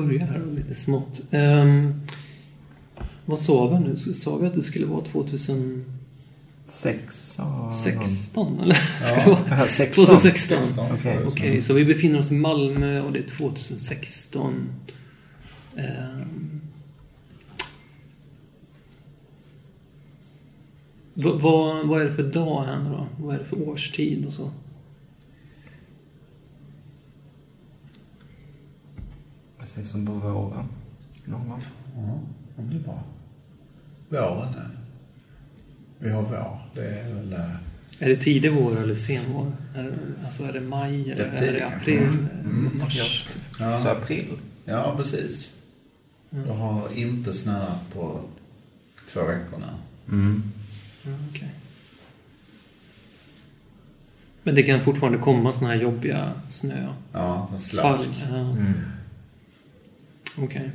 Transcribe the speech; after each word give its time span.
börja 0.00 0.24
här 0.24 0.42
lite 0.56 0.74
smått. 0.74 1.22
Um, 1.30 2.00
vad 3.24 3.38
sa 3.38 3.66
vi 3.68 3.88
nu? 3.88 3.96
Sa 3.96 4.36
vi 4.36 4.46
att 4.46 4.54
det 4.54 4.62
skulle 4.62 4.86
vara 4.86 5.04
2016 5.04 5.84
Sex, 6.68 7.34
ja, 7.38 7.72
eller? 8.62 8.78
Ja, 9.50 9.66
16. 9.68 10.06
2016. 10.06 10.64
16, 10.64 10.86
Okej. 10.92 11.14
jag. 11.14 11.28
Okej, 11.28 11.62
så 11.62 11.74
vi 11.74 11.84
befinner 11.84 12.18
oss 12.18 12.32
i 12.32 12.34
Malmö 12.34 13.00
och 13.00 13.12
det 13.12 13.18
är 13.18 13.28
2016. 13.28 14.68
Ehm. 15.76 16.60
vad, 21.14 21.40
vad, 21.40 21.88
vad 21.88 22.00
är 22.00 22.04
det 22.04 22.12
för 22.12 22.22
dag 22.22 22.64
här 22.64 22.78
nu 22.78 22.90
då? 22.90 23.06
Vad 23.18 23.34
är 23.34 23.38
det 23.38 23.44
för 23.44 23.68
årstid 23.68 24.26
och 24.26 24.32
så? 24.32 24.50
Precis 29.64 29.90
som 29.90 30.06
på 30.06 30.12
våren. 30.12 30.66
Någon 31.24 31.48
gång. 31.48 31.62
Ja, 31.96 32.62
det 32.62 32.76
är 32.76 32.80
bra. 32.80 33.02
Våren 34.08 34.48
är... 34.54 34.70
Vi 35.98 36.10
har 36.10 36.22
vår. 36.22 36.58
Det 36.74 36.86
är 37.00 37.14
väl... 37.14 37.32
eh, 37.32 37.50
Är 37.98 38.08
det 38.08 38.16
tidig 38.16 38.52
vår 38.52 38.80
eller 38.82 38.94
sen 38.94 39.22
vår? 39.32 39.52
Är 39.76 39.82
det, 39.82 39.92
alltså 40.24 40.44
är 40.44 40.52
det 40.52 40.60
maj 40.60 41.10
eller 41.12 41.30
Det 41.30 41.38
är 41.38 41.42
är 41.48 41.52
det 41.52 41.66
april? 41.66 42.02
Mm. 42.02 42.70
Mars? 42.80 43.26
Så 43.56 43.62
Ja, 43.62 43.90
april. 43.90 44.26
ja 44.64 44.94
precis. 44.96 45.54
Mm. 46.32 46.46
Det 46.46 46.52
har 46.54 46.88
inte 46.98 47.32
snöat 47.32 47.78
på 47.92 48.20
två 49.12 49.20
veckor 49.24 49.58
nu. 49.58 49.66
Mm. 50.16 50.42
Ja, 51.02 51.10
okej. 51.30 51.50
Men 54.42 54.54
det 54.54 54.62
kan 54.62 54.80
fortfarande 54.80 55.18
komma 55.18 55.52
såna 55.52 55.68
här 55.68 55.74
jobbiga 55.76 56.32
snö... 56.48 56.88
Ja, 57.12 57.48
slask. 57.58 58.10
Fall. 58.10 58.28
Ja, 58.30 58.36
Mm. 58.50 58.72
Okej. 60.38 60.70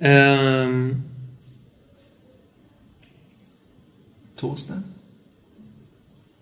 Ehm, 0.00 1.02
Torsdag? 4.36 4.82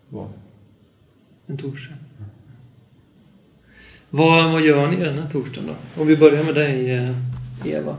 Vad? 0.09 0.33
en 1.51 1.57
torsdag. 1.57 1.95
Vad, 4.11 4.53
vad 4.53 4.63
gör 4.63 4.91
ni 4.91 4.97
den 4.97 5.19
här 5.19 5.31
torsdagen 5.31 5.69
då? 5.69 6.03
Om 6.03 6.09
vi 6.09 6.17
börjar 6.17 6.45
med 6.45 6.55
dig, 6.55 6.91
eh, 6.91 7.17
Eva. 7.65 7.97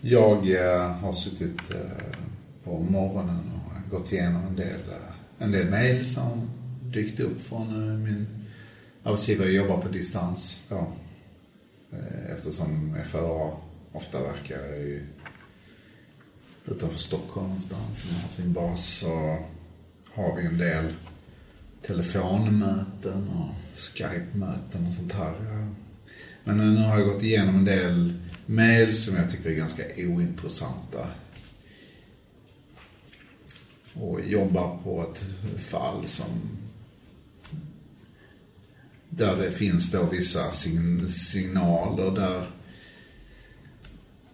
Jag 0.00 0.50
eh, 0.50 0.90
har 0.90 1.12
suttit 1.12 1.70
eh, 1.70 1.76
på 2.64 2.78
morgonen 2.78 3.40
och 3.54 3.90
gått 3.90 4.12
igenom 4.12 4.46
en 4.46 4.56
del, 4.56 4.80
eh, 4.90 5.44
en 5.44 5.52
del 5.52 5.70
mejl 5.70 6.10
som 6.10 6.50
dykt 6.82 7.20
upp 7.20 7.40
från 7.40 8.02
min 8.04 8.26
arbetsgivare. 9.02 9.50
Jobbar 9.50 9.80
på 9.80 9.88
distans 9.88 10.62
Ja. 10.68 10.92
Eh, 11.92 12.32
eftersom 12.32 12.96
FRA 13.06 13.52
ofta 13.92 14.22
verkar 14.22 14.74
i, 14.74 15.02
utanför 16.66 16.98
Stockholm 16.98 17.46
någonstans. 17.48 18.02
De 18.02 18.14
har 18.14 18.30
sin 18.30 18.52
bas 18.52 18.86
så 18.86 19.38
har 20.12 20.36
vi 20.36 20.46
en 20.46 20.58
del 20.58 20.92
telefonmöten 21.82 23.28
och 23.28 23.78
Skype-möten 23.78 24.86
och 24.88 24.94
sånt 24.94 25.12
här. 25.12 25.34
Men 26.44 26.74
nu 26.74 26.82
har 26.82 26.98
jag 26.98 27.08
gått 27.08 27.22
igenom 27.22 27.56
en 27.56 27.64
del 27.64 28.12
mejl 28.46 28.96
som 28.96 29.16
jag 29.16 29.30
tycker 29.30 29.50
är 29.50 29.54
ganska 29.54 29.82
ointressanta. 29.96 31.08
Och 33.94 34.20
jobbar 34.20 34.78
på 34.84 35.02
ett 35.02 35.24
fall 35.60 36.06
som 36.06 36.58
där 39.18 39.36
det 39.36 39.50
finns 39.50 39.90
då 39.90 40.02
vissa 40.02 40.50
sign- 40.50 41.08
signaler 41.08 42.10
där 42.10 42.46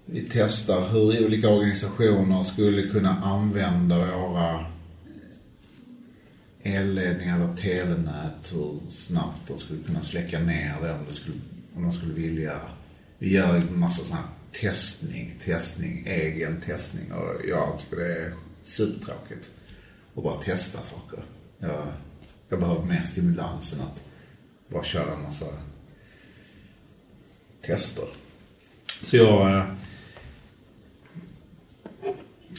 vi 0.07 0.27
testar 0.31 0.89
hur 0.89 1.25
olika 1.27 1.49
organisationer 1.49 2.43
skulle 2.43 2.89
kunna 2.89 3.11
använda 3.23 4.17
våra 4.19 4.67
elledningar 6.63 7.41
och 7.49 7.57
telenät, 7.57 8.53
hur 8.53 8.81
snabbt 8.91 9.49
de 9.49 9.59
skulle 9.59 9.83
kunna 9.83 10.03
släcka 10.03 10.39
ner 10.39 10.77
det 10.83 10.93
om, 10.93 11.05
det 11.09 11.13
skulle, 11.13 11.37
om 11.77 11.83
de 11.83 11.93
skulle 11.93 12.15
vilja. 12.15 12.61
Vi 13.19 13.33
gör 13.33 13.57
en 13.57 13.79
massa 13.79 14.05
sån 14.05 14.17
här 14.17 14.27
testning, 14.53 15.35
testning, 15.45 16.05
egen 16.07 16.61
testning 16.61 17.13
och 17.13 17.47
jag 17.49 17.79
tycker 17.79 17.97
det 17.97 18.17
är 18.19 18.35
supertråkigt 18.63 19.51
att 20.17 20.23
bara 20.23 20.35
testa 20.35 20.79
saker. 20.83 21.23
Jag, 21.59 21.87
jag 22.49 22.61
behöver 22.61 22.85
mer 22.85 23.03
stimulans 23.03 23.73
än 23.73 23.81
att 23.81 24.03
bara 24.69 24.85
köra 24.85 25.13
en 25.15 25.23
massa 25.23 25.47
tester. 27.61 28.05
Så 29.03 29.17
jag... 29.17 29.57
eh, 29.57 29.65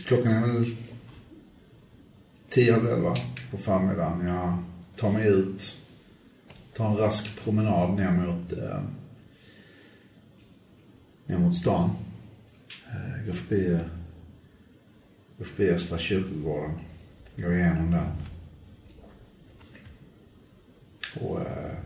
Klockan 0.08 0.32
är 0.32 0.48
väl 0.48 0.66
tio 2.50 2.74
halv 2.74 2.88
elva 2.88 3.14
på 3.52 3.58
förmiddagen. 3.58 4.28
Jag 4.28 4.64
tar 4.98 5.12
mig 5.12 5.28
ut, 5.28 5.82
tar 6.74 6.90
en 6.90 6.98
rask 6.98 7.44
promenad 7.44 7.96
ner 7.96 8.12
mot, 8.12 8.52
eh, 8.52 8.82
ner 11.26 11.38
mot 11.38 11.56
stan. 11.56 11.90
Eh, 12.90 13.26
går 13.26 13.34
förbi, 13.34 13.72
eh, 13.74 13.80
går 15.38 15.46
förbi 15.46 15.70
Östra 15.70 15.98
kyrkogården. 15.98 16.80
Går 17.36 17.54
igenom 17.54 17.92
den. 17.92 18.08
Och 21.22 21.42
eh, 21.42 21.78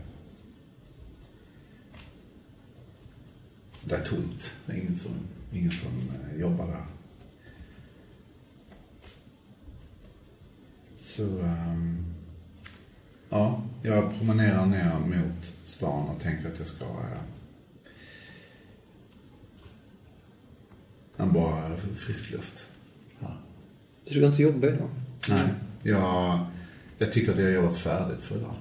det 3.83 3.95
är 3.95 4.05
tomt. 4.05 4.53
Det 4.65 4.73
är 4.73 4.77
ingen 4.77 4.95
som, 4.95 5.11
ingen 5.53 5.71
som 5.71 5.89
eh, 5.89 6.39
jobbar 6.41 6.67
där. 6.67 6.85
Så, 10.99 11.39
ehm, 11.39 12.05
ja, 13.29 13.63
jag 13.83 14.17
promenerar 14.17 14.65
ner 14.65 14.99
mot 14.99 15.53
stan 15.63 16.09
och 16.09 16.19
tänker 16.19 16.51
att 16.51 16.59
jag 16.59 16.67
ska 16.67 16.85
eh, 16.85 17.21
en 21.17 21.33
bara 21.33 21.77
frisk 21.77 22.31
luft. 22.31 22.69
Ja. 23.19 23.37
Du 24.05 24.11
ska 24.11 24.25
inte 24.25 24.41
jobba 24.41 24.67
idag? 24.67 24.89
Nej, 25.29 25.47
jag, 25.83 26.39
jag 26.97 27.11
tycker 27.11 27.31
att 27.31 27.37
jag 27.37 27.45
har 27.45 27.51
jobbat 27.51 27.77
färdigt 27.77 28.21
för 28.21 28.37
idag. 28.37 28.55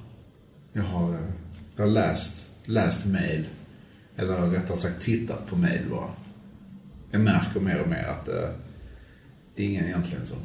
Jag 0.72 0.82
har, 0.82 1.14
eh, 1.14 1.20
jag 1.76 1.84
har 1.84 1.90
läst, 1.90 2.50
läst 2.64 3.06
mail. 3.06 3.46
Eller 4.18 4.50
rättare 4.50 4.76
sagt 4.76 5.02
tittat 5.02 5.46
på 5.46 5.56
mail 5.56 5.86
bara. 5.90 6.10
Jag 7.10 7.20
märker 7.20 7.60
mer 7.60 7.80
och 7.80 7.88
mer 7.88 8.04
att 8.04 8.28
eh, 8.28 8.50
det 9.54 9.62
är 9.62 9.68
ingen 9.68 9.84
egentligen 9.84 10.26
som 10.26 10.38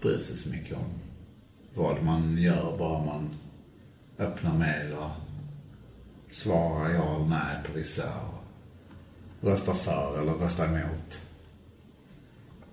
bryr 0.00 0.18
sig 0.18 0.36
så 0.36 0.48
mycket 0.48 0.76
om 0.76 0.84
vad 1.74 2.02
man 2.02 2.38
gör 2.38 2.78
bara 2.78 3.04
man 3.04 3.30
öppnar 4.18 4.58
mail 4.58 4.92
och 4.92 5.10
svarar 6.30 6.90
ja 6.94 7.16
eller 7.16 7.28
nej 7.28 7.56
på 7.66 7.72
vissa 7.72 8.04
och 8.04 9.48
röstar 9.48 9.74
för 9.74 10.20
eller 10.20 10.32
röstar 10.32 10.66
emot 10.66 11.20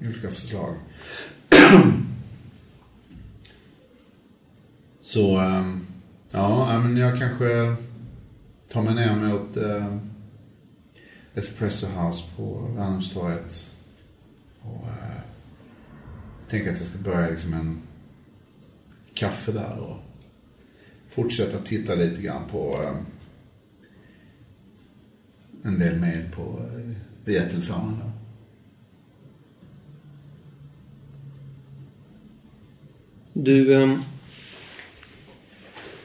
olika 0.01 0.29
förslag. 0.29 0.75
Så, 5.01 5.41
eh, 5.41 5.77
ja, 6.31 6.79
men 6.79 6.97
jag 6.97 7.19
kanske 7.19 7.75
tar 8.69 8.81
mig 8.81 8.95
ner 8.95 9.15
mot 9.15 9.57
eh, 9.57 9.97
Espresso 11.39 11.87
House 11.87 12.23
på 12.35 12.71
Värnhemstorget. 12.75 13.71
Och 14.61 14.87
eh, 14.87 15.21
tänker 16.49 16.73
att 16.73 16.79
jag 16.79 16.87
ska 16.87 16.97
börja 16.97 17.29
liksom 17.29 17.53
en 17.53 17.81
kaffe 19.13 19.51
där 19.51 19.79
och 19.79 19.97
fortsätta 21.09 21.59
titta 21.59 21.95
lite 21.95 22.21
grann 22.21 22.49
på 22.51 22.81
eh, 22.83 22.95
en 25.63 25.79
del 25.79 25.99
mejl 25.99 26.29
på 26.35 26.41
eh, 26.41 26.95
via 27.25 27.49
telefonen 27.49 27.99
då. 27.99 28.11
Du, 33.33 33.81
ehm, 33.83 34.01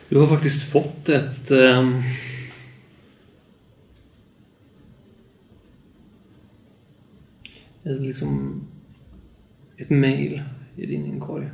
du 0.09 0.19
har 0.19 0.27
faktiskt 0.27 0.73
fått 0.73 1.09
ett... 1.09 1.51
Ehm, 1.51 2.01
ett, 7.85 8.01
liksom, 8.01 8.61
ett 9.77 9.91
mail 9.91 10.43
i 10.77 10.87
din 10.87 11.05
inkorg. 11.07 11.49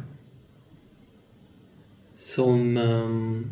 Som... 2.14 2.76
Um, 2.76 3.50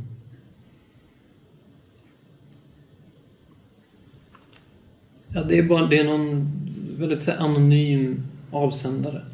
ja, 5.29 5.43
det 5.43 5.59
är 5.59 5.63
bara 5.63 5.87
det 5.87 5.99
är 5.99 6.05
någon 6.05 6.51
väldigt 6.99 7.23
så 7.23 7.31
här, 7.31 7.39
anonym 7.39 8.23
avsändare. 8.51 9.25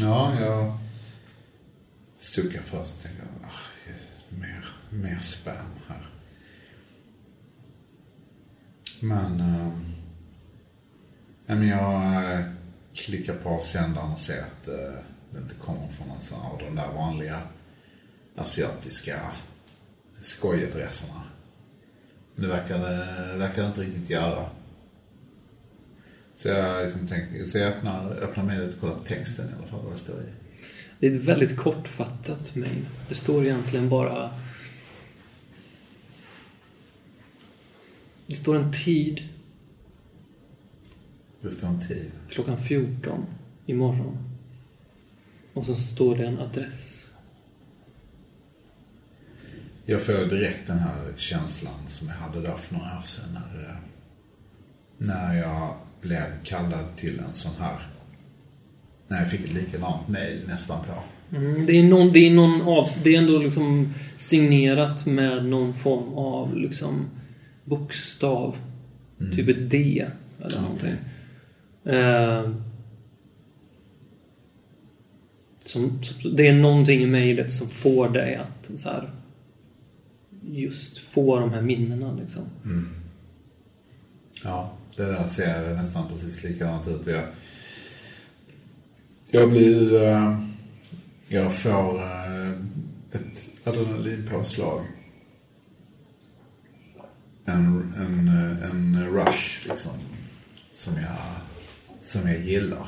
Ja, 0.00 0.40
jag 0.40 0.78
suckar 2.18 2.62
först 2.62 2.94
och 2.94 3.02
tänker, 3.02 3.22
ah, 3.22 3.98
mer, 4.28 4.64
mer 4.90 5.20
spam 5.20 5.70
här. 5.88 6.07
Men, 9.00 9.40
Äh, 11.48 11.56
men 11.56 11.68
jag 11.68 12.32
eh, 12.34 12.44
klickar 12.94 13.34
på 13.34 13.48
avsändaren 13.48 14.12
och 14.12 14.18
ser 14.18 14.38
att 14.38 14.68
äh, 14.68 14.74
det 15.30 15.38
inte 15.38 15.54
kommer 15.54 15.88
från 15.88 16.10
en 16.10 16.20
sån 16.20 16.40
av 16.40 16.58
de 16.58 16.76
där 16.76 16.92
vanliga 16.92 17.42
asiatiska 18.36 19.20
skojadresserna. 20.20 21.22
Men 22.34 22.48
det 22.48 22.56
verkar 22.56 22.78
det 23.28 23.38
verkar 23.38 23.66
inte 23.66 23.80
riktigt 23.80 24.10
göra. 24.10 24.46
Så 26.36 26.48
jag, 26.48 26.84
liksom 26.84 27.08
tänker, 27.08 27.44
så 27.44 27.58
jag 27.58 27.72
öppnar, 27.72 28.10
öppnar 28.10 28.44
mejlet 28.44 28.74
och 28.74 28.80
kollar 28.80 28.94
på 28.94 29.04
texten 29.04 29.48
i 29.48 29.52
alla 29.58 29.66
fall, 29.66 29.84
vad 29.84 29.92
det 29.92 29.98
står 29.98 30.20
i. 30.20 30.26
Det 30.98 31.06
är 31.06 31.16
ett 31.16 31.24
väldigt 31.24 31.56
kortfattat 31.56 32.54
mejl. 32.54 32.86
Det 33.08 33.14
står 33.14 33.44
egentligen 33.44 33.88
bara... 33.88 34.30
Det 38.28 38.34
står 38.34 38.56
en 38.56 38.72
tid, 38.72 39.22
Det 41.40 41.50
står 41.50 41.68
en 41.68 41.88
tid. 41.88 42.10
klockan 42.30 42.58
14 42.58 43.26
imorgon. 43.66 44.18
Och 45.54 45.66
så 45.66 45.74
står 45.74 46.16
det 46.16 46.26
en 46.26 46.38
adress. 46.38 47.10
Jag 49.86 50.02
får 50.02 50.12
direkt 50.12 50.66
den 50.66 50.78
här 50.78 51.12
känslan 51.16 51.88
som 51.88 52.08
jag 52.08 52.14
hade 52.14 52.40
där 52.40 52.56
för 52.56 52.74
några 52.74 52.96
år 52.96 53.02
sedan 53.06 53.28
när, 53.32 53.64
eh, 53.64 53.76
när 54.98 55.34
jag 55.34 55.74
blev 56.00 56.24
kallad 56.44 56.96
till 56.96 57.18
en 57.18 57.32
sån 57.32 57.52
här, 57.58 57.78
när 59.08 59.18
jag 59.18 59.30
fick 59.30 59.44
ett 59.44 59.52
likadant 59.52 60.08
mejl 60.08 60.40
nästan 60.46 60.84
på. 60.84 60.92
Mm, 61.36 61.66
det, 61.66 61.72
är 61.72 61.82
någon, 61.82 62.12
det, 62.12 62.18
är 62.18 62.34
någon 62.34 62.62
av, 62.62 62.88
det 63.04 63.14
är 63.14 63.18
ändå 63.18 63.38
liksom 63.38 63.94
signerat 64.16 65.06
med 65.06 65.44
någon 65.44 65.74
form 65.74 66.14
av 66.14 66.56
liksom 66.56 67.06
bokstav. 67.68 68.56
Typ 69.36 69.48
ett 69.48 69.70
D 69.70 70.06
eller 70.40 70.56
Ja, 70.56 70.62
någonting. 70.62 70.94
Eh, 71.84 72.50
som, 75.64 76.00
det 76.36 76.46
är 76.48 76.52
någonting 76.52 77.00
i 77.00 77.06
mejlet 77.06 77.52
som 77.52 77.68
får 77.68 78.08
dig 78.08 78.34
att 78.36 78.78
så 78.80 78.88
här, 78.88 79.10
just 80.50 80.98
få 80.98 81.38
de 81.40 81.50
här 81.52 81.62
minnena 81.62 82.12
liksom. 82.20 82.42
Ja, 84.44 84.72
det 84.96 85.04
där 85.04 85.26
ser 85.26 85.74
nästan 85.74 86.08
precis 86.08 86.44
likadant 86.44 86.88
ut. 86.88 87.06
Jag, 87.06 87.24
jag 89.30 89.50
blir... 89.50 90.02
eh, 90.04 90.40
Jag 91.28 91.54
får 91.54 92.02
eh, 92.02 92.50
ett 93.12 93.50
adrenalinpåslag. 93.64 94.84
En, 97.48 97.94
en, 97.98 98.28
en 98.62 99.06
rush 99.12 99.68
liksom. 99.68 99.92
Som 100.70 100.94
jag, 100.94 101.16
som 102.00 102.28
jag 102.28 102.40
gillar. 102.40 102.86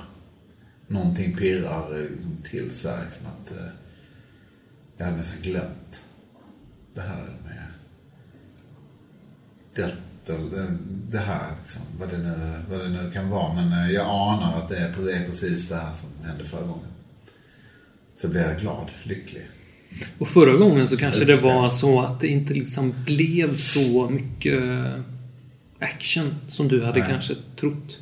Någonting 0.86 1.36
pirrar 1.36 2.06
till 2.42 2.70
så 2.72 2.88
här 2.90 3.04
liksom 3.04 3.26
att... 3.26 3.50
eh, 3.50 3.66
Jag 4.96 5.04
hade 5.04 5.16
nästan 5.16 5.42
glömt 5.42 6.04
det 6.94 7.00
här 7.00 7.24
med 7.44 7.56
det, 9.74 9.94
det, 10.26 10.38
det 11.10 11.18
här, 11.18 11.54
liksom, 11.58 11.82
vad, 11.98 12.08
det 12.10 12.18
nu, 12.18 12.62
vad 12.70 12.80
det 12.80 12.88
nu 12.88 13.10
kan 13.10 13.30
vara. 13.30 13.54
Men 13.54 13.72
eh, 13.72 13.90
jag 13.90 14.06
anar 14.06 14.58
att 14.62 14.68
det 14.68 14.78
är 14.78 14.92
precis 15.26 15.68
det 15.68 15.76
här 15.76 15.94
som 15.94 16.24
hände 16.28 16.44
förra 16.44 16.66
gången. 16.66 16.90
Så 18.16 18.28
blir 18.28 18.40
jag 18.40 18.58
glad, 18.60 18.90
lycklig. 19.02 19.48
Och 20.18 20.28
förra 20.28 20.52
gången 20.56 20.88
så 20.88 20.96
kanske 20.96 21.24
det 21.24 21.36
var 21.36 21.70
så 21.70 22.00
att 22.00 22.20
det 22.20 22.28
inte 22.28 22.54
liksom 22.54 22.94
blev 23.04 23.56
så 23.56 24.10
mycket 24.10 24.62
action 25.78 26.34
som 26.48 26.68
du 26.68 26.84
hade 26.84 26.98
Nej. 27.00 27.08
kanske 27.10 27.34
trott. 27.56 28.00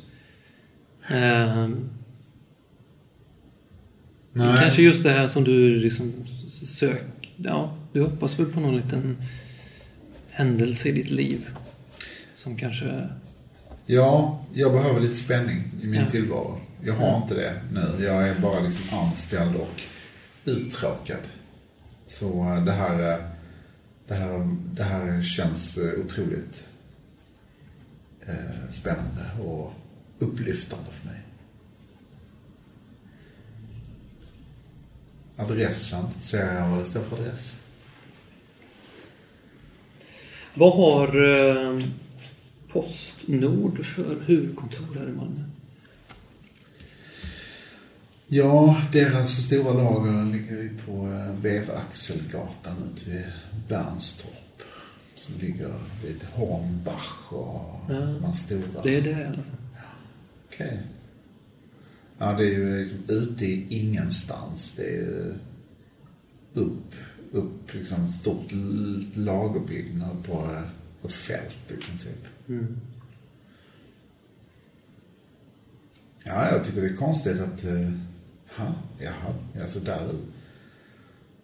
Ehm, 1.07 1.89
Nej. 4.33 4.57
Kanske 4.59 4.81
just 4.81 5.03
det 5.03 5.11
här 5.11 5.27
som 5.27 5.43
du 5.43 5.79
liksom 5.79 6.13
sök... 6.47 7.03
Ja, 7.35 7.73
du 7.93 8.01
hoppas 8.03 8.39
väl 8.39 8.45
på 8.45 8.59
någon 8.59 8.77
liten 8.77 9.17
händelse 10.29 10.89
i 10.89 10.91
ditt 10.91 11.09
liv. 11.09 11.49
Som 12.35 12.57
kanske... 12.57 13.07
Ja, 13.85 14.45
jag 14.53 14.71
behöver 14.73 14.99
lite 14.99 15.15
spänning 15.15 15.63
i 15.83 15.87
min 15.87 15.99
Ja. 16.01 16.09
tillvaro. 16.09 16.59
Jag 16.83 16.93
har 16.93 17.07
Ja. 17.07 17.21
inte 17.23 17.35
det 17.35 17.61
nu. 17.73 18.03
Jag 18.05 18.27
är 18.29 18.39
bara 18.39 18.59
liksom 18.59 18.99
anställd 18.99 19.55
och 19.55 19.81
uttråkad. 20.45 21.17
Så 22.09 22.61
det 22.65 22.71
här, 22.71 23.23
det 24.07 24.15
här, 24.15 24.57
det 24.73 24.83
här 24.83 25.21
känns 25.21 25.77
otroligt 25.77 26.63
eh, 28.25 28.69
spännande 28.71 29.25
och 29.41 29.73
upplyftande 30.19 30.91
för 30.91 31.07
mig. 31.07 31.21
Adressen, 35.37 36.05
ser 36.21 36.53
jag 36.53 36.69
vad 36.69 36.79
det 36.79 36.85
står 36.85 37.01
för 37.01 37.17
adress? 37.17 37.55
Vad 40.53 40.73
har 40.73 41.07
eh, 41.37 41.85
Postnord 42.67 43.85
för 43.85 44.21
huvudkontor 44.25 44.95
här 44.95 45.09
i 45.09 45.11
Malmö? 45.11 45.48
Ja, 48.31 48.81
deras 48.91 49.45
stora 49.45 49.73
lager 49.73 50.25
ligger 50.25 50.55
ju 50.55 50.77
på 50.85 51.07
eh, 51.07 51.41
Vevaxelgatan 51.41 52.75
ute 52.93 53.09
vid 53.09 53.25
Bernstorp. 53.67 54.33
Som 55.15 55.35
ligger 55.39 55.73
vid 56.05 56.23
Hornbach 56.23 57.31
och 57.31 57.79
Ja. 57.89 57.95
de 58.21 58.33
stora. 58.33 58.81
Det 58.83 58.95
är 58.95 59.01
det 59.01 59.09
i 59.09 59.13
alla 59.23 59.33
fall. 59.43 59.55
Okej. 60.47 60.81
Ja, 62.17 62.33
det 62.33 62.43
är 62.43 62.49
ju 62.49 62.83
liksom 62.83 63.03
ute 63.15 63.45
i 63.45 63.67
ingenstans. 63.79 64.73
Det 64.77 64.83
är 64.83 64.91
ju 64.91 65.33
upp, 66.53 66.95
upp 67.31 67.73
liksom 67.73 68.07
stort 68.09 68.47
lagerbyggnad 69.13 70.23
på, 70.25 70.33
eh, 70.33 70.61
på 71.01 71.09
fält 71.09 71.57
i 71.71 71.73
princip. 71.73 72.25
Mm. 72.47 72.77
Ja, 76.23 76.51
jag 76.51 76.65
tycker 76.65 76.81
det 76.81 76.87
är 76.87 76.95
konstigt 76.95 77.39
att... 77.39 77.63
Uh, 78.59 78.65
ha, 78.65 78.73
jaha, 78.99 79.33
ja, 79.59 79.67
så 79.67 79.79
där... 79.79 80.09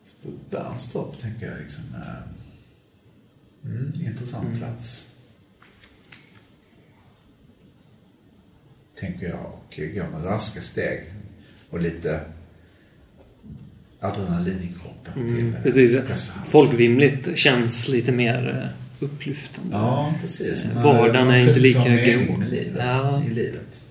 Så 0.04 0.30
Bernstorp 0.50 1.20
tänker 1.22 1.52
jag 1.52 1.60
liksom... 1.62 1.84
eh, 1.96 3.70
mm, 3.72 3.94
intressant 4.06 4.58
plats. 4.58 5.12
Tänker 9.00 9.30
jag 9.30 9.40
och 9.46 9.76
går 9.96 10.08
med 10.12 10.26
raska 10.26 10.62
steg 10.62 11.04
och 11.70 11.82
lite 11.82 12.22
adrenalin 14.00 14.60
i 14.60 14.74
kroppen. 14.82 15.14
till, 15.28 15.40
Mm, 15.40 15.56
eh, 15.56 15.62
precis. 15.64 16.00
Folkvimligt 16.46 17.38
känns 17.38 17.88
lite 17.88 18.12
mer 18.12 18.72
eh, 19.00 19.04
upplyftande. 19.04 19.76
Ja, 19.76 20.14
precis. 20.22 20.66
Man- 20.74 20.84
Vardagen 20.84 21.26
man 21.28 21.36
är 21.36 21.40
inte 21.48 21.60
lika 21.60 21.96
grå. 21.96 22.38
med 22.38 22.50
livet, 22.50 22.76
Ja. 22.86 23.24
I 23.24 23.30
livet. 23.30 23.82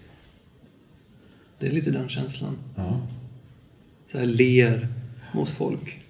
Det 1.59 1.67
är 1.67 1.71
lite 1.71 1.91
den 1.91 2.09
känslan. 2.09 2.57
Ja. 2.77 3.01
Så 4.15 4.21
här 4.21 4.27
ler 4.27 4.89
mot 5.33 5.49
folk 5.49 6.05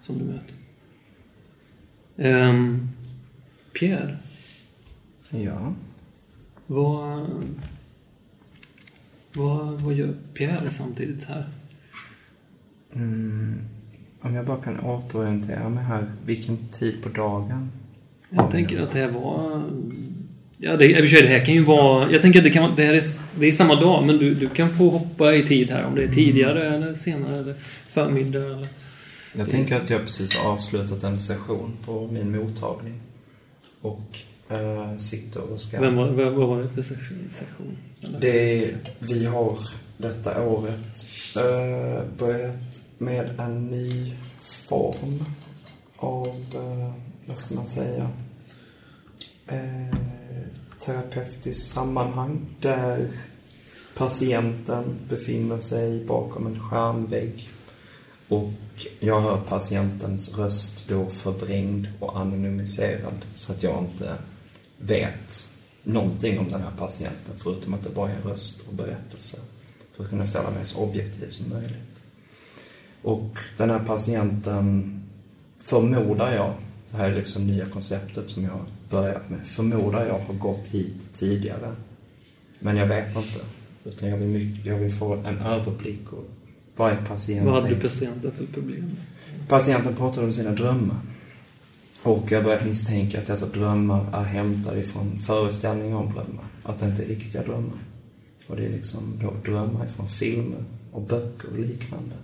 som 0.00 0.18
du 0.18 0.24
möter. 0.24 0.54
Ehm, 2.16 2.88
Pierre, 3.78 4.18
Ja. 5.30 5.74
vad, 6.66 7.26
vad, 9.32 9.80
vad 9.80 9.94
gör 9.94 10.14
Pierre 10.34 10.70
samtidigt 10.70 11.24
här? 11.24 11.48
Mm, 12.92 13.58
om 14.20 14.34
jag 14.34 14.46
bara 14.46 14.60
kan 14.62 14.80
återorientera 14.80 15.68
mig 15.68 15.84
här. 15.84 16.12
Vilken 16.24 16.56
tid 16.68 17.02
på 17.02 17.08
dagen? 17.08 17.70
Jag 18.30 18.50
tänker 18.50 18.80
att 18.80 18.90
det 18.90 18.98
här 18.98 19.10
var... 19.12 19.62
Ja, 20.62 20.76
det, 20.76 20.86
i 20.86 20.94
och 20.94 20.98
för 20.98 21.06
sig, 21.06 21.22
det 21.22 21.28
här 21.28 21.44
kan 21.44 21.54
ju 21.54 21.64
vara... 21.64 22.12
Jag 22.12 22.22
tänker 22.22 22.40
att 22.40 22.44
det 22.44 22.50
kan. 22.50 22.76
Det, 22.76 22.84
här 22.84 22.94
är, 22.94 23.02
det 23.38 23.46
är 23.46 23.52
samma 23.52 23.74
dag, 23.74 24.06
men 24.06 24.18
du, 24.18 24.34
du 24.34 24.48
kan 24.48 24.70
få 24.70 24.90
hoppa 24.90 25.34
i 25.34 25.42
tid 25.42 25.70
här. 25.70 25.84
Om 25.84 25.94
det 25.94 26.04
är 26.04 26.08
tidigare 26.08 26.74
eller 26.74 26.94
senare 26.94 27.38
eller 27.38 27.54
förmiddag 27.88 28.38
eller... 28.38 28.68
Jag 29.32 29.50
tänker 29.50 29.76
att 29.76 29.90
jag 29.90 30.02
precis 30.02 30.36
har 30.36 30.52
avslutat 30.52 31.02
en 31.02 31.20
session 31.20 31.76
på 31.84 32.08
min 32.12 32.36
mottagning. 32.36 33.00
Och 33.80 34.18
eh, 34.48 34.96
sitter 34.96 35.40
och 35.40 35.60
ska... 35.60 35.80
Vem 35.80 35.94
var, 35.94 36.08
vad, 36.08 36.32
vad 36.32 36.48
var 36.48 36.62
det 36.62 36.68
för 36.68 36.82
session? 36.82 37.78
Eller? 38.02 38.20
Det 38.20 38.58
är, 38.58 38.64
vi 38.98 39.26
har 39.26 39.58
detta 39.96 40.42
året 40.42 41.06
eh, 41.36 42.04
börjat 42.18 42.82
med 42.98 43.30
en 43.38 43.66
ny 43.66 44.12
form 44.40 45.24
av, 45.96 46.28
eh, 46.54 46.92
vad 47.26 47.38
ska 47.38 47.54
man 47.54 47.66
säga, 47.66 48.10
eh, 49.48 50.09
terapeutiskt 50.90 51.72
sammanhang 51.72 52.46
där 52.60 53.08
patienten 53.96 54.84
befinner 55.08 55.60
sig 55.60 56.04
bakom 56.04 56.46
en 56.46 56.60
skärmvägg 56.60 57.48
Och 58.28 58.52
jag 59.00 59.20
hör 59.20 59.36
patientens 59.36 60.38
röst 60.38 60.88
då 60.88 61.06
förvrängd 61.06 61.88
och 62.00 62.18
anonymiserad 62.18 63.24
så 63.34 63.52
att 63.52 63.62
jag 63.62 63.84
inte 63.84 64.14
vet 64.78 65.46
någonting 65.82 66.38
om 66.38 66.48
den 66.48 66.62
här 66.62 66.72
patienten 66.78 67.34
förutom 67.36 67.74
att 67.74 67.82
det 67.82 67.90
bara 67.90 68.10
är 68.10 68.22
röst 68.22 68.60
och 68.68 68.74
berättelse 68.74 69.38
för 69.96 70.04
att 70.04 70.10
kunna 70.10 70.26
ställa 70.26 70.50
mig 70.50 70.64
så 70.64 70.78
objektiv 70.78 71.30
som 71.30 71.48
möjligt. 71.48 72.02
Och 73.02 73.36
den 73.56 73.70
här 73.70 73.84
patienten 73.84 74.96
förmodar 75.64 76.34
jag, 76.34 76.54
det 76.90 76.96
här 76.96 77.10
är 77.10 77.14
liksom 77.14 77.46
nya 77.46 77.66
konceptet 77.66 78.30
som 78.30 78.44
jag 78.44 78.60
börjat 78.90 79.30
med, 79.30 79.46
förmodar 79.46 80.06
jag 80.06 80.18
har 80.18 80.34
gått 80.34 80.68
hit 80.68 81.12
tidigare. 81.12 81.74
Men 82.58 82.76
jag 82.76 82.86
vet 82.86 83.16
inte. 83.16 83.40
Utan 83.84 84.08
jag 84.08 84.16
vill, 84.16 84.28
mycket, 84.28 84.66
jag 84.66 84.76
vill 84.76 84.92
få 84.92 85.14
en 85.14 85.38
överblick 85.38 86.12
och 86.12 86.30
vad 86.76 86.92
är 86.92 86.96
patienten? 86.96 87.52
Vad 87.52 87.62
hade 87.62 87.74
patienten 87.76 88.32
för 88.32 88.46
problem? 88.46 88.96
Patienten 89.48 89.96
pratar 89.96 90.24
om 90.24 90.32
sina 90.32 90.50
drömmar. 90.50 90.96
Och 92.02 92.32
jag 92.32 92.44
börjar 92.44 92.64
misstänka 92.64 93.20
att 93.20 93.26
dessa 93.26 93.46
drömmar 93.46 94.06
är 94.12 94.22
hämtade 94.22 94.80
ifrån 94.80 95.18
föreställningar 95.18 95.96
om 95.96 96.12
drömmar. 96.12 96.44
Att 96.62 96.78
det 96.78 96.86
inte 96.86 97.02
är 97.02 97.06
riktiga 97.06 97.42
drömmar. 97.42 97.78
Och 98.46 98.56
det 98.56 98.64
är 98.64 98.68
liksom 98.68 99.18
då 99.22 99.32
drömmar 99.44 99.86
ifrån 99.86 100.08
filmer 100.08 100.64
och 100.92 101.02
böcker 101.02 101.48
och 101.52 101.58
liknande. 101.58 102.14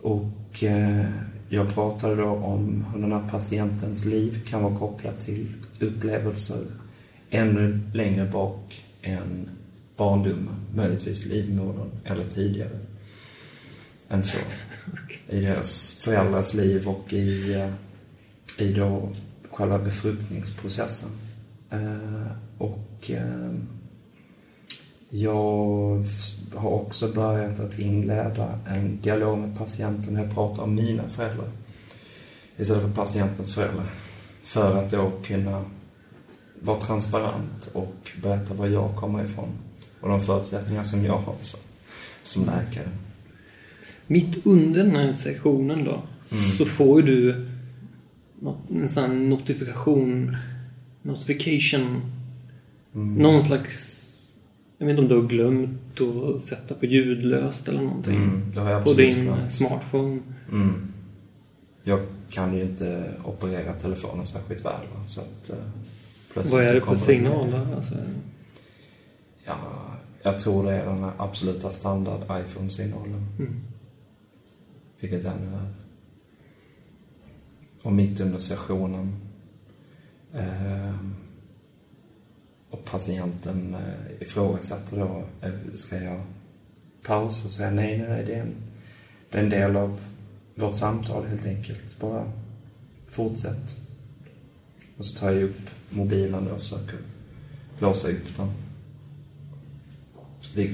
Och 0.00 0.64
eh, 0.64 1.06
jag 1.52 1.74
pratade 1.74 2.16
då 2.16 2.28
om 2.28 2.84
hur 2.92 3.02
den 3.02 3.12
här 3.12 3.28
patientens 3.28 4.04
liv 4.04 4.46
kan 4.48 4.62
vara 4.62 4.78
kopplat 4.78 5.20
till 5.20 5.52
upplevelser 5.80 6.64
ännu 7.30 7.80
längre 7.94 8.26
bak 8.26 8.84
än 9.02 9.48
barndomen, 9.96 10.54
möjligtvis 10.74 11.24
livmodern 11.24 11.90
eller 12.04 12.24
tidigare 12.24 12.78
än 14.08 14.24
så. 14.24 14.38
I 15.28 15.40
deras 15.40 15.94
föräldrars 16.00 16.54
liv 16.54 16.88
och 16.88 17.12
i, 17.12 17.54
eh, 17.54 17.72
i 18.66 18.72
då 18.72 19.12
själva 19.50 19.78
befruktningsprocessen. 19.78 21.10
Eh, 21.70 22.32
och 22.58 23.10
eh, 23.10 23.52
jag 25.10 26.04
har 26.54 26.70
också 26.70 27.12
börjat 27.12 27.60
att 27.60 27.78
inleda 27.78 28.58
en 28.68 29.00
dialog 29.02 29.38
med 29.38 29.58
patienten 29.58 30.14
när 30.14 30.24
jag 30.24 30.34
pratar 30.34 30.62
om 30.62 30.74
mina 30.74 31.08
föräldrar. 31.08 31.50
Istället 32.56 32.82
för 32.82 32.90
patientens 32.90 33.54
föräldrar. 33.54 33.86
För 34.44 34.76
att 34.76 34.90
då 34.90 35.12
kunna 35.24 35.64
vara 36.60 36.80
transparent 36.80 37.70
och 37.72 38.10
berätta 38.22 38.54
var 38.54 38.66
jag 38.66 38.96
kommer 38.96 39.24
ifrån. 39.24 39.48
Och 40.00 40.08
de 40.08 40.20
förutsättningar 40.20 40.82
som 40.82 41.04
jag 41.04 41.18
har 41.18 41.34
som, 42.22 42.44
läkare. 42.44 42.88
Mitt 44.06 44.46
under 44.46 44.84
den 44.84 44.96
här 44.96 45.12
sessionen 45.12 45.84
då, 45.84 46.02
så 46.58 46.64
får 46.64 47.00
ju 47.00 47.06
du 47.06 47.46
en 48.70 48.88
sån 48.88 49.02
här 49.02 49.14
notifikation, 49.14 50.36
notification, 51.02 52.02
någon 52.92 53.42
slags, 53.42 53.89
jag 54.80 54.86
vet 54.86 54.98
inte 54.98 55.02
om 55.02 55.08
du 55.08 55.14
har 55.14 55.28
glömt 55.28 56.00
att 56.00 56.40
sätta 56.40 56.74
på 56.74 56.86
ljudlöst 56.86 57.68
eller 57.68 57.82
någonting. 57.82 58.16
Mm, 58.16 58.42
det 58.54 58.60
har 58.60 58.70
jag 58.70 58.84
på 58.84 58.90
absolut 58.90 59.14
din 59.14 59.24
glömt. 59.24 59.52
smartphone. 59.52 60.20
Mm. 60.52 60.92
Jag 61.82 62.00
kan 62.30 62.56
ju 62.56 62.62
inte 62.62 63.12
operera 63.24 63.72
telefonen 63.72 64.26
särskilt 64.26 64.64
väl. 64.64 64.80
Så 65.06 65.20
att, 65.20 65.50
eh, 65.50 65.56
plötsligt 66.32 66.52
Vad 66.54 66.64
är 66.64 66.74
det 66.74 66.80
för 66.80 66.94
signaler? 66.96 67.66
Alltså, 67.76 67.94
Ja, 69.44 69.56
jag 70.22 70.38
tror 70.38 70.64
det 70.64 70.72
är 70.72 70.86
den 70.86 71.10
absoluta 71.16 71.72
standard 71.72 72.20
iPhone-signalen. 72.44 73.26
mm. 73.38 73.60
Vilket 75.00 75.22
den 75.22 75.32
är. 75.54 75.66
Och 77.82 77.92
mitt 77.92 78.20
under 78.20 78.38
sessionen 78.38 79.16
eh, 80.34 80.94
och 82.70 82.84
patienten 82.84 83.74
eh, 83.74 84.22
ifrågasätter 84.22 84.96
då, 84.96 85.24
eh, 85.42 85.52
ska 85.74 85.96
jag 86.02 86.20
pausa 87.02 87.46
och 87.46 87.52
säga 87.52 87.70
nej, 87.70 88.04
nej, 88.08 88.24
det 88.24 88.34
är 88.34 88.40
en, 88.40 88.54
det 89.30 89.38
är 89.38 89.42
en 89.42 89.50
del 89.50 89.76
av 89.76 90.00
vårt 90.54 90.76
samtal 90.76 91.26
helt 91.26 91.46
enkelt. 91.46 92.00
Bara 92.00 92.32
fortsätt. 93.06 93.76
Och 94.96 95.04
så 95.04 95.18
tar 95.18 95.30
jag 95.30 95.42
upp 95.42 95.70
mobilen 95.90 96.48
och 96.48 96.58
försöker 96.58 96.98
låsa 97.78 98.08
upp 98.08 98.36
den. 98.36 98.50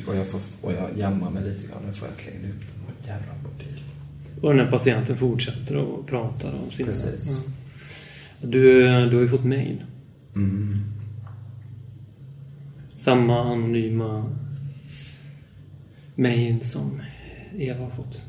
Och 0.06 0.16
jag, 0.16 0.26
får, 0.26 0.40
och 0.60 0.72
jag 0.72 0.98
jämrar 0.98 1.30
mig 1.30 1.44
lite 1.44 1.66
grann 1.66 1.94
för 1.94 2.06
att 2.06 2.26
lägga 2.26 2.38
upp 2.38 2.60
den. 2.60 2.84
Åh, 2.86 3.06
Jävla 3.06 3.32
mobil. 3.34 3.82
Och 4.42 4.54
den 4.54 4.64
här 4.64 4.70
patienten 4.70 5.16
fortsätter 5.16 6.00
att 6.00 6.06
prata 6.06 6.52
om 6.52 6.70
sina... 6.70 6.88
Precis. 6.88 7.44
Ja. 7.46 7.52
Du, 8.46 8.82
du 9.10 9.16
har 9.16 9.22
ju 9.22 9.28
fått 9.28 9.44
mail. 9.44 9.84
Mm. 10.34 10.95
Samma 13.06 13.40
anonyma 13.40 14.32
mail 16.14 16.64
som 16.64 17.02
Eva 17.58 17.84
har 17.84 17.90
fått. 17.90 18.24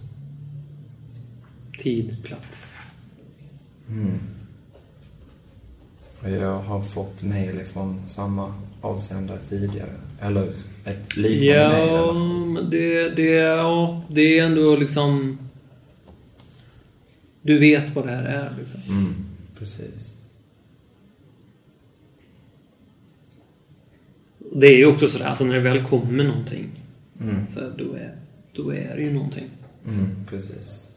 Tid, 1.79 2.23
plats. 2.23 2.75
Mm. 3.89 4.19
Och 6.21 6.29
jag 6.29 6.59
har 6.59 6.81
fått 6.81 7.23
mejl 7.23 7.63
från 7.63 8.07
samma 8.07 8.53
avsändare 8.81 9.39
tidigare. 9.49 9.93
Eller 10.21 10.53
ett 10.85 11.17
liknande 11.17 11.77
mejl 11.77 11.89
Ja, 11.89 12.13
men 12.13 12.69
det, 12.69 13.09
det, 13.09 13.31
ja, 13.31 14.01
det 14.09 14.39
är 14.39 14.45
ändå 14.45 14.75
liksom... 14.75 15.37
Du 17.41 17.57
vet 17.57 17.95
vad 17.95 18.05
det 18.05 18.11
här 18.11 18.23
är 18.23 18.55
liksom. 18.59 18.81
Mm, 18.89 19.15
precis. 19.59 20.16
Det 24.55 24.67
är 24.67 24.77
ju 24.77 24.85
också 24.85 25.07
sådär, 25.07 25.25
alltså 25.25 25.43
när 25.45 25.53
det 25.53 25.59
väl 25.61 25.83
kommer 25.83 26.23
någonting. 26.23 26.65
Mm. 27.21 27.49
Så 27.49 27.59
här, 27.59 27.73
då, 27.77 27.93
är, 27.93 28.15
då 28.53 28.73
är 28.73 28.95
det 28.95 29.01
ju 29.01 29.13
någonting. 29.13 29.49
Mm, 29.85 30.25
precis. 30.29 30.91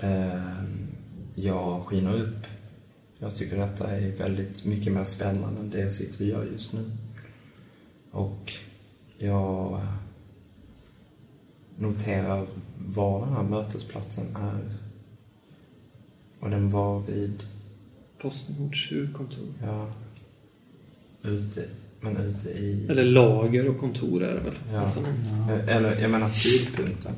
Ehm, 0.00 0.86
jag 1.34 1.86
skiner 1.86 2.14
upp. 2.14 2.46
Jag 3.18 3.34
tycker 3.34 3.56
detta 3.56 3.96
är 3.96 4.10
väldigt 4.10 4.64
mycket 4.64 4.92
mer 4.92 5.04
spännande 5.04 5.60
än 5.60 5.70
det 5.70 5.80
jag 5.80 5.92
sitter 5.92 6.20
och 6.24 6.30
gör 6.30 6.44
just 6.52 6.72
nu. 6.72 6.90
Och 8.10 8.52
jag 9.18 9.86
noterar 11.78 12.46
var 12.94 13.26
den 13.26 13.34
här 13.34 13.42
mötesplatsen 13.42 14.36
är. 14.36 14.74
Och 16.40 16.50
den 16.50 16.70
var 16.70 17.00
vid, 17.00 17.42
Postnords 18.18 18.92
huvudkontor. 18.92 19.46
ja, 19.62 19.92
ute, 21.22 21.68
men 22.00 22.16
ute 22.16 22.48
i... 22.48 22.86
Eller 22.88 23.04
lager 23.04 23.68
och 23.68 23.78
kontor 23.80 24.22
är 24.22 24.34
det 24.34 24.40
väl? 24.40 24.54
Ja. 24.72 24.80
Alltså, 24.80 25.00
Eller, 25.66 26.00
jag 26.00 26.10
menar 26.10 26.30
tidpunkten. 26.30 27.12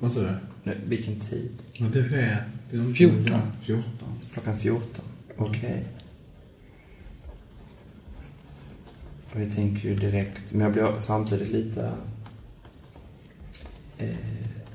Vad 0.00 0.12
sa 0.12 0.20
du? 0.20 0.28
Nej, 0.62 0.76
Vilken 0.86 1.20
tid? 1.20 1.50
Ja, 1.72 1.86
det 1.92 2.00
vet 2.00 2.40
jag 2.70 2.82
inte. 2.82 2.94
14. 2.94 3.40
14. 3.62 3.84
Klockan 4.32 4.56
14? 4.56 5.04
Okej. 5.36 5.84
Och 9.34 9.40
jag 9.40 9.52
tänker 9.52 9.88
ju 9.88 9.94
direkt, 9.94 10.52
men 10.52 10.60
jag 10.60 10.72
blir 10.72 11.00
samtidigt 11.00 11.48
lite 11.52 11.92
eh, 13.98 14.16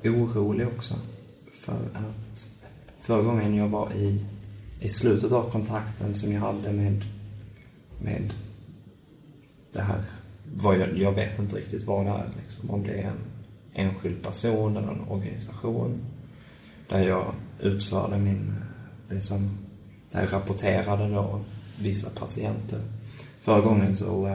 orolig 0.03 0.67
också. 0.67 0.93
För 1.53 1.73
att 1.93 2.47
förra 3.01 3.21
gången 3.21 3.55
jag 3.55 3.67
var 3.67 3.93
i, 3.93 4.25
i 4.79 4.89
slutet 4.89 5.31
av 5.31 5.51
kontakten 5.51 6.15
som 6.15 6.31
jag 6.31 6.41
hade 6.41 6.71
med, 6.71 7.05
med 8.01 8.33
det 9.73 9.81
här, 9.81 10.03
vad 10.55 10.79
jag, 10.79 10.97
jag 10.97 11.11
vet 11.11 11.39
inte 11.39 11.55
riktigt 11.55 11.83
vad 11.83 12.05
det 12.05 12.11
är 12.11 12.29
liksom. 12.43 12.69
Om 12.69 12.83
det 12.83 12.93
är 12.93 13.07
en 13.07 13.17
enskild 13.73 14.23
person 14.23 14.77
eller 14.77 14.91
en 14.91 15.07
organisation. 15.07 15.97
Där 16.89 17.07
jag 17.07 17.33
utförde 17.59 18.17
min, 18.17 18.55
liksom, 19.09 19.57
där 20.11 20.21
jag 20.21 20.33
rapporterade 20.33 21.13
då 21.13 21.41
vissa 21.79 22.09
patienter. 22.09 22.79
Förra 23.41 23.61
gången 23.61 23.95
så 23.95 24.27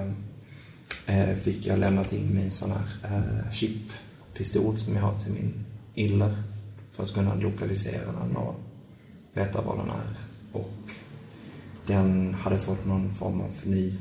äh, 1.07 1.35
fick 1.35 1.67
jag 1.67 1.79
lämnat 1.79 2.13
in 2.13 2.35
min 2.35 2.51
sån 2.51 2.71
här 2.71 2.87
eh, 3.05 3.53
chippistol 3.53 4.79
som 4.79 4.95
jag 4.95 5.03
har 5.03 5.19
till 5.19 5.33
min 5.33 5.65
iller 5.95 6.35
för 6.93 7.03
att 7.03 7.15
kunna 7.15 7.35
lokalisera 7.35 8.13
den 8.13 8.37
och 8.37 8.55
veta 9.33 9.63
var 9.63 9.77
den 9.77 9.91
är. 9.91 10.17
Och 10.53 10.71
den 11.87 12.35
hade 12.35 12.59
fått 12.59 12.87
någon 12.87 13.15
form 13.15 13.41
av 13.41 13.53
ny 13.65 13.95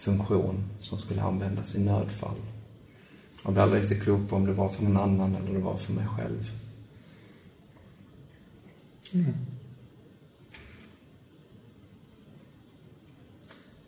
funktion 0.00 0.64
som 0.80 0.98
skulle 0.98 1.22
användas 1.22 1.74
i 1.74 1.80
nödfall. 1.80 2.36
Jag 3.44 3.52
blev 3.52 3.62
aldrig 3.62 3.82
riktigt 3.82 4.02
klok 4.02 4.28
på 4.28 4.36
om 4.36 4.46
det 4.46 4.52
var 4.52 4.68
för 4.68 4.84
någon 4.84 4.96
annan 4.96 5.36
eller 5.36 5.52
det 5.52 5.58
var 5.58 5.76
för 5.76 5.92
mig 5.92 6.06
själv. 6.06 6.50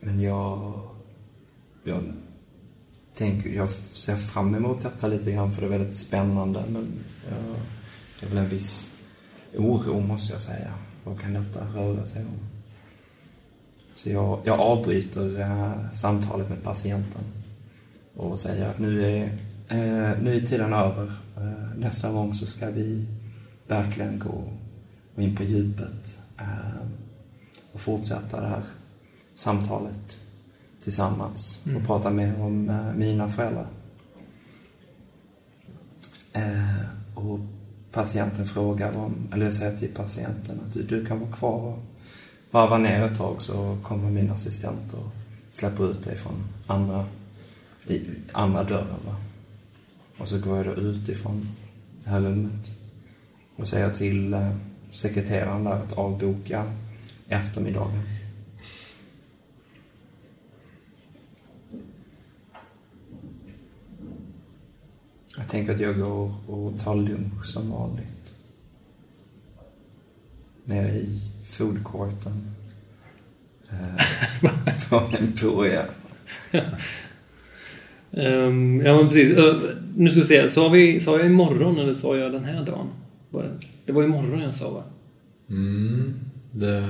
Men 0.01 0.21
jag... 0.21 0.81
Jag 1.85 2.13
tänker... 3.15 3.51
Jag 3.51 3.69
ser 3.69 4.17
fram 4.17 4.55
emot 4.55 4.81
detta 4.81 5.07
lite 5.07 5.33
grann 5.33 5.53
för 5.53 5.61
det 5.61 5.67
är 5.67 5.79
väldigt 5.79 5.97
spännande. 5.97 6.65
Men 6.69 7.05
jag 7.29 7.39
det 8.21 8.27
är 8.27 8.31
väl 8.31 8.39
en 8.39 8.49
viss 8.49 8.95
oro 9.55 10.01
måste 10.01 10.33
jag 10.33 10.43
säga. 10.43 10.75
Vad 11.05 11.21
kan 11.21 11.33
detta 11.33 11.65
röra 11.65 12.07
sig 12.07 12.25
om? 12.25 12.52
Så 14.03 14.11
jag, 14.11 14.41
jag 14.45 14.61
avbryter 14.61 15.41
äh, 15.41 15.91
samtalet 15.93 16.49
med 16.49 16.63
patienten 16.63 17.23
och 18.17 18.41
säger 18.41 18.69
att 18.69 18.79
nu 18.79 19.05
är, 19.05 19.25
äh, 19.69 20.23
nu 20.23 20.37
är 20.37 20.47
tiden 20.47 20.73
över. 20.73 21.13
Äh, 21.37 21.79
nästa 21.79 22.13
gång 22.13 22.35
så 22.35 22.47
ska 22.47 22.71
vi 22.71 23.07
verkligen 23.67 24.19
gå, 24.19 24.45
gå 25.17 25.23
in 25.23 25.37
på 25.37 25.43
djupet 25.43 26.19
och 27.73 27.81
fortsätta 27.81 28.41
det 28.41 28.47
här 28.47 28.63
samtalet 29.35 30.21
tillsammans 30.83 31.61
och 31.63 31.71
mm. 31.71 31.85
prata 31.85 32.11
mer 32.11 32.41
om 32.41 32.73
mina 32.97 33.29
föräldrar. 33.29 33.67
och 37.15 37.39
patienten 37.93 38.47
frågar 38.47 38.97
om, 38.97 39.29
eller 39.33 39.45
jag 39.45 39.55
säger 39.55 39.79
till 39.79 39.95
patienten 39.95 40.61
att 40.67 40.73
du, 40.73 40.83
du 40.83 41.07
kan 41.07 41.21
vara 41.21 41.33
kvar 41.33 41.79
varva 42.53 42.79
ner 42.79 43.03
ett 43.03 43.19
tag 43.19 43.43
så 43.43 43.79
kommer 43.83 44.11
min 44.11 44.31
assistent 44.31 44.93
och 44.93 45.11
släpper 45.51 45.91
ut 45.91 46.05
dig 46.05 46.17
från 46.17 46.45
andra, 46.67 47.07
andra 48.33 48.65
dörren. 48.65 49.01
Va? 49.07 49.17
Och 50.19 50.29
så 50.29 50.39
går 50.39 50.57
jag 50.57 50.67
då 50.67 50.73
ut 50.73 51.09
ifrån 51.09 51.49
det 52.05 52.11
här 52.11 52.21
rummet 52.21 52.71
och 53.57 53.69
säger 53.69 53.91
till 53.91 54.35
eh, 54.35 54.57
sekreteraren 54.91 55.65
där 55.65 55.73
att 55.73 55.93
avboka 55.93 56.73
eftermiddagen. 57.29 58.03
Jag 65.37 65.49
tänker 65.49 65.75
att 65.75 65.81
jag 65.81 65.99
går 65.99 66.35
och 66.47 66.81
tar 66.81 66.95
lunch 66.95 67.47
som 67.47 67.71
vanligt. 67.71 68.35
Nere 70.65 70.93
i 70.93 71.32
foodcourten. 71.53 72.33
Eh, 73.73 74.89
på 74.89 75.03
Emporia. 75.19 75.85
um, 78.11 78.81
ja, 78.81 78.97
men 78.97 79.09
precis. 79.09 79.39
Uh, 79.39 79.55
nu 79.97 80.09
ska 80.09 80.19
vi 80.21 80.27
se. 80.27 80.49
Sa, 80.49 80.69
vi, 80.69 81.01
sa 81.01 81.17
jag 81.17 81.27
imorgon 81.27 81.79
eller 81.79 81.95
sa 81.95 82.17
jag 82.17 82.33
den 82.33 82.45
här 82.45 82.67
dagen? 82.67 82.89
Var 83.31 83.43
det, 83.43 83.51
det 83.87 83.93
var 83.93 84.03
imorgon 84.03 84.41
jag 84.41 84.55
sa, 84.55 84.71
va? 84.71 84.83
Mm. 85.51 86.15
Det, 86.51 86.83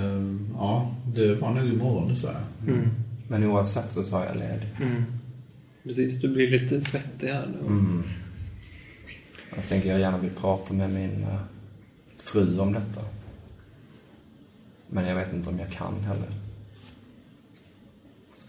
ja, 0.55 0.95
det 1.15 1.35
var 1.35 1.51
nog 1.51 1.69
imorgon 1.69 2.09
du 2.09 2.15
sa 2.15 2.29
jag. 2.29 2.75
Mm. 2.75 2.89
Men 3.29 3.45
oavsett 3.45 3.93
så 3.93 4.03
tar 4.03 4.25
jag 4.25 4.37
ledig. 4.37 4.69
Mm. 4.83 5.05
Precis, 5.83 6.21
du 6.21 6.29
blir 6.29 6.51
lite 6.61 6.81
svettig 6.81 7.29
här 7.29 7.47
nu. 7.47 7.67
Mm. 7.67 8.03
Jag 9.57 9.67
tänker 9.67 9.89
jag 9.89 10.01
gärna 10.01 10.19
vill 10.19 10.31
prata 10.31 10.75
med 10.75 10.91
min 10.91 11.11
uh, 11.11 11.41
fru 12.19 12.59
om 12.59 12.73
detta. 12.73 13.01
Men 14.93 15.07
jag 15.07 15.15
vet 15.15 15.33
inte 15.33 15.49
om 15.49 15.59
jag 15.59 15.71
kan 15.71 16.05
heller. 16.05 16.29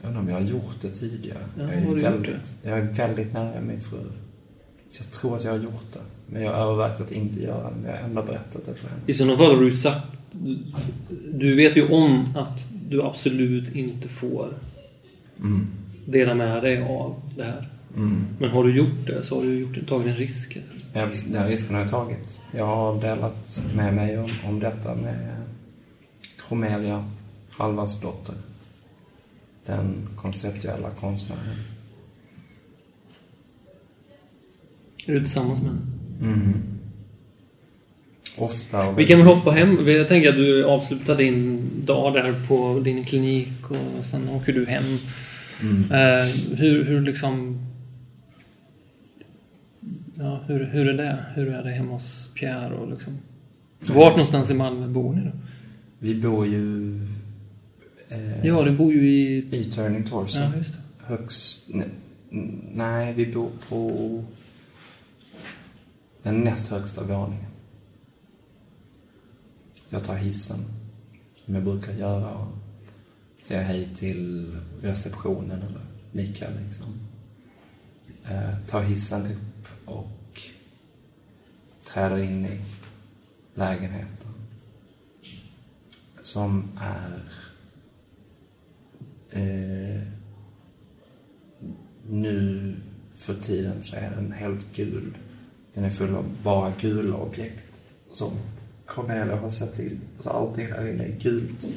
Jag 0.02 0.08
undrar 0.08 0.22
om 0.22 0.30
jag 0.30 0.36
har 0.36 0.42
gjort 0.42 0.82
det 0.82 0.90
tidigare. 0.90 1.46
Ja, 1.58 1.64
jag, 1.64 1.74
är 1.74 1.86
har 1.86 1.96
du 1.96 2.02
väldigt, 2.02 2.32
gjort 2.32 2.40
det? 2.64 2.70
jag 2.70 2.80
är 2.80 2.84
väldigt 2.84 3.34
nära 3.34 3.62
min 3.62 3.82
fru. 3.82 4.00
Så 4.90 5.04
jag 5.04 5.12
tror 5.12 5.36
att 5.36 5.44
jag 5.44 5.52
har 5.52 5.60
gjort 5.60 5.94
det. 5.94 6.00
Men 6.28 6.42
jag 6.42 6.54
har 6.54 6.72
övervägt 6.72 7.02
att 7.02 7.12
inte 7.12 7.40
göra 7.40 7.70
det. 7.70 7.76
Men 7.76 7.92
jag 7.92 7.98
har 7.98 8.04
ändå 8.04 8.24
berättat 8.24 8.66
det 8.66 8.74
för 8.74 8.90
henne. 8.90 9.02
I 9.08 9.14
sådana 9.14 9.38
fall 9.38 9.56
har 9.56 9.62
du 9.62 9.72
sagt... 9.72 10.08
Du 11.34 11.56
vet 11.56 11.78
ju 11.78 11.88
om 11.88 12.28
att 12.36 12.68
du 12.90 13.02
absolut 13.04 13.76
inte 13.76 14.08
får 14.08 14.54
mm. 15.40 15.68
dela 16.06 16.36
med 16.36 16.64
dig 16.64 16.82
av 16.82 17.22
det 17.38 17.44
här. 17.44 17.70
Mm. 17.96 18.26
Men 18.40 18.50
har 18.50 18.64
du 18.64 18.76
gjort 18.76 19.08
det 19.08 19.24
så 19.24 19.36
har 19.36 19.44
du 19.44 19.60
gjort, 19.60 19.88
tagit 19.88 20.08
en 20.08 20.16
risk. 20.16 20.58
Ja, 20.94 21.10
den 21.28 21.48
risken 21.48 21.76
har 21.76 21.82
jag 21.82 21.92
tagit. 21.92 22.42
Jag 22.52 22.66
har 22.66 23.02
delat 23.02 23.64
med 23.76 23.94
mig 23.94 24.18
om, 24.18 24.30
om 24.48 24.60
detta 24.60 24.96
med 24.96 25.43
Cromelia 26.48 27.10
Halvarsdotter. 27.50 28.36
Den 29.66 30.10
konceptuella 30.16 30.90
konstnären. 30.90 31.42
Är 35.06 35.14
du 35.14 35.20
tillsammans 35.20 35.62
med 35.62 35.70
henne? 35.70 35.82
Mm. 36.22 36.54
Ofta. 38.38 38.92
Vi 38.92 39.08
kan 39.08 39.20
väl 39.20 39.28
hoppa 39.28 39.52
hem. 39.52 39.88
Jag 39.88 40.08
tänker 40.08 40.30
att 40.30 40.36
du 40.36 40.66
avslutar 40.66 41.18
din 41.18 41.70
dag 41.86 42.14
där 42.14 42.48
på 42.48 42.80
din 42.80 43.04
klinik 43.04 43.54
och 43.70 44.06
sen 44.06 44.30
åker 44.30 44.54
du 44.54 44.66
hem. 44.66 44.98
Mm. 45.62 45.84
Uh, 45.84 46.58
hur, 46.58 46.86
hur 46.86 47.02
liksom... 47.02 47.60
Ja, 50.16 50.40
hur, 50.48 50.64
hur 50.66 50.88
är 50.90 50.94
det? 50.94 51.26
Hur 51.36 51.48
är 51.48 51.64
det 51.64 51.72
hemma 51.72 51.94
hos 51.94 52.30
Pierre 52.40 52.76
och 52.76 52.90
liksom... 52.90 53.18
Vart 53.80 54.12
någonstans 54.12 54.50
i 54.50 54.54
Malmö 54.54 54.88
bor 54.88 55.14
ni 55.14 55.22
då? 55.22 55.32
Vi 56.04 56.16
bor 56.16 56.48
ju... 56.48 56.96
Eh, 58.08 58.46
ja, 58.46 58.64
du 58.64 58.78
bor 58.78 58.94
ju 58.94 59.10
i... 59.10 59.56
I 59.56 59.72
Turning 59.72 60.04
Torso. 60.04 60.40
Ja, 60.40 60.56
just 60.56 60.74
det. 60.74 60.80
Högst... 61.06 61.70
Ne, 61.70 61.86
nej, 62.74 63.14
vi 63.14 63.26
bor 63.26 63.52
på 63.70 64.24
den 66.24 66.42
näst 66.42 66.68
högsta 66.68 67.04
våningen. 67.04 67.46
Jag 69.90 70.04
tar 70.04 70.16
hissen, 70.16 70.60
som 71.36 71.56
jag 71.56 71.64
brukar 71.64 71.94
göra, 71.94 72.34
och 72.34 72.58
säger 73.42 73.62
hej 73.62 73.90
till 73.96 74.56
receptionen 74.82 75.62
eller 75.62 75.82
nickar 76.12 76.52
liksom. 76.66 76.88
Eh, 78.26 78.66
tar 78.68 78.82
hissen 78.82 79.26
upp 79.26 79.68
och 79.86 80.42
träder 81.86 82.18
in 82.18 82.46
i 82.46 82.60
lägenheten 83.56 84.23
som 86.24 86.70
är 86.80 87.20
eh, 89.30 90.02
nu 92.10 92.76
för 93.14 93.34
tiden 93.34 93.82
så 93.82 93.96
är 93.96 94.10
den 94.16 94.32
helt 94.32 94.76
gul. 94.76 95.18
Den 95.74 95.84
är 95.84 95.90
full 95.90 96.16
av 96.16 96.26
bara 96.44 96.74
gula 96.82 97.16
objekt 97.16 97.82
som 98.12 98.32
Cornelia 98.86 99.36
har 99.36 99.50
sett 99.50 99.76
till. 99.76 100.00
Så 100.20 100.30
allting 100.30 100.68
där 100.68 100.88
inne 100.88 101.04
är 101.04 101.20
gult. 101.20 101.68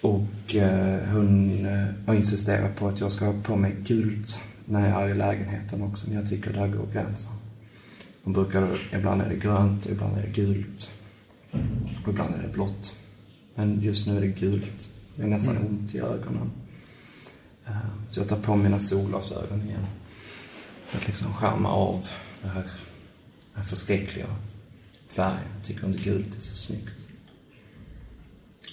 Och 0.00 0.54
eh, 0.54 1.00
hon 1.12 1.66
eh, 1.66 1.86
har 2.06 2.14
insisterat 2.14 2.76
på 2.76 2.88
att 2.88 3.00
jag 3.00 3.12
ska 3.12 3.24
ha 3.24 3.42
på 3.42 3.56
mig 3.56 3.76
gult 3.86 4.38
när 4.64 4.90
jag 4.90 5.02
är 5.02 5.08
i 5.08 5.14
lägenheten 5.14 5.82
också. 5.82 6.06
Men 6.08 6.16
jag 6.16 6.28
tycker 6.28 6.52
där 6.52 6.68
går 6.68 6.86
gränsen. 6.92 7.32
Hon 8.22 8.32
brukar, 8.32 8.78
ibland 8.92 9.22
är 9.22 9.28
det 9.28 9.36
grönt 9.36 9.86
och 9.86 9.92
ibland 9.92 10.18
är 10.18 10.22
det 10.22 10.42
gult. 10.42 10.90
Och 12.04 12.08
ibland 12.08 12.34
är 12.34 12.42
det 12.42 12.52
blått. 12.52 12.96
Men 13.54 13.80
just 13.80 14.06
nu 14.06 14.16
är 14.16 14.20
det 14.20 14.26
gult. 14.26 14.88
Det 15.16 15.22
är 15.22 15.26
nästan 15.26 15.56
mm. 15.56 15.68
ont 15.68 15.94
i 15.94 15.98
ögonen. 15.98 16.50
Eh, 17.66 17.76
så 18.10 18.20
jag 18.20 18.28
tar 18.28 18.36
på 18.36 18.56
mina 18.56 18.80
solglasögon 18.80 19.62
igen. 19.62 19.86
För 20.86 20.98
att 20.98 21.06
liksom 21.06 21.32
skärma 21.32 21.68
av 21.68 22.08
det 22.42 22.48
här, 22.48 22.62
den 22.62 22.72
här 23.54 23.62
förskräckliga 23.62 24.26
färgen. 25.06 25.48
Jag 25.56 25.66
tycker 25.66 25.86
inte 25.86 26.02
gult 26.04 26.36
är 26.36 26.40
så 26.40 26.56
snyggt. 26.56 27.08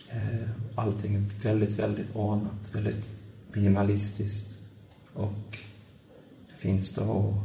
Eh, 0.10 0.50
allting 0.76 1.16
är 1.16 1.24
väldigt, 1.44 1.80
väldigt 1.80 2.16
ordnat. 2.16 2.72
Väldigt 2.76 3.12
minimalistiskt. 3.54 4.58
Och 5.14 5.58
det 6.50 6.58
finns 6.58 6.96
då 6.96 7.44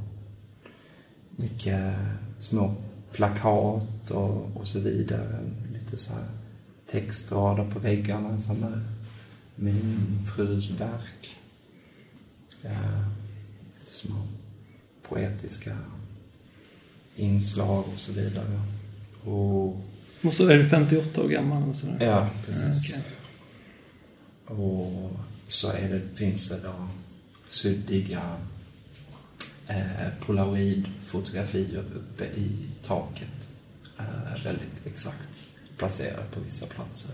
mycket 1.30 1.94
små 2.38 2.74
plakat 3.12 4.10
och, 4.10 4.56
och 4.56 4.66
så 4.66 4.80
vidare. 4.80 5.40
Lite 5.72 5.96
så 5.96 6.12
här 6.12 6.24
textrader 6.90 7.70
på 7.70 7.78
väggarna 7.78 8.40
som 8.40 8.64
är 8.64 8.82
min 9.54 10.18
frus 10.36 10.70
verk. 10.70 11.36
Ja, 12.62 12.70
små 13.84 14.22
poetiska 15.02 15.76
inslag 17.16 17.84
och 17.94 18.00
så 18.00 18.12
vidare. 18.12 18.60
Och, 19.24 19.66
och 20.22 20.32
så 20.32 20.48
är 20.48 20.56
du 20.56 20.68
58 20.68 21.22
år 21.22 21.28
gammal? 21.28 21.68
Och 21.68 21.76
sådär. 21.76 22.06
Ja, 22.06 22.30
precis. 22.46 22.94
Ja, 22.94 22.98
okay. 22.98 24.64
Och 24.64 25.12
så 25.48 25.70
är 25.70 25.88
det, 25.88 26.16
finns 26.16 26.48
det 26.48 26.60
då 26.62 26.88
suddiga 27.48 28.36
eh, 29.66 30.08
polaroidfotografier 30.26 31.84
uppe 31.94 32.24
i 32.24 32.50
taket. 32.82 33.48
Eh, 33.98 34.44
väldigt 34.44 34.86
exakt 34.86 35.35
placerad 35.76 36.30
på 36.30 36.40
vissa 36.40 36.66
platser. 36.66 37.10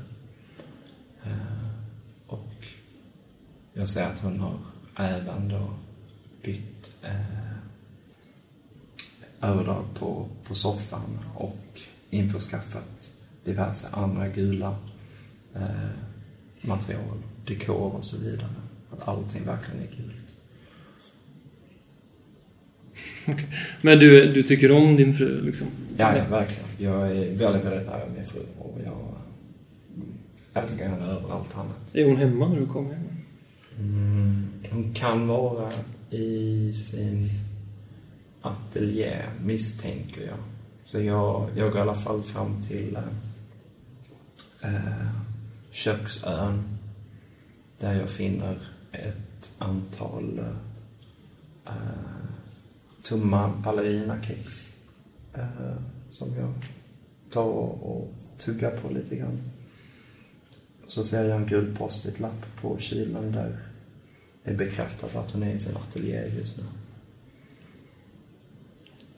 Eh, 1.24 1.68
och 2.26 2.66
jag 3.72 3.88
ser 3.88 4.04
att 4.04 4.20
hon 4.20 4.40
har 4.40 4.58
även 4.96 5.48
då 5.48 5.70
bytt 6.42 6.92
eh, 7.02 7.52
överdrag 9.40 9.84
på, 9.94 10.28
på 10.44 10.54
soffan 10.54 11.18
och 11.34 11.80
införskaffat 12.10 13.10
diverse 13.44 13.88
andra 13.90 14.28
gula 14.28 14.76
eh, 15.54 15.90
material, 16.60 17.18
dekor 17.46 17.94
och 17.94 18.04
så 18.04 18.16
vidare. 18.16 18.54
Att 18.90 19.08
allting 19.08 19.46
verkligen 19.46 19.80
är 19.80 19.96
gult. 19.96 20.34
Men 23.80 23.98
du, 23.98 24.32
du 24.32 24.42
tycker 24.42 24.72
om 24.72 24.96
din 24.96 25.14
fru 25.14 25.42
liksom? 25.42 25.66
Ja, 25.96 26.16
ja, 26.16 26.24
verkligen. 26.30 26.68
Jag 26.78 27.16
är 27.16 27.36
väldigt, 27.36 27.64
väldigt 27.64 27.86
nära 27.86 28.06
min 28.16 28.26
fru 28.26 28.40
och 28.58 28.78
jag 28.84 29.14
älskar 30.62 30.88
henne 30.88 31.04
över 31.04 31.32
allt 31.32 31.56
annat. 31.56 31.94
Är 31.94 32.04
hon 32.04 32.16
hemma 32.16 32.48
när 32.48 32.60
du 32.60 32.66
kommer 32.66 32.94
hem? 32.94 33.08
Mm, 33.78 34.48
hon 34.70 34.94
kan 34.94 35.28
vara 35.28 35.72
i 36.10 36.72
sin 36.74 37.30
ateljé, 38.40 39.22
misstänker 39.44 40.26
jag. 40.26 40.38
Så 40.84 41.00
jag, 41.00 41.48
jag 41.56 41.70
går 41.72 41.78
i 41.78 41.82
alla 41.82 41.94
fall 41.94 42.22
fram 42.22 42.62
till 42.62 42.98
äh, 44.62 44.70
köksön 45.70 46.78
där 47.78 47.94
jag 47.94 48.10
finner 48.10 48.58
ett 48.92 49.50
antal 49.58 50.40
äh, 51.66 51.72
tumma 53.02 53.52
ballerinakex 53.64 54.71
äh, 55.34 55.74
som 56.10 56.28
jag 56.36 56.52
tar 57.30 57.44
och, 57.44 57.96
och 57.96 58.14
tuggar 58.38 58.70
på 58.76 58.88
lite 58.88 59.16
grann. 59.16 59.38
Så 60.86 61.04
ser 61.04 61.24
jag 61.24 61.36
en 61.40 61.46
gul 61.46 61.76
post-it-lapp 61.76 62.46
på 62.60 62.78
kylen 62.78 63.32
där 63.32 63.56
det 64.44 64.50
är 64.50 64.56
bekräftat 64.56 65.16
att 65.16 65.30
hon 65.30 65.42
är 65.42 65.54
i 65.54 65.58
sin 65.58 65.76
ateljé 65.76 66.24
just 66.38 66.56
nu. 66.58 66.64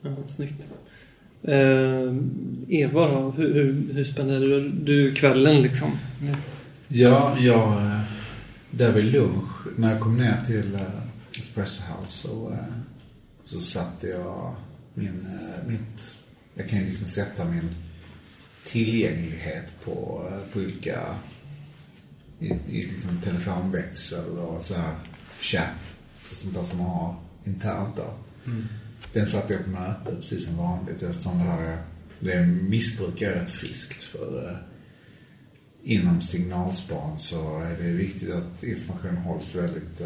Ja, 0.01 0.15
snyggt. 0.27 0.67
Eh, 1.41 2.15
Eva 2.67 3.07
då? 3.07 3.31
Hur, 3.37 3.53
hur, 3.53 3.93
hur 3.93 4.03
spenderar 4.03 4.39
du, 4.39 4.69
du 4.69 5.13
kvällen 5.13 5.61
liksom? 5.61 5.91
Ja, 6.87 7.37
jag... 7.39 7.71
eh, 7.73 7.99
Där 8.71 8.91
vid 8.91 9.05
lunch, 9.05 9.67
när 9.77 9.91
jag 9.91 10.01
kom 10.01 10.17
ner 10.17 10.43
till 10.45 10.75
eh, 10.75 11.39
Espresso 11.39 11.83
House 11.83 12.27
så, 12.27 12.51
eh, 12.51 12.57
så 13.43 13.59
satte 13.59 14.07
jag 14.07 14.55
min, 14.95 15.25
eh, 15.25 15.67
mitt... 15.67 16.15
Jag 16.53 16.69
kan 16.69 16.79
ju 16.79 16.85
liksom 16.85 17.07
sätta 17.07 17.45
min 17.45 17.75
tillgänglighet 18.65 19.83
på, 19.83 20.27
eh, 20.31 20.53
på 20.53 20.59
olika... 20.59 21.15
I, 22.39 22.47
i 22.47 22.85
liksom 22.85 23.21
telefonväxel 23.21 24.37
och 24.37 24.63
så 24.63 24.75
här 24.75 24.95
chatt 25.39 25.75
och 26.21 26.27
sånt 26.27 26.53
där 26.53 26.63
som 26.63 26.77
man 26.77 26.89
har 26.89 27.15
internt 27.45 27.95
då. 27.95 28.13
Den 29.13 29.25
satte 29.25 29.53
jag 29.53 29.63
på 29.63 29.69
möte 29.69 30.15
precis 30.15 30.45
som 30.45 30.57
vanligt 30.57 31.03
eftersom 31.03 31.37
det 31.37 31.43
här 31.43 31.61
är, 31.61 31.83
det 32.19 32.45
missbruk 32.45 33.21
är 33.21 33.31
rätt 33.31 33.49
friskt 33.49 34.03
för 34.03 34.49
eh, 34.49 34.57
inom 35.83 36.21
signalspan 36.21 37.19
så 37.19 37.59
är 37.59 37.77
det 37.77 37.91
viktigt 37.91 38.33
att 38.33 38.63
information 38.63 39.17
hålls 39.17 39.55
väldigt, 39.55 40.01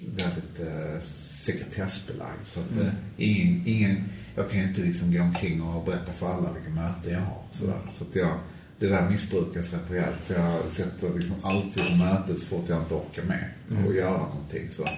väldigt 0.00 0.60
eh, 0.60 1.00
sekretessbelagd. 1.20 2.46
Så 2.46 2.60
att 2.60 2.80
eh, 2.80 2.92
ingen, 3.16 3.66
ingen, 3.66 4.04
jag 4.34 4.50
kan 4.50 4.60
ju 4.60 4.68
inte 4.68 4.80
liksom 4.80 5.12
gå 5.12 5.22
omkring 5.22 5.62
och 5.62 5.84
berätta 5.84 6.12
för 6.12 6.34
alla 6.34 6.52
vilka 6.52 6.70
möten 6.70 7.12
jag 7.12 7.20
har. 7.20 7.42
Sådär. 7.52 7.78
Så 7.92 8.04
att 8.04 8.16
jag, 8.16 8.38
det 8.78 8.86
där 8.86 9.10
missbrukas 9.10 9.72
rätt 9.72 9.90
rejält. 9.90 10.24
Så 10.24 10.32
jag 10.32 10.70
sätter 10.70 11.14
liksom 11.14 11.36
alltid 11.42 11.82
på 11.86 11.96
mötet 11.96 12.38
så 12.38 12.46
fort 12.46 12.68
jag 12.68 12.82
inte 12.82 12.94
orkar 12.94 13.22
med 13.22 13.50
och 13.86 13.94
göra 13.94 14.18
någonting. 14.18 14.70
Så, 14.70 14.88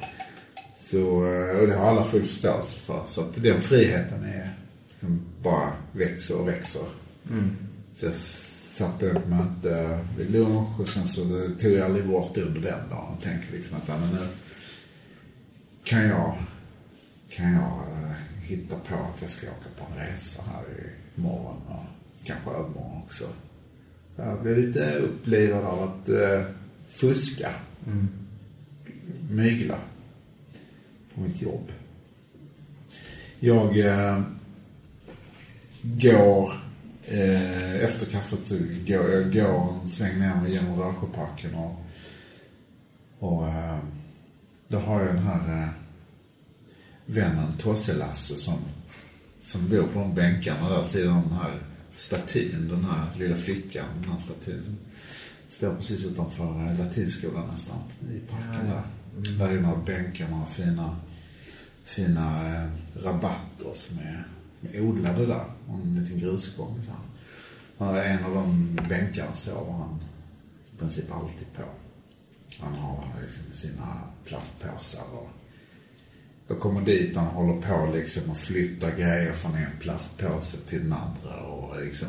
så, 0.74 1.26
eh, 1.26 1.60
och 1.60 1.66
det 1.66 1.74
har 1.74 1.90
alla 1.90 2.04
full 2.04 2.24
förståelse 2.24 2.78
för. 2.78 3.02
Så 3.06 3.20
att 3.20 3.42
den 3.42 3.60
friheten 3.60 4.24
är 4.24 4.58
liksom 4.88 5.20
bara 5.42 5.72
växer 5.92 6.40
och 6.40 6.48
växer. 6.48 6.82
Så 7.94 8.06
jag 8.06 8.14
satte 8.14 9.10
ett 9.10 9.28
möte 9.28 9.98
vid 10.18 10.30
lunch 10.30 10.80
och 10.80 10.88
sen 10.88 11.08
så 11.08 11.24
tog 11.60 11.72
jag 11.72 11.80
aldrig 11.80 12.06
bort 12.06 12.36
under 12.36 12.60
den 12.60 12.88
dagen 12.88 13.14
och 13.16 13.22
tänkte 13.22 13.56
liksom 13.56 13.76
att 13.76 13.88
ja, 13.88 13.96
men 13.96 14.10
nu 14.10 14.26
kan 15.88 16.08
jag, 16.08 16.34
kan 17.30 17.52
jag 17.52 17.82
eh, 17.92 18.12
hitta 18.42 18.76
på 18.76 18.94
att 18.94 19.22
jag 19.22 19.30
ska 19.30 19.46
åka 19.46 19.68
på 19.78 19.84
en 19.92 20.06
resa 20.06 20.42
här 20.42 20.62
i 20.62 21.20
morgon 21.20 21.56
och 21.68 21.84
kanske 22.24 22.50
övermorgon 22.50 23.02
också. 23.06 23.24
Jag 24.16 24.42
blev 24.42 24.56
lite 24.58 24.94
upplivad 24.94 25.64
av 25.64 25.82
att 25.82 26.08
eh, 26.08 26.42
fuska, 26.88 27.50
mygla 29.30 29.78
på 31.14 31.20
mitt 31.20 31.42
jobb. 31.42 31.72
Jag 33.40 33.78
eh, 33.78 34.22
går 35.82 36.52
eh, 37.04 37.84
efter 37.84 38.06
kaffet 38.06 38.46
så 38.46 38.56
går 38.86 39.10
jag 39.10 39.32
går 39.32 39.78
en 39.80 39.88
sväng 39.88 40.18
ner 40.18 40.46
genom 40.48 40.80
Rörsjöparken 40.80 41.54
och, 41.54 41.84
och 43.18 43.48
eh, 43.48 43.78
då 44.68 44.78
har 44.78 45.00
jag 45.00 45.14
den 45.14 45.22
här 45.22 45.62
eh, 45.62 45.68
vännen 47.08 47.52
Tosse-Lasse 47.58 48.36
som, 48.36 48.58
som 49.42 49.68
bor 49.68 49.82
på 49.82 49.98
de 49.98 50.14
bänkarna 50.14 50.68
där 50.68 50.82
sidan 50.82 51.22
den 51.22 51.38
här 51.38 51.62
statyn, 51.96 52.68
den 52.68 52.84
här 52.84 53.06
lilla 53.18 53.36
flickan, 53.36 53.86
den 54.00 54.12
här 54.12 54.18
statyn 54.18 54.62
som 54.64 54.76
står 55.48 55.74
precis 55.74 56.06
utanför 56.06 56.76
latinskolan 56.78 57.48
nästan 57.52 57.76
i 58.14 58.18
parken 58.30 58.66
där. 58.66 58.82
Där 59.38 59.48
är 59.48 59.60
några 59.60 59.76
bänkar, 59.76 60.28
några 60.28 60.46
fina, 60.46 60.96
fina 61.84 62.54
eh, 62.54 62.70
rabatter 62.96 63.72
som 63.74 63.98
är, 63.98 64.28
som 64.60 64.68
är 64.68 64.80
odlade 64.80 65.26
där. 65.26 65.44
Och 65.66 65.74
en 65.74 66.00
liten 66.00 66.18
grusgång 66.18 66.82
så 66.82 66.90
här. 66.90 67.00
Och 67.88 68.04
en 68.04 68.24
av 68.24 68.34
de 68.34 68.78
bänkarna 68.88 69.34
sover 69.34 69.72
han 69.72 70.00
i 70.74 70.78
princip 70.78 71.12
alltid 71.12 71.52
på. 71.56 71.62
Han 72.60 72.74
har 72.74 73.04
liksom 73.22 73.44
sina 73.52 74.00
plastpåsar 74.24 75.04
och 75.12 75.30
jag 76.48 76.60
kommer 76.60 76.80
dit 76.80 77.16
och 77.16 77.22
han 77.22 77.34
håller 77.34 77.62
på 77.62 77.92
liksom 77.94 78.30
och 78.30 78.36
flyttar 78.36 78.90
grejer 78.90 79.32
från 79.32 79.54
en 79.54 79.78
plastpåse 79.80 80.56
till 80.56 80.82
den 80.82 80.92
andra 80.92 81.40
och 81.40 81.84
liksom 81.84 82.08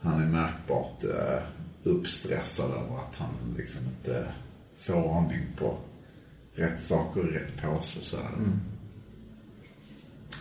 han 0.00 0.22
är 0.22 0.26
märkbart 0.26 1.04
eh, 1.04 1.42
uppstressad 1.82 2.70
över 2.70 2.98
att 2.98 3.16
han 3.16 3.34
liksom 3.56 3.80
inte 3.86 4.32
får 4.78 5.04
ordning 5.04 5.42
på 5.56 5.78
rätt 6.54 6.82
saker 6.82 7.28
i 7.28 7.38
rätt 7.38 7.62
påse 7.62 8.00
så 8.00 8.16
här. 8.16 8.32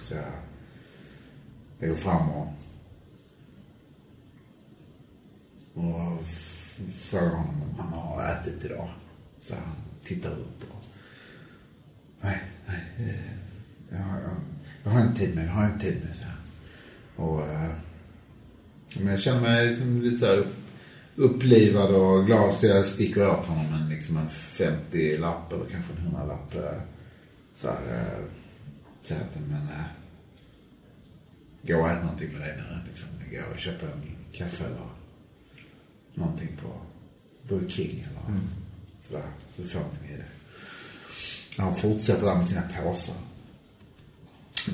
Så 0.01 0.13
jag, 1.79 1.89
går 1.89 1.95
fram 1.95 2.29
och 2.29 2.47
och 5.73 6.23
frågar 7.01 7.29
honom 7.29 7.61
om 7.61 7.79
han 7.79 7.93
har 7.93 8.23
ätit 8.23 8.65
idag. 8.65 8.89
Så 9.41 9.53
han 9.53 9.75
tittar 10.03 10.31
upp 10.31 10.63
och 10.71 10.83
Nej, 12.21 12.41
Jag, 12.67 13.99
jag, 13.99 14.35
jag 14.83 14.91
har 14.91 15.01
inte 15.01 15.19
tid 15.19 15.35
med 15.35 15.43
det, 15.43 15.47
jag 15.47 15.53
har 15.55 15.65
inte 15.65 15.79
tid 15.85 15.95
med 15.99 16.07
det, 16.07 16.13
så 16.13 16.23
här. 16.23 16.35
Och... 17.15 17.47
eh, 17.47 17.69
Men 18.95 19.07
jag 19.07 19.19
känner 19.19 19.41
mig 19.41 19.67
liksom 19.69 20.01
lite 20.01 20.17
så 20.17 20.25
här 20.25 20.47
upplivad 21.15 21.95
och 21.95 22.25
glad 22.25 22.55
så 22.55 22.65
jag 22.65 22.85
sticker 22.85 23.29
åt 23.29 23.45
honom 23.45 23.73
en, 23.73 23.89
liksom 23.89 24.17
en 24.17 24.29
50-lapp 24.29 25.53
eller 25.53 25.65
kanske 25.65 25.93
en 25.93 26.07
100-lapp. 26.15 26.55
eh, 26.55 26.81
Så 27.55 27.67
här, 27.67 27.99
eh, 28.01 28.23
säger 29.03 29.21
att 29.21 29.35
men... 29.49 29.61
eh, 29.61 29.85
Gå 31.61 31.81
och 31.81 31.89
ät 31.89 32.01
någonting 32.03 32.31
med 32.31 32.41
dig 32.41 32.57
nu. 32.57 32.77
Liksom. 32.87 33.09
Gå 33.31 33.51
och 33.53 33.59
köpa 33.59 33.85
en 33.85 34.01
kaffe 34.31 34.65
eller 34.65 34.77
någonting 36.13 36.49
på 36.61 36.67
Burger 37.47 37.69
King 37.69 37.99
eller 37.99 38.39
sådär. 39.01 39.23
Så 39.55 39.61
du 39.61 39.67
får 39.67 39.79
någonting 39.79 40.09
i 40.09 40.17
det. 40.17 40.25
Han 41.57 41.75
fortsätter 41.75 42.25
där 42.25 42.35
med 42.35 42.47
sina 42.47 42.61
påsar. 42.61 43.15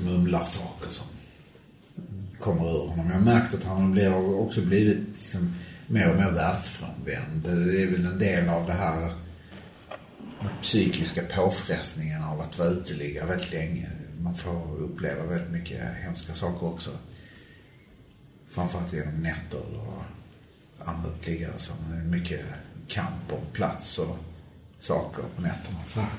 Mumlar 0.04 0.44
saker 0.44 0.90
som 0.90 1.06
kommer 2.40 2.64
ur 2.64 2.88
honom. 2.88 3.06
Jag 3.06 3.14
har 3.14 3.20
märkt 3.20 3.54
att 3.54 3.64
han 3.64 3.92
blir, 3.92 4.14
också 4.34 4.60
blivit 4.60 4.98
liksom, 4.98 5.54
mer 5.86 6.10
och 6.10 6.16
mer 6.16 6.30
världsfrånvänd. 6.30 7.42
Det 7.42 7.82
är 7.82 7.86
väl 7.86 8.06
en 8.06 8.18
del 8.18 8.48
av 8.48 8.66
det 8.66 8.72
här 8.72 9.12
den 10.44 10.52
psykiska 10.62 11.22
påfrestningen 11.22 12.22
av 12.22 12.40
att 12.40 12.58
vara 12.58 12.68
uteliggare 12.68 13.26
väldigt 13.26 13.52
länge. 13.52 13.90
Man 14.20 14.36
får 14.36 14.76
uppleva 14.80 15.26
väldigt 15.26 15.50
mycket 15.50 15.82
hemska 16.02 16.34
saker 16.34 16.66
också. 16.66 16.90
Framförallt 18.48 18.92
genom 18.92 19.22
nätter 19.22 19.60
och 19.76 20.02
andra 20.88 21.10
uteliggare 21.10 21.52
som 21.58 21.76
är 21.92 22.02
mycket 22.02 22.40
kamp 22.88 23.32
om 23.32 23.52
plats 23.52 23.98
och 23.98 24.18
saker 24.78 25.22
på 25.36 25.42
nätterna. 25.42 25.78
Så 25.86 26.00
här. 26.00 26.10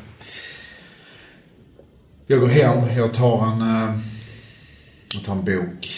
Jag 2.28 2.40
går 2.40 2.48
hem, 2.48 2.98
jag 2.98 3.14
tar 3.14 3.52
en, 3.52 3.62
eh, 3.62 4.00
jag 5.14 5.24
tar 5.24 5.34
en 5.34 5.46
bok, 5.46 5.92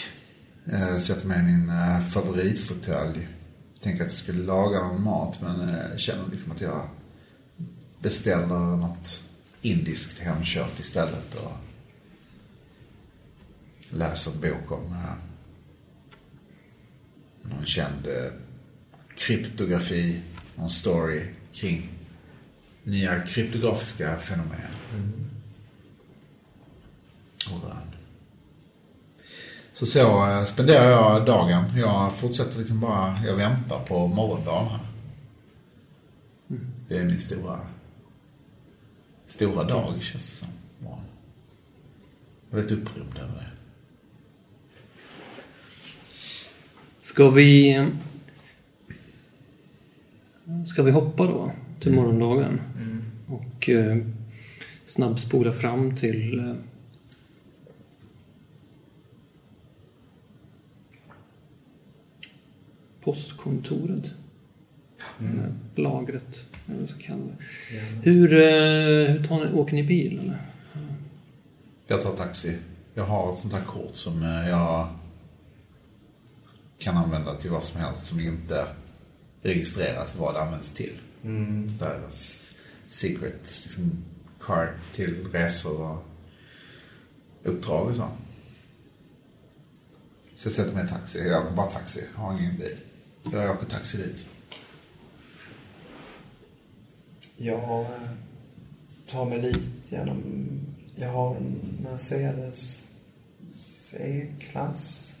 eh, 0.72 0.96
sätter 0.96 1.26
mig 1.26 1.38
i 1.38 1.42
min 1.42 1.70
eh, 1.70 2.00
favoritfåtölj. 2.00 3.28
Tänker 3.80 4.04
att 4.04 4.10
jag 4.10 4.18
skulle 4.18 4.44
laga 4.44 4.78
någon 4.78 5.02
mat 5.02 5.40
men 5.40 5.98
känner 5.98 6.30
liksom 6.30 6.52
att 6.52 6.60
jag 6.60 6.88
beställer 8.00 8.76
något 8.76 9.22
indiskt 9.62 10.18
hemkört 10.18 10.80
istället 10.80 11.34
och 11.34 11.52
läser 13.90 14.30
en 14.30 14.40
bok 14.40 14.72
om 14.72 14.96
någon 17.42 17.66
känd 17.66 18.08
kryptografi, 19.16 20.20
någon 20.54 20.70
story 20.70 21.22
kring 21.52 21.88
nya 22.82 23.20
kryptografiska 23.20 24.16
fenomen. 24.18 24.60
Mm. 24.94 25.27
Och 27.52 27.70
Så 29.72 29.86
så 29.86 30.26
eh, 30.26 30.44
spenderar 30.44 30.90
jag 30.90 31.26
dagen. 31.26 31.64
Jag 31.76 32.12
fortsätter 32.14 32.58
liksom 32.58 32.80
bara, 32.80 33.18
jag 33.26 33.36
väntar 33.36 33.78
på 33.78 34.06
morgondagen 34.06 34.68
här. 34.68 34.80
Det 36.88 36.98
är 36.98 37.04
min 37.04 37.20
stora, 37.20 37.60
stora 39.26 39.64
dag 39.64 40.02
känns 40.02 40.30
det 40.30 40.36
som. 40.36 40.48
Ja. 40.84 40.98
Jag 42.50 42.58
är 42.58 42.62
väldigt 42.62 42.78
upprymd 42.78 43.18
över 43.18 43.34
det. 43.34 43.50
Ska 47.00 47.30
vi... 47.30 47.86
Ska 50.66 50.82
vi 50.82 50.90
hoppa 50.90 51.26
då 51.26 51.52
till 51.80 51.92
morgondagen? 51.92 52.60
Och 53.26 53.68
eh, 53.68 53.96
snabbspola 54.84 55.52
fram 55.52 55.96
till 55.96 56.54
postkontoret. 63.08 64.14
Eh, 65.20 65.52
Lagret, 65.74 66.46
eller 66.66 66.78
vad 66.78 67.18
man 67.18 67.28
det. 67.28 67.44
Hur, 68.10 68.32
eh, 68.32 69.14
hur 69.14 69.24
tar 69.24 69.44
ni, 69.44 69.52
åker 69.52 69.74
ni 69.74 69.82
bil 69.82 70.18
eller? 70.18 70.38
Jag 71.86 72.02
tar 72.02 72.16
taxi. 72.16 72.56
Jag 72.94 73.04
har 73.04 73.32
ett 73.32 73.38
sånt 73.38 73.52
här 73.54 73.64
kort 73.64 73.94
som 73.94 74.22
eh, 74.22 74.48
jag 74.48 74.88
kan 76.78 76.96
använda 76.96 77.34
till 77.34 77.50
vad 77.50 77.64
som 77.64 77.80
helst 77.80 78.06
som 78.06 78.20
inte 78.20 78.66
registreras 79.42 80.16
vad 80.16 80.34
det 80.34 80.40
används 80.40 80.70
till. 80.70 80.94
Mm. 81.24 81.72
Deras 81.78 82.50
secret 82.86 83.60
liksom, 83.64 83.92
card 84.40 84.68
till 84.94 85.26
resor 85.32 85.80
och 85.80 86.04
uppdrag 87.44 87.88
och 87.88 87.96
så. 87.96 88.08
Så 90.34 90.46
jag 90.46 90.52
sätter 90.52 90.74
mig 90.74 90.84
i 90.84 90.88
taxi. 90.88 91.28
Jag 91.28 91.42
åker 91.42 91.56
bara 91.56 91.66
taxi. 91.66 92.04
Jag 92.14 92.22
har 92.22 92.38
ingen 92.38 92.56
bil. 92.56 92.76
Jag 93.32 93.50
åker 93.50 93.66
taxi 93.66 93.96
dit. 93.96 94.26
Jag 97.36 97.80
eh, 97.80 98.10
tar 99.10 99.24
mig 99.24 99.40
dit 99.40 99.70
genom... 99.88 100.22
Jag 100.96 101.12
har 101.12 101.36
en 101.36 101.78
Mercedes 101.82 102.86
C-klass 103.90 105.16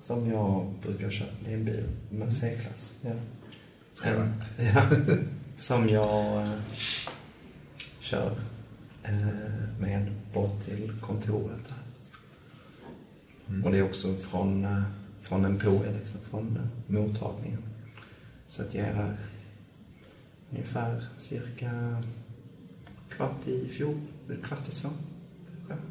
som 0.00 0.30
jag 0.30 0.72
brukar 0.82 1.10
köra. 1.10 1.28
Det 1.44 1.50
är 1.50 1.54
en 1.54 1.64
bil 1.64 1.84
med 2.10 2.32
C-klass. 2.32 2.96
Ja. 3.00 3.10
En, 4.04 4.42
ja, 4.74 4.82
som 5.56 5.88
jag 5.88 6.42
eh, 6.42 6.52
kör 8.00 8.36
eh, 9.02 9.80
med 9.80 10.12
bort 10.32 10.64
till 10.64 10.92
kontoret. 11.00 11.60
Här. 11.68 11.78
Och 13.64 13.72
det 13.72 13.78
är 13.78 13.82
också 13.82 14.14
från, 14.14 14.64
eh, 14.64 14.82
från 15.28 15.44
en 15.44 15.58
POE, 15.58 15.92
liksom, 16.00 16.20
från 16.30 16.58
mottagningen. 16.86 17.62
Så 18.46 18.62
att 18.62 18.74
jag 18.74 18.88
är 18.88 18.94
här 18.94 19.16
ungefär 20.50 21.04
cirka 21.20 22.02
kvart 23.08 23.46
i 23.46 23.68
fjol, 23.68 23.94
eh, 24.30 24.36
kvart 24.36 24.68
i 24.68 24.70
två. 24.70 24.88
kanske. 25.68 25.86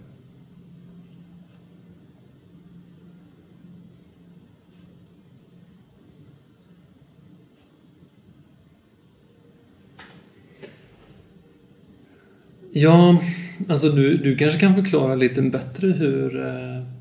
Ja, 12.71 13.21
alltså 13.69 13.89
du, 13.89 14.17
du 14.17 14.37
kanske 14.37 14.59
kan 14.59 14.75
förklara 14.75 15.15
lite 15.15 15.41
bättre 15.41 15.87
hur 15.87 16.45
eh, 16.45 16.96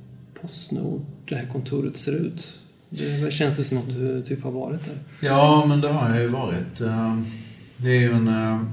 Postnord, 0.46 1.02
det 1.28 1.34
här 1.34 1.46
kontoret, 1.52 1.96
ser 1.96 2.12
ut. 2.12 2.58
Det 2.88 3.32
känns 3.32 3.58
ju 3.58 3.64
som 3.64 3.78
att 3.78 3.88
du 3.88 4.22
typ 4.22 4.42
har 4.42 4.50
varit 4.50 4.84
där. 4.84 4.98
Ja, 5.20 5.66
men 5.68 5.80
det 5.80 5.88
har 5.88 6.10
jag 6.10 6.22
ju 6.22 6.28
varit. 6.28 6.80
Ehm, 6.80 7.24
det 7.76 7.90
är 7.90 8.00
ju 8.00 8.12
en... 8.12 8.28
Ehm, 8.28 8.68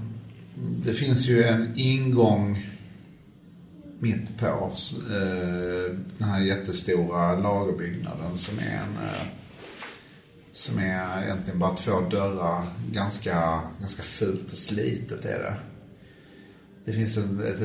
det 0.84 0.94
finns 0.94 1.28
ju 1.28 1.44
en 1.44 1.74
ingång 1.76 2.68
mitt 4.00 4.38
på 4.38 4.46
eh, 4.46 5.98
den 6.18 6.30
här 6.30 6.40
jättestora 6.40 7.36
lagerbyggnaden 7.36 8.38
som 8.38 8.60
är 8.60 8.64
en... 8.64 9.08
Eh, 9.08 9.28
som 10.52 10.80
är 10.80 11.24
egentligen 11.24 11.60
bara 11.60 11.76
två 11.76 12.00
dörrar. 12.00 12.64
Ganska, 12.92 13.62
ganska 13.80 14.04
fult 14.04 14.52
och 14.52 14.58
slitet 14.58 15.26
är 15.26 15.40
det. 15.40 15.56
Det 16.86 16.94
finns 16.94 17.18
ett, 17.18 17.40
ett 17.40 17.62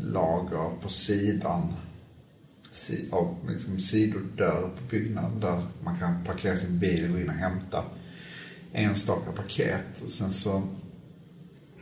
varuutlämningslager 0.00 0.80
på 0.80 0.88
sidan 0.88 1.72
si, 2.70 3.08
av 3.12 3.36
liksom 3.48 3.80
sidodörr 3.80 4.70
på 4.76 4.84
byggnaden 4.90 5.40
där 5.40 5.62
man 5.84 5.98
kan 5.98 6.24
parkera 6.24 6.56
sin 6.56 6.78
bil 6.78 7.04
och 7.04 7.10
gå 7.12 7.18
in 7.18 7.28
och 7.28 7.34
hämta 7.34 7.84
enstaka 8.72 9.32
paket. 9.32 10.02
Och 10.04 10.10
sen 10.10 10.32
så 10.32 10.62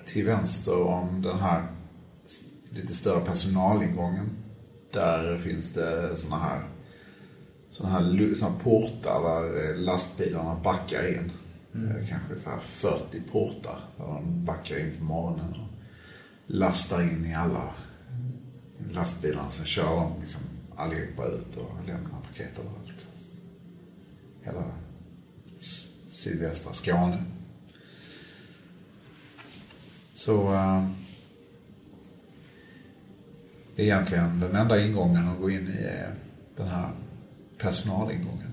till 0.07 0.27
vänster 0.27 0.83
om 0.83 1.23
den 1.23 1.39
här 1.39 1.67
lite 2.71 2.95
större 2.95 3.21
personalingången 3.21 4.31
där 4.93 5.39
finns 5.39 5.73
det 5.73 6.17
såna 6.17 6.37
här 6.37 6.63
såna 7.71 7.89
här, 7.89 8.35
såna 8.35 8.51
här 8.51 8.59
portar 8.59 9.21
där 9.23 9.75
lastbilarna 9.75 10.61
backar 10.65 11.09
in. 11.09 11.33
Eh, 11.75 12.09
Kanske 12.09 12.41
så 12.41 12.51
här 12.51 12.61
40 12.61 13.21
portar 13.33 13.79
där 13.97 14.05
de 14.07 14.45
backar 14.45 14.79
in 14.79 14.97
på 14.99 15.05
morgonen 15.05 15.51
och 15.51 15.69
lastar 16.47 17.03
in 17.03 17.27
i 17.27 17.35
alla 17.35 17.75
lastbilarna. 18.93 19.51
Sen 19.51 19.67
kör 19.67 19.97
de 19.97 20.21
liksom 20.21 20.41
allihopa 20.77 21.27
ut 21.27 21.57
och 21.57 21.87
lämnar 21.87 22.21
paket 22.21 22.59
överallt. 22.59 23.07
Hela 24.43 24.65
sydvästra 26.09 26.73
Skåne. 26.73 27.25
Så 30.15 30.55
eh, 30.55 30.89
det 33.77 33.83
är 33.83 33.87
egentligen 33.87 34.41
den 34.41 34.57
enda 34.57 34.85
ingången 34.85 35.29
att 35.29 35.39
gå 35.39 35.51
in 35.51 35.69
i 35.69 35.85
är 35.85 36.15
den 36.57 36.69
här 36.69 36.91
personalingången. 37.59 38.51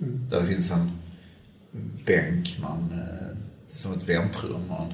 Där 0.00 0.40
det 0.40 0.46
finns 0.46 0.70
en 0.70 0.90
bänk, 2.06 2.58
man, 2.62 2.92
eh, 2.92 3.36
som 3.68 3.92
ett 3.92 4.08
väntrum 4.08 4.70
en 4.70 4.92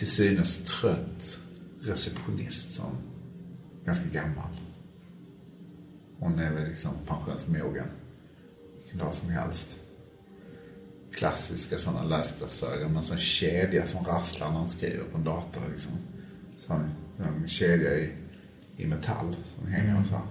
till 0.00 0.10
synes 0.10 0.58
trött 0.58 1.38
receptionist 1.80 2.72
som 2.72 2.96
ganska 3.84 4.04
gammal. 4.08 4.48
Hon 6.18 6.38
är 6.38 6.52
väl 6.52 6.68
liksom 6.68 6.92
pensionsmogen. 7.06 7.86
Vilken 8.78 8.98
dag 8.98 9.14
som 9.14 9.30
helst. 9.30 9.78
Klassiska 11.14 11.78
sådana 11.78 12.04
läsglasögon 12.04 12.92
med 12.92 13.04
sån 13.04 13.18
kedja 13.18 13.86
som 13.86 14.04
rasslar 14.04 14.50
när 14.50 14.58
hon 14.58 14.68
skriver 14.68 15.04
på 15.04 15.18
en 15.18 15.24
dator. 15.24 15.62
Liksom. 15.72 15.92
Sån, 16.58 16.90
sån 17.16 17.48
kedja 17.48 17.98
i, 17.98 18.12
i 18.76 18.86
metall 18.86 19.36
som 19.44 19.66
hänger 19.66 20.00
och 20.00 20.06
så 20.06 20.14
här. 20.14 20.24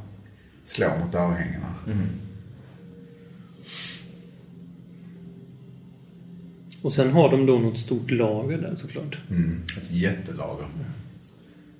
Slår 0.66 1.06
mot 1.06 1.16
örhängena. 1.16 1.76
Mm. 1.88 2.10
Och 6.82 6.94
sen 6.94 7.12
har 7.12 7.32
de 7.32 7.46
då 7.46 7.60
något 7.60 7.80
stort 7.80 8.12
lager 8.12 8.58
där 8.58 8.76
såklart. 8.76 9.18
Mm, 9.30 9.64
ett 9.78 9.92
jättelager. 9.92 10.68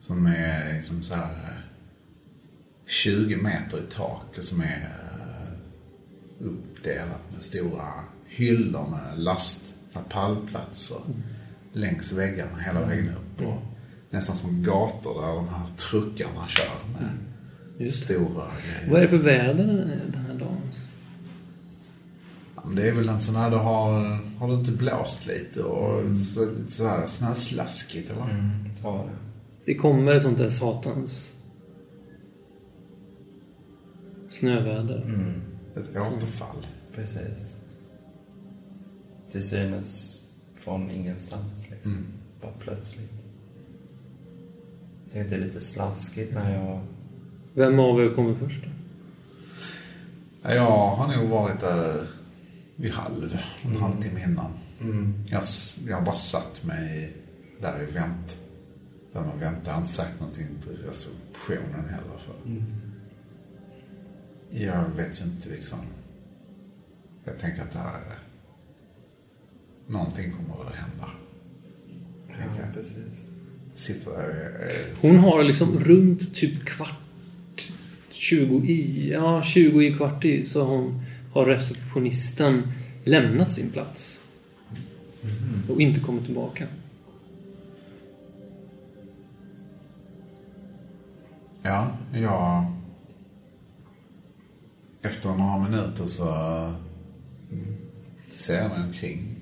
Som 0.02 0.26
är 0.26 0.74
liksom 0.74 1.04
så 1.04 1.14
här 1.14 1.32
eh, 1.32 1.62
20 2.86 3.36
meter 3.36 3.78
i 3.78 3.92
tak 3.92 4.38
och 4.38 4.44
som 4.44 4.62
är 4.62 4.90
eh, 5.10 6.46
uppdelat 6.46 7.32
med 7.34 7.44
stora 7.44 7.94
hyllor 8.26 8.90
med 8.90 9.24
last, 9.24 9.76
pallplatser 10.10 10.98
längs 11.74 12.12
väggarna 12.12 12.58
hela 12.58 12.82
vägen 12.82 13.10
upp. 13.10 13.48
Och 13.48 13.62
nästan 14.10 14.38
som 14.38 14.64
gator 14.64 15.22
där 15.22 15.36
de 15.36 15.50
här 15.50 15.66
truckarna 15.78 16.48
kör 16.48 16.90
med 16.94 17.10
Just 17.78 18.04
stora 18.04 18.20
grejer. 18.20 18.90
Vad 18.90 18.98
är 18.98 19.02
det 19.02 19.08
för 19.08 19.18
väder 19.18 19.64
den 20.14 20.26
här 20.28 20.34
dagen? 20.40 20.62
Ja, 22.62 22.68
men 22.68 22.76
det 22.76 22.90
är 22.90 22.94
väl 22.94 23.10
en 23.10 23.20
sån 23.20 23.36
här, 23.36 23.50
det 23.50 23.58
har, 23.58 24.00
har 24.40 24.48
det 24.48 24.54
inte 24.54 24.72
blåst 24.72 25.28
lite 25.28 25.64
och 25.64 26.00
Mm. 26.00 26.18
så, 26.18 26.48
så 26.70 26.88
här 26.88 27.08
snöslaskigt 27.08 28.10
eller? 28.10 28.50
Ja, 28.84 29.06
det. 29.08 29.16
Det 29.66 29.76
kommer 29.76 30.20
sånt 30.20 30.38
där 30.38 30.50
satans 30.50 31.36
snöväder. 34.30 35.02
Mm, 35.02 35.42
Ett 35.76 35.90
återfall. 35.90 36.68
precis. 36.96 37.56
Till 39.32 39.48
synes 39.50 40.24
från 40.56 40.92
ingenstans 40.92 41.70
liksom. 41.72 41.92
Mm. 41.92 42.06
Bara 42.42 42.52
plötsligt. 42.60 43.12
Jag 45.04 45.24
tycker 45.24 45.30
det 45.38 45.44
är 45.44 45.48
lite 45.48 45.60
slaskigt 45.62 46.34
när 46.34 46.56
jag... 46.56 46.82
Vem 47.54 47.80
av 47.80 48.02
er 48.02 48.16
kommer 48.16 48.36
först 48.36 48.64
då? 48.64 48.70
Ja, 50.42 50.54
Jag 50.56 50.90
har 50.96 51.18
nog 51.18 51.30
varit 51.30 51.60
där 51.60 52.08
vid 52.80 52.92
halv, 52.92 53.40
en 53.62 53.70
Mm. 53.70 53.82
halvtimme 53.82 54.24
innan. 54.24 54.52
Mm. 54.82 55.14
Jag, 55.30 55.44
jag 55.88 55.98
har 55.98 56.06
bara 56.06 56.16
satt 56.16 56.64
mig 56.66 57.14
där 57.62 57.82
i 57.90 57.92
vänt, 57.92 58.38
Där 59.14 59.22
man 59.22 59.40
väntar, 59.40 59.78
inte 59.78 59.90
sagt 59.90 60.20
någonting 60.20 60.48
till 60.64 60.78
receptionen 60.88 61.90
heller. 61.90 62.18
För. 62.18 62.36
Jag 64.50 64.84
vet 64.96 65.22
ju 65.22 65.24
inte 65.26 65.50
liksom. 65.50 65.80
Jag 67.24 67.40
tänker 67.40 67.62
att 67.62 67.72
det 67.72 67.78
här 67.80 67.94
är... 67.94 68.20
Någonting 69.88 70.32
kommer 70.32 70.70
att 70.70 70.76
hända. 70.76 71.10
Jag. 72.28 72.74
precis. 72.74 73.28
Sitter 73.76 74.12
där 74.12 74.62
Hon 75.02 75.18
har 75.18 75.44
liksom 75.44 75.80
runt 75.80 76.36
typ 76.36 76.66
kvart 76.66 77.72
20 78.12 78.58
i, 78.66 79.12
ja 79.12 79.44
20 79.44 79.82
i 79.82 79.94
kvart 79.94 80.26
i 80.26 80.46
så 80.46 80.66
har, 80.66 80.78
hon, 80.78 81.06
har 81.32 81.46
receptionisten 81.46 82.72
lämnat 83.04 83.52
sin 83.52 83.72
plats. 83.72 84.22
Och 85.70 85.82
inte 85.82 86.00
kommit 86.00 86.26
tillbaka. 86.26 86.68
Ja, 91.62 91.98
jag... 92.14 92.66
Efter 95.02 95.30
några 95.30 95.58
minuter 95.58 96.06
så 96.06 96.34
mm, 97.52 97.78
ser 98.34 98.58
jag 98.58 98.70
mig 98.70 98.84
omkring. 98.88 99.36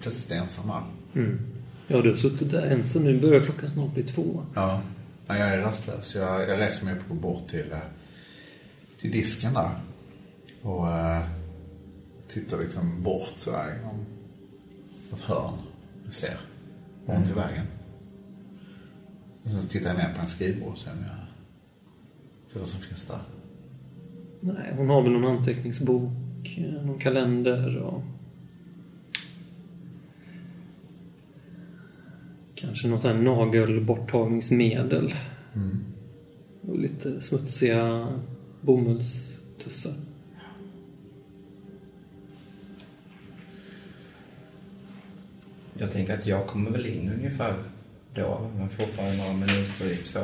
Plötsligt 0.00 0.40
ensam 0.40 0.70
här. 0.70 0.82
Mm. 1.14 1.38
Ja, 1.86 2.02
du 2.02 2.10
har 2.10 2.16
suttit 2.16 2.50
där 2.50 2.66
ensam. 2.66 3.04
Nu 3.04 3.20
börjar 3.20 3.44
klockan 3.44 3.70
snart 3.70 3.94
bli 3.94 4.02
två. 4.02 4.42
Ja. 4.54 4.82
ja, 5.26 5.38
jag 5.38 5.48
är 5.48 5.58
rastlös. 5.58 6.14
Jag, 6.14 6.48
jag 6.48 6.60
reser 6.60 6.84
mig 6.84 6.94
upp 6.94 7.00
och 7.08 7.16
går 7.16 7.22
bort 7.22 7.48
till, 7.48 7.72
eh, 7.72 7.78
till 8.98 9.10
disken 9.10 9.54
där. 9.54 9.70
Och 10.62 10.88
eh, 10.88 11.24
tittar 12.28 12.58
liksom 12.58 13.02
bort 13.02 13.32
sådär 13.36 13.76
genom 13.76 14.06
ett 15.12 15.20
hörn. 15.20 15.54
Jag 16.04 16.14
ser 16.14 16.36
var 17.06 17.14
hon 17.14 17.24
till 17.24 17.34
vägen. 17.34 17.66
Och 19.42 19.50
sen 19.50 19.62
så 19.62 19.68
tittar 19.68 19.88
jag 19.88 19.98
ner 19.98 20.14
på 20.14 20.20
en 20.20 20.28
skrivbord 20.28 20.72
och 20.72 20.78
ser 20.78 20.92
om 20.92 21.04
jag 21.08 21.16
ser 22.46 22.58
vad 22.58 22.68
som 22.68 22.80
finns 22.80 23.04
där. 23.04 23.20
Nej, 24.40 24.74
hon 24.76 24.88
har 24.88 25.02
väl 25.02 25.12
någon 25.12 25.36
anteckningsbok, 25.36 26.58
eh, 26.58 26.84
någon 26.84 26.98
kalender 26.98 27.76
och... 27.76 28.02
Kanske 32.54 32.88
något 32.88 33.04
här 33.04 33.14
nagelborttagningsmedel. 33.14 35.14
Och 36.60 36.78
lite 36.78 37.20
smutsiga 37.20 38.08
bomullstussar. 38.60 39.94
Jag 45.82 45.90
tänker 45.90 46.14
att 46.14 46.26
jag 46.26 46.46
kommer 46.46 46.70
väl 46.70 46.86
in 46.86 47.12
ungefär 47.18 47.54
då, 48.14 48.50
men 48.58 48.68
fortfarande 48.68 49.16
några 49.16 49.32
minuter 49.32 49.92
i 49.92 49.96
två. 49.96 50.20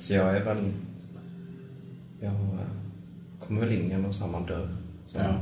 Så 0.00 0.12
jag 0.14 0.36
är 0.36 0.44
väl... 0.44 0.72
Jag 2.20 2.34
kommer 3.40 3.60
väl 3.60 3.72
in 3.72 3.90
genom 3.90 4.12
samma 4.12 4.40
dörr 4.40 4.68
som 5.06 5.20
Ja. 5.20 5.40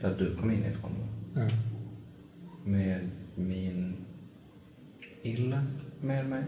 där 0.00 0.14
du 0.18 0.36
kom 0.36 0.50
in 0.50 0.64
ifrån. 0.64 0.90
Ja. 1.34 1.48
Med 2.64 3.10
min 3.34 3.94
ille 5.22 5.66
med 6.00 6.26
mig. 6.28 6.44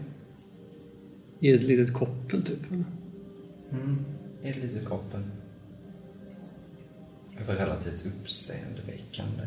I 1.39 1.51
ett 1.51 1.63
litet 1.63 1.93
koppel, 1.93 2.43
typ. 2.43 2.71
Mm, 3.71 4.05
i 4.43 4.49
ett 4.49 4.57
litet 4.57 4.85
koppel. 4.85 5.21
Det 7.37 7.43
var 7.47 7.55
relativt 7.55 8.05
uppseendeväckande 8.05 9.43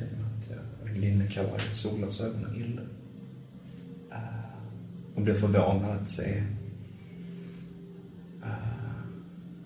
i 0.94 1.12
och 1.12 1.16
med 1.16 1.26
att 1.26 1.36
jag 1.36 1.42
har 1.42 1.50
linnekavaj, 1.50 1.60
solglasögon 1.72 2.44
och 2.44 2.56
ille. 2.56 2.82
Uh, 4.10 5.14
och 5.14 5.22
blev 5.22 5.34
förvånad 5.34 5.90
att 6.02 6.10
se... 6.10 6.42
Uh, 8.42 8.48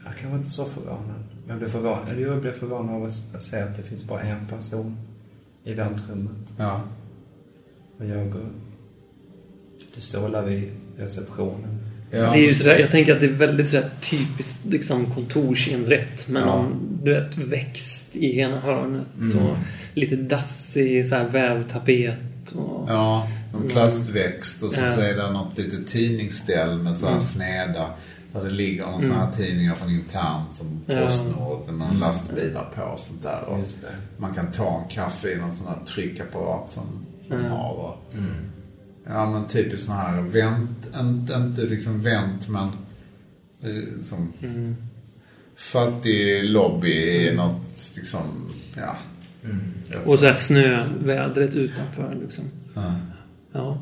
jag 0.05 0.17
kanske 0.17 0.37
inte 0.37 0.51
så 0.51 0.65
förvånad. 0.65 1.25
Men 1.41 1.49
jag 1.49 1.59
blev 1.59 1.69
förvånad, 1.69 2.09
eller 2.09 2.23
jag 2.23 2.41
blev 2.41 2.53
förvånad 2.53 2.95
av 2.95 3.05
att, 3.05 3.35
att 3.35 3.43
se 3.43 3.61
att 3.61 3.77
det 3.77 3.83
finns 3.83 4.05
bara 4.05 4.21
en 4.21 4.47
person 4.47 4.97
i 5.65 5.75
väntrummet. 5.75 6.53
Ja. 6.59 6.81
Och 7.99 8.05
jag 8.05 8.31
går... 8.31 8.47
Det 9.95 10.01
står 10.01 10.29
där 10.29 10.43
vid 10.43 10.73
receptionen. 10.97 11.79
Ja 12.12 12.33
det 12.33 12.38
är 12.38 12.46
ju 12.46 12.55
sådär, 12.55 12.79
jag 12.79 12.90
tänker 12.90 13.12
att 13.14 13.20
det 13.20 13.27
är 13.27 13.31
väldigt 13.31 13.68
sådär 13.68 13.90
typiskt 14.11 14.64
liksom, 14.64 15.07
kontorsinrätt 15.14 16.29
med 16.29 16.42
Ja. 16.42 16.46
någon 16.46 16.98
du 17.03 17.12
vet, 17.14 17.38
växt 17.38 18.16
i 18.16 18.38
ena 18.38 18.61
hörnet 18.61 19.07
Mm. 19.20 19.38
och 19.38 19.57
lite 19.94 20.16
dassig 20.16 21.07
så 21.07 21.14
här, 21.14 21.29
vävtapet. 21.29 22.51
Och, 22.57 22.87
Ja, 22.90 23.29
en 23.55 23.68
plastväxt 23.68 24.62
och 24.62 24.72
så, 24.72 24.85
Ja. 24.85 24.92
så 24.92 25.01
är 25.01 25.16
det 25.16 25.31
något 25.31 25.59
litet 25.59 25.87
tidningsställ 25.87 26.79
med 26.79 26.96
så 26.96 27.05
här 27.07 27.12
Mm. 27.12 27.20
sneda. 27.20 27.90
Där 28.33 28.44
det 28.44 28.51
ligger 28.51 28.87
någon 28.87 29.03
sån 29.03 29.16
här 29.16 29.31
tidningar 29.33 29.75
från 29.75 29.90
internt 29.90 30.55
som. 30.55 30.81
Postnord 30.87 31.66
med 31.66 31.75
någon 31.75 31.98
lastbilar 31.98 32.64
på 32.77 32.83
och 32.83 33.01
sånt 33.01 33.22
där. 33.22 33.42
Och 33.44 33.59
man 34.16 34.35
kan 34.35 34.53
ta 34.53 34.83
en 34.83 34.88
kaffe 34.88 35.33
i 35.33 35.37
någon 35.37 35.53
sån 35.53 35.66
här 35.66 35.85
tryckapparat 35.87 36.70
som, 36.70 37.07
som 37.29 37.44
Ja. 37.44 37.48
har. 37.48 37.72
Och, 37.75 38.14
Ja 39.07 39.31
men 39.31 39.49
typiskt 39.49 39.87
sån 39.87 39.97
här 39.97 40.21
vänt, 40.23 40.88
inte, 41.01 41.35
inte 41.35 41.62
liksom 41.62 42.03
vänt 42.03 42.49
men 42.49 42.69
eh, 43.61 44.03
som 44.03 44.33
Mm. 44.43 44.77
fattig 45.57 46.45
lobby 46.45 46.93
i 46.93 47.35
något 47.35 47.93
liksom, 47.97 48.51
ja. 48.77 48.97
rätt 49.88 50.07
och 50.07 50.19
så 50.19 50.27
här 50.27 50.35
snövädret 50.35 51.55
utanför 51.55 52.19
liksom. 52.23 52.45
Ja. 52.75 52.97
Ja. 53.53 53.81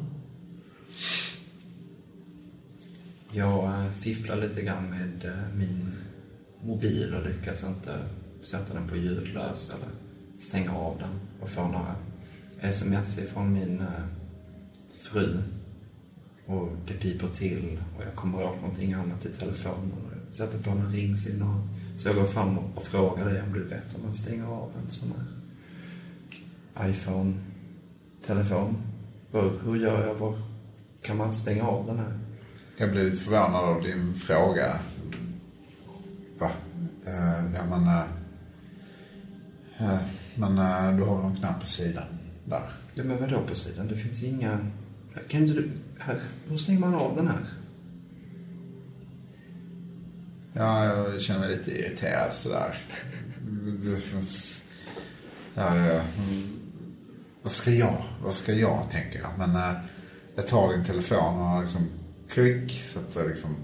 Jag 3.32 3.64
eh, 3.64 3.92
fifflar 3.92 4.36
lite 4.36 4.62
grann 4.62 4.90
med 4.90 5.24
eh, 5.24 5.56
min 5.56 5.92
mobil 6.62 7.14
och 7.14 7.26
lyckas 7.26 7.64
inte 7.64 7.98
sätta 8.44 8.74
den 8.74 8.88
på 8.88 8.96
ljudlös 8.96 9.70
eller 9.70 9.88
stänga 10.38 10.72
av 10.74 10.98
den 10.98 11.20
och 11.40 11.50
få 11.50 11.66
några 11.66 11.94
sms 12.60 13.18
ifrån 13.18 13.52
min 13.52 13.84
fru. 15.00 15.42
Och 16.46 16.68
det 16.86 16.94
piper 16.94 17.28
till 17.28 17.80
och 17.96 18.04
jag 18.04 18.14
kommer 18.14 18.42
åt 18.42 18.60
någonting 18.60 18.92
annat 18.92 19.26
i 19.26 19.28
telefonen 19.28 19.92
jag 20.30 20.36
sätter 20.36 20.58
på 20.58 20.70
en 20.70 20.92
ringsignal. 20.92 21.60
Så 21.96 22.08
jag 22.08 22.16
går 22.16 22.26
fram 22.26 22.58
och 22.58 22.84
frågar 22.84 23.24
dig 23.24 23.42
om 23.42 23.52
du 23.52 23.64
vet 23.64 23.94
om 23.94 24.02
man 24.04 24.14
stänger 24.14 24.44
av 24.44 24.72
en 24.84 24.90
sån 24.90 25.12
här 25.16 25.26
iPhone-telefon. 26.90 28.76
Hur, 29.32 29.52
hur 29.64 29.76
gör 29.76 30.06
jag? 30.06 30.14
Var 30.14 30.34
kan 31.02 31.16
man 31.16 31.32
stänga 31.32 31.64
av 31.64 31.86
den 31.86 31.98
här? 31.98 32.18
Jag 32.76 32.90
blev 32.90 33.04
lite 33.04 33.16
förvånad 33.16 33.64
av 33.64 33.82
din 33.82 34.14
fråga. 34.14 34.78
Va? 36.38 36.50
Eh, 37.06 37.44
ja, 37.54 37.64
men... 37.70 37.86
eh, 37.88 38.04
men 40.34 40.58
eh, 40.58 40.96
du 40.96 41.02
har 41.02 41.14
väl 41.14 41.24
någon 41.24 41.36
knapp 41.36 41.60
på 41.60 41.66
sidan 41.66 42.04
där? 42.44 42.70
Ja, 42.94 43.04
men 43.04 43.20
vadå 43.20 43.40
på 43.48 43.54
sidan? 43.54 43.88
Det 43.88 43.96
finns 43.96 44.24
inga... 44.24 44.58
Kan 45.28 45.42
inte 45.42 45.54
du... 45.54 45.70
Här. 45.98 46.20
Hur 46.48 46.56
stänger 46.56 46.80
man 46.80 46.94
av 46.94 47.16
den 47.16 47.28
här? 47.28 47.46
Ja, 50.52 50.84
jag 50.84 51.20
känner 51.20 51.40
mig 51.40 51.56
lite 51.56 51.70
irriterad 51.78 52.34
sådär. 52.34 52.78
Det 53.84 54.00
finns... 54.00 54.62
Ja, 55.54 55.76
ja. 55.76 55.92
mm. 55.92 56.60
Vad 57.42 57.52
ska 57.52 57.70
jag? 57.70 58.02
Vad 58.22 58.34
ska 58.34 58.52
jag, 58.52 58.90
tänker 58.90 59.18
jag. 59.18 59.30
Men 59.38 59.56
eh, 59.56 59.80
jag 60.34 60.46
tar 60.46 60.72
din 60.72 60.84
telefon 60.84 61.40
och 61.40 61.62
liksom 61.62 61.88
klick 62.28 62.70
så 62.70 62.98
att 62.98 63.14
jag 63.14 63.28
liksom 63.28 63.56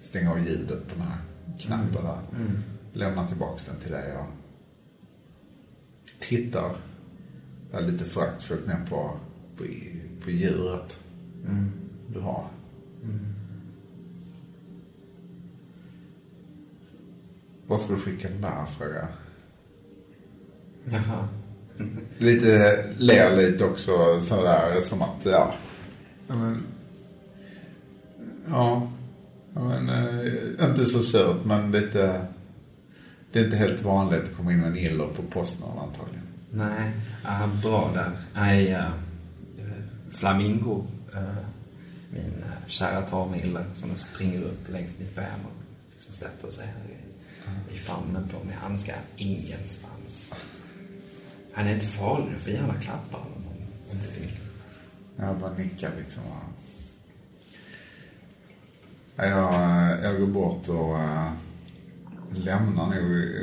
stänger 0.00 0.30
av 0.30 0.38
ljudet 0.38 0.88
på 0.88 0.94
den 0.94 1.02
här 1.02 1.18
knappen 1.58 2.04
där. 2.04 2.20
Lämnar 2.92 3.28
tillbaks 3.28 3.64
den 3.64 3.76
till 3.76 3.92
dig 3.92 4.16
och 4.16 4.26
tittar 6.18 6.76
lite 7.80 8.04
föraktfullt 8.04 8.66
ner 8.66 8.86
på, 8.88 9.20
på, 9.56 9.64
på 10.26 10.32
djuret 10.32 11.00
du 12.12 12.20
har. 12.20 12.44
Vad 17.66 17.80
ska 17.80 17.94
du 17.94 18.00
skicka 18.00 18.28
den 18.28 18.40
där, 18.40 18.66
frågar 18.78 18.94
jag. 18.94 19.08
Jaha. 20.84 21.28
Lite, 22.18 22.84
ler 22.98 23.36
lite 23.36 23.64
också 23.64 24.20
sådär 24.20 24.80
som 24.80 25.02
att, 25.02 25.24
ja. 25.24 25.54
Ja, 26.28 26.34
men, 26.36 26.62
ja, 28.48 28.90
ja 29.54 29.64
men, 29.64 29.88
eh, 29.88 30.68
inte 30.68 30.86
så 30.86 31.02
surt 31.02 31.44
men 31.44 31.72
lite, 31.72 32.26
det 33.32 33.40
är 33.40 33.44
inte 33.44 33.56
helt 33.56 33.82
vanligt 33.82 34.22
att 34.22 34.36
komma 34.36 34.52
in 34.52 34.60
med 34.60 34.70
en 34.70 34.76
iller 34.76 35.06
på 35.06 35.22
Postnord 35.22 35.78
antagligen. 35.78 36.26
Nej, 36.50 36.92
ah, 37.24 37.46
bra 37.62 37.90
där. 37.94 38.10
Nej, 38.34 38.74
uh, 38.74 39.05
flamingo, 40.16 40.86
eh, 41.14 41.46
min 42.10 42.42
eh, 42.42 42.66
kära 42.66 43.02
tamille 43.02 43.64
som 43.74 43.96
springer 43.96 44.40
upp 44.40 44.68
längs 44.68 44.98
mitt 44.98 45.14
ben 45.14 45.40
och 45.44 45.52
liksom 45.94 46.14
sätter 46.14 46.50
sig 46.50 46.66
här 46.66 46.90
i, 46.90 46.96
mm. 47.48 47.60
i 47.74 47.78
famnen 47.78 48.28
på 48.28 48.44
mig. 48.44 48.56
Han 48.60 48.78
ska 48.78 48.92
ingenstans. 49.16 50.32
Han 51.52 51.66
är 51.66 51.74
inte 51.74 51.86
farlig, 51.86 52.32
du 52.34 52.38
får 52.38 52.52
gärna 52.52 52.74
klappa 52.74 53.16
honom 53.16 53.44
om 53.90 53.98
du 53.98 54.20
vill. 54.20 54.36
Jag 55.16 55.38
bara 55.38 55.52
nickar 55.52 55.90
liksom. 55.98 56.22
Jag, 59.16 60.04
jag 60.04 60.20
går 60.20 60.26
bort 60.26 60.68
och 60.68 60.98
äh, 60.98 61.32
lämnar 62.32 62.86
nog 62.86 63.36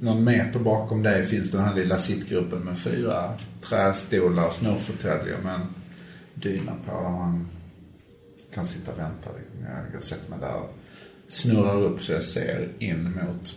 eh, 0.00 0.04
Någon 0.04 0.24
meter 0.24 0.58
bakom 0.58 1.02
dig 1.02 1.26
finns 1.26 1.50
den 1.50 1.64
här 1.64 1.74
lilla 1.74 1.98
sittgruppen 1.98 2.58
med 2.58 2.78
fyra 2.78 3.34
trästolar, 3.60 4.50
snurrfåtöljer 4.50 5.38
med 5.42 5.54
en 5.54 5.66
dyna 6.34 6.72
på 6.86 6.92
där 6.92 7.10
man 7.10 7.46
kan 8.54 8.66
sitta 8.66 8.92
och 8.92 8.98
vänta. 8.98 9.30
Jag, 9.62 9.84
jag 9.94 10.02
sätter 10.02 10.30
mig 10.30 10.38
där 10.40 10.54
och 10.54 10.74
snurrar 11.28 11.82
upp 11.82 12.02
så 12.02 12.12
jag 12.12 12.22
ser 12.24 12.68
in 12.78 13.02
mot 13.04 13.54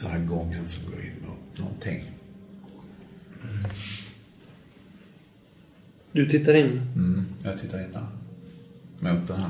den 0.00 0.10
här 0.10 0.24
gången 0.24 0.66
som 0.66 0.92
går 0.92 1.00
in 1.00 1.28
mot 1.28 1.58
någonting. 1.58 2.04
Du 6.12 6.28
tittar 6.28 6.54
in. 6.54 6.66
Mm, 6.96 7.24
jag 7.44 7.58
tittar 7.58 7.78
in 7.84 7.92
där. 7.92 8.06
Mot 8.98 9.28
den 9.28 9.40
här 9.40 9.48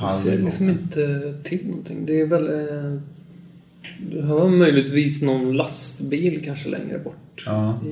eh, 0.00 0.16
Du 0.16 0.22
ser 0.22 0.38
liksom 0.38 0.66
halvgången. 0.66 0.70
inte 0.82 1.34
till 1.48 1.66
någonting. 1.68 2.06
Det 2.06 2.20
är 2.20 2.26
väl... 2.26 2.48
Du 4.10 4.22
har 4.22 4.48
möjligtvis 4.48 5.22
någon 5.22 5.52
lastbil 5.52 6.44
kanske 6.44 6.68
längre 6.68 6.98
bort. 6.98 7.44
Ja. 7.46 7.80
I, 7.86 7.88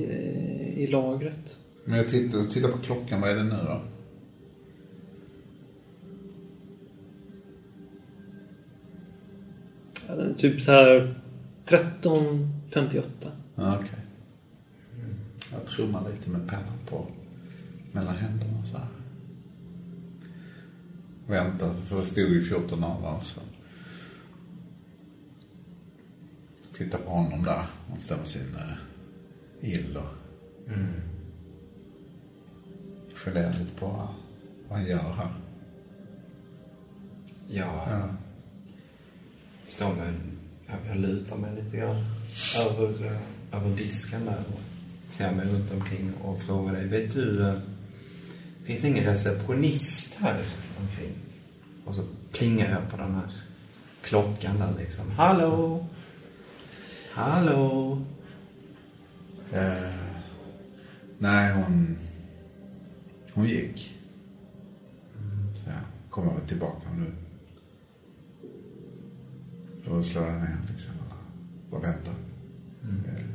I 0.83 0.87
lagret. 0.87 1.57
Men 1.85 1.97
jag 1.97 2.07
tittar, 2.09 2.45
tittar 2.45 2.69
på 2.69 2.77
klockan. 2.77 3.21
Vad 3.21 3.29
är 3.29 3.35
det 3.35 3.43
nu 3.43 3.55
då? 3.55 3.81
Ja, 10.07 10.15
den 10.15 10.29
är 10.29 10.33
typ 10.33 10.61
så 10.61 10.71
här 10.71 11.19
13.58. 11.65 13.03
Ja, 13.55 13.75
okej. 13.75 13.99
Jag 15.51 15.65
trummar 15.65 16.09
lite 16.09 16.29
med 16.29 16.47
pennan 16.47 16.77
på 16.89 17.05
mellan 17.91 18.15
händerna 18.15 18.65
så 18.65 18.77
här. 18.77 18.87
Väntar, 21.27 21.73
för 21.73 21.97
det 21.97 22.05
stod 22.05 22.29
ju 22.29 22.41
14 22.41 22.83
av 22.83 23.01
dem 23.01 23.19
så. 23.23 23.39
Tittar 26.77 26.97
på 26.99 27.09
honom 27.09 27.43
där. 27.43 27.65
Han 27.89 27.99
står 27.99 28.17
med 28.17 28.27
sin 28.27 28.41
uh, 28.55 29.69
ill 29.71 29.97
och 29.97 30.13
funderar 33.17 33.53
lite 33.53 33.75
på 33.79 33.87
vad, 33.87 34.07
han 34.77 34.87
gör 34.87 34.97
här. 35.13 35.29
Jag 37.47 37.67
Ja. 37.67 38.09
står 39.67 39.93
med, 39.93 40.13
jag, 40.67 40.77
jag 40.89 40.97
lutar 40.97 41.35
mig 41.37 41.55
lite 41.63 41.77
grann 41.77 42.03
över, 42.65 43.05
eh, 43.05 43.19
över 43.59 43.77
disken 43.77 44.25
där 44.25 44.37
och 44.53 44.61
ser 45.11 45.31
mig 45.31 45.47
runt 45.47 45.71
omkring 45.71 46.13
och 46.13 46.41
frågar 46.41 46.73
dig, 46.73 46.87
vet 46.87 47.13
du, 47.13 47.47
eh, 47.49 47.55
finns 48.63 48.81
det 48.81 48.87
ingen 48.87 49.03
receptionist 49.03 50.15
här 50.15 50.43
omkring? 50.81 51.13
Och 51.85 51.95
så 51.95 52.01
plingar 52.31 52.71
jag 52.71 52.91
på 52.91 52.97
den 52.97 53.15
här 53.15 53.31
klockan 54.01 54.59
där 54.59 54.73
liksom. 54.77 55.11
Hallå? 55.11 55.85
Hallå? 57.15 57.97
Eh, 59.51 59.93
nej, 61.17 61.53
hon... 61.53 61.97
Hon 63.33 63.45
gick. 63.45 63.97
Så 65.55 65.69
jag 65.69 65.79
kommer 66.09 66.33
väl 66.33 66.43
tillbaka 66.47 66.89
nu. 66.97 67.11
Får 69.83 70.01
slå 70.01 70.21
dig 70.21 70.31
ner 70.33 70.57
liksom. 70.69 70.93
Bara 71.71 71.81
vänta. 71.81 72.11
Eh, 72.83 73.25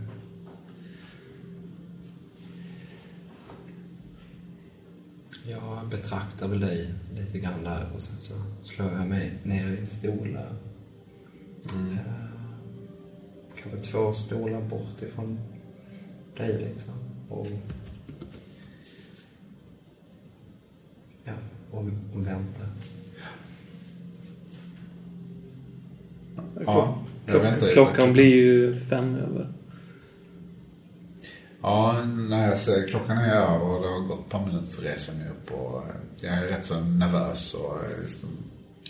Jag 5.44 5.88
betraktar 5.88 6.48
väl 6.48 6.60
dig 6.60 6.94
lite 7.16 7.38
grann 7.38 7.64
där 7.64 7.90
och 7.94 8.02
sen 8.02 8.20
så 8.20 8.34
slår 8.64 8.92
jag 8.92 9.08
mig 9.08 9.38
ner 9.44 9.70
i 9.70 9.78
en 9.80 9.86
stol 9.86 10.32
där. 10.32 10.54
Eh, 11.68 12.29
Kanske 13.62 13.90
två 13.90 14.12
stolar 14.12 14.60
bort 14.60 15.02
ifrån 15.02 15.38
dig 16.36 16.58
liksom. 16.58 16.94
Och, 17.28 17.46
ja, 21.24 21.32
och, 21.70 21.84
och 22.14 22.26
väntar. 22.26 22.66
Ja, 26.66 26.98
jag 27.26 27.40
väntar 27.40 27.66
ju. 27.66 27.72
Klockan 27.72 28.12
blir 28.12 28.34
ju 28.34 28.80
fem 28.80 29.14
över. 29.14 29.52
Ja, 31.62 32.04
när 32.04 32.48
jag 32.48 32.58
ser 32.58 32.88
klockan 32.88 33.18
är 33.18 33.34
över 33.34 33.62
och 33.62 33.82
det 33.82 33.88
har 33.88 34.00
gått 34.00 34.20
ett 34.20 34.28
par 34.28 34.46
minuter 34.46 34.66
så 34.66 34.82
reser 34.82 35.12
jag 35.12 35.18
mig 35.18 35.28
upp 35.28 35.52
och 35.52 35.82
jag 36.20 36.34
är 36.34 36.46
rätt 36.46 36.64
så 36.64 36.80
nervös 36.80 37.54
och 37.54 37.84
eh, 37.84 38.02
liksom 38.02 38.28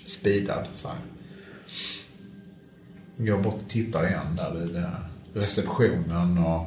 speedad 0.07 0.67
så 0.73 0.89
här. 0.89 0.99
Jag 3.21 3.37
går 3.37 3.43
bort 3.43 3.63
och 3.63 3.69
tittar 3.69 4.07
igen 4.07 4.37
där 4.37 4.55
vid 4.55 4.77
här 4.77 5.09
receptionen 5.35 6.39
och 6.39 6.67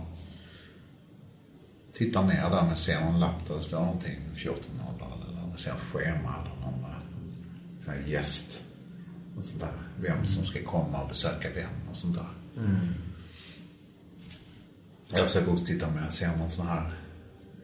tittar 1.94 2.24
ner 2.24 2.50
där 2.50 2.64
men 2.64 2.78
ser 2.78 3.06
någon 3.06 3.20
lapp 3.20 3.48
där 3.48 3.56
det 3.56 3.64
står 3.64 3.80
någonting 3.80 4.20
14.00 4.36 4.54
eller 5.30 5.50
jag 5.50 5.60
ser 5.60 5.72
ett 5.72 5.78
schema 5.78 6.36
eller 6.42 6.62
någon 6.62 6.84
eh, 6.84 6.98
sån 7.84 7.94
här 7.94 8.02
gäst. 8.08 8.64
Och 9.38 9.46
sånt 9.46 9.62
där. 9.62 9.72
Vem 10.00 10.26
som 10.26 10.46
ska 10.46 10.64
komma 10.64 11.02
och 11.02 11.10
besöka 11.10 11.50
vem 11.56 11.90
och 11.90 11.98
sånt 11.98 12.16
där. 12.16 12.28
Jag 15.10 15.28
försöker 15.28 15.52
också 15.52 15.66
titta 15.66 15.88
om 15.88 15.98
jag 15.98 16.14
ser 16.14 16.38
någon 16.38 16.50
sån 16.50 16.68
här 16.68 16.94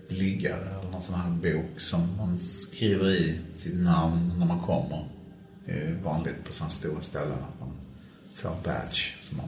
liggare 0.08 0.80
eller 0.80 0.92
någon 0.92 1.02
sån 1.02 1.16
här 1.16 1.30
bok 1.30 1.80
som 1.80 2.18
man 2.18 2.40
skriver 2.40 3.10
i 3.10 3.40
sitt 3.56 3.76
namn 3.76 4.34
när 4.40 4.46
man 4.46 4.60
kommer. 4.60 5.10
Det 5.66 5.72
är 5.72 5.88
ju 5.88 5.96
vanligt 5.96 6.44
på 6.46 6.54
sådana 6.54 6.72
stora 6.72 7.02
ställen 7.02 7.34
att 7.34 7.60
man 7.60 7.70
får 8.40 8.50
en 8.50 8.64
badge 8.64 9.16
som 9.22 9.38
man 9.38 9.48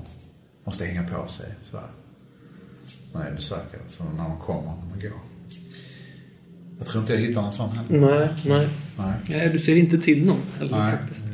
måste 0.63 0.85
hänga 0.85 1.03
på 1.03 1.27
sig 1.27 1.45
sådär. 1.63 1.87
Man 3.13 3.21
är 3.21 3.31
besökare, 3.31 3.81
så 3.87 4.03
när 4.03 4.27
man 4.27 4.39
kommer, 4.39 4.61
när 4.61 4.89
man 4.89 4.99
går. 4.99 5.19
Jag 6.77 6.87
tror 6.87 7.01
inte 7.01 7.13
jag 7.13 7.19
hittar 7.19 7.41
någon 7.41 7.51
sån 7.51 7.69
heller. 7.69 7.99
Nej, 7.99 8.35
nej. 8.45 8.69
Nej. 8.97 9.13
nej. 9.29 9.49
Du 9.49 9.59
ser 9.59 9.75
inte 9.75 9.97
till 9.97 10.25
någon 10.25 10.41
heller 10.59 10.77
Nej. 10.79 10.97
faktiskt. 10.97 11.25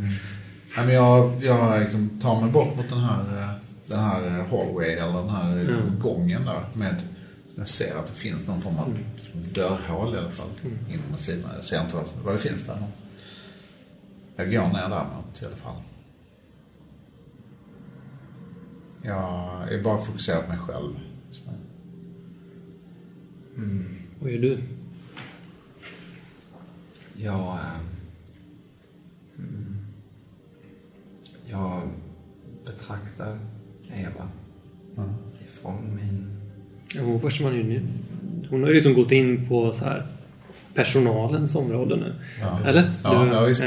Nej, 0.77 0.85
men 0.85 0.95
jag, 0.95 1.43
jag 1.43 1.81
liksom 1.81 2.19
tar 2.21 2.41
mig 2.41 2.51
bort 2.51 2.75
mot 2.77 2.89
den 2.89 2.99
här, 2.99 3.41
eh, 3.41 3.51
den 3.85 3.99
här 3.99 4.21
hallway 4.49 4.89
eller 4.89 5.13
den 5.13 5.29
här 5.29 5.63
liksom 5.63 5.99
gången 5.99 6.45
där 6.45 6.65
med 6.73 6.95
jag 7.57 7.67
ser 7.67 7.95
att 7.95 8.07
det 8.07 8.13
finns 8.13 8.47
någon 8.47 8.61
form 8.61 8.77
av 8.77 8.97
liksom, 9.15 9.53
dörrhål 9.53 10.15
i 10.15 10.17
alla 10.17 10.31
fall 10.31 10.47
inom 10.89 11.17
sidan. 11.17 11.49
Jag 11.55 11.65
ser 11.65 11.81
inte 11.81 11.95
vad, 11.95 12.05
vad 12.23 12.35
det 12.35 12.39
finns 12.39 12.63
där. 12.63 12.77
Jag 14.35 14.51
går 14.51 14.67
ner 14.67 14.89
där 14.89 15.05
mot 15.15 15.41
i 15.41 15.45
alla 15.45 15.55
fall. 15.55 15.81
Jag 19.01 19.73
är 19.73 19.83
bara 19.83 19.97
fokuserad 19.97 20.43
på 20.43 20.49
mig 20.49 20.57
själv 20.59 20.93
nu. 20.93 20.99
Vad 24.19 24.31
gör 24.31 24.41
du? 24.41 24.57
Jag... 27.15 27.53
eh, 27.53 27.59
mm, 29.37 29.77
jag 31.45 31.81
betraktar 32.65 33.39
Eva 33.95 34.29
ifrån 35.47 35.95
min... 35.95 36.27
Ja, 36.95 37.01
Hon, 37.03 37.19
först 37.19 37.41
man 37.41 37.55
ju, 37.55 37.81
hon 38.49 38.61
har 38.61 38.69
ju 38.69 38.75
liksom 38.75 38.93
gått 38.93 39.11
in 39.11 39.47
på 39.47 39.73
så 39.73 39.85
här 39.85 40.07
personalens 40.73 41.55
område 41.55 41.95
nu. 41.95 42.15
Ja. 42.41 42.59
Eller? 42.65 42.91
Ja, 43.03 43.23
Du- 43.25 43.31
ja, 43.31 43.41
visst. 43.45 43.63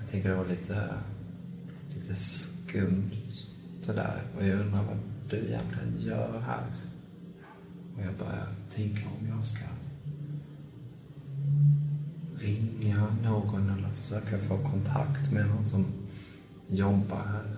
Jag 0.00 0.08
tycker 0.10 0.28
det 0.28 0.34
var 0.34 0.46
lite, 0.46 0.88
lite 2.00 2.14
skumt 2.14 3.10
det 3.88 3.94
där. 3.94 4.22
Och 4.36 4.46
jag 4.46 4.60
undrar 4.60 4.82
vad 4.82 4.96
du 5.28 5.36
egentligen 5.36 5.94
gör 5.98 6.40
här. 6.40 6.66
Och 7.96 8.02
jag 8.04 8.14
börjar 8.14 8.46
tänka 8.74 9.02
om 9.20 9.28
jag 9.28 9.46
ska 9.46 9.64
ringa 12.38 13.16
någon 13.22 13.70
eller 13.70 13.88
försöka 13.88 14.38
få 14.38 14.58
kontakt 14.58 15.32
med 15.32 15.48
någon 15.48 15.66
som 15.66 15.86
jobbar 16.68 17.24
här. 17.26 17.56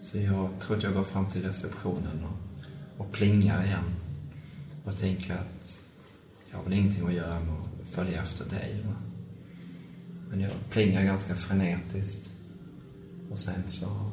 Så 0.00 0.18
jag 0.18 0.50
tror 0.60 0.76
att 0.76 0.82
jag 0.82 0.94
går 0.94 1.02
fram 1.02 1.26
till 1.30 1.42
receptionen 1.42 2.24
och, 2.24 3.04
och 3.04 3.12
plingar 3.12 3.64
igen. 3.64 3.84
Och 4.84 4.96
tänker 4.96 5.34
att 5.34 5.82
jag 6.50 6.58
har 6.58 6.64
väl 6.64 6.72
ingenting 6.72 7.06
att 7.06 7.14
göra 7.14 7.40
med 7.40 7.54
att 7.54 7.88
följa 7.88 8.22
efter 8.22 8.50
dig. 8.50 8.84
Va? 8.86 8.94
Men 10.30 10.40
jag 10.40 10.52
plingar 10.70 11.04
ganska 11.04 11.34
frenetiskt. 11.34 12.30
Och 13.30 13.38
sen 13.38 13.62
så 13.68 14.12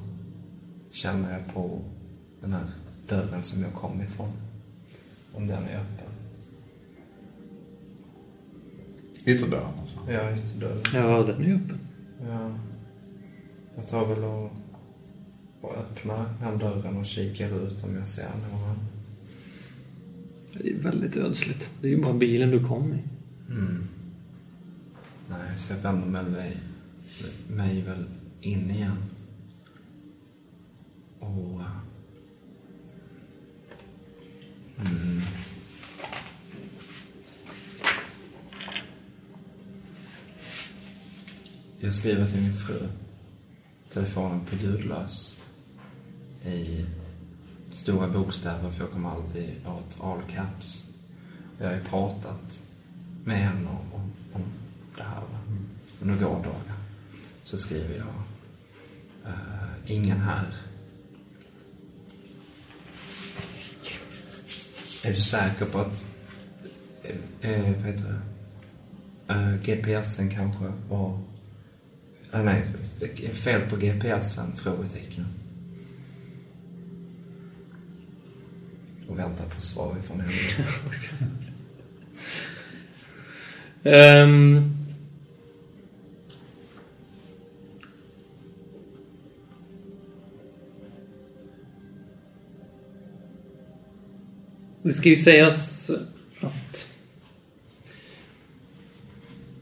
känner 0.92 1.34
jag 1.34 1.54
på 1.54 1.82
den 2.42 2.54
här 2.54 2.66
dörren 3.08 3.44
som 3.44 3.62
jag 3.62 3.74
kom 3.74 4.02
ifrån. 4.02 4.32
Om 5.34 5.48
den 5.48 5.64
är 5.64 5.76
öppen. 5.80 6.10
Ytterdörren 9.26 9.80
alltså. 9.80 9.98
Ja, 10.10 10.36
ytterdörren. 10.36 10.82
Ja, 10.94 11.24
den 11.24 11.46
är 11.46 11.56
öppen. 11.56 11.80
Ja. 12.28 12.52
Jag 13.76 13.90
tar 13.90 14.06
väl 14.06 14.24
och, 14.24 14.52
och 15.62 15.76
öppnar 15.78 16.34
den 16.42 16.58
dörren 16.58 16.98
och 16.98 17.06
kikar 17.06 17.68
ut 17.68 17.84
om 17.84 17.96
jag 17.96 18.08
ser 18.08 18.30
någon. 18.52 18.78
Det 20.54 20.70
är 20.70 20.80
väldigt 20.80 21.16
ödsligt. 21.16 21.72
Det 21.82 21.88
är 21.88 21.92
ju 21.92 22.02
bara 22.02 22.14
bilen 22.14 22.52
du 22.52 22.64
kom 22.64 22.94
i. 22.94 23.00
Nej, 25.30 25.58
så 25.58 25.74
jag 25.74 25.80
vänder 25.80 26.08
mig, 26.08 26.58
mig 27.48 27.82
väl 27.82 28.06
in 28.42 28.72
igen. 28.72 28.98
Och... 31.20 31.62
Mm. 34.78 35.22
Jag 41.80 41.96
skriver 41.96 42.28
till 42.28 42.42
min 42.42 42.54
fru. 42.54 42.88
Telefonen 43.94 44.46
på 44.46 44.56
ljudlös. 44.56 45.42
I 46.46 46.86
stora 47.74 48.08
bokstäver, 48.08 48.70
för 48.70 48.84
jag 48.84 48.92
kommer 48.92 49.10
alltid 49.10 49.68
åt 49.68 50.04
all 50.04 50.22
caps. 50.32 50.90
Jag 51.60 51.68
har 51.68 51.76
ju 51.76 51.84
pratat 51.84 52.64
med 53.26 53.38
henne 53.38 53.70
om, 53.70 54.12
om, 54.34 54.42
det 54.98 55.04
här 55.04 55.22
va? 55.22 55.40
under 56.02 56.16
gårdagar. 56.16 56.78
Så 57.44 57.58
skriver 57.58 57.96
jag 57.96 58.24
eh, 59.26 59.92
ingen 59.92 60.18
här. 60.18 60.54
Är 65.04 65.10
du 65.10 65.22
säker 65.22 65.66
på 65.66 65.80
att 65.80 66.08
eh, 67.04 67.52
eh 67.52 67.72
vad 67.72 67.86
heter 67.86 68.06
det? 69.28 69.34
Eh, 69.34 69.56
GPSen 69.64 70.30
kanske 70.30 70.66
var... 70.90 71.20
Eh, 72.34 72.44
nej, 72.44 72.66
fel 73.34 73.62
på 73.70 73.76
GPSen? 73.76 74.54
Frågetecken. 74.58 75.26
Och 79.08 79.20
väntar 79.20 79.46
på 79.46 79.62
svar 79.62 79.96
ifrån 80.00 80.22
henne. 80.22 80.34
um, 84.24 84.76
Det 94.82 94.92
ska 94.92 95.10
ju 95.10 95.16
sägas 95.16 95.90
att 96.40 96.88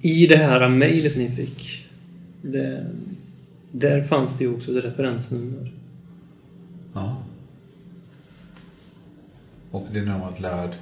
i 0.02 0.28
det 0.28 0.38
här 0.38 0.70
mejlet 0.70 1.18
ni 1.18 1.32
fick, 1.32 1.88
det, 2.42 2.88
där 3.72 4.04
fanns 4.04 4.38
det 4.38 4.44
ju 4.44 4.56
också 4.56 4.78
ett 4.78 4.86
referensnummer. 4.86 5.74
Ja. 6.94 7.24
Och 9.72 9.88
det 9.92 10.02
numret 10.02 10.40
löd? 10.40 10.76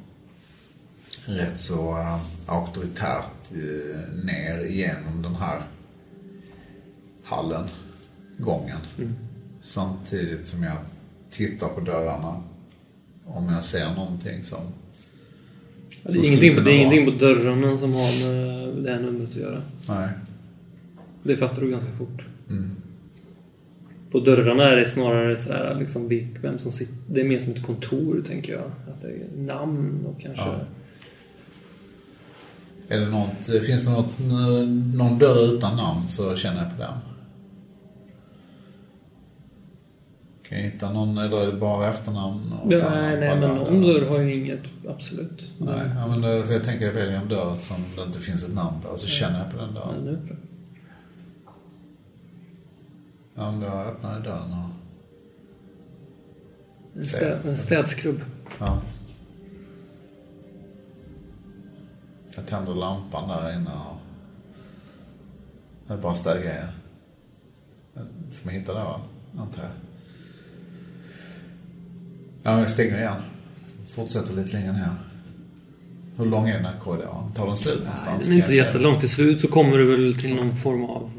rätt 1.25 1.59
så 1.59 1.97
uh, 1.97 2.19
auktoritärt 2.45 3.51
eh, 3.51 4.23
ner 4.25 4.65
igenom 4.65 5.21
den 5.21 5.35
här 5.35 5.61
hallen, 7.23 7.67
gången. 8.37 8.77
Samtidigt 9.61 10.47
som 10.47 10.63
jag 10.63 10.77
tittar 11.29 11.67
på 11.67 11.79
dörrarna. 11.81 12.43
Om 13.25 13.49
jag 13.49 13.63
ser 13.65 13.93
någonting 13.93 14.43
som... 14.43 14.59
Det 16.03 16.11
som 16.11 16.21
är, 16.21 16.27
ingenting, 16.27 16.55
på- 16.55 16.61
det 16.61 16.71
är 16.71 16.75
ingenting 16.75 17.05
på 17.05 17.25
dörrarna 17.25 17.77
som 17.77 17.93
har 17.93 18.27
med 18.29 18.83
det 18.83 18.91
här 18.91 18.99
numret 18.99 19.29
att 19.29 19.35
göra. 19.35 19.61
Nej. 19.87 20.09
Det 21.23 21.37
fattar 21.37 21.61
du 21.61 21.71
ganska 21.71 21.91
fort. 21.91 22.25
Mm. 22.49 22.75
På 24.11 24.19
dörrarna 24.19 24.63
är 24.63 24.75
det 24.75 24.85
snarare 24.85 25.37
så 25.37 25.53
här, 25.53 25.75
liksom 25.79 26.09
vem 26.41 26.59
som 26.59 26.71
sitter. 26.71 26.95
Det 27.07 27.21
är 27.21 27.25
mer 27.25 27.39
som 27.39 27.53
ett 27.53 27.63
kontor, 27.63 28.21
tänker 28.27 28.53
jag. 28.53 28.71
Att 28.93 29.01
det 29.01 29.07
är 29.07 29.27
namn 29.37 30.05
och 30.05 30.21
kanske... 30.21 30.45
Ja. 30.45 30.59
Är 32.87 32.99
det 32.99 33.05
något, 33.05 33.65
finns 33.65 33.85
det 33.85 33.91
något, 33.91 34.19
någon 34.95 35.19
dörr 35.19 35.55
utan 35.55 35.77
namn 35.77 36.07
så 36.07 36.35
känner 36.35 36.63
jag 36.63 36.77
på 36.77 36.81
den. 36.81 36.93
Kan 40.49 40.57
jag 40.57 40.65
hitta 40.65 40.91
någon, 40.91 41.17
eller 41.17 41.41
är 41.41 41.51
det 41.51 41.57
bara 41.57 41.89
efternamn? 41.89 42.53
och 42.63 42.73
Ja, 42.73 42.89
nej, 42.89 43.19
nej, 43.19 43.39
men 43.39 43.55
någon 43.55 43.81
dörr 43.81 44.09
har 44.09 44.19
ju 44.19 44.35
inget, 44.35 44.59
absolut. 44.87 45.49
Nej, 45.57 45.91
ja, 45.95 46.07
men 46.07 46.21
det, 46.21 46.53
jag 46.53 46.63
tänker 46.63 46.85
jag 46.85 46.93
väljer 46.93 47.17
en 47.17 47.27
dörr 47.27 47.57
som 47.57 47.75
det 47.97 48.03
inte 48.03 48.19
finns 48.19 48.43
ett 48.43 48.55
namn 48.55 48.81
på. 48.81 48.97
Så 48.97 49.07
känner 49.07 49.39
jag 49.39 49.51
på 49.51 49.57
den 49.57 49.73
dörren. 49.73 50.27
Ja, 53.39 53.51
men 53.51 53.59
då 53.59 53.65
jag 54.01 54.23
dörren 54.23 54.53
och... 54.53 54.69
En, 56.95 57.05
städ, 57.05 57.45
en 57.45 57.59
städskrubb. 57.59 58.21
Ja. 58.59 58.81
Jag 62.35 62.47
tänder 62.47 62.75
lampan 62.75 63.29
där 63.29 63.55
inne 63.55 63.71
och... 63.71 63.97
Det 65.87 65.93
är 65.93 65.97
bara 65.97 66.15
städgrejer. 66.15 66.73
Som 68.31 68.51
jag 68.51 68.59
hittar 68.59 68.73
där 68.73 68.83
va? 68.83 69.01
Antar 69.37 69.63
jag. 69.63 69.71
Ja, 72.43 72.59
jag 72.59 72.71
stänger 72.71 72.97
igen. 72.97 73.21
Fortsätter 73.89 74.33
lite 74.33 74.53
längre 74.53 74.71
ner. 74.71 74.95
Hur 76.17 76.25
lång 76.25 76.49
är 76.49 76.55
den 76.55 76.65
här 76.65 76.79
korridoren? 76.79 77.33
Tar 77.35 77.47
den 77.47 77.57
slut 77.57 77.79
någonstans? 77.79 78.25
Den 78.25 78.33
är 78.33 78.37
inte 78.37 78.53
jättelångt. 78.53 78.99
Till 78.99 79.09
slut 79.09 79.41
så 79.41 79.47
kommer 79.47 79.77
du 79.77 79.85
väl 79.85 80.19
till 80.19 80.35
någon 80.35 80.55
form 80.55 80.83
av 80.83 81.18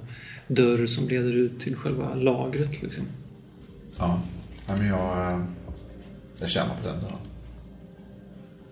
dörr 0.54 0.86
som 0.86 1.08
leder 1.08 1.32
ut 1.32 1.60
till 1.60 1.76
själva 1.76 2.14
lagret 2.14 2.82
liksom. 2.82 3.04
Ja. 3.98 4.20
ja 4.66 4.76
men 4.76 4.86
jag... 4.86 5.32
eh, 5.32 5.44
Jag 6.38 6.50
känner 6.50 6.74
på 6.74 6.88
den 6.88 7.00
dörren. 7.00 7.16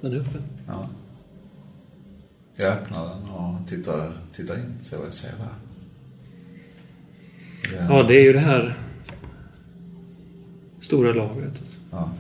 Den 0.01 0.13
är 0.13 0.17
öppen. 0.17 0.43
Ja. 0.67 0.89
Jag 2.57 2.73
öppnar 2.73 3.09
den 3.09 3.29
och 3.29 3.69
tittar, 3.69 4.13
tittar 4.33 4.55
in. 4.59 4.75
Ser 4.81 4.97
vad 4.97 5.07
jag 5.07 5.13
ser 5.15 5.29
där. 5.39 5.49
Det- 7.71 7.87
Ja, 7.89 8.03
det 8.03 8.15
är 8.15 8.23
ju 8.23 8.33
det 8.33 8.39
här 8.41 8.77
stora 10.81 11.13
lagret. 11.13 11.63
Ja. 11.91 12.11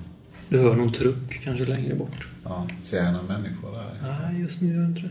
Du 0.48 0.58
hör 0.58 0.76
någon 0.76 0.92
truck 0.92 1.40
kanske 1.44 1.64
längre 1.64 1.94
bort. 1.94 2.28
Ja, 2.44 2.66
ser 2.80 3.04
jag 3.04 3.12
några 3.12 3.26
människor 3.38 3.72
där? 3.72 4.18
Nej, 4.22 4.40
just 4.40 4.60
nu 4.62 4.68
gör 4.74 4.80
jag 4.80 4.90
inte 4.90 5.00
det. 5.00 5.10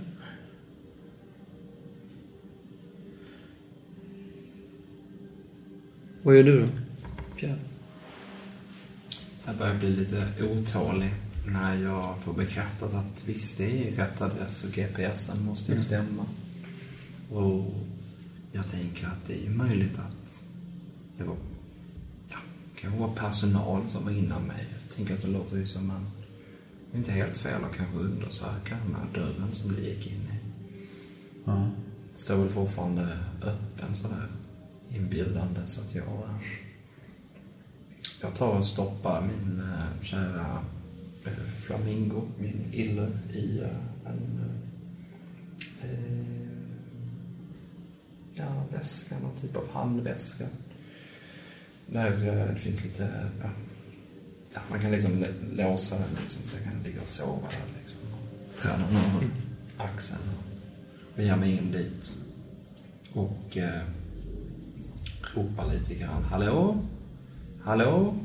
Vad 6.28 6.36
gör 6.36 6.44
du 6.44 6.62
då? 6.62 6.68
Pierre? 7.36 7.60
Jag 9.46 9.58
börjar 9.58 9.76
bli 9.76 9.90
lite 9.90 10.28
otålig 10.42 11.14
när 11.46 11.84
jag 11.84 12.18
får 12.20 12.34
bekräftat 12.34 12.94
att 12.94 13.24
visst, 13.26 13.58
det 13.58 13.88
är 13.88 13.92
rätt 13.92 14.22
adress 14.22 14.64
och 14.64 14.72
GPSen 14.72 15.46
måste 15.46 15.72
ju 15.72 15.82
stämma. 15.82 16.26
Och 17.32 17.74
jag 18.52 18.72
tänker 18.72 19.08
att 19.08 19.28
det 19.28 19.34
är 19.34 19.44
ju 19.44 19.50
möjligt 19.50 20.00
att 20.00 20.42
det 21.18 21.24
var, 21.24 21.36
ja, 22.30 22.38
kanske 22.76 23.00
var 23.00 23.16
personal 23.16 23.90
som 23.90 24.06
var 24.06 24.12
innan 24.12 24.44
mig. 24.44 24.66
Jag 24.84 24.96
tänker 24.96 25.14
att 25.14 25.22
det 25.22 25.28
låter 25.28 25.58
ju 25.58 25.68
som 25.68 25.92
en, 25.92 26.08
inte 26.94 27.12
helt 27.12 27.38
fel 27.38 27.64
att 27.64 27.78
kanske 27.78 27.98
undersöka 27.98 28.78
den 28.86 28.96
här 28.96 29.08
dörren 29.14 29.54
som 29.54 29.76
vi 29.76 29.90
gick 29.90 30.08
in 30.08 30.14
i. 30.14 30.40
Ja. 31.46 31.70
Står 32.16 32.36
väl 32.36 32.50
fortfarande 32.50 33.18
öppen 33.42 33.96
sådär 33.96 34.28
inbjudande 34.92 35.62
så 35.68 35.82
att 35.82 35.96
jag 35.96 36.30
jag 38.22 38.36
tar 38.36 38.58
och 38.58 38.66
stoppar 38.66 39.22
min 39.22 39.60
eh, 39.60 40.04
kära 40.04 40.64
eh, 41.26 41.52
flamingo, 41.54 42.28
min 42.40 42.70
iller, 42.72 43.10
i 43.34 43.60
eh, 43.60 44.12
en 44.12 44.42
ja, 48.34 48.64
väska, 48.72 49.20
någon 49.20 49.42
typ 49.42 49.56
av 49.56 49.70
handväska. 49.72 50.46
Där 51.86 52.10
det 52.54 52.60
finns 52.60 52.84
lite 52.84 53.30
ja, 54.54 54.60
man 54.70 54.82
kan 54.82 54.92
liksom 54.92 55.26
låsa 55.54 55.96
den 55.96 56.18
liksom, 56.22 56.44
så 56.44 56.56
jag 56.56 56.64
kan 56.64 56.84
ligga 56.84 57.02
och 57.02 57.08
sova 57.08 57.48
där 57.50 57.80
liksom. 57.82 58.00
Träna 58.58 58.92
någon 58.92 59.32
axeln 59.78 60.22
och 61.16 61.24
ge 61.24 61.36
mig 61.36 61.58
in 61.58 61.72
dit. 61.72 62.18
Och 63.14 63.58
eh, 63.58 63.82
ropa 65.38 65.66
lite 65.74 65.94
grann. 65.96 66.24
Hallå? 66.24 66.78
Hallå? 67.64 68.16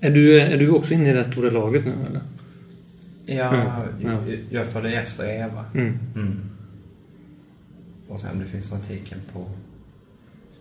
Är 0.00 0.10
du, 0.10 0.40
är 0.40 0.58
du 0.58 0.70
också 0.70 0.94
inne 0.94 1.08
i 1.10 1.12
det 1.12 1.24
här 1.24 1.32
stora 1.32 1.50
laget 1.50 1.84
nu 1.84 1.92
eller? 2.08 2.20
Ja, 3.26 3.48
Mm, 3.54 3.66
ja. 4.00 4.10
jag, 4.28 4.38
jag 4.50 4.66
följer 4.66 5.02
efter 5.02 5.24
Eva. 5.28 5.64
Mm. 5.74 5.98
Mm. 6.14 6.36
Och 8.08 8.20
sen 8.20 8.38
det 8.38 8.44
finns 8.44 8.70
några 8.70 8.84
tecken 8.84 9.18
på 9.32 9.46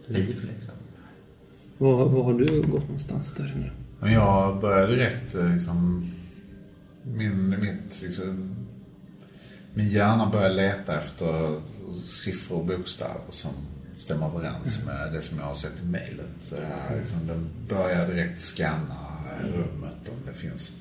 liv 0.08 0.50
liksom. 0.56 0.74
Var, 1.78 2.10
var 2.10 2.24
har 2.24 2.34
du 2.34 2.62
gått 2.62 2.84
någonstans 2.84 3.34
där 3.34 3.54
inne? 3.56 3.72
Men 4.00 4.14
jag 4.14 4.60
började 4.62 4.96
direkt 4.96 5.36
eh, 5.36 5.54
liksom... 5.54 6.12
Min, 7.04 7.50
mitt, 7.50 8.02
liksom, 8.04 8.56
min 9.74 9.88
hjärna 9.88 10.30
började 10.30 10.56
leta 10.56 11.00
efter 11.00 11.62
siffror 12.06 12.58
och 12.60 12.66
bokstäver 12.66 13.22
som 13.30 13.52
stämmer 13.98 14.28
överens 14.28 14.86
med 14.86 15.14
det 15.14 15.22
som 15.22 15.38
jag 15.38 15.46
har 15.46 15.54
sett 15.54 15.82
i 15.84 15.86
mejlet. 15.86 16.52
Jag, 16.52 16.98
liksom, 16.98 17.28
den 17.28 17.50
börjar 17.70 18.08
direkt 18.08 18.42
scanna 18.42 19.24
rummet 19.44 20.10
om 20.10 20.16
det 20.26 20.34
finns 20.34 20.74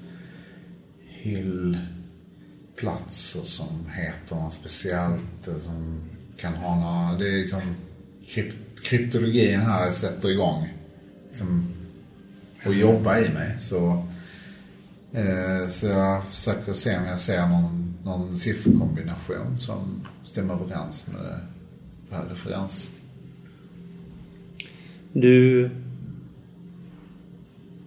hyllplatser 2.75 3.41
som 3.43 3.87
heter 3.95 4.37
något 4.37 4.55
speciellt. 4.55 5.49
eh, 5.49 5.59
Som 5.59 6.01
kan 6.37 6.55
ha 6.55 6.81
några... 6.81 7.19
Det 7.19 7.29
är 7.29 7.33
liksom... 7.39 7.61
Krypt, 8.27 8.83
kryptologin 8.83 9.61
här 9.61 9.91
sätter 9.91 10.31
igång. 10.31 10.69
Liksom, 11.29 11.69
och 12.67 12.75
jobba 12.75 13.19
i 13.19 13.29
mig. 13.29 13.57
Så, 13.59 14.07
eh, 15.13 15.69
så 15.69 15.87
jag 15.87 16.25
försöker 16.25 16.73
se 16.73 16.99
om 16.99 17.05
jag 17.07 17.21
ser 17.21 17.47
någon, 17.47 17.95
någon 18.05 18.37
sifferkombination 18.37 19.59
som 19.59 20.07
stämmer 20.23 20.55
överens 20.55 21.07
med 21.07 21.23
det 22.11 22.17
här 22.17 22.25
referens. 22.25 22.91
Du... 25.15 25.71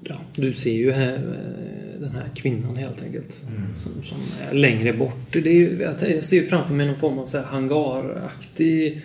Ja, 0.04 0.16
du 0.36 0.54
ser 0.54 0.74
ju 0.74 0.92
här, 0.92 1.14
eh, 1.16 2.02
den 2.02 2.12
här 2.12 2.30
kvinnan 2.36 2.76
helt 2.76 3.04
enkelt. 3.04 3.42
Som, 3.78 3.92
som 4.04 4.18
är 4.50 4.54
längre 4.54 4.94
bort. 4.94 5.34
Det 5.34 5.40
är, 5.40 5.54
ju- 5.54 5.82
jag 5.82 6.24
ser- 6.26 6.42
framför 6.44 6.74
mig 6.74 6.86
någon 6.88 6.96
form 6.96 7.20
av 7.20 7.28
så 7.28 7.38
här 7.38 7.46
hangaraktig... 7.46 9.02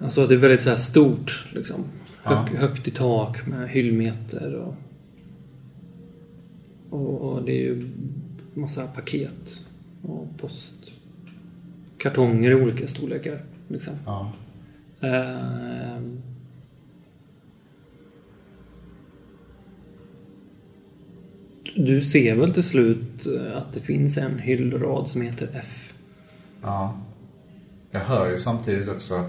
Alltså 0.00 0.26
det 0.26 0.34
är 0.34 0.38
väldigt 0.38 0.62
så 0.62 0.70
här 0.70 0.76
stort 0.76 1.46
liksom. 1.54 1.84
Ja. 2.24 2.34
Hög, 2.34 2.58
högt 2.58 2.88
i 2.88 2.90
tak 2.90 3.46
med 3.46 3.68
hyllmeter 3.68 4.54
och... 4.54 4.74
Och, 6.90 7.20
och 7.32 7.42
det 7.44 7.52
är 7.52 7.60
ju 7.62 7.88
massa 8.54 8.86
paket 8.86 9.66
och 10.02 10.28
post. 10.38 10.74
Kartonger 11.98 12.50
i 12.50 12.54
olika 12.54 12.86
storlekar. 12.86 13.42
Liksom. 13.68 13.94
Ja. 14.06 14.32
Ehm. 15.02 16.22
Du 21.76 22.02
ser 22.02 22.34
väl 22.34 22.54
till 22.54 22.62
slut 22.62 23.26
eh, 23.26 23.56
att 23.56 23.74
det 23.74 23.80
finns 23.80 24.16
en 24.16 24.38
hyllrad 24.38 25.08
som 25.08 25.22
heter 25.22 25.48
F. 25.54 25.94
ja. 26.62 26.98
Jag 27.94 28.00
hör 28.00 28.30
ju 28.30 28.38
samtidigt 28.38 28.88
också 28.88 29.24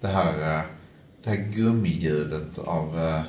det 0.00 0.08
här, 0.08 0.58
eh, 0.58 0.64
det 1.24 1.30
här 1.30 1.36
gummiljudet 1.36 2.58
av 2.58 2.98
eh, 2.98 3.20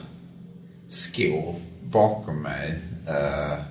skor 0.90 1.56
bakom 1.84 2.42
mig. 2.42 2.80
Eh, 3.08 3.64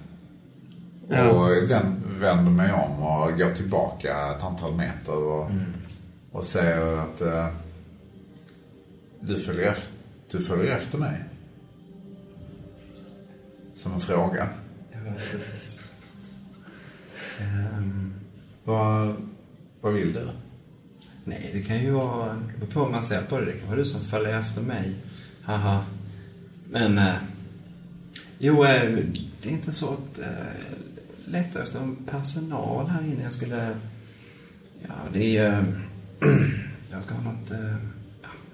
Ja. 1.13 1.31
Och 1.31 1.71
vänd, 1.71 2.03
vänder 2.21 2.51
mig 2.53 2.73
om 2.73 3.03
och 3.03 3.39
går 3.39 3.51
tillbaka 3.51 4.35
ett 4.37 4.43
antal 4.43 4.77
meter 4.77 5.17
och, 5.17 5.51
och 6.33 6.45
säger 6.45 6.97
att 6.99 7.21
eh, 7.21 7.47
du, 9.21 9.41
följer 9.41 9.71
efter, 9.71 9.93
du 10.31 10.43
följer 10.43 10.77
efter 10.77 10.99
mig. 10.99 11.25
Som 13.75 13.93
en 13.93 14.01
fråga. 14.01 14.49
Ja, 14.93 14.99
precis. 15.33 15.85
Ehm, 17.41 18.13
Vad, 18.65 19.17
vad 19.81 19.93
vill 19.95 20.13
du? 20.13 20.29
nej, 21.25 21.51
det 21.53 21.63
kan 21.63 21.79
ju 21.83 21.91
vara... 21.91 22.37
Det 22.61 22.67
på 22.67 22.85
hur 22.85 22.91
man 22.91 23.03
ser 23.03 23.23
på 23.23 23.39
det. 23.41 23.45
Det 23.45 23.53
kan 23.53 23.69
vara 23.69 23.79
du 23.79 23.85
som 23.85 24.01
följer 24.01 24.39
efter 24.39 24.63
mig. 24.63 24.95
Haha. 25.43 25.85
Men... 26.71 26.99
Eh, 26.99 27.15
jo, 28.39 28.65
eh, 28.65 28.99
det 29.43 29.49
är 29.49 29.53
inte 29.53 29.73
så 29.73 29.93
att... 29.93 30.19
Eh, 30.19 30.27
leta 31.27 31.63
efter 31.63 31.81
en 31.81 31.97
personal 31.97 32.87
här 32.87 33.03
inne. 33.03 33.23
Jag 33.23 33.33
skulle... 33.33 33.77
Ja, 34.83 34.95
det 35.13 35.37
är... 35.37 35.59
Eh, 35.59 35.65
jag 36.91 37.05
ska 37.05 37.15
ha 37.15 37.23
något... 37.33 37.51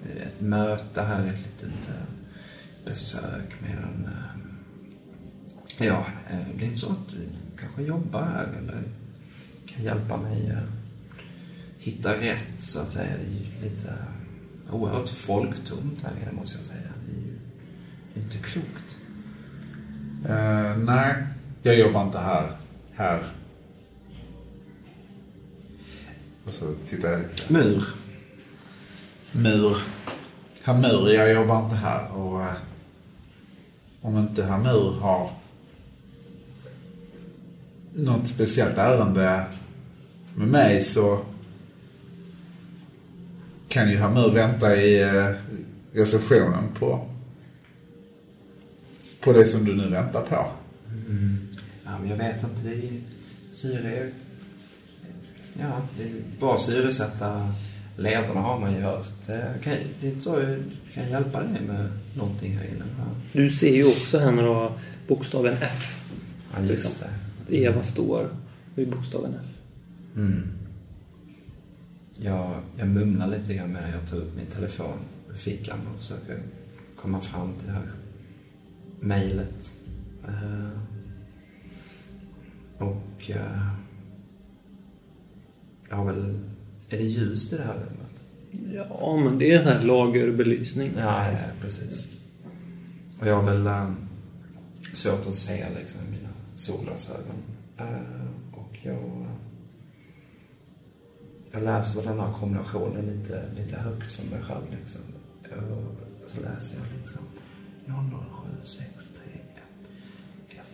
Eh, 0.09 0.27
ett 0.27 0.41
möte 0.41 1.01
här, 1.01 1.25
ett 1.25 1.39
litet 1.39 1.89
eh, 1.89 2.25
besök 2.85 3.61
med 3.61 3.71
en... 3.71 4.05
Eh, 4.05 4.43
Ja, 5.79 6.05
det 6.57 6.65
är 6.65 6.67
inte 6.67 6.79
så 6.79 6.91
att 6.91 7.09
du 7.09 7.27
kanske 7.59 7.81
jobbar 7.81 8.21
här 8.21 8.47
eller 8.57 8.83
kan 9.65 9.83
hjälpa 9.83 10.17
mig 10.17 10.57
hitta 11.77 12.13
rätt 12.13 12.63
så 12.63 12.79
att 12.81 12.91
säga. 12.91 13.13
Det 13.17 13.23
är 13.23 13.29
ju 13.29 13.69
lite 13.69 13.93
oerhört 14.71 15.09
folktomt 15.09 16.03
här 16.03 16.11
inne 16.21 16.31
måste 16.31 16.57
jag 16.57 16.65
säga. 16.65 16.89
Det 17.05 17.11
är 17.11 17.21
ju 17.21 17.37
det 18.13 18.19
är 18.19 18.23
inte 18.23 18.37
klokt. 18.37 18.97
Eh, 20.29 20.77
nej, 20.77 21.15
jag 21.63 21.79
jobbar 21.79 22.05
inte 22.05 22.19
här. 22.19 22.57
Här. 22.93 23.23
Och 26.45 26.53
så 26.53 26.73
tittar 26.87 27.11
jag 27.11 27.19
lite. 27.21 27.53
Mur. 27.53 27.83
Mur. 29.31 29.77
Hamur, 30.63 31.09
jag 31.09 31.33
jobbar 31.33 31.63
inte 31.63 31.75
här. 31.75 32.11
Och 32.11 32.41
eh, 32.41 32.53
om 34.01 34.17
inte 34.17 34.43
Hamur 34.43 34.99
har 34.99 35.31
något 37.93 38.27
speciellt 38.27 38.77
ärende 38.77 39.45
med 40.35 40.47
mig 40.47 40.83
så 40.83 41.19
kan 43.67 43.89
ju 43.89 43.97
Hamur 43.97 44.31
vänta 44.31 44.75
i 44.75 45.01
eh, 45.01 45.31
receptionen 45.93 46.63
på, 46.79 47.07
på 49.19 49.33
det 49.33 49.45
som 49.45 49.65
du 49.65 49.75
nu 49.75 49.89
väntar 49.89 50.21
på. 50.21 50.45
Mm. 51.09 51.47
Ja, 51.85 51.91
men 51.99 52.09
jag 52.09 52.17
vet 52.17 52.43
inte. 52.43 52.61
Det 52.61 52.73
är 52.73 53.01
syre 53.53 54.11
Ja, 55.59 55.81
det 55.97 56.03
är 56.03 56.39
bra 56.39 56.57
syresätta 56.57 57.53
lederna 57.97 58.41
har 58.41 58.59
man 58.59 58.73
ju 58.73 58.81
hört. 58.81 59.29
Eh, 59.29 59.61
Kan, 59.63 59.73
det 60.01 60.21
så 60.21 60.39
jag 60.39 60.59
kan 60.93 61.09
hjälpa 61.09 61.39
dig 61.43 61.61
med 61.67 61.89
någonting 62.17 62.57
här 62.57 62.65
inne. 62.65 62.85
Ja, 62.99 63.05
Du 63.31 63.49
ser 63.49 63.75
ju 63.75 63.85
också 63.85 64.19
här 64.19 64.31
några 64.31 64.71
bokstaven 65.07 65.57
F. 65.61 66.01
Ja, 66.55 66.63
just 66.63 66.99
det. 66.99 67.09
Att 67.43 67.51
Eva 67.51 67.83
står 67.83 68.29
vid 68.75 68.89
bokstaven 68.89 69.33
F. 69.39 69.59
Mm. 70.15 70.43
Jag, 72.15 72.55
jag 72.77 72.87
mumlar 72.87 73.27
lite 73.27 73.53
grann 73.53 73.73
medan 73.73 73.89
jag 73.89 74.09
tar 74.09 74.17
upp 74.17 74.35
min 74.35 74.45
telefon 74.45 74.97
ur 75.29 75.37
fickan 75.37 75.79
och 75.93 75.99
försöker 75.99 76.39
komma 76.95 77.21
fram 77.21 77.53
till 77.53 77.67
det 77.67 77.73
här 77.73 77.87
mejlet. 78.99 79.73
Eh, 80.27 80.69
och 82.77 83.29
eh, 83.31 83.67
jag 85.89 85.95
har 85.97 86.05
väl... 86.05 86.39
Är 86.89 86.97
det 86.97 87.03
ljust 87.03 87.53
i 87.53 87.57
det 87.57 87.63
här 87.63 87.73
rummet? 87.73 88.23
Ja, 88.73 89.17
men 89.23 89.39
det 89.39 89.53
är 89.53 89.59
så 89.59 89.69
här 89.69 89.81
lagerbelysning. 89.81 90.91
Ja, 90.97 91.31
ja, 91.31 91.37
precis. 91.61 92.11
Och 93.19 93.27
jag 93.27 93.35
har 93.35 93.43
väl 93.43 93.67
äh, 93.67 93.91
svårt 94.93 95.27
att 95.27 95.35
se 95.35 95.65
liksom 95.79 96.01
mina 96.11 96.29
solglasögon. 96.55 97.35
Äh, 97.77 97.85
och 98.53 98.77
jag... 98.83 98.93
Äh, 98.93 99.27
jag 101.51 101.63
läser 101.63 102.03
den 102.03 102.19
här 102.19 102.33
kombinationen 102.33 103.05
lite, 103.05 103.43
lite 103.55 103.79
högt 103.79 104.11
för 104.11 104.23
mig 104.23 104.41
själv 104.41 104.63
liksom. 104.79 105.01
Och 105.43 106.29
så 106.29 106.41
läser 106.41 106.77
jag 106.77 106.85
liksom 106.99 107.21
00763 107.85 109.21
F 110.49 110.69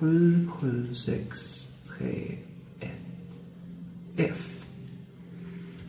00763 0.00 2.38
F 4.16 4.64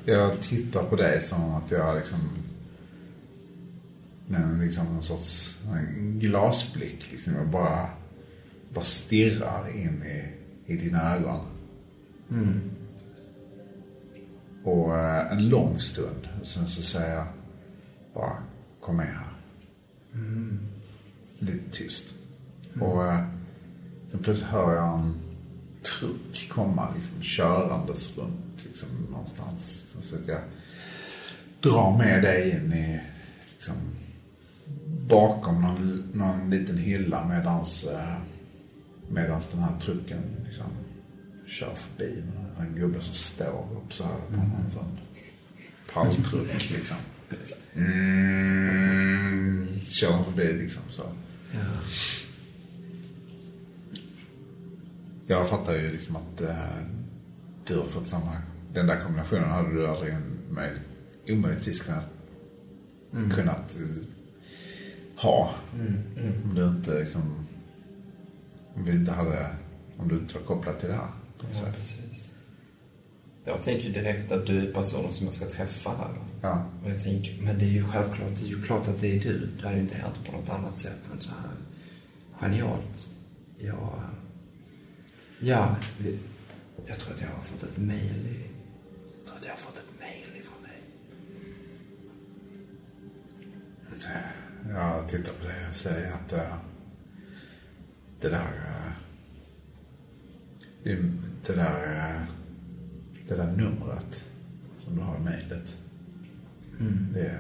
Jag 0.06 0.42
tittar 0.42 0.84
på 0.84 0.96
dig 0.96 1.22
som 1.22 1.56
att 1.56 1.72
jag 1.72 1.96
liksom 1.96 2.20
med 4.28 4.42
en 4.42 4.60
liksom 4.60 4.88
en 4.88 5.02
sorts 5.02 5.60
en 5.72 6.20
glasblick. 6.20 7.12
Liksom 7.12 7.36
jag 7.36 7.48
bara, 7.48 7.90
bara 8.74 8.84
stirrar 8.84 9.70
in 9.70 10.04
i, 10.04 10.26
i 10.74 10.78
dina 10.78 11.16
ögon. 11.16 11.46
Och 14.64 14.98
eh, 14.98 15.32
en 15.32 15.50
lång 15.50 15.80
stund. 15.80 16.28
Och 16.40 16.48
sen 16.48 16.68
så 16.68 16.82
säger 16.82 17.16
jag 17.16 17.28
bara, 18.14 18.38
kom 18.80 18.98
med 18.98 19.08
här. 19.08 19.34
Lite 21.40 21.72
tyst. 21.72 22.14
Och 22.80 23.06
eh, 23.06 23.26
sen 24.08 24.20
plötsligt 24.24 24.50
hör 24.50 24.76
jag 24.76 25.00
en 25.00 25.14
truck 25.84 26.50
komma 26.50 26.94
liksom, 26.96 27.22
körandes 27.22 28.18
runt 28.18 28.66
liksom, 28.68 28.88
någonstans. 29.12 29.80
Liksom, 29.82 30.02
så 30.02 30.16
att 30.16 30.28
jag 30.28 30.42
drar 31.62 31.98
med 31.98 32.24
dig 32.24 32.52
in 32.52 32.74
i 32.74 33.02
liksom, 33.52 33.76
bakom 35.08 35.62
någon, 35.62 36.12
någon 36.14 36.50
liten 36.50 36.78
hylla 36.78 37.28
medans, 37.28 37.84
eh, 37.84 38.18
medans 39.10 39.48
den 39.48 39.60
här 39.60 39.80
trucken 39.80 40.22
liksom, 40.46 40.66
kör 41.48 41.76
förbi. 41.76 42.24
En 42.60 42.76
gubbe 42.76 43.02
som 43.02 43.14
står 43.14 43.68
upp 43.72 43.94
så 43.94 44.04
här 44.04 44.18
på 44.30 44.38
någon 44.38 44.70
sån 44.70 44.98
palltruck 45.94 46.70
liksom. 46.70 46.98
Mm, 47.76 49.68
kör 49.84 50.24
förbi 50.24 50.54
liksom 50.54 50.84
så. 50.90 51.04
Ja. 51.52 51.60
Jag 55.32 55.50
fattar 55.50 55.74
ju 55.74 55.92
liksom 55.92 56.16
att 56.16 56.42
eh, 56.42 56.56
du 57.66 57.78
har 57.78 57.86
fått 57.86 58.08
samma... 58.08 58.32
Den 58.74 58.88
där 58.88 59.04
kombinationen 59.04 59.50
hade 59.50 59.74
du 59.74 59.88
aldrig 59.88 60.16
möjligt, 60.50 60.82
omöjligtvis 61.30 61.82
kunnat, 61.82 62.10
kunnat 63.12 63.76
eh, 63.76 64.04
ha. 65.24 65.52
Om 66.44 66.56
du 66.56 66.64
inte 66.64 67.00
liksom... 67.00 67.22
Om 68.76 68.86
vi 68.86 68.92
inte 68.92 69.12
hade... 69.12 69.56
Om 69.98 70.08
du 70.08 70.16
inte 70.16 70.34
var 70.34 70.42
kopplad 70.42 70.80
till 70.80 70.90
det 70.90 70.96
här. 70.96 71.10
Ja, 71.40 71.68
precis. 71.76 72.32
Jag 73.46 73.62
tänker 73.62 73.90
direkt 73.90 74.32
att 74.32 74.46
du 74.46 74.68
är 74.68 74.74
personen 74.74 75.14
som 75.14 75.26
jag 75.26 75.36
ska 75.36 75.46
träffa 75.46 75.90
här. 75.90 76.16
Ja. 76.42 76.66
Och 76.84 76.90
jag 76.90 77.04
tänker, 77.04 77.42
men 77.42 77.60
det 77.60 77.66
är 77.66 77.70
ju 77.70 77.84
självklart, 77.84 78.30
det 78.40 78.46
är 78.46 78.50
ju 78.50 78.62
klart 78.62 78.88
att 78.88 79.02
det 79.02 79.16
är 79.16 79.20
du. 79.20 79.50
Det 79.58 79.64
hade 79.64 79.76
ju 79.76 79.82
inte 79.82 79.96
hänt 79.96 80.26
på 80.26 80.32
något 80.32 80.50
annat 80.50 80.80
sätt 80.80 81.00
än 81.14 81.22
så 81.22 81.32
här 81.32 81.52
genialt. 82.40 83.08
Jag, 83.58 84.00
ja, 85.42 85.76
jag 86.86 87.00
tror 87.00 87.14
att 87.14 87.22
jag 87.22 87.28
har 87.28 87.44
fått 87.44 87.64
ett 87.64 87.78
i, 88.28 88.50
jag 89.18 89.26
tror 89.26 89.38
att 89.38 89.46
jag 89.46 89.52
har 89.52 89.58
fått 89.58 89.78
ett 89.78 90.00
mail 90.00 90.42
ifrån 90.42 90.64
dig. 90.64 90.82
Jag 94.70 95.08
tittar 95.10 95.34
på 95.34 95.46
det 95.46 95.70
och 95.70 95.76
säger 95.76 96.12
att 96.12 96.34
eh, 96.34 96.56
det 98.20 98.30
där... 98.30 98.48
eh, 100.84 100.98
det, 101.46 101.54
där... 101.56 102.16
eh, 102.16 102.22
det 103.28 103.36
där 103.36 103.52
numret 103.52 104.26
som 104.78 104.96
du 104.96 105.02
har 105.02 105.18
i 105.18 105.20
mejlet. 105.20 105.78
Det... 107.14 107.40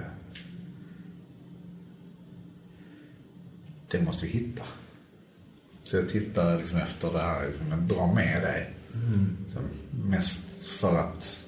Det 3.91 4.02
måste 4.02 4.26
vi 4.26 4.32
hitta. 4.32 4.64
Så 5.92 5.98
jag 5.98 6.10
tittar 6.10 6.58
liksom 6.58 6.78
efter 6.78 7.14
det 7.14 7.20
här, 7.20 7.48
liksom, 7.48 7.70
jag 7.70 7.80
drar 7.80 8.14
med 8.14 8.42
dig. 8.42 8.74
Så 9.48 9.60
mest 9.92 10.48
för 10.62 11.00
att... 11.00 11.46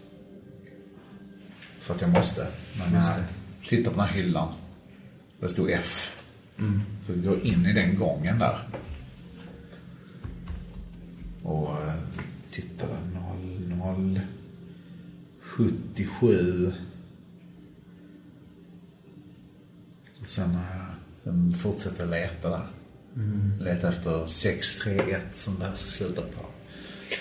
För 1.79 1.95
att 1.95 2.01
jag 2.01 2.09
måste. 2.09 2.47
Men 2.77 2.99
Just 2.99 3.11
äh, 3.11 3.17
det. 3.17 3.67
titta 3.67 3.89
på 3.89 3.97
den 3.97 4.05
här 4.05 4.13
hyllan. 4.13 4.53
Det 5.39 5.49
stod 5.49 5.69
F. 5.69 6.21
Så 7.05 7.13
vi 7.13 7.21
går 7.21 7.39
in 7.39 7.65
i 7.65 7.73
den 7.73 7.99
gången 7.99 8.39
där. 8.39 8.69
Och 11.43 11.77
tittar 12.51 12.87
där. 12.87 13.75
00 13.75 14.19
77. 15.41 16.73
Och 20.21 20.27
sen, 20.27 20.51
eh, 20.51 20.85
sen 21.23 21.53
fortsätter 21.53 21.99
jag 21.99 22.09
leta 22.09 22.49
där. 22.49 22.67
Leta 23.59 23.89
efter 23.89 24.25
631 24.25 25.21
som 25.33 25.59
det 25.59 25.65
här 25.65 25.73
ska 25.73 25.89
sluta 25.89 26.21
på. 26.21 26.45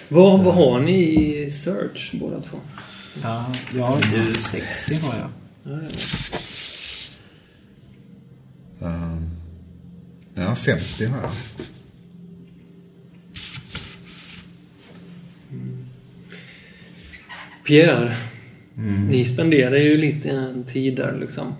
Vad, 0.08 0.44
vad 0.44 0.54
har 0.54 0.80
ni 0.80 1.00
i 1.02 1.50
search 1.50 2.10
båda 2.12 2.40
två? 2.40 2.56
Ja, 3.22 3.52
ja 3.74 3.98
du 4.12 4.34
60 4.42 4.94
har 4.94 5.14
jag. 5.18 5.30
Ja, 5.62 5.80
ja. 8.78 8.86
Um, 8.86 9.30
ja, 10.34 10.54
50 10.54 11.06
har 11.06 11.18
jag. 11.18 11.30
Pierre, 17.66 18.16
ni 19.08 19.24
spenderar 19.24 19.76
ju 19.76 19.96
lite 19.96 20.62
tid 20.66 20.96
där 20.96 21.18
liksom. 21.20 21.54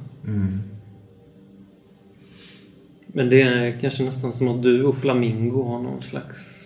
Men 3.12 3.30
det 3.30 3.42
är 3.42 3.80
kanske 3.80 4.04
nästan 4.04 4.32
som 4.32 4.48
att 4.48 4.62
du 4.62 4.84
och 4.84 4.98
Flamingo 4.98 5.62
har 5.62 5.82
någon 5.82 6.02
slags 6.02 6.62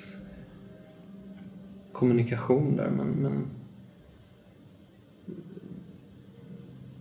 kommunikation 1.93 2.77
där, 2.77 2.91
men, 2.91 3.09
men 3.09 3.47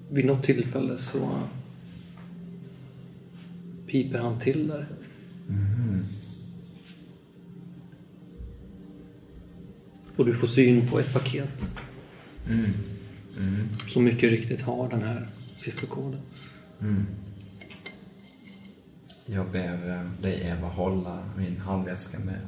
vid 0.10 0.26
något 0.26 0.44
tillfälle 0.44 0.98
så 0.98 1.30
piper 3.88 4.20
han 4.20 4.40
till 4.40 4.68
där. 4.68 4.88
Och 10.16 10.26
du 10.26 10.36
får 10.36 10.48
syn 10.48 10.88
på 10.88 11.00
ett 11.00 11.14
paket 11.14 11.72
som 13.88 14.04
mycket 14.04 14.32
riktigt 14.32 14.62
har 14.62 14.90
den 14.90 15.02
här 15.02 15.28
sifferkoden. 15.56 16.22
Jag 19.26 19.52
ber 19.52 19.90
eh, 19.90 20.22
dig 20.22 20.42
Eva 20.42 20.68
hålla 20.68 21.30
min 21.38 21.58
handväska 21.58 22.20
med, 22.20 22.40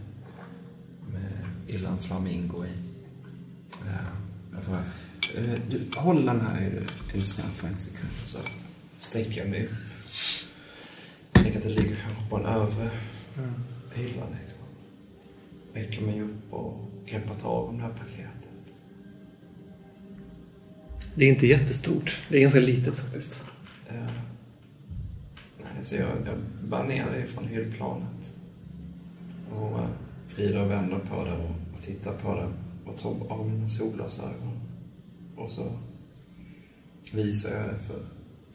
med 1.13 1.45
Illan 1.67 1.97
Flamingo 1.99 2.65
i. 2.65 2.69
Ja, 3.71 4.05
jag 4.53 4.63
får, 4.63 4.75
eh, 5.35 5.59
du, 5.69 5.81
håll 5.95 6.25
den 6.25 6.41
här 6.41 6.61
är 6.61 6.69
du, 6.69 6.77
är 7.13 7.19
du 7.19 7.25
snäll 7.25 7.51
för 7.51 7.67
en 7.67 7.77
sekund 7.77 8.11
så 8.25 8.37
sträcker 8.97 9.41
jag 9.41 9.49
mig 9.49 9.65
upp. 9.65 9.71
Tänker 11.31 11.57
att 11.57 11.63
det 11.63 11.69
ligger 11.69 11.95
kanske 11.95 12.29
på 12.29 12.37
en 12.37 12.45
övre 12.45 12.89
hylla 13.93 14.23
liksom. 14.43 14.61
Räcker 15.73 16.01
mig 16.01 16.21
upp 16.21 16.53
och 16.53 16.91
greppar 17.05 17.35
tag 17.35 17.69
om 17.69 17.77
det 17.77 17.83
här 17.83 17.91
paketet. 17.91 18.49
Det 21.15 21.25
är 21.25 21.29
inte 21.29 21.47
jättestort. 21.47 22.19
Det 22.29 22.37
är 22.37 22.41
ganska 22.41 22.59
litet 22.59 22.95
faktiskt. 22.95 23.41
Så 25.81 25.95
jag, 25.95 26.09
jag 26.25 26.37
bär 26.69 26.83
ner 26.83 27.11
det 27.11 27.25
från 27.25 27.47
hyllplanet. 27.47 28.33
Och 29.51 29.79
eh, 29.79 29.89
vrider 30.35 30.61
och 30.61 30.71
vänder 30.71 30.99
på 30.99 31.25
det 31.25 31.33
och, 31.33 31.49
och 31.75 31.81
tittar 31.83 32.13
på 32.13 32.35
det 32.35 32.47
och 32.85 32.97
tar 32.99 33.15
av 33.29 33.49
mina 33.49 33.69
solglasögon. 33.69 34.59
Och 35.35 35.51
så 35.51 35.71
visar 37.11 37.49
jag 37.49 37.69
det 37.69 37.79
för, 37.79 38.05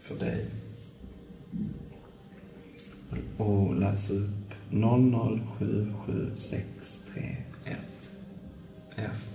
för 0.01 0.19
dig. 0.19 0.47
Och 3.37 3.75
läser 3.75 4.15
upp 4.15 4.55
0077631 4.71 7.37
F. 8.97 9.29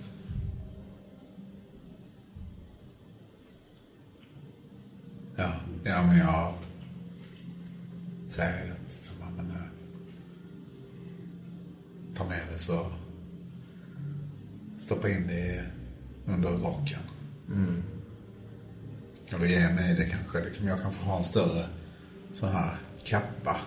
Ja, 5.36 5.52
ja 5.84 6.02
men 6.02 6.18
jag 6.18 6.54
säger 8.28 8.72
att 8.72 8.92
som, 8.92 9.16
ja, 9.20 9.26
men, 9.38 9.52
eh, 9.52 9.62
ta 12.16 12.24
med 12.24 12.42
det 12.54 12.60
så 12.60 12.92
stoppa 14.80 15.10
in 15.10 15.28
det 15.28 15.66
under 16.26 16.50
rocken. 16.50 17.00
Eller 19.30 19.46
ge 19.46 19.70
mig 19.74 19.96
det 19.96 20.06
kanske. 20.06 20.46
Liksom, 20.46 20.68
jag 20.68 20.82
kan 20.82 20.94
få 20.94 21.06
ha 21.06 21.18
en 21.18 21.24
större 21.24 21.66
sån 22.34 22.50
här 22.50 22.78
kappa. 23.04 23.58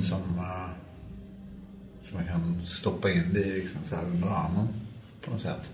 Som, 0.00 0.38
eh, 0.38 0.68
som 2.02 2.18
jag 2.18 2.28
kan 2.28 2.60
stoppa 2.66 3.10
in 3.10 3.24
det 3.34 3.54
liksom, 3.54 3.80
så 3.84 3.96
här 3.96 4.04
under 4.04 4.28
armen 4.28 4.68
på 5.20 5.30
något 5.30 5.40
sätt. 5.40 5.72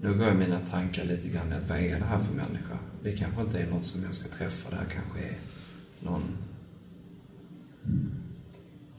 Nu 0.00 0.14
går 0.18 0.32
mina 0.34 0.60
tankar 0.60 1.04
lite 1.04 1.28
grann 1.28 1.52
att 1.52 1.68
vad 1.68 1.78
är 1.78 1.98
det 1.98 2.04
här 2.04 2.18
för 2.20 2.34
människa? 2.34 2.78
Det 3.02 3.12
kanske 3.12 3.42
inte 3.42 3.60
är 3.60 3.70
någon 3.70 3.84
som 3.84 4.02
jag 4.02 4.14
ska 4.14 4.28
träffa. 4.28 4.70
Det 4.70 4.76
här 4.76 4.86
kanske 4.94 5.20
är 5.20 5.38
någon 6.00 6.22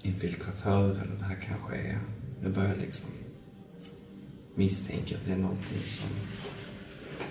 infiltratör 0.02 0.90
eller 0.90 1.16
det 1.20 1.26
här 1.26 1.38
kanske 1.48 1.76
är... 1.76 2.00
Nu 2.42 2.50
börjar 2.50 2.70
jag 2.70 2.78
liksom 2.78 3.10
misstänka 4.56 5.18
att 5.18 5.26
det 5.26 5.32
är 5.32 5.38
någonting 5.38 5.82
som 5.88 6.08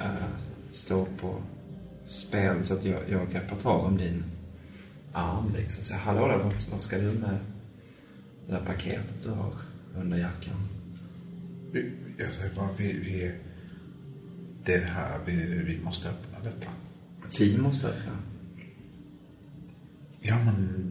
äh, 0.01 0.29
står 0.71 1.07
på 1.21 1.43
spel. 2.07 2.65
Så 2.65 2.75
att 2.75 2.85
jag, 2.85 3.11
jag 3.11 3.31
greppar 3.31 3.57
tag 3.57 3.85
om 3.85 3.97
din 3.97 4.25
arm 5.13 5.55
liksom. 5.57 5.85
Så 5.85 5.95
hallå 5.95 6.29
där, 6.29 6.39
vad, 6.39 6.53
vart 6.71 6.83
ska 6.83 6.99
du 6.99 7.13
med 7.13 7.39
det 8.47 8.53
där 8.53 8.65
paketet 8.65 9.23
du 9.23 9.31
har 9.31 9.55
under 9.97 10.19
jackan? 10.19 10.69
Jag 12.19 12.35
säger 12.35 12.55
bara, 12.55 12.69
vi, 12.77 12.93
vi, 12.93 13.35
det 14.65 14.79
det 14.79 14.91
här, 14.91 15.19
vi, 15.27 15.63
vi 15.67 15.81
måste 15.85 16.09
öppna 16.49 16.51
detta. 16.61 16.71
Vi 17.39 17.59
måste 17.59 17.87
öppna. 17.89 18.13
Ja, 20.21 20.37
men... 20.45 20.89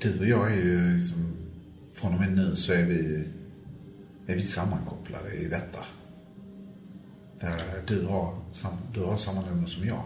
Du 0.00 0.18
och 0.18 0.26
jag 0.26 0.52
är 0.52 0.56
ju 0.56 0.96
liksom... 0.96 1.32
Från 1.94 2.14
och 2.14 2.20
med 2.20 2.32
nu 2.32 2.56
så 2.56 2.72
är 2.72 2.84
vi... 2.84 3.28
Är 4.26 4.34
vi 4.34 4.42
sammankopplade 4.42 5.32
i 5.32 5.48
detta. 5.48 5.78
Där 7.40 7.82
du 7.86 8.04
har, 8.06 8.38
du 8.94 9.00
har 9.00 9.16
samma 9.16 9.40
nummer 9.46 9.66
som 9.68 9.84
jag. 9.86 10.02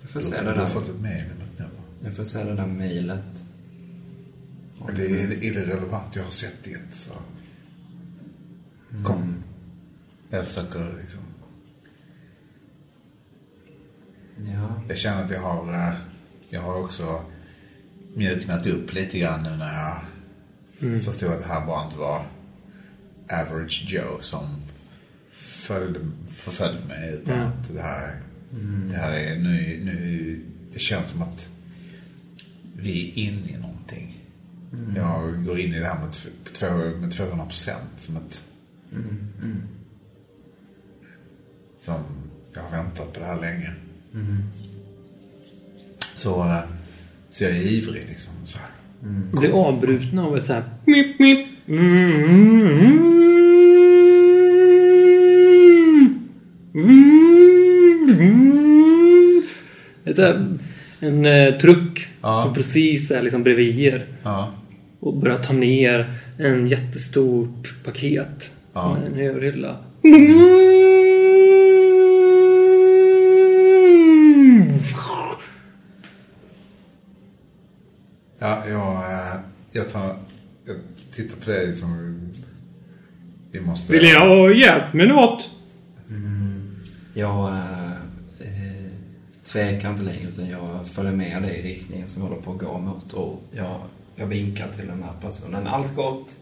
Jag 0.00 0.10
får 0.10 0.20
Du, 0.20 0.26
se 0.26 0.38
du 0.38 0.44
det 0.44 0.50
har 0.50 0.56
där. 0.56 0.66
fått 0.66 0.88
ett 0.88 1.00
mejl 1.00 1.24
med 1.24 1.46
ett 1.52 1.58
nummer. 1.58 1.80
Jag 2.04 2.16
får 2.16 2.24
se 2.24 2.44
det 2.44 2.54
där 2.54 2.66
mejlet. 2.66 3.44
Det 4.96 5.06
är 5.22 5.44
irrelevant. 5.44 6.16
Jag 6.16 6.22
har 6.24 6.30
sett 6.30 6.64
det. 6.64 6.78
Så. 6.96 7.12
Kom. 9.04 9.34
Jag 10.30 10.44
försöker 10.46 10.98
liksom... 11.02 11.20
Ja. 14.46 14.82
Jag 14.88 14.98
känner 14.98 15.24
att 15.24 15.30
jag 15.30 15.40
har... 15.40 15.72
eh, 15.88 15.94
Jag 16.50 16.60
har 16.62 16.76
också 16.84 17.24
mjuknat 18.14 18.66
upp 18.66 18.94
lite 18.94 19.18
grann 19.18 19.42
nu 19.42 19.50
när 19.50 20.00
jag 20.80 21.02
förstod 21.02 21.32
att 21.32 21.38
det 21.42 21.48
här 21.48 21.66
bara 21.66 21.84
inte 21.84 21.96
var 21.98 22.24
average 23.30 23.84
Joe 23.88 24.18
som 24.20 24.46
följde, 25.32 26.00
förföljde 26.34 26.84
mig. 26.86 27.10
Utan 27.14 27.38
Ja. 27.38 27.44
att 27.44 27.74
det 27.74 27.82
här, 27.82 28.20
det 28.90 28.94
här 28.96 29.12
är 29.12 29.36
nu, 29.38 29.80
nu... 29.84 30.40
Det 30.72 30.78
känns 30.80 31.10
som 31.10 31.22
att 31.22 31.48
vi 32.76 33.10
är 33.10 33.18
inne 33.28 33.48
i 33.50 33.56
någonting. 33.58 34.24
Jag 34.96 35.44
går 35.44 35.60
in 35.60 35.74
i 35.74 35.78
det 35.78 35.86
här 35.86 35.98
med, 35.98 36.12
två- 36.54 36.96
med 37.00 37.12
200 37.12 37.44
procent 37.46 37.90
som 37.96 38.16
ett... 38.16 38.44
Som 41.78 42.00
jag 42.54 42.62
har 42.62 42.70
väntat 42.70 43.12
på 43.12 43.20
det 43.20 43.26
här 43.26 43.40
länge. 43.40 43.74
Så, 46.00 46.40
eh, 46.44 46.58
så 47.30 47.44
jag 47.44 47.52
är 47.52 47.66
ivrig 47.66 48.04
liksom. 48.08 48.32
Så 48.46 48.58
här. 48.58 48.68
Blir 49.40 49.66
avbrutna 49.68 50.24
av 50.24 50.36
ett 50.38 50.44
så 50.44 50.52
här... 50.52 50.64
Mip, 50.86 51.18
mip. 51.18 51.46
Ett 60.04 60.18
här, 60.18 60.58
en 61.00 61.26
eh, 61.26 61.54
truck 61.58 62.06
Ja. 62.22 62.42
som 62.44 62.54
precis 62.54 63.10
är 63.10 63.22
liksom 63.22 63.42
bredvid 63.42 63.78
er 63.78 64.06
Ja. 64.22 64.52
och 65.00 65.16
börjar 65.16 65.38
ta 65.38 65.52
ner 65.52 66.10
en 66.38 66.66
jättestort 66.66 67.74
paket 67.84 68.50
Ja. 68.72 68.82
från 68.96 69.12
en 69.12 69.20
överhylla. 69.20 69.76
Ja, 78.42 78.62
jag, 78.68 79.12
eh, 79.12 79.40
jag 79.72 79.90
tar... 79.90 80.16
Jag 80.64 80.76
tittar 81.12 81.36
på 81.36 81.50
det 81.50 81.66
liksom. 81.66 82.16
Vi 83.50 83.60
måste... 83.60 83.92
Vill 83.92 84.02
ni 84.02 84.14
ha 84.14 84.50
hjälp 84.50 84.92
med 84.92 85.08
något? 85.08 85.50
Jag 87.14 87.48
äh, 87.48 87.90
tvekar 89.52 89.90
inte 89.90 90.02
längre 90.02 90.28
utan 90.28 90.48
jag 90.48 90.86
följer 90.86 91.12
med 91.12 91.42
dig 91.42 91.58
i 91.58 91.62
riktningen 91.62 92.08
som 92.08 92.22
jag 92.22 92.28
håller 92.28 92.42
på 92.42 92.52
att 92.52 92.58
gå 92.58 92.78
mot 92.78 93.12
och 93.12 93.42
jag, 93.52 93.80
jag 94.16 94.26
vinkar 94.26 94.68
till 94.68 94.86
den 94.86 95.02
här 95.02 95.12
personen. 95.20 95.66
Allt 95.66 95.96
gott. 95.96 96.36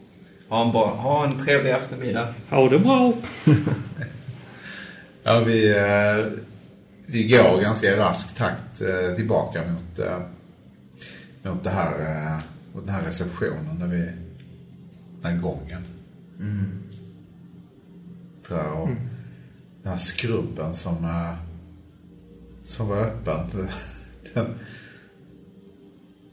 Ha 0.49 0.67
en, 0.67 0.73
bra, 0.73 0.95
ha 0.95 1.27
en 1.27 1.45
trevlig 1.45 1.71
eftermiddag. 1.71 2.35
Ja, 2.51 2.69
det 2.71 2.79
bra. 2.79 3.13
Ja, 5.23 5.41
vi, 5.41 5.71
eh, 5.71 6.27
vi 7.07 7.29
går 7.29 7.61
ganska 7.61 7.97
rask 7.97 8.37
takt 8.37 8.81
eh, 8.81 9.15
tillbaka 9.17 9.63
mot, 9.67 9.99
eh, 11.43 11.55
mot, 11.55 11.65
det 11.65 11.71
här, 11.71 12.17
eh, 12.17 12.39
mot 12.75 12.87
den 12.87 12.95
här 12.95 13.03
receptionen. 13.03 13.79
Där 13.79 13.87
vi, 13.87 14.11
den 15.23 15.33
här 15.33 15.39
gången. 15.41 15.83
Tror 18.47 18.59
jag. 18.59 18.83
Och 18.83 18.89
Den 19.83 19.93
här 19.93 19.97
skrubben 19.97 20.75
som, 20.75 21.05
eh, 21.05 21.35
som 22.63 22.89
var 22.89 22.97
öppen. 22.97 23.51
Den, 24.35 24.55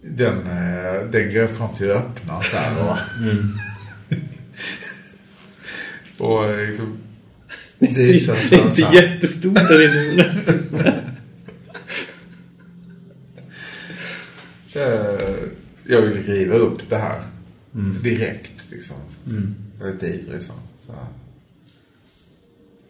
den, 0.02 0.38
eh, 0.38 1.10
den 1.10 1.34
går 1.34 1.48
fram 1.48 1.76
till 1.76 1.92
öppna 1.92 2.42
så 2.42 2.58
här. 2.58 2.98
Och, 6.18 6.30
och 6.30 6.58
liksom 6.58 6.98
Det 7.80 7.88
är, 7.88 8.66
inte 8.66 8.82
jättestort 8.82 9.54
där 9.54 10.12
inne. 10.14 10.36
Eh, 10.86 10.94
Jag 15.88 16.02
vill 16.02 16.24
riva 16.24 16.56
upp 16.56 16.90
det 16.90 16.98
här. 16.98 17.22
Direkt 18.04 18.72
liksom. 18.72 18.98
Jag 19.80 19.88
är 19.88 19.94
lite 19.94 20.08
ivrig 20.08 20.42
så. 20.42 20.54
så. 20.80 20.92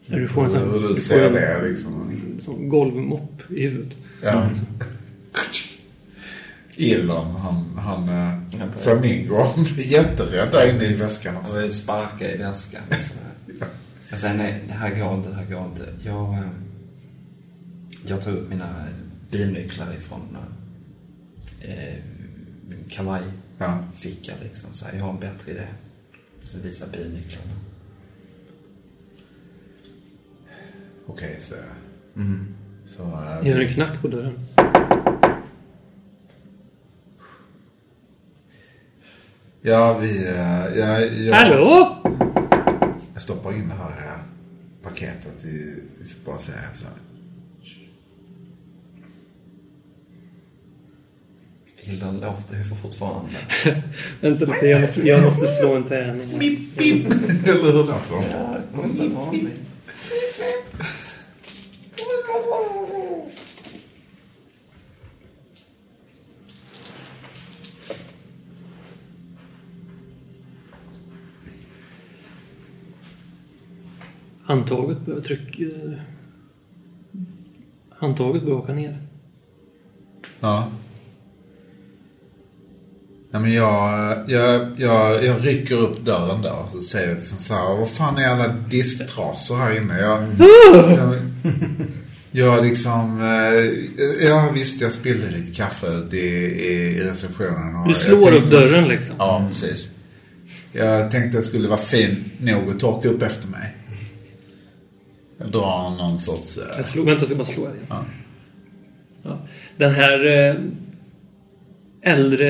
Ja, 0.06 0.16
Du 0.18 0.28
får 0.28 0.44
en 0.46 0.52
sån, 0.52 0.60
Hur 0.60 0.82
du 0.82 0.88
du 0.88 0.88
får 0.88 0.96
ser 0.96 1.28
en, 1.28 1.34
det 1.34 1.68
liksom. 1.68 2.22
en 2.36 2.42
sån 2.42 2.70
golvmopp 2.70 3.52
i 3.52 3.68
huvudet. 3.68 3.98
Ja. 4.22 4.50
Elon, 6.78 7.36
han, 7.36 7.78
han 7.78 8.10
eh, 8.10 8.40
Ja, 8.60 8.66
Flamingo, 8.78 9.44
han 9.44 9.64
blir 9.64 9.92
jätterädd 9.92 10.52
där 10.52 10.70
inne 10.70 10.86
i 10.86 10.94
väskan 10.94 11.38
också. 11.38 11.56
Jag 11.56 11.62
vill 11.64 11.74
sparka 11.74 12.32
i 12.32 12.38
väskan. 12.38 12.82
Så 13.02 13.14
här. 13.60 13.68
Jag 14.10 14.20
säger 14.20 14.36
nej, 14.36 14.64
det 14.68 14.74
här 14.74 15.00
går 15.00 15.14
inte, 15.16 15.30
det 15.30 15.36
här 15.36 15.46
går 15.46 15.66
inte. 15.66 15.94
Jag, 16.04 16.34
eh, 16.34 16.40
jag 18.08 18.24
tar 18.24 18.32
upp 18.32 18.50
mina 18.50 18.86
bilnycklar 19.32 19.94
ifrån 19.98 20.22
eh, 21.68 21.96
kavajficka 22.90 24.32
Ja. 24.32 24.44
liksom. 24.44 24.74
Så 24.74 24.86
här, 24.86 24.94
jag 24.94 25.04
har 25.04 25.10
en 25.14 25.20
bättre 25.20 25.52
idé. 25.52 25.68
Så 26.46 26.60
visar 26.60 26.88
bilnycklarna. 26.88 27.52
Okej, 31.08 31.38
så. 31.40 31.56
Mm. 32.16 32.48
Så, 32.86 33.04
eh, 33.04 33.48
Gör 33.48 33.60
en 33.60 33.68
knack 33.74 34.02
på 34.02 34.08
dörren. 34.08 34.40
ja, 39.62 39.98
vi... 39.98 40.28
eh, 40.28 40.78
Ja, 40.80 41.00
jag, 41.00 41.36
Hallå? 41.36 41.98
jag 43.14 43.22
stoppar 43.22 43.54
in 43.54 43.70
det 43.70 43.76
här 43.76 44.06
eh, 44.08 44.20
paketet 44.84 45.46
i... 45.46 45.84
Bara 46.26 46.40
säga 46.40 46.58
så 46.74 46.84
här. 46.84 46.94
Hilda 51.86 52.12
låter 52.12 52.58
ju 52.58 52.64
fortfarande. 52.82 53.32
Vänta 54.22 54.46
lite, 54.46 54.66
jag 54.68 54.82
måste, 54.82 55.02
jag 55.08 55.24
måste 55.24 55.48
slå 55.48 55.76
en 55.76 55.84
tärning. 55.84 56.30
här. 56.30 56.40
Eller 57.50 57.64
hur 57.64 57.74
låter 57.74 58.12
de? 58.12 58.24
Ja, 58.32 58.58
vanlig. 59.16 59.52
Handtaget 74.44 75.06
börjar 75.06 75.22
trycka... 75.22 75.64
eh, 75.64 76.00
Handtaget 77.90 78.44
börjar 78.44 78.58
åka 78.58 78.74
ner. 78.74 78.98
Ja. 80.40 80.68
Ja, 83.36 83.40
men 83.40 83.54
jag, 83.54 84.18
jag, 84.28 84.68
jag, 84.78 85.26
jag 85.26 85.46
rycker 85.46 85.76
upp 85.76 86.06
dörren 86.06 86.42
där 86.42 86.54
och 86.54 86.70
så 86.72 86.82
säger 86.82 87.08
jag 87.08 87.16
liksom 87.18 87.38
så 87.38 87.54
här, 87.54 87.76
vad 87.76 87.90
fan 87.90 88.18
är 88.18 88.30
alla 88.30 88.48
disktrasor 88.70 89.56
här 89.58 89.78
inne? 89.78 90.00
Jag, 90.00 90.28
så, 90.96 91.20
jag 92.32 92.66
liksom, 92.66 93.22
eh, 93.22 94.26
ja 94.28 94.50
visst 94.54 94.82
jag 94.82 94.94
spillde 94.94 95.30
lite 95.30 95.52
kaffe 95.52 95.88
ut 95.88 96.14
i, 96.14 96.18
i 96.18 97.00
receptionen. 97.04 97.76
Och 97.76 97.88
Du 97.88 97.94
slår 97.94 98.22
tänkte- 98.32 98.38
upp 98.38 98.52
dörren 98.52 98.88
liksom. 98.88 99.16
Ja, 99.20 99.46
precis. 99.50 99.90
Jag 100.72 101.12
tänkte 101.12 101.38
jag 101.38 101.44
skulle 101.44 101.68
vara 101.68 101.80
fin 101.80 102.32
nog 102.40 102.70
att 102.70 102.80
torka 102.80 103.08
upp 103.10 103.22
efter 103.22 103.48
mig. 103.48 103.76
Jag 105.38 105.52
drar 105.52 105.98
någon 105.98 106.20
sorts... 106.20 106.58
eh, 106.58 106.64
Jag 106.78 106.86
slår, 106.86 107.04
vänta, 107.06 107.20
jag 107.22 107.28
ska 107.28 107.36
bara 107.36 107.46
slå 107.46 107.64
igen. 107.64 107.86
Ja. 107.90 108.06
Ja. 109.24 109.38
Den 109.78 109.92
här 109.94 110.48
eh, 110.50 110.56
äldre, 112.14 112.50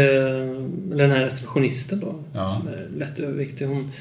den 0.98 1.12
här 1.12 1.24
receptionisten 1.24 2.00
då, 2.00 2.16
Ja. 2.34 2.58
som 2.60 2.68
är 2.68 2.90
lätt 2.98 3.20
överviktig, 3.20 3.66
hon, 3.66 3.92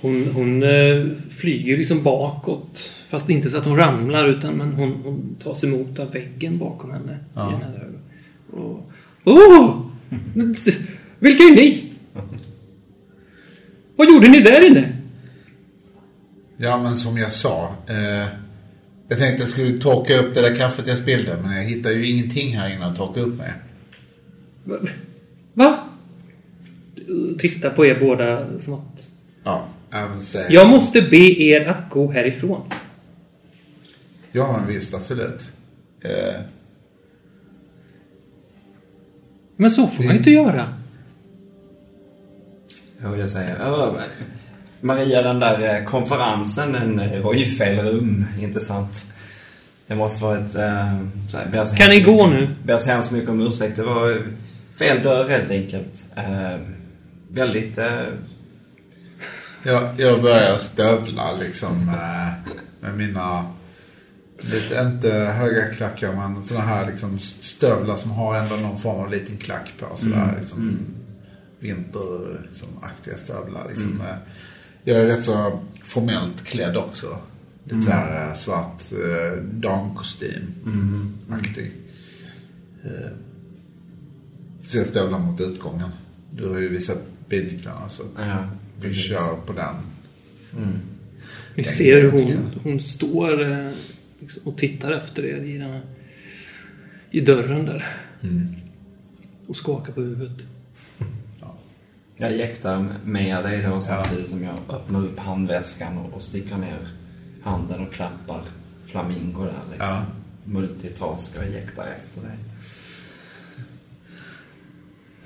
hon, 0.00 0.26
hon 0.34 0.62
eh, 0.62 1.06
flyger 1.30 1.76
liksom 1.76 2.02
bakåt. 2.02 2.92
Fast 3.08 3.30
inte 3.30 3.50
så 3.50 3.58
att 3.58 3.64
hon 3.64 3.76
ramlar, 3.76 4.28
utan 4.28 4.54
men 4.54 4.72
hon, 4.72 4.92
hon 5.04 5.36
tas 5.42 5.64
emot 5.64 5.98
av 5.98 6.12
väggen 6.12 6.58
bakom 6.58 6.90
henne. 6.90 7.18
Ja. 7.34 7.48
I 7.48 7.52
den 7.52 7.62
här, 7.62 7.88
och, 8.50 8.90
Åh! 9.24 9.80
Vilka 11.18 11.42
är 11.42 11.54
ni? 11.56 11.84
Vad 13.96 14.08
gjorde 14.08 14.28
ni 14.28 14.40
där 14.40 14.66
inne? 14.70 14.92
Ja, 16.56 16.82
men 16.82 16.94
som 16.96 17.16
jag 17.18 17.32
sa. 17.32 17.74
Eh, 17.88 18.26
Jag 19.08 19.18
tänkte 19.18 19.42
jag 19.42 19.48
skulle 19.48 19.78
torka 19.78 20.18
upp 20.18 20.34
det 20.34 20.40
där 20.40 20.54
kaffet 20.56 20.86
jag 20.86 20.98
spillde, 20.98 21.36
men 21.42 21.56
jag 21.56 21.64
hittar 21.64 21.90
ju 21.90 22.06
ingenting 22.06 22.56
här 22.56 22.74
inne 22.74 22.86
att 22.86 22.96
torka 22.96 23.20
upp 23.20 23.36
med. 23.38 23.52
Va? 25.54 25.78
Titta 27.38 27.70
på 27.70 27.86
er 27.86 28.00
båda 28.00 28.60
som 28.60 28.74
att... 28.74 29.10
Ja, 29.44 29.68
säger... 30.20 30.50
Jag 30.52 30.68
måste 30.68 31.02
be 31.02 31.16
er 31.42 31.68
att 31.68 31.90
gå 31.90 32.12
härifrån. 32.12 32.60
Ja, 34.32 34.56
men 34.58 34.66
visst, 34.74 34.94
absolut. 34.94 35.52
Eh, 36.00 36.40
Men 39.56 39.70
så 39.70 39.86
får 39.86 40.04
man 40.04 40.12
ju 40.12 40.18
inte 40.18 40.30
göra. 40.30 40.74
Jag 43.02 43.10
vill 43.10 43.28
säga, 43.28 43.56
ja, 43.60 43.92
men- 43.96 44.04
Maria, 44.80 45.22
den 45.22 45.38
där 45.38 45.78
eh, 45.78 45.84
konferensen, 45.84 46.72
den 46.72 47.00
eh, 47.00 47.20
var 47.20 47.34
ju 47.34 47.40
i 47.44 47.50
fel 47.50 47.78
rum, 47.86 48.24
inte 48.40 48.60
sant? 48.60 49.06
Det 49.86 49.94
måste 49.94 50.24
vara 50.24 50.38
ett... 50.38 50.54
Eh, 50.54 50.98
så 51.28 51.38
här, 51.38 51.76
Kan 51.76 51.90
ni 51.90 52.00
gå 52.00 52.26
nu? 52.26 52.48
Ber 52.64 52.78
så 52.78 52.90
hemskt 52.90 53.10
mycket 53.10 53.28
om 53.30 53.40
ursäkt. 53.40 53.76
Det 53.76 53.82
var 53.82 54.22
fel 54.78 55.02
dörr 55.02 55.28
helt 55.28 55.50
enkelt. 55.50 56.04
Eh, 56.16 56.56
väldigt... 57.30 57.78
Eh, 57.78 58.06
jag, 59.62 59.88
jag 59.96 60.22
börjar 60.22 60.56
stövla 60.56 61.32
liksom 61.32 61.88
eh, 61.88 62.32
med 62.80 62.96
mina, 62.96 63.52
lite, 64.38 64.80
inte 64.80 65.10
höga 65.12 65.74
klackar, 65.74 66.12
men 66.12 66.42
såna 66.42 66.60
här 66.60 66.86
liksom 66.86 67.18
stövlar 67.18 67.96
som 67.96 68.10
har 68.10 68.36
ändå 68.36 68.56
någon 68.56 68.78
form 68.78 69.00
av 69.00 69.10
liten 69.10 69.36
klack 69.36 69.72
på. 69.78 69.96
Sådär, 69.96 70.34
liksom, 70.40 70.78
vinter, 71.58 72.40
liksom, 72.48 72.68
aktiga 72.82 73.16
stövlar. 73.16 73.66
Liksom, 73.68 74.00
eh, 74.00 74.16
jag 74.84 75.00
är 75.00 75.06
rätt 75.06 75.24
så 75.24 75.60
formellt 75.84 76.44
klädd 76.44 76.76
också. 76.76 77.18
Lite 77.64 77.82
så 77.82 77.90
här 77.90 78.28
eh, 78.28 78.34
svart 78.34 78.82
eh, 78.92 79.32
damkostym-aktig. 79.42 81.72
Eh, 82.84 83.10
så 84.68 84.78
jag 84.78 84.86
stövlar 84.86 85.18
mot 85.18 85.40
utgången. 85.40 85.88
Du 86.30 86.48
har 86.48 86.58
ju 86.58 86.68
visat 86.68 86.98
bilnycklarna 87.28 87.88
så 87.88 88.02
ja, 88.16 88.48
vi 88.80 88.94
kör 88.94 89.36
på 89.46 89.52
den. 89.52 89.74
Jag 91.54 91.66
ser 91.66 92.02
hur 92.02 92.10
hon, 92.10 92.60
hon 92.62 92.80
står 92.80 93.50
eh, 93.50 93.70
liksom, 94.20 94.42
och 94.44 94.58
tittar 94.58 94.92
efter 94.92 95.24
er 95.24 95.42
i, 95.42 95.58
den 95.58 95.80
i 97.10 97.20
dörren 97.20 97.64
där. 97.64 97.86
Och 99.46 99.56
skakar 99.56 99.92
på 99.92 100.00
huvudet. 100.00 100.46
Jag 102.16 102.36
jäktar 102.36 102.88
med 103.04 103.44
dig 103.44 103.62
då 103.62 103.80
samtidigt 103.80 104.28
som 104.28 104.42
jag 104.42 104.56
öppnar 104.68 105.04
upp 105.04 105.18
handväskan 105.18 105.98
och, 105.98 106.14
och 106.14 106.22
sticker 106.22 106.56
ner 106.56 106.88
handen 107.42 107.86
och 107.86 107.92
klappar 107.92 108.42
Flamingo 108.86 109.44
där 109.44 109.62
liksom. 109.70 109.88
Ja. 109.88 110.04
Multitaskar 110.44 111.42
och 111.42 111.52
jäktar 111.52 111.86
efter 111.86 112.20
dig. 112.20 112.36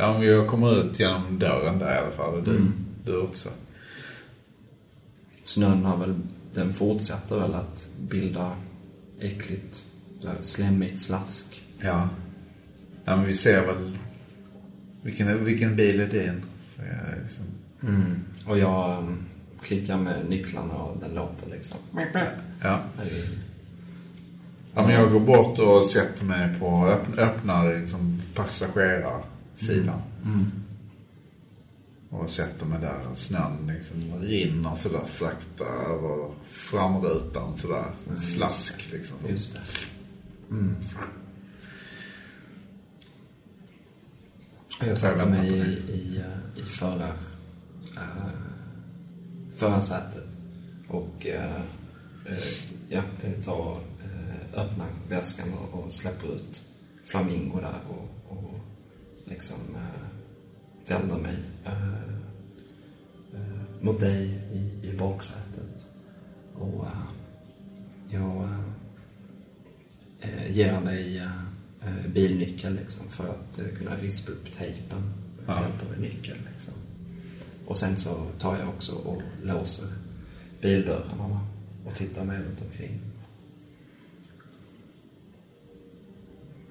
Ja, 0.03 0.19
men 0.19 0.29
jag 0.29 0.49
kommer 0.49 0.81
ut 0.81 1.01
genom 1.01 1.39
dörren 1.39 1.79
där 1.79 1.95
i 1.95 1.99
alla 1.99 2.11
fall. 2.11 2.35
Och 2.35 2.43
du, 2.43 2.51
Mm. 2.51 2.73
du 3.05 3.17
också. 3.17 3.49
Snön 5.45 5.85
har 5.85 5.97
väl, 5.97 6.15
den 6.55 6.75
fortsätter 6.75 7.37
väl 7.39 7.55
att 7.55 7.89
bilda 8.01 8.57
äckligt, 9.21 9.83
slemmigt 10.41 11.01
slask. 11.01 11.63
Ja. 11.79 12.09
Ja, 13.05 13.17
men 13.17 13.25
vi 13.25 13.35
ser 13.35 13.67
väl... 13.67 13.99
Vilken, 15.03 15.45
vilken 15.45 15.77
bil 15.77 16.01
är 16.01 16.07
din? 16.07 16.43
Liksom... 17.23 17.45
Och 18.47 18.59
jag 18.59 18.99
um, 18.99 19.19
klickar 19.63 19.99
med 19.99 20.29
nycklarna 20.29 20.75
och 20.75 21.01
den 21.01 21.15
låter 21.15 21.51
liksom. 21.51 21.79
Ja. 22.63 22.79
Ja, 24.75 24.87
men 24.87 24.91
jag 24.91 25.13
går 25.13 25.21
bort 25.21 25.59
och 25.59 25.87
sätter 25.87 26.25
mig 26.25 26.59
på, 26.59 26.87
öpp, 26.87 27.19
öppnar 27.19 27.81
liksom 27.81 28.23
passagerarsidan. 29.63 30.03
Och 32.11 32.31
sätter 32.31 32.67
mig 32.67 32.81
där. 32.81 33.15
Snön 33.15 33.71
liksom 33.75 34.21
rinner 34.21 34.75
sådär 34.75 35.05
sakta 35.07 35.65
över 35.65 36.31
framrutan 36.47 37.59
sådär. 37.59 37.85
Som 38.05 38.17
slask 38.17 38.93
liksom. 38.93 39.17
Just 39.29 39.55
det. 39.55 39.61
Och 44.81 44.89
Jag 44.89 44.99
sätter 44.99 45.27
mig 45.27 45.49
i, 45.49 45.93
i, 45.93 46.17
eh, 46.19 46.61
i 46.61 46.63
förar, 46.63 47.15
uh, 47.97 48.29
förarsätet 49.55 50.37
och 50.89 51.27
eh, 51.27 51.63
eh, 52.27 52.53
ja, 52.89 53.03
tar, 53.45 53.81
eh, 54.05 54.61
öppnar 54.61 54.87
väskan 55.09 55.49
och, 55.53 55.85
och 55.85 55.93
släpper 55.93 56.29
ut 56.29 56.63
Flamingo 57.05 57.61
där 57.61 57.81
och, 57.89 57.97
och 57.97 58.12
liksom 59.33 59.61
uh, 59.75 60.03
vänder 60.87 61.17
mig 61.17 61.37
eh, 61.65 61.93
eh, 63.35 63.63
mot 63.81 64.01
dig 64.01 64.41
i, 64.53 64.89
i 64.89 64.93
baksätet. 64.93 65.87
Och 66.55 66.87
eh, 66.87 66.93
jag 68.11 68.49
eh, 70.21 70.45
eh, 70.45 70.57
ger 70.57 70.81
dig 70.81 71.19
eh, 71.19 71.43
eh, 71.83 72.07
bilnyckel 72.15 72.75
liksom 72.75 73.09
för 73.09 73.29
att 73.29 73.59
eh, 73.59 73.79
kunna 73.79 73.97
rispa 73.97 74.33
upp 74.33 74.53
tejpen 74.53 75.13
med 75.47 75.57
hjälp 75.63 75.83
av 75.89 75.95
en 75.95 76.01
nyckel 76.01 76.37
liksom. 76.53 76.75
Och 77.67 77.77
sen 77.77 77.97
så 77.97 78.27
tar 78.39 78.59
jag 78.59 78.69
också 78.69 78.95
och 78.95 79.23
låser 79.43 79.89
bildörrarna 80.61 81.41
och 81.87 81.95
tittar 81.95 82.25
mig 82.25 82.39
runt 82.39 82.63
omkring. 82.63 83.01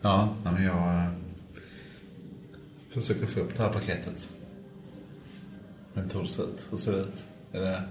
Ja, 0.02 0.36
men 0.44 0.64
jag 0.64 0.96
eh, 0.96 1.10
försöker 2.92 3.26
få 3.26 3.40
upp 3.40 3.56
det 3.58 3.64
här 3.64 3.70
paketet. 3.74 4.30
Men 5.94 6.10
hur 6.14 6.22
det 6.22 6.28
ser 6.28 6.44
ut. 6.44 6.66
Hur 6.70 6.78
ser 6.78 6.92
det 6.92 6.98
ut? 7.00 7.26
Är 7.52 7.60
det 7.62 7.82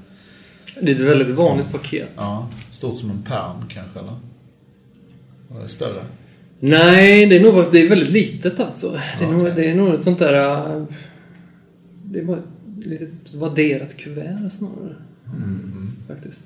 Det 0.80 0.90
är 0.90 0.94
ett 0.94 1.00
väldigt 1.00 1.36
vanligt 1.36 1.72
paket. 1.72 2.08
ja, 2.16 2.48
stort 2.70 2.98
som 2.98 3.10
en 3.10 3.22
pärm 3.22 3.56
kanske, 3.68 3.98
eller? 3.98 4.16
Eller 5.56 5.66
större? 5.66 6.04
Nej, 6.60 7.26
det 7.26 7.36
är 7.36 7.42
nog 7.42 7.72
det 7.72 7.80
är 7.80 7.88
väldigt 7.88 8.10
litet 8.10 8.60
alltså. 8.60 8.90
Det 8.90 9.24
är, 9.24 9.28
Ja, 9.28 9.30
nog, 9.30 9.44
det 9.46 9.70
är 9.70 9.74
nog 9.74 9.94
ett 9.94 10.04
sånt 10.04 10.18
där... 10.18 10.76
äh, 10.76 10.84
Det 12.04 12.18
är 12.18 12.24
bara 12.24 12.38
ett 12.38 12.86
litet 12.86 13.34
vadderat 13.34 13.96
kuvert 13.96 14.50
snarare. 14.52 14.96
Faktiskt. 16.08 16.42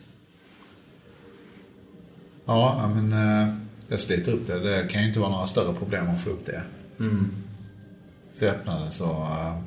Ja, 2.44 2.92
men 2.94 3.12
eh, 3.12 3.54
jag 3.88 4.00
sliter 4.00 4.32
upp 4.32 4.46
det. 4.46 4.60
Det 4.60 4.86
kan 4.90 5.02
ju 5.02 5.08
inte 5.08 5.20
vara 5.20 5.30
några 5.30 5.46
större 5.46 5.74
problem 5.74 6.08
att 6.10 6.20
få 6.20 6.30
upp 6.30 6.46
det. 6.46 6.62
Så 8.34 8.44
jag 8.44 8.54
öppnar 8.54 8.84
det 8.84 8.90
så... 8.90 9.04
eh, 9.10 9.58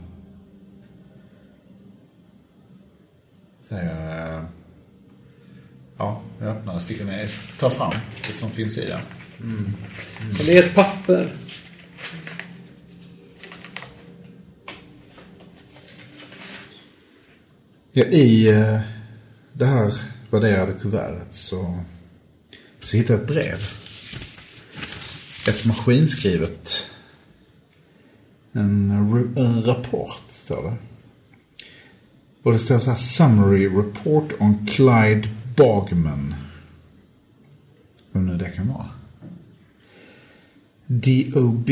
Säger 3.68 3.96
jag... 3.96 4.36
eh, 4.38 4.44
Ja, 5.98 6.22
jag 6.40 6.48
öppnar 6.50 6.76
och 6.76 6.82
sticker 6.82 7.06
ner. 7.06 7.30
Tar 7.60 7.70
fram 7.70 7.94
det 8.28 8.34
som 8.34 8.50
finns 8.50 8.78
i 8.78 8.86
den. 8.86 9.00
Men 9.40 10.46
Det 10.46 10.58
är 10.58 10.64
ett 10.64 10.76
papper. 10.76 11.34
Ja, 17.92 18.04
I 18.06 18.48
eh, 18.48 18.80
det 19.54 19.66
här 19.66 19.94
värderade 20.30 20.74
kuvertet 20.82 21.36
så, 21.36 21.84
så 22.82 22.98
hittar 22.98 23.14
jag 23.14 23.22
ett 23.22 23.28
brev. 23.28 23.58
Ett 25.48 25.66
maskinskrivet. 25.66 26.88
En, 28.58 28.92
en 29.36 29.64
rapport 29.64 30.22
står 30.30 30.64
det. 30.64 30.78
Och 32.44 32.54
det 32.54 32.60
står 32.60 32.80
så 32.80 32.90
här 32.90 32.98
Summary 32.98 33.68
report 33.68 34.34
on 34.40 34.68
Clyde 34.68 35.30
Bogman. 35.56 36.36
Vem 38.12 38.26
nu 38.26 38.38
det 38.38 38.50
kan 38.50 38.68
vara. 38.68 38.90
DOB. 40.88 41.70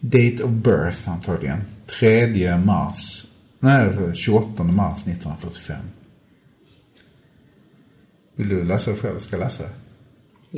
Date 0.00 0.44
of 0.44 0.50
birth 0.50 1.10
antagligen. 1.10 1.60
3 1.86 2.56
mars. 2.58 3.26
Nej, 3.58 4.14
28 4.14 4.64
mars 4.64 5.00
1945. 5.00 5.76
Vill 8.34 8.48
du 8.48 8.64
läsa 8.64 8.90
det 8.90 8.96
själv? 8.96 9.18
Ska 9.18 9.36
jag 9.36 9.44
läsa 9.44 9.62
det? 9.62 9.70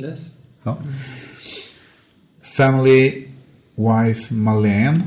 Läs. 0.01 0.31
Ja. 0.63 0.77
Family 2.41 3.26
wife 3.77 4.33
Malene. 4.33 5.03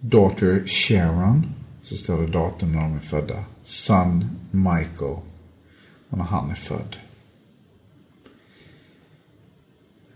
Daughter 0.00 0.66
Sharon. 0.66 1.46
Så 1.82 1.96
står 1.96 2.22
det 2.22 2.32
datum 2.32 2.72
när 2.72 2.80
de 2.80 2.94
är 2.96 3.00
födda. 3.00 3.44
Son 3.64 4.24
Michael. 4.50 5.16
Och 6.08 6.18
när 6.18 6.24
han 6.24 6.50
är 6.50 6.54
född. 6.54 6.96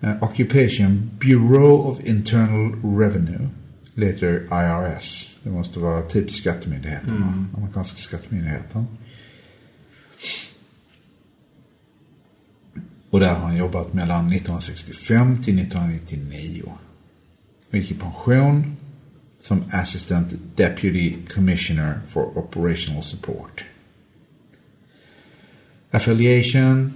Eh, 0.01 0.23
occupation 0.23 1.11
Bureau 1.21 1.77
of 1.77 2.01
Internal 2.01 2.99
Revenue. 2.99 3.49
Later 3.95 4.49
IRS. 4.51 5.37
Det 5.43 5.51
måste 5.51 5.81
vara 5.81 6.03
typ 6.03 6.31
skattemyndigheten. 6.31 7.21
va? 7.21 7.59
Amerikanska 7.59 7.97
skattemyndigheten. 7.97 8.87
Och 13.13 13.21
där 13.21 13.35
har 13.35 13.41
han 13.41 13.57
jobbat 13.57 13.95
mellan 13.95 14.27
1965 14.27 15.43
till 15.43 15.59
1999. 15.59 16.73
Och 17.71 17.77
gick 17.77 17.91
i 17.91 17.95
pension 17.95 18.77
som 19.39 19.65
Assistant 19.73 20.35
Deputy 20.57 21.17
Commissioner 21.35 22.01
for 22.07 22.39
Operational 22.39 23.03
Support. 23.03 23.65
Affiliation, 25.91 26.93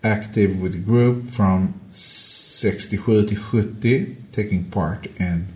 active 0.00 0.62
with 0.62 0.72
the 0.72 0.92
group 0.92 1.30
from 1.30 1.74
67 1.92 3.26
till 3.28 3.38
70, 3.52 4.16
taking 4.32 4.64
part 4.64 5.06
in 5.20 5.46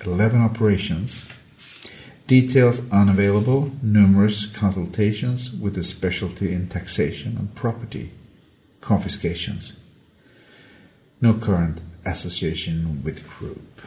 11 0.00 0.42
operations. 0.42 1.24
Details 2.26 2.80
unavailable, 2.90 3.70
numerous 3.82 4.46
consultations 4.46 5.52
with 5.62 5.78
a 5.78 5.84
specialty 5.84 6.54
in 6.54 6.68
taxation 6.68 7.36
and 7.38 7.54
property 7.54 8.10
confiscations. 8.84 9.72
No 11.18 11.34
current 11.40 11.82
association 12.04 13.02
with 13.04 13.22
group. 13.38 13.80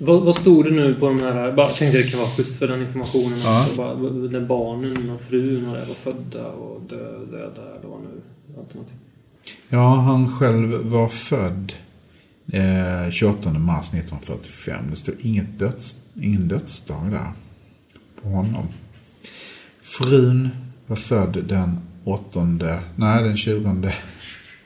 Vad, 0.00 0.24
vad 0.24 0.36
stod 0.36 0.64
det 0.64 0.70
nu 0.70 0.94
på 0.94 1.06
de 1.06 1.20
här... 1.20 1.52
Bara 1.52 1.68
tänkte 1.68 1.98
det 1.98 2.10
kan 2.10 2.20
vara 2.20 2.30
schysst 2.30 2.58
för 2.58 2.68
den 2.68 2.82
informationen. 2.82 3.38
Ja. 3.38 3.62
Också, 3.62 3.76
bara, 3.76 3.94
när 4.10 4.40
barnen 4.40 5.10
och 5.10 5.20
frun 5.20 5.68
och 5.68 5.76
det 5.76 5.84
var 5.84 5.94
födda 5.94 6.46
och 6.46 6.82
dö, 6.82 7.18
döda 7.18 7.62
eller 7.62 7.88
vad 7.88 8.00
nu 8.00 8.20
alternativ. 8.58 8.96
Ja, 9.68 9.94
han 9.94 10.38
själv 10.38 10.70
var 10.72 11.08
född 11.08 11.72
eh, 12.52 13.10
28 13.10 13.50
mars 13.50 13.86
1945. 13.86 14.84
Det 14.90 14.96
står 14.96 15.14
inget 15.20 15.58
döds, 15.58 15.96
ingen 16.14 16.48
dödsdag 16.48 17.10
där 17.10 17.32
på 18.22 18.28
honom. 18.28 18.66
Frun 19.82 20.48
var 20.86 20.96
född 20.96 21.44
den 21.48 21.78
8, 22.08 22.80
nej 22.96 23.22
den 23.22 23.36
20 23.36 23.92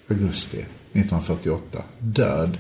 augusti 0.09 0.57
1948. 0.57 1.85
Död 1.99 2.59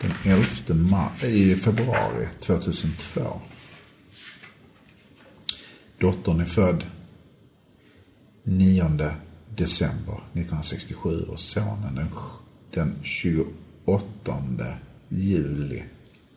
den 0.00 0.12
11 0.24 0.74
maj, 0.74 1.10
i 1.22 1.56
februari 1.56 2.28
2002. 2.40 3.40
Dottern 5.98 6.40
är 6.40 6.44
född 6.44 6.84
9 8.44 9.12
december 9.56 10.14
1967 10.14 11.22
och 11.22 11.40
sonen 11.40 11.94
den, 11.94 12.08
den 12.70 12.94
28 13.02 14.76
juli 15.08 15.82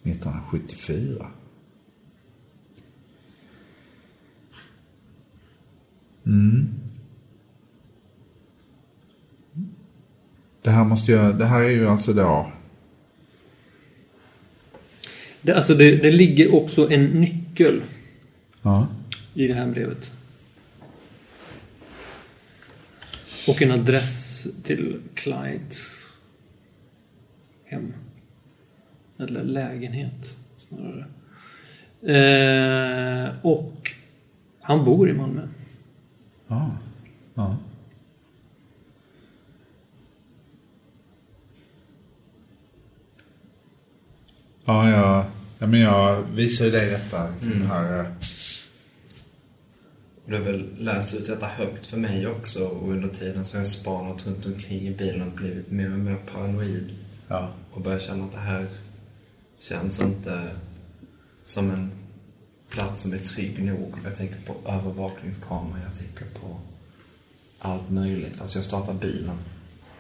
1974. 0.04 1.28
Mm. 6.26 6.86
Det 10.66 10.72
här 10.72 10.84
måste 10.84 11.12
jag, 11.12 11.36
det 11.36 11.46
här 11.46 11.62
är 11.62 11.70
ju 11.70 11.88
alltså 11.88 12.14
då, 12.14 12.52
Det, 15.42 15.54
alltså 15.54 15.74
det, 15.74 15.96
det 15.96 16.12
ligger 16.12 16.56
också 16.56 16.92
en 16.92 17.06
nyckel 17.06 17.84
ja, 18.62 18.88
i 19.34 19.48
det 19.48 19.54
här 19.54 19.68
brevet. 19.68 20.14
Och 23.48 23.62
en 23.62 23.72
adress 23.72 24.48
till 24.64 25.02
Clydes 25.14 26.18
hem. 27.66 27.94
Eller 29.18 29.44
lägenhet, 29.44 30.38
snarare. 30.56 31.06
Eh, 32.02 33.34
och 33.42 33.92
han 34.62 34.86
bor 34.86 35.10
i 35.10 35.14
Malmö. 35.14 35.48
ja, 36.48 36.78
ja. 37.34 37.58
Ja, 44.66 44.90
jag, 44.90 45.26
ja, 45.60 45.68
men 45.68 45.80
jag 45.82 46.22
visar 46.22 46.66
ju 46.66 46.72
dig 46.72 46.90
detta. 46.90 47.30
Liksom 47.32 47.52
Mm. 47.52 47.68
här, 47.68 48.00
eh, 48.00 48.06
Du 50.28 50.34
har 50.36 50.42
väl 50.42 50.70
läst 50.78 51.14
ut 51.14 51.28
detta 51.28 51.46
högt 51.48 51.88
för 51.88 51.98
mig 51.98 52.28
också 52.28 52.66
och 52.68 52.92
under 52.92 53.08
tiden 53.10 53.46
så 53.46 53.56
har 53.56 53.60
jag 53.62 53.68
spanat 53.68 54.28
runt 54.28 54.46
omkring 54.46 54.88
i 54.88 54.92
bilen 54.92 55.22
och 55.22 55.32
blivit 55.34 55.72
mer 55.72 55.92
och 55.94 56.00
mer 56.00 56.16
paranoid. 56.34 56.90
ja. 57.28 57.50
Och 57.74 57.82
börjat 57.82 58.02
känna 58.02 58.24
att 58.26 58.32
det 58.32 58.38
här 58.40 58.66
känns 59.60 60.02
inte 60.02 60.50
som 61.46 61.72
en 61.72 61.92
plats 62.70 63.02
som 63.02 63.14
är 63.14 63.18
trygg 63.18 63.64
nog. 63.64 63.94
Jag 64.04 64.16
tänker 64.16 64.36
på 64.46 64.70
övervakningskameror, 64.72 65.80
jag 65.90 65.98
tänker 66.00 66.40
på 66.40 66.58
allt 67.60 67.90
möjligt. 67.90 68.42
Alltså 68.42 68.58
jag 68.60 68.66
startar 68.66 68.94
bilen 68.94 69.38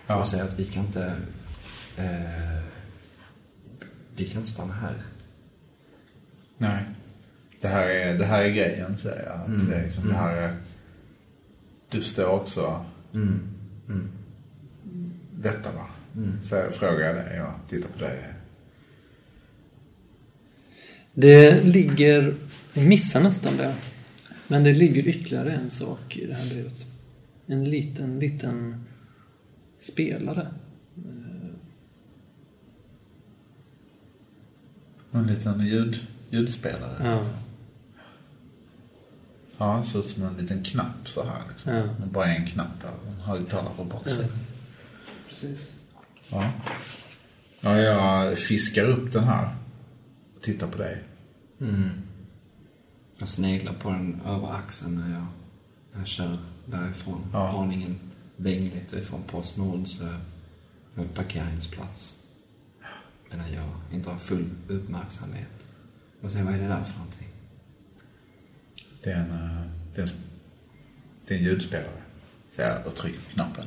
Ja. 0.07 0.16
och 0.16 0.28
säger 0.28 0.43
att 0.43 0.59
vi 0.59 0.66
kan 0.66 0.86
inte 0.86 1.13
eh, 1.97 2.63
vi 4.16 4.26
kan 4.30 4.38
inte 4.38 4.49
stanna 4.51 4.74
här. 4.74 5.03
Nej. 6.57 6.84
Det 7.61 7.68
här 7.68 7.89
är, 7.89 8.18
det 8.20 8.26
här 8.26 8.43
är 8.43 8.49
grejen, 8.49 8.97
säger 8.97 9.26
jag. 9.26 9.41
Att 9.41 9.47
Mm. 9.47 9.70
Det, 9.70 9.76
är 9.76 9.84
liksom, 9.84 10.07
det 10.07 10.13
här 10.16 10.36
är, 10.36 10.57
du 11.89 12.01
står 12.01 12.28
också 12.28 12.86
Mm. 13.13 13.39
Mm. 13.88 14.09
detta 15.41 15.72
va? 15.72 15.88
Mm. 16.16 16.43
Så 16.43 16.72
frågar 16.72 16.99
jag 16.99 17.16
dig 17.16 17.41
och 17.41 17.70
tittar 17.70 17.89
på 17.89 17.99
dig. 17.99 18.24
Det 21.13 21.63
ligger... 21.63 22.36
Jag 22.74 22.86
missar 22.86 23.22
nästan 23.24 23.57
det. 23.57 23.76
Men 24.47 24.63
det 24.63 24.74
ligger 24.74 25.07
ytterligare 25.07 25.53
en 25.53 25.70
sak 25.70 26.18
i 26.18 26.26
det 26.26 26.34
här 26.34 26.49
brevet. 26.49 26.86
En 27.45 27.63
liten, 27.63 28.20
liten 28.20 28.86
spelare. 29.80 30.47
En 35.16 35.28
liten 35.28 35.66
ljud, 35.66 36.07
ljudspelare. 36.30 37.05
Ja. 37.05 37.18
Liksom. 37.18 37.34
Ja, 39.57 39.78
det 39.78 39.84
ser 39.84 39.99
ut 39.99 40.05
som 40.05 40.24
en 40.24 40.38
liten 40.38 40.63
knapp 40.63 41.07
så 41.09 41.24
här. 41.24 41.41
Liksom. 41.49 41.73
Ja. 41.73 41.84
Med 41.84 42.07
bara 42.07 42.26
en 42.26 42.45
knapp 42.45 42.81
där. 42.81 43.11
En 43.11 43.22
högtalare 43.22 43.73
på 43.77 43.84
baksidan. 43.84 44.30
Precis. 45.30 45.76
Ja. 46.30 46.52
ja, 47.61 47.77
jag 47.77 48.38
fiskar 48.38 48.84
upp 48.84 49.14
den 49.14 49.23
här. 49.23 49.56
Och 50.35 50.41
tittar 50.41 50.68
på 50.68 50.77
dig. 50.77 51.03
Mm. 51.61 51.90
Jag 53.18 53.30
sneglar 53.30 53.73
på 53.73 53.90
den 53.90 54.22
över 54.26 54.53
axeln 54.53 54.95
när 54.95 55.14
jag, 55.14 55.26
när 55.91 55.99
jag 55.99 56.07
kör 56.07 56.38
därifrån. 56.65 57.22
Ja. 57.34 57.64
Aningen 57.64 57.99
vängligt 58.35 58.94
ifrån 58.94 59.23
Postnord 59.27 59.88
så 59.88 60.03
är 60.06 60.19
det 60.95 61.07
parkeringsplats. 61.07 62.19
Medan 63.36 63.53
jag 63.53 63.95
inte 63.98 64.10
har 64.10 64.18
full 64.18 64.49
uppmärksamhet. 64.68 65.68
Och 66.22 66.32
sen 66.32 66.45
vad 66.45 66.53
är 66.53 66.60
det 66.60 66.68
där 66.68 66.84
för 66.84 66.98
någonting? 66.98 67.28
Det 69.03 69.12
är 69.12 69.16
en, 69.16 69.32
eh, 69.32 69.62
det 69.95 70.02
är 70.02 70.06
en, 70.06 70.14
det 71.28 71.34
är 71.34 71.38
en 71.38 71.44
ljudspelare. 71.44 72.02
Så 72.52 72.62
jag 72.62 72.88
och 72.88 72.95
trycker 72.95 73.20
på 73.20 73.30
knappen. 73.30 73.66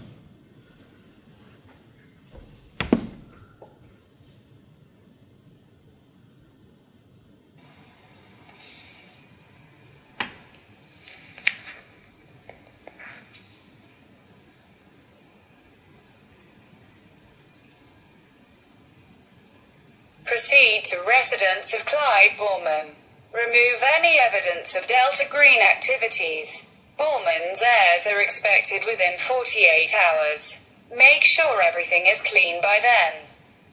Proceed 20.28 20.84
to 20.84 21.02
residence 21.08 21.72
of 21.72 21.86
Clyde 21.86 22.36
Borman. 22.36 22.90
Remove 23.32 23.82
any 23.82 24.18
evidence 24.18 24.76
of 24.76 24.86
Delta 24.86 25.24
Green 25.30 25.62
activities. 25.62 26.68
Borman's 26.98 27.62
heirs 27.62 28.06
are 28.06 28.20
expected 28.20 28.84
within 28.84 29.16
48 29.16 29.90
hours. 29.94 30.68
Make 30.94 31.24
sure 31.24 31.62
everything 31.62 32.04
is 32.04 32.20
clean 32.20 32.60
by 32.60 32.78
then. 32.78 33.14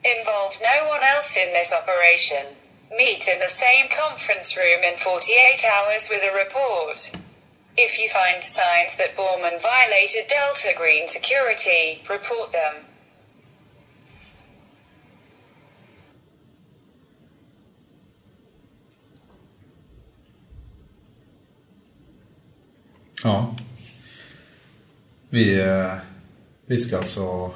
Involve 0.02 0.58
no 0.62 0.88
one 0.88 1.02
else 1.02 1.36
in 1.36 1.52
this 1.52 1.74
operation. 1.74 2.56
Meet 2.90 3.28
in 3.28 3.38
the 3.38 3.48
same 3.48 3.88
conference 3.90 4.56
room 4.56 4.82
in 4.82 4.96
48 4.96 5.62
hours 5.62 6.08
with 6.08 6.22
a 6.22 6.34
report. 6.34 7.12
If 7.76 7.98
you 8.00 8.08
find 8.08 8.42
signs 8.42 8.96
that 8.96 9.14
Borman 9.14 9.60
violated 9.60 10.26
Delta 10.26 10.72
Green 10.74 11.06
security, 11.06 12.02
report 12.08 12.52
them. 12.52 12.86
Ja. 23.24 23.56
Vi, 25.30 25.60
eh, 25.60 25.94
vi 26.66 26.78
ska 26.78 26.98
alltså... 26.98 27.54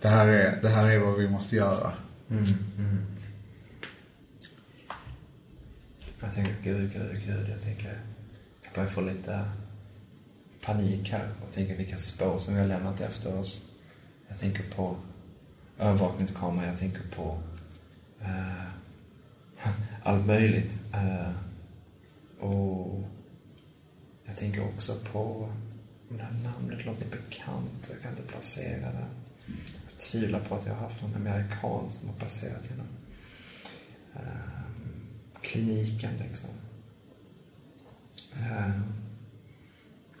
Det 0.00 0.08
här, 0.08 0.26
är, 0.26 0.62
det 0.62 0.68
här 0.68 0.90
är 0.90 0.98
vad 0.98 1.18
vi 1.18 1.28
måste 1.28 1.56
göra. 1.56 1.92
Mm. 2.30 2.44
Mm. 2.78 3.06
Jag 6.20 6.34
tänker, 6.34 6.56
gud, 6.62 6.92
gud, 6.92 7.22
gud. 7.26 7.48
Jag 7.48 7.62
tänker, 7.62 8.00
jag 8.62 8.72
börjar 8.74 8.88
få 8.88 9.00
lite 9.00 9.44
panik 10.60 11.10
här 11.10 11.28
Jag 11.44 11.52
tänker 11.52 11.76
vilka 11.76 11.98
spår 11.98 12.38
som 12.38 12.54
vi 12.54 12.60
har 12.60 12.68
lämnat 12.68 13.00
efter 13.00 13.38
oss. 13.38 13.64
Jag 14.28 14.38
tänker 14.38 14.62
på 14.76 14.96
övervakningskameror, 15.78 16.66
jag 16.66 16.78
tänker 16.78 17.02
på 17.16 17.38
uh, 18.22 18.64
allt 20.02 20.26
möjligt. 20.26 20.80
Uh, 20.94 21.30
och 22.40 23.04
jag 24.30 24.38
tänker 24.38 24.64
också 24.64 24.96
på 25.12 25.48
om 26.10 26.16
det 26.16 26.22
här 26.22 26.32
namnet 26.32 26.86
låter 26.86 27.06
bekant 27.06 27.86
och 27.88 27.94
jag 27.94 28.02
kan 28.02 28.10
inte 28.10 28.22
placera 28.22 28.92
det. 28.92 29.06
Jag 29.90 30.00
tvivlar 30.00 30.40
på 30.40 30.54
att 30.54 30.66
jag 30.66 30.74
har 30.74 30.88
haft 30.88 31.02
någon 31.02 31.14
amerikan 31.14 31.92
som 31.92 32.08
har 32.08 32.16
passerat 32.16 32.70
genom 32.70 32.86
eh, 34.14 35.40
kliniken 35.42 36.10
liksom. 36.28 36.50
Eh, 38.34 38.80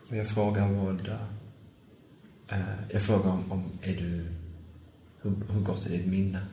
och 0.08 0.16
jag 0.16 0.28
frågar 0.28 0.68
vad... 0.68 1.08
Eh, 2.48 2.60
jag 2.90 3.02
frågar 3.02 3.30
om, 3.30 3.52
om 3.52 3.70
är 3.82 3.96
du... 3.96 4.26
Hur, 5.22 5.52
hur 5.52 5.60
gott 5.60 5.86
är 5.86 5.90
ditt 5.90 6.06
minne? 6.06 6.46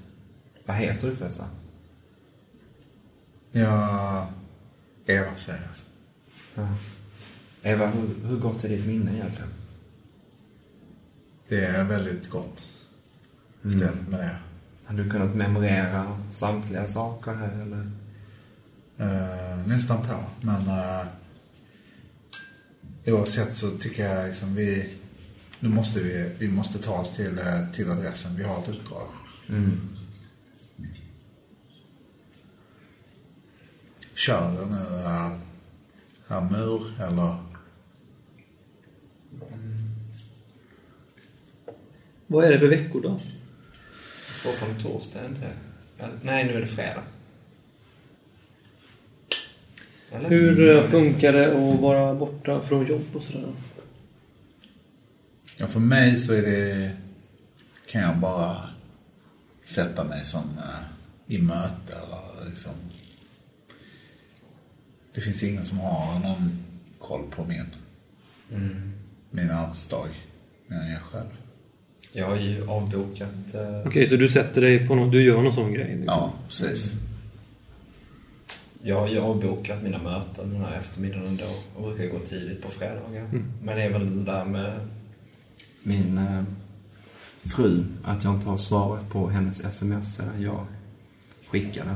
Vad 0.66 0.78
heter 0.78 1.10
du 1.10 1.16
förresten? 1.16 1.48
Ja, 3.52 4.30
Eva 5.06 5.36
säger 5.36 5.62
jag. 5.62 6.64
Ja. 6.64 6.76
Eva, 7.62 7.88
hur, 7.88 8.30
hur 8.30 8.38
gott 8.38 8.64
är 8.64 8.70
ditt 8.70 8.86
minne 8.86 9.14
egentligen? 9.14 9.50
Det 11.48 11.66
är 11.66 11.84
väldigt 11.84 12.30
gott 12.30 12.70
ställt 13.78 14.08
med 14.08 14.20
det. 14.20 14.38
Har 14.86 14.98
du 14.98 15.10
kunnat 15.10 15.36
memorera 15.36 16.18
samtliga 16.32 16.88
saker 16.88 17.34
här 17.34 17.62
eller? 17.62 17.92
Eh, 18.98 19.68
nästan 19.68 20.02
på. 20.02 20.24
Men 20.42 20.68
eh, 20.68 21.06
oavsett 23.06 23.56
så 23.56 23.72
tycker 23.72 24.10
jag 24.10 24.28
liksom 24.28 24.56
vi... 24.56 24.94
Nu 25.60 25.70
måste 25.70 26.00
vi, 26.00 26.32
vi 26.40 26.48
måste 26.48 26.80
ta 26.80 26.94
oss 26.94 27.16
till, 27.16 27.40
eh, 27.40 27.72
till 27.72 27.92
adressen. 27.92 28.36
Vi 28.36 28.44
har 28.44 28.60
ett 28.60 28.70
uppdrag. 28.70 29.08
Mm. 29.50 29.98
Kör 34.14 34.52
nu 34.52 34.76
uh, 34.76 35.32
här 36.28 36.42
mur 36.42 37.02
eller? 37.02 37.36
Vad 42.28 42.45
är 42.45 42.52
det 42.52 42.60
för 42.60 42.68
veckor 42.68 43.02
då? 43.02 43.18
Fortfarande 44.44 44.82
torsdag, 44.82 45.26
inte 45.26 45.49
Nej, 46.22 46.45
nu 46.45 46.54
är 46.54 46.62
det 46.62 46.68
fredag. 46.68 47.04
Eller? 50.12 50.30
Hur 50.30 50.76
eh, 50.76 50.84
funkar 50.84 51.34
det 51.34 51.48
att 51.48 51.80
vara 51.80 52.16
borta 52.16 52.62
från 52.62 52.86
jobb 52.86 53.16
och 53.16 53.24
sådär? 53.24 53.54
Ja, 55.58 55.68
för 55.68 55.80
mig 55.80 56.18
så 56.18 56.34
är 56.34 56.41
det... 56.41 56.91
Kan 57.88 58.02
jag 58.02 58.18
bara 58.18 58.70
sätta 59.64 60.04
mig 60.04 60.26
som 60.26 60.41
eh, 60.58 61.34
i 61.36 61.38
möte 61.38 61.98
eller 61.98 62.49
liksom... 62.49 62.72
Det 65.14 65.22
finns 65.22 65.44
ingen 65.44 65.66
som 65.66 65.80
har 65.80 66.20
någon 66.20 66.64
koll 66.99 67.24
på 67.32 67.45
min, 67.45 67.66
Mm. 68.52 68.94
min 69.32 69.49
arbetsdag. 69.52 70.08
Mer 70.68 70.78
än 70.78 70.91
jag 70.91 71.02
själv. 71.02 71.37
Jag 72.18 72.27
har 72.27 72.35
ju 72.35 72.68
avbokat... 72.68 73.53
eh, 73.53 73.88
Okej, 73.88 74.07
så 74.07 74.15
du 74.15 74.30
sätter 74.30 74.61
dig 74.61 74.88
på 74.88 74.95
något, 74.95 75.11
du 75.11 75.22
gör 75.23 75.41
någon 75.41 75.53
sån 75.53 75.73
grej 75.73 75.88
liksom? 75.88 76.06
Ja, 76.06 76.34
precis. 76.48 76.94
Jag 78.84 78.99
har 78.99 79.07
ju 79.07 79.19
avbokat 79.19 79.84
mina 79.84 79.98
möten 80.03 80.53
den 80.53 80.61
här 80.61 80.77
eftermiddagen 80.80 81.27
ändå 81.27 81.44
och 81.76 81.84
brukar 81.84 82.19
gå 82.19 82.26
tidigt 82.26 82.61
på 82.61 82.69
fredagar. 82.72 83.27
Men 83.64 83.76
det 83.77 83.84
är 83.84 83.89
väl 83.89 84.26
det 84.26 84.31
där 84.31 84.45
med 84.45 84.80
min 85.84 86.18
eh, 86.18 86.44
fru, 87.56 87.84
att 88.03 88.23
jag 88.23 88.34
inte 88.35 88.49
har 88.49 88.57
svarat 88.57 89.10
på 89.10 89.30
hennes 89.30 89.65
sms 89.65 90.15
sedan 90.15 90.41
jag 90.41 90.65
skickade. 91.49 91.95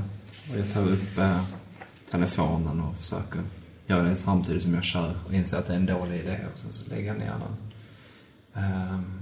Och 0.52 0.60
jag 0.60 0.73
tar 0.73 0.84
upp 0.84 1.18
eh, 1.18 1.43
telefonen 2.11 2.80
och 2.80 2.95
försöker 2.98 3.41
göra 3.88 4.03
det 4.03 4.15
samtidigt 4.15 4.64
som 4.64 4.73
jag 4.73 4.84
kör 4.84 5.14
och 5.27 5.34
inser 5.34 5.57
att 5.57 5.68
det 5.68 5.73
är 5.73 5.77
en 5.77 5.85
dålig 5.85 6.19
idé 6.19 6.38
och 6.53 6.60
sen 6.60 6.73
så 6.73 6.89
lägger 6.89 7.07
jag 7.07 7.18
ner 7.18 7.34
den. 7.39 7.57
Ehm. 8.64 9.20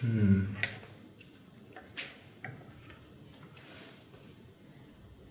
Hmm. 0.00 0.56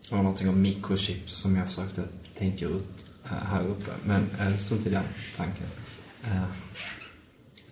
Det 0.10 0.16
var 0.16 0.24
någonting 0.24 0.50
om 0.50 0.62
mikrochips 0.62 1.34
som 1.41 1.56
jag 1.56 1.68
försökte 1.68 2.04
tänka 2.36 2.66
ut 2.66 3.06
eh, 3.26 3.30
här 3.32 3.68
uppe. 3.68 3.91
Men 4.06 4.28
eh, 4.40 4.58
strunt 4.58 4.86
i 4.86 4.90
den 4.90 5.04
tanken. 5.38 5.68
Eh, 6.24 6.44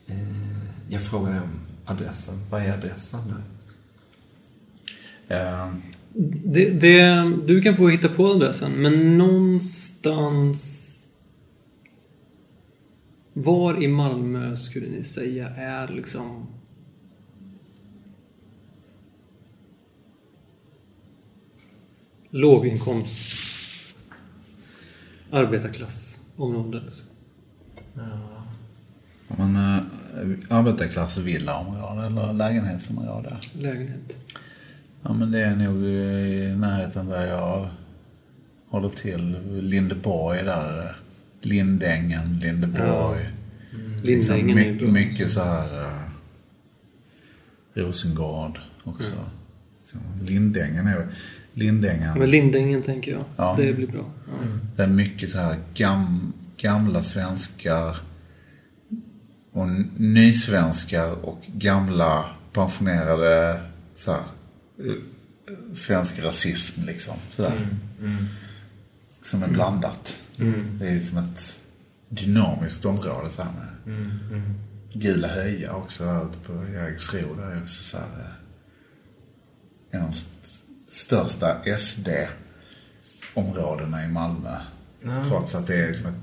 eh, 0.07 0.17
jag 0.89 1.03
frågade 1.03 1.41
om 1.41 1.59
adressen. 1.85 2.35
Vad 2.49 2.61
är 2.61 2.73
adressen 2.73 3.19
nu? 3.27 3.35
Eh, 5.35 5.73
Det, 6.45 6.69
det, 6.69 7.23
du 7.45 7.61
kan 7.61 7.75
få 7.77 7.89
hitta 7.89 8.09
på 8.09 8.27
adressen, 8.27 8.71
men 8.71 9.17
någonstans... 9.17 10.83
Var 13.33 13.83
i 13.83 13.87
Malmö 13.87 14.55
skulle 14.57 14.87
ni 14.87 15.03
säga 15.03 15.49
är 15.49 15.87
liksom... 15.87 16.47
Låginkomst... 22.29 23.95
Arbetarklassområde. 25.31 26.81
Liksom. 26.85 27.07
men, 29.27 29.55
eh, 29.55 29.83
arbetarklass 30.57 31.17
villaområde 31.17 32.05
eller 32.05 32.33
lägenhetsområde. 32.33 33.37
Lägenhet. 33.53 34.17
Ja, 35.01 35.13
men 35.13 35.31
det 35.31 35.39
är 35.39 35.55
nog 35.55 35.83
i 35.83 36.55
närheten 36.57 37.07
där 37.07 37.27
jag 37.27 37.69
håller 38.69 38.89
till. 38.89 39.37
Lindeborg 39.61 40.43
där. 40.43 40.95
Lindängen, 41.41 42.39
Lindeborg. 42.39 43.29
Liksom 44.03 44.35
Lindängen 44.35 44.57
är 44.57 44.63
ju 44.65 44.71
my- 44.73 44.79
bra. 44.79 44.91
mycket 44.91 45.31
så 45.31 45.43
här... 45.43 45.81
Uh, 45.81 46.07
Rosengård 47.73 48.59
också. 48.83 49.11
Så 49.85 49.97
Lindängen 50.21 50.87
är 50.87 51.07
Lindängen. 51.57 52.19
Men 52.19 52.29
Lindängen 52.29 52.83
tänker 52.83 53.11
jag. 53.11 53.23
Ja. 53.35 53.55
Det 53.57 53.73
blir 53.73 53.87
bra. 53.87 54.05
Ja. 54.25 54.47
Det 54.75 54.83
är 54.83 54.87
mycket 54.87 55.29
så 55.29 55.37
här 55.37 55.57
gam, 55.73 56.33
gamla 56.57 57.03
svenskar 57.03 57.97
och 59.51 59.67
nysvenskar 59.97 61.25
och 61.25 61.41
gamla 61.47 62.25
pensionerade 62.53 63.61
så 63.95 64.11
här, 64.11 64.21
eh, 64.79 64.93
svensk 65.73 66.19
rasism 66.19 66.81
liksom. 66.85 67.15
Sådär. 67.31 67.67
Som 69.21 69.43
är 69.43 69.47
blandat. 69.47 70.19
Det 70.79 70.87
är 70.87 70.99
som 70.99 71.17
ett 71.17 71.59
dynamiskt 72.09 72.85
område 72.85 73.29
så 73.29 73.41
här 73.41 73.51
med 73.51 73.67
Gula 74.93 75.27
höja 75.27 75.73
också 75.73 76.03
ute 76.03 76.39
på 76.47 76.67
Jägersro. 76.73 77.35
Där 77.35 77.51
är 77.51 77.61
också 77.61 77.83
så 77.83 77.97
här 77.97 78.19
eh, 78.19 79.99
en 79.99 80.01
av 80.01 80.11
största 80.97 81.57
SD-områdena 81.77 84.05
i 84.05 84.07
Malmö. 84.07 84.55
Trots 85.27 85.55
att 85.55 85.67
det 85.67 85.75
är 85.75 85.87
liksom 85.87 86.05
ett 86.05 86.15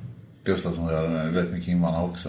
bostadsområde 0.46 1.08
med 1.08 1.32
väldigt 1.32 1.54
mycket 1.54 1.68
invandrare 1.68 2.04
också. 2.04 2.28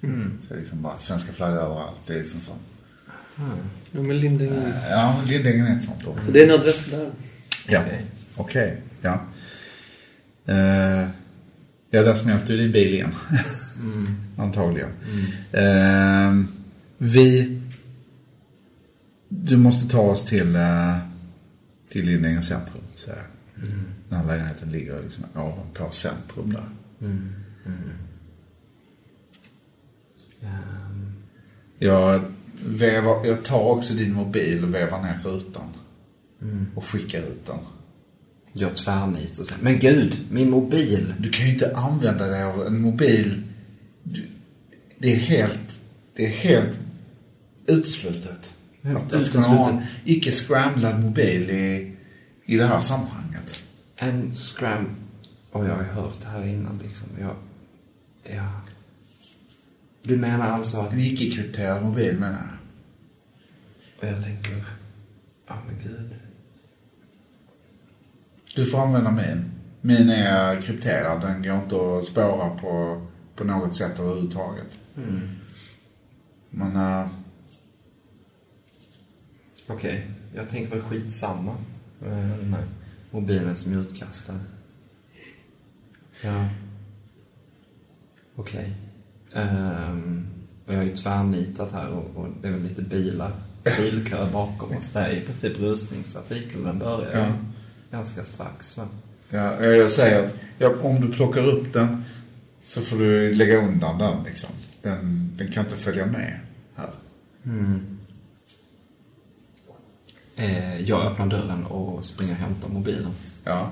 Så 0.00 0.06
det 0.48 0.54
är 0.54 0.58
liksom 0.58 0.82
bara 0.82 0.98
svenska 0.98 1.32
flaggor 1.32 1.56
överallt. 1.56 2.00
Det 2.06 2.14
är 2.14 2.18
liksom 2.18 2.40
så. 2.40 2.52
ja, 3.92 4.02
men 4.02 4.20
Lindängen. 4.20 4.72
Ja, 4.90 5.22
Lindängen 5.26 5.66
är 5.66 5.76
ett 5.76 5.84
sånt 5.84 6.06
område. 6.06 6.26
Så 6.26 6.32
det 6.32 6.40
är 6.40 6.44
en 6.44 6.50
adress 6.60 6.90
där. 6.90 7.10
Ja, 7.68 7.82
okej. 8.36 8.76
Ja. 9.00 9.20
Uh, 10.48 11.08
ja, 11.90 12.02
där 12.02 12.14
smälte 12.14 12.52
ju 12.52 12.58
din 12.58 12.72
bil 12.72 12.94
igen. 12.94 13.14
Antagligen. 14.38 14.90
Eh, 15.52 16.34
vi... 16.98 17.56
Du 19.28 19.56
måste 19.56 19.88
ta 19.88 20.00
oss 20.00 20.24
till, 20.24 20.56
uh, 20.56 20.96
till 21.90 22.06
Lindängens 22.06 22.48
centrum, 22.48 22.82
säger 22.96 23.18
jag. 23.18 23.26
Den 24.08 24.18
här 24.18 24.26
lägenheten 24.26 24.70
ligger 24.70 25.02
liksom 25.02 25.24
ovanpå 25.34 25.90
centrum 25.90 26.52
där. 26.52 26.68
Ehm, 27.08 27.32
Jag, 31.78 32.22
vevar, 32.66 33.26
jag 33.26 33.44
tar 33.44 33.60
också 33.62 33.94
din 33.94 34.12
mobil 34.14 34.64
och 34.64 34.74
vevar 34.74 35.02
ner 35.02 35.18
rutan. 35.24 35.68
Och 36.74 36.84
skickar 36.84 37.18
ut 37.22 37.46
den. 37.46 37.58
Gör 38.52 38.70
tvärnit 38.70 39.38
och 39.38 39.46
säger, 39.46 39.62
men 39.62 39.78
gud, 39.78 40.18
min 40.30 40.50
mobil! 40.50 41.14
Du 41.18 41.30
kan 41.30 41.46
ju 41.46 41.52
inte 41.52 41.76
använda 41.76 42.26
dig 42.26 42.42
av 42.42 42.66
en 42.66 42.80
mobil. 42.80 43.42
Du, 44.02 44.26
det 44.98 45.12
är 45.12 45.16
helt, 45.16 45.80
det 46.14 46.26
är 46.26 46.30
helt 46.30 46.78
uteslutet. 47.66 48.54
Att, 48.82 49.12
att 49.12 49.32
kunna 49.32 49.46
ha 49.46 49.70
en 49.70 49.82
icke-scramblad 50.04 51.00
mobil 51.00 51.50
i, 51.50 51.96
i 52.44 52.56
det 52.56 52.66
här 52.66 52.80
sammanhanget. 52.80 53.62
En 53.96 54.34
scram... 54.34 54.96
Och 55.52 55.66
jag 55.66 55.74
har 55.74 55.82
hört 55.82 56.20
det 56.20 56.28
här 56.28 56.46
innan 56.46 56.80
liksom. 56.82 57.06
Jag, 57.20 57.34
Ja. 58.24 58.60
Du 60.02 60.16
menar 60.16 60.48
alltså 60.48 60.80
att... 60.80 60.92
En 60.92 61.00
icke-krypterad 61.00 61.82
mobil 61.82 62.18
menar 62.18 62.38
jag. 62.38 62.58
Och 64.00 64.16
jag 64.16 64.24
tänker... 64.24 64.64
Ja, 65.46 65.54
men 65.66 65.78
gud. 65.82 66.14
Du 68.54 68.66
får 68.66 68.78
använda 68.78 69.10
min. 69.10 69.50
Min 69.80 70.10
är 70.10 70.60
krypterad. 70.60 71.20
Den 71.20 71.42
går 71.42 71.54
inte 71.54 71.76
att 71.76 72.06
spåra 72.06 72.50
på, 72.50 73.06
på 73.36 73.44
något 73.44 73.76
sätt 73.76 74.00
överhuvudtaget. 74.00 74.78
Mm. 74.96 75.28
Men 76.50 76.76
äh, 76.76 77.08
Okej, 79.70 80.10
jag 80.34 80.48
tänker 80.50 80.70
väl 80.76 80.82
skitsamma. 80.84 81.56
Den 81.98 82.54
här 82.54 82.64
mobilen 83.10 83.56
som 83.56 83.72
är 83.72 83.76
utkastad. 83.80 84.34
Ja. 86.24 86.48
Okej. 88.36 88.72
Ehm, 89.34 90.26
och 90.66 90.72
jag 90.72 90.78
har 90.78 90.84
ju 90.84 90.96
tvärnitat 90.96 91.72
här 91.72 91.88
och, 91.88 92.16
och 92.16 92.28
det 92.42 92.48
är 92.48 92.52
väl 92.52 92.62
lite 92.62 92.82
bilar. 92.82 93.32
Bilkö 93.76 94.26
bakom 94.32 94.76
oss. 94.76 94.90
Det 94.90 94.98
är 95.00 95.12
i 95.12 95.20
princip 95.20 95.58
rusningstrafik 95.58 96.56
och 96.56 96.64
den 96.64 96.78
börjar 96.78 97.18
Ja. 97.18 97.26
ganska 97.90 98.24
strax. 98.24 98.76
Va? 98.76 98.88
ja, 99.30 99.64
jag 99.64 99.90
säger 99.90 100.24
att 100.24 100.34
ja, 100.58 100.74
om 100.82 101.00
du 101.00 101.12
plockar 101.12 101.46
upp 101.46 101.72
den 101.72 102.04
så 102.62 102.80
får 102.80 102.98
du 102.98 103.34
lägga 103.34 103.56
undan 103.56 103.98
den 103.98 104.22
liksom. 104.24 104.50
Den, 104.82 105.32
den 105.36 105.52
kan 105.52 105.64
inte 105.64 105.76
följa 105.76 106.06
med 106.06 106.40
här. 106.76 106.90
Eh, 110.40 110.80
jag 110.80 111.06
öppnar 111.12 111.26
dörren 111.26 111.66
och 111.66 112.04
springer 112.04 112.32
och 112.32 112.38
hämtar 112.38 112.68
mobilen. 112.68 113.10
Ja. 113.44 113.68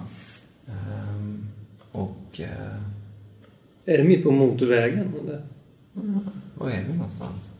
Ehm, 0.69 1.49
och... 1.93 2.41
Eh, 2.41 2.49
Är 3.95 3.99
det 3.99 4.05
mitt 4.05 4.23
på 4.23 4.31
motorvägen 4.31 5.13
eller? 5.23 5.43
var 6.55 6.71
är 6.71 6.85
vi 6.89 6.95
någonstans? 6.95 7.51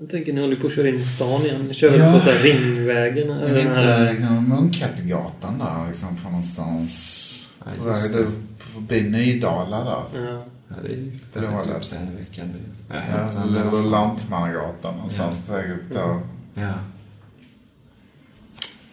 Jag 0.00 0.10
tänker 0.10 0.32
ni 0.32 0.40
håller 0.40 0.56
på 0.56 0.66
att 0.66 0.72
köra 0.74 0.88
in 0.88 0.94
i 1.00 1.04
stan 1.06 1.40
igen. 1.42 1.60
Ni 1.68 1.74
kör 1.74 1.98
Ja. 1.98 2.12
på 2.12 2.20
så 2.20 2.30
här 2.30 2.38
ringvägen. 2.38 3.30
Är 3.30 3.40
eller 3.40 3.54
det 3.54 3.62
den 3.62 3.76
här- 3.76 4.00
inte 4.00 4.12
liksom, 4.12 4.48
Munkhättegatan 4.48 5.58
där 5.58 5.88
liksom 5.88 6.16
på 6.16 6.28
någonstans? 6.28 7.26
Ja, 7.64 7.86
just 7.90 8.12
väg 8.12 8.12
det. 8.12 8.24
där 8.24 8.30
Förbi 8.58 9.02
Nydala 9.10 9.84
där. 9.84 10.20
Ja. 10.24 10.44
Ja, 10.68 10.74
det 10.82 10.88
är 10.88 10.96
Det 11.32 11.40
var 11.40 11.46
väldigt 11.56 11.66
lätt. 11.66 11.66
Jag 11.66 11.82
Ja, 12.88 12.94
den 12.94 13.34
i 13.34 13.58
alla 13.58 13.70
eller. 13.70 13.90
Lantmannagatan 13.90 14.94
någonstans 14.94 15.40
på 15.46 15.52
väg 15.52 15.70
upp 15.70 15.92
där. 15.92 16.20
Ja, 16.54 16.72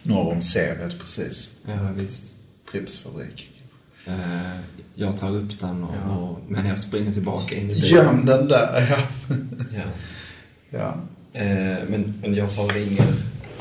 Norr 0.08 0.32
om 0.32 0.42
Sävet 0.42 0.98
precis. 0.98 1.50
ja 1.66 1.90
visst. 1.96 2.24
Pripps 2.72 2.98
fabrik. 2.98 3.50
Eh, 4.06 4.58
jag 4.94 5.18
tar 5.18 5.36
upp 5.36 5.60
den 5.60 5.84
och, 5.84 5.94
Ja. 6.04 6.16
och, 6.16 6.38
men 6.48 6.66
jag 6.66 6.78
springer 6.78 7.12
tillbaka 7.12 7.54
in 7.54 7.70
i 7.70 7.74
bilen. 7.74 7.88
Göm 7.88 8.26
den 8.26 8.48
där, 8.48 8.86
ja. 8.90 8.98
Ja. 9.76 9.82
ja. 10.70 10.94
Eh, 11.40 11.78
men, 11.88 12.14
men 12.22 12.34
jag 12.34 12.54
tar 12.54 12.64
och 12.64 12.72
ringer 12.74 13.14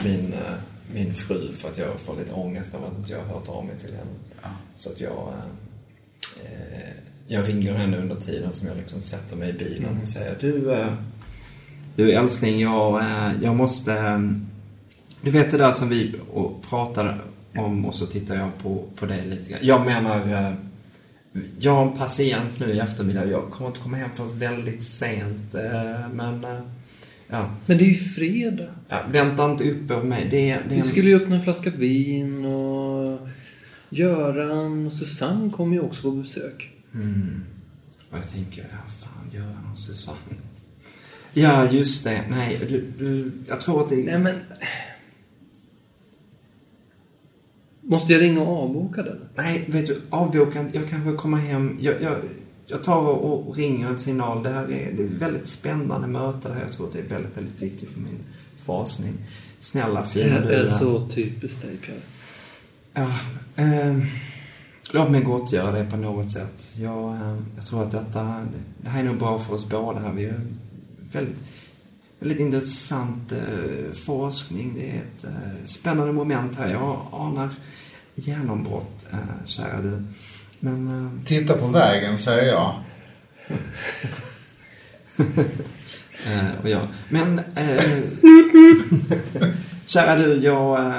min, 0.03 0.33
eh, 0.33 0.53
min 0.93 1.13
fru 1.13 1.53
för 1.53 1.69
att 1.69 1.77
jag 1.77 1.99
får 1.99 2.15
lite 2.17 2.33
ångest 2.33 2.75
av 2.75 2.83
att 2.85 3.09
jag 3.09 3.17
har 3.17 3.25
hört 3.25 3.49
av 3.49 3.65
mig 3.65 3.77
till 3.79 3.89
henne. 3.93 4.11
Ja. 4.41 4.49
Så 4.75 4.89
att 4.91 5.01
jag, 5.01 5.33
jag 7.27 7.47
ringer 7.47 7.73
henne 7.73 7.97
under 7.97 8.15
tiden 8.15 8.53
som 8.53 8.67
jag 8.67 8.77
liksom 8.77 9.01
sätter 9.01 9.35
mig 9.35 9.49
i 9.49 9.53
bilen 9.53 9.99
och 10.03 10.09
säger 10.09 10.37
du, 10.39 10.75
du 11.95 12.11
älskling, 12.11 12.59
jag, 12.59 13.03
jag 13.41 13.55
måste, 13.55 13.93
du 15.27 15.31
vet 15.31 15.51
det 15.51 15.57
där 15.57 15.73
som 15.73 15.89
vi 15.89 16.15
pratade 16.69 17.15
om 17.55 17.85
och 17.85 17.95
så 17.95 18.05
tittar 18.05 18.35
jag 18.35 18.57
på, 18.57 18.83
på 18.95 19.05
dig 19.05 19.25
lite 19.25 19.51
grann. 19.51 19.59
Jag 19.63 19.85
menar, 19.85 20.47
eh, 20.47 20.53
jag 21.59 21.75
har 21.75 21.85
en 21.91 21.97
patient 21.97 22.59
nu 22.59 22.65
i 22.65 22.79
eftermiddag. 22.79 23.25
Jag 23.25 23.51
kommer 23.51 23.69
inte 23.69 23.79
komma 23.79 23.97
hem 23.97 24.09
förrän 24.15 24.39
väldigt 24.39 24.83
sent. 24.83 25.55
eh, 25.55 26.09
Men, 26.13 26.43
eh, 26.45 26.59
ja. 27.27 27.49
Men 27.65 27.77
det 27.77 27.83
är 27.83 27.87
ju 27.87 27.95
fredag. 27.95 28.67
ja 28.89 29.01
vänta 29.11 29.51
inte 29.51 29.63
uppe 29.71 29.93
på 29.93 30.03
mig. 30.03 30.27
Det, 30.31 30.53
det 30.53 30.63
Vi 30.69 30.75
en... 30.77 30.83
skulle 30.83 31.09
ju 31.09 31.15
öppna 31.15 31.35
en 31.35 31.41
flaska 31.41 31.69
vin 31.69 32.45
och 32.45 33.27
Göran 33.89 34.85
och 34.87 34.93
Susanne 34.93 35.51
kommer 35.51 35.73
ju 35.73 35.81
också 35.81 36.01
på 36.01 36.11
besök. 36.11 36.69
Mm. 36.93 37.43
Och 38.11 38.17
jag 38.17 38.29
tänker, 38.29 38.61
ja 38.61 38.91
fan, 39.01 39.31
Göran 39.33 39.71
och 39.73 39.79
Susanne. 39.79 40.17
Ja, 41.33 41.71
just 41.71 42.03
det. 42.03 42.21
Nej, 42.29 42.59
du, 42.69 42.85
du, 42.99 43.31
jag 43.47 43.61
tror 43.61 43.83
att 43.83 43.89
det... 43.89 43.95
Nej 43.95 44.19
men... 44.19 44.35
Måste 47.89 48.14
jag 48.14 48.22
ringa 48.22 48.41
och 48.41 48.64
avboka 48.64 49.03
den? 49.03 49.18
Nej, 49.35 49.65
vet 49.68 49.88
du, 49.88 50.01
avboka. 50.09 50.65
Jag 50.73 50.89
kanske 50.89 51.14
kommer 51.14 51.38
hem. 51.38 51.77
Jag, 51.81 52.01
jag, 52.01 52.15
jag 52.65 52.84
tar 52.84 53.01
och 53.01 53.55
ringer 53.55 53.88
en 53.88 53.99
signal. 53.99 54.43
Det 54.43 54.49
här 54.49 54.64
är, 54.64 54.91
det 54.93 55.03
är 55.03 55.05
ett 55.05 55.11
väldigt 55.22 55.47
spännande 55.47 56.07
möte 56.07 56.47
det 56.47 56.53
här. 56.53 56.61
Jag 56.61 56.72
tror 56.72 56.88
att 56.88 56.93
det 56.93 56.99
är 56.99 57.03
väldigt, 57.03 57.38
väldigt 57.38 57.61
viktigt 57.61 57.89
för 57.89 57.99
min 57.99 58.19
forskning. 58.65 59.14
Snälla, 59.59 60.01
Det 60.01 60.07
fina 60.07 60.39
du. 60.39 60.53
är 60.53 60.65
så 60.65 61.07
typiskt 61.07 61.61
dig 61.61 61.77
Pierre. 61.77 61.99
Ja, 62.93 63.11
eh, 63.64 63.97
låt 64.91 65.09
mig 65.11 65.22
gottgöra 65.22 65.72
det 65.72 65.85
på 65.91 65.97
något 65.97 66.31
sätt. 66.31 66.69
Jag, 66.76 67.14
eh, 67.15 67.38
jag 67.55 67.65
tror 67.65 67.84
att 67.84 67.91
detta, 67.91 68.45
det 68.77 68.89
här 68.89 68.99
är 68.99 69.03
nog 69.03 69.18
bra 69.18 69.39
för 69.39 69.53
oss 69.55 69.69
båda 69.69 69.99
här. 69.99 70.14
Vi 70.14 70.26
har 70.26 70.41
väldigt, 71.11 71.38
väldigt 72.19 72.39
intressant 72.39 73.31
eh, 73.31 73.91
forskning. 73.93 74.73
Det 74.76 74.89
är 74.91 74.95
ett 74.97 75.23
eh, 75.23 75.65
spännande 75.65 76.14
moment 76.14 76.55
här. 76.57 76.72
Jag 76.72 76.99
anar 77.11 77.49
genombrott, 78.18 79.06
eh, 79.11 79.18
kära 79.45 79.81
du. 79.81 80.03
Men, 80.60 81.06
eh, 81.06 81.26
Titta 81.26 81.57
på 81.57 81.68
vägen, 81.68 82.18
säger 82.18 82.48
jag. 82.53 82.73
eh, 86.27 86.61
och 86.64 86.69
jag, 86.69 86.88
men 87.10 87.39
eh, 87.56 87.84
Kära 89.85 90.15
du, 90.15 90.34
jag, 90.34 90.80
eh, 90.80 90.94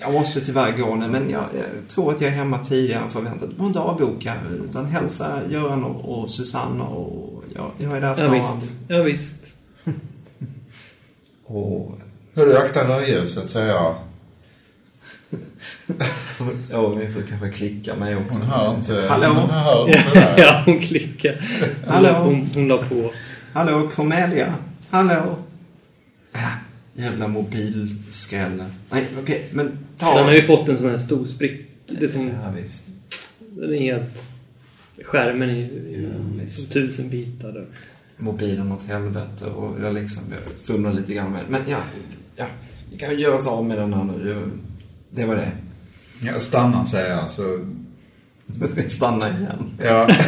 jag 0.00 0.12
måste 0.12 0.40
tyvärr 0.40 0.76
gå 0.76 0.94
nu, 0.94 1.08
men 1.08 1.30
jag, 1.30 1.44
jag 1.54 1.88
tror 1.88 2.12
att 2.14 2.20
jag 2.20 2.30
är 2.32 2.36
hemma 2.36 2.58
tidigare 2.64 3.04
än 3.04 3.10
förväntat. 3.10 3.40
Du 3.40 3.54
behöver 3.54 3.66
inte 3.66 3.78
avboka, 3.80 4.34
utan 4.70 4.86
hälsa 4.86 5.40
Göran 5.50 5.84
och, 5.84 6.18
och 6.22 6.30
Susanne 6.30 6.82
och 6.82 7.44
jag, 7.54 7.70
jag 7.78 7.96
är 7.96 8.00
där 8.00 8.08
Ja, 8.08 8.14
snart. 8.16 8.32
visst. 8.34 8.72
Ja, 8.88 9.02
visst. 9.02 9.54
Och, 11.50 11.98
Hörru, 12.34 12.56
akta 12.56 12.88
rödljuset, 12.88 13.48
säger 13.50 13.68
jag. 13.68 13.94
Ja, 16.70 16.94
min 16.94 17.12
fru 17.12 17.22
kanske 17.28 17.50
klickar 17.50 17.96
mig 17.96 18.16
också. 18.16 18.38
Hon 18.38 18.48
hör 18.48 18.76
inte. 18.76 18.92
Hon 18.94 19.08
Hallå? 19.08 19.34
hör 19.50 19.86
det 19.86 19.92
där. 20.14 20.34
ja, 20.38 20.62
hon 20.66 20.80
klickar. 20.80 21.34
Hallå? 21.86 22.08
Hon, 22.12 22.46
hon 22.54 22.68
la 22.68 22.76
på. 22.78 23.10
Hallå, 23.52 23.90
Cornelia? 23.94 24.54
Hallå? 24.90 25.36
Äh, 26.34 26.40
jävla 26.94 27.28
mobilskräll. 27.28 28.64
Nej, 28.90 29.04
okej, 29.22 29.48
men 29.52 29.78
ta... 29.98 30.14
Den 30.14 30.24
har 30.24 30.32
ju 30.32 30.42
fått 30.42 30.68
en 30.68 30.78
sån 30.78 30.90
här 30.90 30.96
stor 30.98 31.24
sprick. 31.24 31.60
Det 31.86 32.04
är 32.04 32.08
som, 32.08 32.28
Ja, 32.28 32.50
visst. 32.62 32.86
den 33.40 33.74
är 33.74 33.92
helt... 33.92 34.26
Skärmen 35.04 35.50
är 35.50 35.54
ju 35.54 36.10
Ja, 36.46 36.64
tusen 36.72 37.08
bitar. 37.08 37.52
Där. 37.52 37.66
mobilen 38.16 38.72
åt 38.72 38.82
helvete 38.86 39.44
och 39.44 39.80
jag 39.82 39.94
liksom 39.94 40.22
jag 40.30 40.66
fumlar 40.66 40.92
lite 40.92 41.14
grann 41.14 41.32
med 41.32 41.44
Men 41.48 41.62
ja, 41.68 41.78
ja, 42.36 42.46
vi 42.92 42.98
kan 42.98 43.10
ju 43.10 43.16
göra 43.20 43.34
oss 43.34 43.46
av 43.46 43.64
med 43.64 43.78
den 43.78 43.94
här 43.94 44.04
nu. 44.04 44.50
Jag, 45.10 45.20
det 45.20 45.24
var 45.26 45.34
det. 45.36 45.50
Jag 46.20 46.42
stannar, 46.42 46.84
säger 46.84 47.10
jag. 47.10 47.30
Så, 47.30 47.58
Stanna 48.88 49.28
igen. 49.28 49.70
ja. 49.84 50.08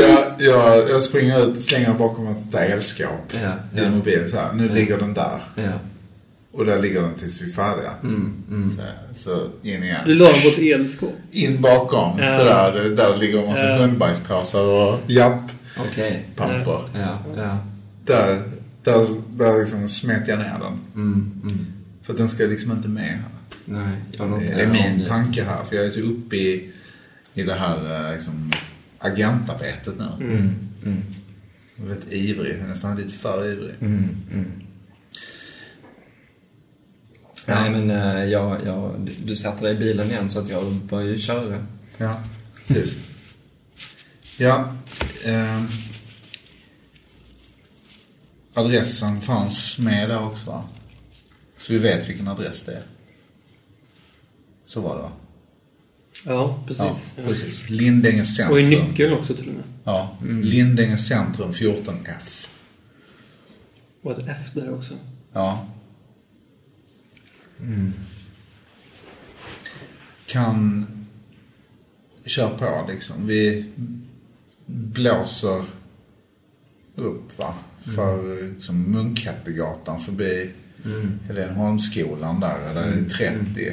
ja, 0.00 0.36
ja, 0.38 0.76
jag 0.88 1.02
springer 1.02 1.48
ut, 1.50 1.60
slänger 1.62 1.94
bakom 1.94 2.26
ett 2.26 2.54
elskåp. 2.54 3.08
Ja, 3.42 3.52
Din 3.74 3.84
ja, 3.84 3.90
mobil 3.90 4.30
så 4.30 4.36
här. 4.36 4.52
Nu 4.52 4.68
ligger 4.68 4.98
den 4.98 5.14
där. 5.14 5.40
ja. 5.54 5.70
Och 6.52 6.66
där 6.66 6.78
ligger 6.78 7.02
den 7.02 7.14
tills 7.14 7.40
vi 7.42 7.50
är 7.50 7.54
färdiga. 7.54 7.90
Mm, 8.02 8.32
mm. 8.50 8.70
Så, 8.70 8.82
så 9.16 9.44
in 9.62 9.80
Du 9.80 9.86
igen. 9.86 10.00
la 10.06 10.24
den 10.24 10.34
på 10.42 10.48
ett 10.48 10.58
elskåp. 10.80 11.14
In 11.30 11.60
bakom. 11.62 12.18
Ja. 12.18 12.24
För 12.38 12.44
där, 12.44 12.90
där 12.90 13.16
ligger 13.16 13.42
en 13.42 13.50
massa 13.50 13.66
Ja. 13.68 13.76
hundbajspåsar 13.76 14.60
och 14.62 14.98
japp 15.06 15.40
Okej. 15.78 16.26
pamper. 16.36 16.80
Ja, 16.94 17.18
ja. 17.36 17.58
Där, 18.04 18.42
där, 18.84 19.06
där 19.36 19.60
liksom 19.60 19.88
smet 19.88 20.28
jag 20.28 20.38
ner 20.38 20.56
den. 20.60 20.78
Mm, 20.94 21.40
mm. 21.42 21.66
För 22.10 22.14
att 22.14 22.18
den 22.18 22.28
ska 22.28 22.44
liksom 22.44 22.72
inte 22.72 22.88
med 22.88 23.04
här. 23.04 23.24
Nej, 23.64 23.98
jag 24.12 24.26
Det 24.26 24.30
noterar 24.30 24.58
är 24.58 24.66
min 24.66 24.98
det. 24.98 25.06
tanke 25.06 25.44
här. 25.44 25.64
För 25.64 25.76
jag 25.76 25.84
är 25.86 25.90
så 25.90 26.00
uppe 26.00 26.36
i, 26.36 26.72
i 27.34 27.42
det 27.42 27.54
här 27.54 28.06
eh, 28.08 28.12
liksom, 28.14 28.52
agentarbetet 28.98 29.94
nu. 29.98 30.24
Mm, 30.26 30.54
mm, 30.84 31.02
Jag 31.76 31.86
är 31.86 31.88
väldigt 31.88 32.12
ivrig. 32.12 32.52
Jag 32.54 32.60
är 32.60 32.66
nästan 32.68 32.96
lite 32.96 33.12
för 33.12 33.52
ivrig. 33.52 33.74
mm, 33.80 34.16
mm. 34.32 34.52
Nej, 37.46 37.70
men 37.70 37.90
eh, 37.90 38.24
jag, 38.24 38.58
jag, 38.66 39.10
du, 39.24 39.36
sätter 39.36 39.62
dig 39.64 39.74
i 39.74 39.78
bilen 39.78 40.06
igen 40.10 40.30
så 40.30 40.38
att 40.40 40.50
jag 40.50 40.72
börjar 40.72 41.08
ju 41.08 41.18
köra. 41.18 41.66
Ja, 41.96 42.20
precis. 42.66 42.96
Ja. 44.38 44.76
ehm. 45.24 45.66
adressen 48.54 49.20
fanns 49.20 49.78
med 49.78 50.08
där 50.08 50.22
också 50.24 50.50
va? 50.50 50.64
Så 51.60 51.72
vi 51.72 51.78
vet 51.78 52.08
vilken 52.08 52.28
adress 52.28 52.62
det 52.62 52.72
är. 52.72 52.82
Så 54.64 54.80
var 54.80 54.96
det 54.96 55.02
va? 55.02 55.12
Ja, 56.24 56.64
precis. 56.66 57.14
Ja, 57.16 57.24
precis. 57.24 57.70
Lindänge 57.70 58.26
centrum. 58.26 58.52
Och 58.52 58.60
i 58.60 58.66
nyckeln 58.66 59.12
också 59.12 59.34
till 59.34 59.48
och 59.48 59.54
med. 59.54 59.64
Ja, 59.84 60.16
Lindänge 60.42 60.98
centrum 60.98 61.52
14F. 61.52 62.48
Och 64.02 64.12
ett 64.12 64.24
F 64.28 64.50
där 64.54 64.74
också. 64.74 64.94
Ja. 65.32 65.66
Kan... 70.26 70.86
Kör 72.24 72.58
på 72.58 72.90
liksom. 72.92 73.26
Vi 73.26 73.72
blåser 74.66 75.64
upp 76.94 77.38
va. 77.38 77.54
För 77.96 78.42
liksom 78.54 78.82
Munkhättegatan 78.82 80.00
förbi 80.00 80.50
Helenholmsskolan 81.28 82.40
där. 82.40 82.56
Där 82.74 82.82
är 82.82 82.96
det 82.96 83.10
30. 83.10 83.72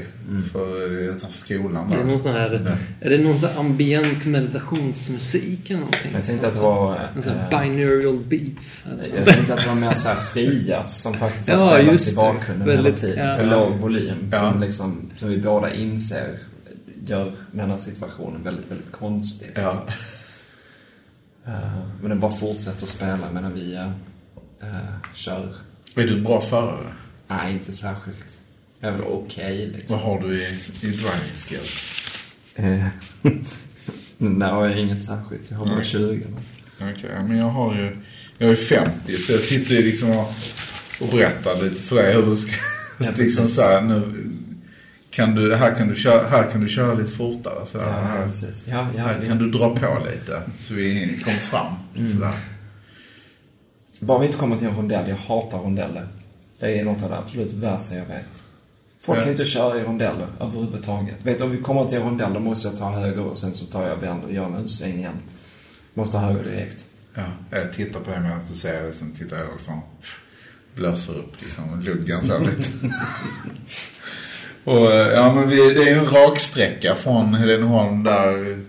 För 0.52 0.92
utanför 1.02 1.38
skolan 1.38 1.90
Det 1.90 1.96
där. 1.96 2.04
är 2.04 2.08
någon 2.08 2.20
sån 2.20 2.32
här... 2.32 2.78
Är 3.02 3.10
det 3.10 3.18
någon 3.18 3.40
sån 3.40 3.50
här 3.50 3.60
ambient 3.60 4.26
meditationsmusik 4.26 5.70
eller 5.70 5.80
någonting? 5.80 6.12
Jag 6.14 6.26
tänkte 6.26 6.48
att 6.48 6.54
det 6.54 6.60
var... 6.60 7.00
En 7.16 7.22
sån 7.24 7.34
här 7.34 7.54
eh, 7.54 7.62
binaural 7.62 8.20
beats. 8.28 8.86
eller? 8.94 9.18
Jag 9.18 9.26
tänkte 9.26 9.54
att 9.54 9.62
det 9.62 9.68
var 9.68 9.76
mer 9.76 9.94
så 9.94 10.08
här 10.10 10.16
fria 10.16 10.84
som 10.84 11.14
faktiskt 11.14 11.50
har 11.50 11.58
Ja, 11.58 11.74
spelat 11.78 11.92
just 11.94 12.08
i 12.08 12.12
det. 12.12 12.16
bakgrunden 12.16 12.70
hela 12.70 12.92
tiden. 12.92 13.28
ja. 13.28 13.38
På 13.38 13.44
låg 13.46 13.74
volym. 13.80 14.30
Ja. 14.32 14.52
Som, 14.52 14.62
liksom, 14.62 15.12
som 15.18 15.30
vi 15.30 15.38
båda 15.38 15.74
inser 15.74 16.38
gör 17.06 17.32
den 17.52 17.70
här 17.72 17.78
situationen 17.78 18.44
väldigt, 18.44 18.72
väldigt 18.72 18.92
konstig. 18.92 19.48
Ja. 19.56 19.86
Eh, 21.46 21.54
men 22.02 22.10
den 22.10 22.20
bara 22.20 22.32
fortsätter 22.32 22.84
att 22.84 22.90
spela 22.90 23.32
medan 23.34 23.54
vi 23.54 23.76
uh, 24.64 24.78
kör. 25.14 25.48
Är 25.98 26.08
du 26.08 26.14
en 26.14 26.24
bra 26.24 26.42
förare? 26.42 26.94
Nej, 27.28 27.54
inte 27.54 27.74
särskilt. 27.74 28.40
Jag 28.80 28.94
är 28.94 28.98
väl 28.98 29.06
okej 29.08 29.74
liksom. 29.76 29.98
Vad 29.98 30.06
har 30.06 30.28
du 30.28 30.42
i, 30.42 30.48
i 30.82 30.88
driving 30.88 31.36
skills? 31.36 32.02
Eh, 32.56 32.86
Nej, 34.18 34.50
jag 34.50 34.72
är 34.72 34.78
inget 34.78 35.04
särskilt. 35.04 35.52
Jag 35.52 35.58
har 35.58 35.66
bara 35.66 35.76
Nej. 35.76 35.86
20. 35.86 36.24
Okej, 36.80 37.10
men 37.28 37.38
jag 37.38 37.50
har 37.50 37.76
ju... 37.76 37.98
Jag 38.38 38.50
är 38.50 38.56
50 38.56 39.18
så 39.18 39.32
jag 39.32 39.42
sitter 39.42 39.76
ju 39.76 39.82
liksom 39.82 40.10
och, 40.10 40.34
och 41.02 41.08
berättar 41.12 41.62
lite 41.64 41.82
för 41.82 41.96
dig 41.96 42.16
hur 42.16 42.26
du 42.26 42.36
ska... 42.36 42.52
Ja, 43.00 43.12
liksom 43.18 43.50
så 43.50 43.62
här, 43.62 43.82
nu... 43.82 44.24
Kan 45.10 45.36
du, 45.36 45.56
här, 45.56 45.76
kan 45.76 45.88
du 45.88 45.96
köra, 45.96 46.28
här 46.28 46.52
kan 46.52 46.62
du 46.62 46.70
köra 46.70 46.94
lite 46.94 47.12
fortare. 47.12 47.66
Så 47.66 47.80
här, 47.80 47.88
Ja, 47.88 47.94
här. 47.94 48.32
Ja, 48.66 48.88
här 48.98 49.26
kan 49.26 49.38
du 49.38 49.52
dra 49.52 49.76
på 49.76 50.06
lite 50.12 50.42
så 50.58 50.74
vi 50.74 51.18
kommer 51.24 51.38
fram. 51.38 51.74
Mm. 51.96 52.14
Sådär. 52.14 52.34
Bara 54.00 54.20
vi 54.20 54.26
inte 54.26 54.38
kommer 54.38 54.58
till 54.58 54.68
en 54.68 54.76
rondell. 54.76 55.10
Jag 55.10 55.16
hatar 55.18 55.58
rondeller. 55.60 56.08
Det 56.60 56.80
är 56.80 56.84
något 56.86 57.04
av 57.04 57.10
det 57.10 57.18
absolut 57.18 57.54
värsta 57.54 57.96
jag 57.96 58.06
vet. 58.06 58.44
Folk 59.02 59.20
Ja. 59.20 59.24
kan 59.24 59.32
inte 59.32 59.46
köra 59.46 59.80
i 59.80 59.84
rondeller 59.84 60.28
överhuvudtaget. 60.42 61.16
Vet 61.24 61.38
du, 61.38 61.44
om 61.44 61.52
vi 61.52 61.58
kommer 61.58 61.86
till 61.86 61.98
en 61.98 62.04
rondell 62.04 62.34
då 62.34 62.40
måste 62.40 62.68
jag 62.68 62.78
ta 62.78 62.90
höger 62.90 63.22
och 63.24 63.38
sen 63.38 63.54
så 63.54 63.66
tar 63.66 63.88
jag 63.88 63.96
vänder 63.98 64.28
och 64.28 64.34
gör 64.34 64.46
en 64.46 64.56
U-sväng 64.56 64.94
igen. 64.98 65.14
Måste 65.94 66.18
ha 66.18 66.28
höger 66.32 66.44
direkt. 66.52 66.86
Ja, 67.14 67.24
jag 67.52 67.74
tittar 67.74 68.00
på 68.00 68.12
dig 68.12 68.20
medan 68.22 68.40
du 68.50 68.54
säger 68.56 68.84
det, 68.84 68.94
sen 68.94 69.12
tittar 69.12 69.38
jag 69.38 69.48
ifrån. 69.62 69.80
Blåser 70.76 71.14
upp 71.14 71.42
liksom 71.42 71.80
luggen 71.82 72.24
så 72.26 72.40
lite. 72.40 72.70
och 74.64 74.92
eh, 74.94 75.08
ja, 75.14 75.34
men 75.34 75.50
vi, 75.50 75.56
det 75.74 75.84
är 75.84 75.94
ju 75.94 76.00
en 76.00 76.06
raksträcka 76.10 76.96
från 76.96 77.34
Helenholm 77.34 78.04
där, 78.04 78.60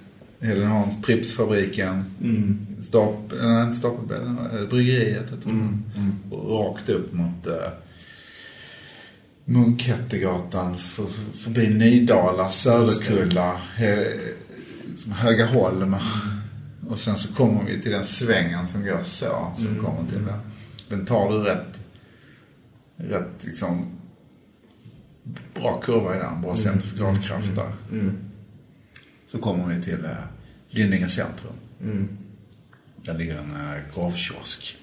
Helenholms 0.40 1.02
Pripsfabriken. 1.02 2.05
Stap, 2.89 3.32
nej, 3.40 3.62
inte 3.65 3.78
Stapelbädden, 3.78 4.39
eh, 4.39 4.69
bryggeriet 4.69 5.23
heter 5.23 5.36
det. 5.44 6.36
Och 6.36 6.51
rakt 6.51 6.89
upp 6.89 7.12
mot 7.12 7.47
eh, 7.47 7.70
Munkhättegatan, 9.44 10.78
för, 10.78 11.06
förbi 11.39 11.69
Nydala, 11.69 12.51
Söderkulla, 12.51 13.60
eh, 13.78 13.98
liksom 14.86 15.12
Högaholm. 15.12 15.97
Och 16.89 16.98
sen 16.98 17.19
så 17.19 17.35
kommer 17.35 17.65
vi 17.65 17.82
till 17.82 17.93
den 17.93 18.05
svängen 18.05 18.66
som 18.66 18.85
går 18.85 19.02
så, 19.02 19.52
som 19.56 19.85
kommer 19.85 20.10
till 20.10 20.24
det. 20.24 20.39
Den 20.89 21.06
tar 21.06 21.32
du 21.32 21.39
rätt, 21.39 21.81
rätt 22.97 23.44
liksom, 23.44 23.86
bra 25.55 25.81
kurva 25.81 26.16
i 26.16 26.19
den, 26.19 26.43
bra 26.43 26.56
centrifugalkraft 26.56 27.56
där. 27.56 27.73
Så 29.27 29.39
kommer 29.39 29.74
vi 29.74 29.82
till 29.82 30.05
eh, 30.05 30.10
Lindinge 30.69 31.09
centrum. 31.09 31.52
Där 33.04 33.14
ligger 33.14 33.36
en 33.36 33.50
eh, 33.50 33.92
korvkiosk. 33.94 34.76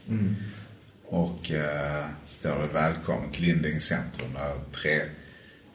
Och 1.05 1.51
eh, 1.51 2.05
står 2.25 2.59
det 2.59 2.73
välkommen 2.73 3.31
till 3.31 3.43
Lindinge 3.43 3.79
centrum 3.79 4.33
där 4.33 4.53
tre, 4.71 5.01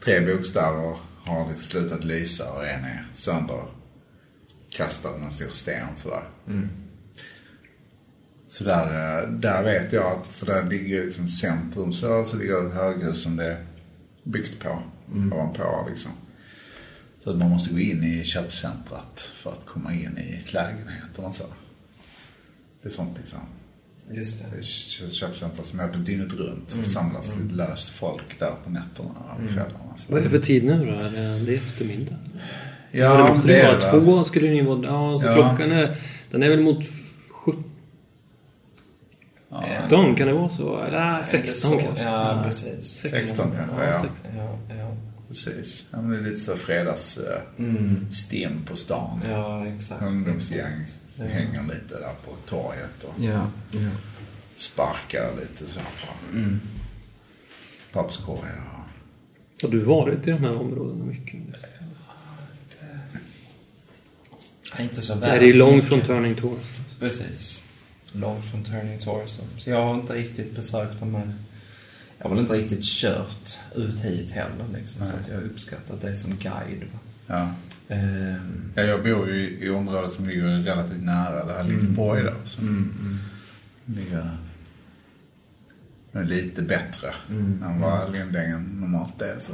tre 0.05 0.21
bokstäver 0.21 0.97
har 1.25 1.55
slutat 1.55 2.05
lysa 2.05 2.53
och 2.53 2.67
en 2.67 2.85
är 2.85 3.07
sönderkastad 3.15 5.11
med 5.11 5.27
en 5.27 5.33
stor 5.33 5.49
sten 5.49 5.97
sådär. 5.97 6.23
Så 8.47 8.65
där, 8.65 9.23
eh, 9.23 9.29
där 9.29 9.63
vet 9.63 9.93
jag 9.93 10.13
att, 10.13 10.27
för 10.27 10.47
där 10.47 10.65
ligger 10.65 11.05
liksom 11.05 11.29
centrum 11.29 11.93
så, 11.93 12.25
så 12.25 12.37
ligger 12.37 12.67
ett 12.67 12.75
höghus 12.75 13.23
som 13.23 13.37
det 13.37 13.47
är 13.47 13.67
byggt 14.23 14.61
på, 14.61 14.83
ovanpå 15.33 15.87
liksom. 15.91 16.13
Så 17.25 17.31
att 17.31 17.37
man 17.37 17.51
måste 17.51 17.75
gå 17.75 17.81
in 17.81 18.05
i 18.05 18.25
köpcentrat 18.25 19.33
för 19.35 19.53
att 19.53 19.67
komma 19.67 19.95
in 19.95 20.19
i 20.19 20.45
lägenheterna 20.53 21.33
så. 21.33 21.45
Det 22.83 22.89
är 22.89 22.93
sånt 22.93 23.19
liksom. 23.19 23.39
Just 24.13 24.39
Det 24.39 24.45
är 24.59 24.63
kö- 24.63 25.11
köpcentra 25.11 25.65
som 25.65 25.81
är 25.81 25.85
öppet 25.85 26.07
dygnet 26.07 26.33
runt. 26.33 26.73
Mm. 26.75 26.87
Samlas 26.87 27.37
lite 27.43 27.55
löst 27.55 27.89
folk 27.89 28.39
där 28.39 28.53
på 28.65 28.71
nätterna 28.71 29.09
och 29.09 29.49
kvällarna. 29.53 29.97
Så. 29.97 30.13
Vad 30.13 30.21
är 30.21 30.25
det 30.25 30.31
för 30.31 30.39
tid 30.39 30.65
nu 30.65 30.87
då? 30.87 30.93
Är 30.93 31.11
det, 31.11 31.39
det 31.45 31.53
är 31.53 31.57
eftermiddag? 31.57 32.15
Ja, 32.91 33.17
det 33.17 33.29
måste 33.29 33.47
det 33.47 33.53
ju 33.53 33.59
är 33.61 33.67
vara 33.67 33.79
det. 34.01 34.05
två 34.05 34.25
skulle 34.25 34.49
det 34.49 34.55
ju 34.55 34.63
vara. 34.65 34.87
Ja, 34.87 35.19
så 35.21 35.27
Ja. 35.27 35.35
klockan 35.35 35.73
är... 35.73 35.97
Den 36.31 36.43
är 36.43 36.49
väl 36.49 36.61
mot 36.61 36.85
17 37.33 37.65
kan 40.17 40.27
det 40.27 40.33
vara 40.33 40.49
så? 40.49 40.81
Eller 40.83 41.23
16 41.23 41.79
kanske? 41.79 42.05
Ja, 42.05 42.43
precis. 42.45 43.01
16 43.11 43.51
kanske, 43.57 43.85
ja. 43.87 43.93
16. 43.93 44.11
Ja, 44.37 44.59
ja. 44.79 44.97
Precis. 45.31 45.85
Ja, 45.91 46.01
men 46.03 46.11
det 46.11 46.17
är 46.29 46.31
lite 46.31 46.41
så 46.43 46.57
fredags 46.57 47.19
eh, 47.19 47.41
Mm. 47.59 48.13
stim 48.13 48.65
på 48.65 48.77
stan. 48.77 49.21
Ja, 49.31 49.67
exakt. 49.67 50.03
Ungdomsgäng 50.03 50.87
som 51.17 51.25
Ja. 51.27 51.31
hänger 51.33 51.63
lite 51.63 51.99
där 52.01 52.15
på 52.25 52.37
torget 52.47 53.05
och 53.05 53.15
Ja, 53.25 53.51
ja. 53.73 53.79
sparkar 54.57 55.31
lite 55.41 55.67
så 55.73 55.81
här 55.81 55.89
på 56.07 56.37
Mm. 56.39 56.61
papperskorgar. 57.93 58.67
Har 59.63 59.69
du 59.69 59.81
varit 59.81 60.27
i 60.29 60.31
de 60.31 60.39
här 60.39 60.55
områdena 60.57 61.05
mycket? 61.05 61.41
Nej, 64.77 64.85
inte 64.85 65.03
så 65.03 65.15
Nej, 65.15 65.39
det 65.39 65.49
är 65.49 65.55
långt 65.55 65.85
från 65.85 66.01
Turning 66.01 66.35
Torso. 66.35 66.83
Precis. 66.99 67.63
Långt 68.13 68.45
från 68.51 68.65
Turning 68.65 68.99
Torso. 68.99 69.43
Så 69.59 69.71
jag 69.71 69.83
har 69.83 69.95
inte 69.95 70.13
riktigt 70.15 70.57
besökt 70.57 71.01
de 71.01 71.15
här... 71.15 71.35
Jag 72.23 72.29
har 72.29 72.31
väl 72.35 72.39
inte 72.45 72.55
riktigt 72.55 72.85
kört 72.85 73.59
ut 73.75 74.01
hit 74.01 74.31
heller 74.31 74.65
liksom. 74.75 75.07
Så 75.07 75.13
att 75.13 75.29
jag 75.29 75.35
har 75.37 75.43
uppskattat 75.43 76.01
det 76.01 76.17
som 76.17 76.37
guide. 76.37 76.85
Ja. 77.27 77.51
Ehm, 77.89 78.73
Ja, 78.75 78.83
jag 78.83 79.03
bor 79.05 79.29
ju 79.31 79.59
i 79.61 79.71
området 79.71 80.13
som 80.13 80.27
ligger 80.29 80.43
relativt 80.59 81.03
nära 81.03 81.45
det 81.45 81.53
här 81.53 81.65
Lindborg 81.65 82.23
där. 82.23 82.35
Som 82.45 83.19
ligger 83.85 84.31
är 86.13 86.25
lite 86.25 86.63
bättre 86.63 87.15
än 87.29 87.81
vad 87.81 88.13
Lindängen 88.17 88.63
normalt 88.81 89.23
är. 89.23 89.37
Så. 89.41 89.53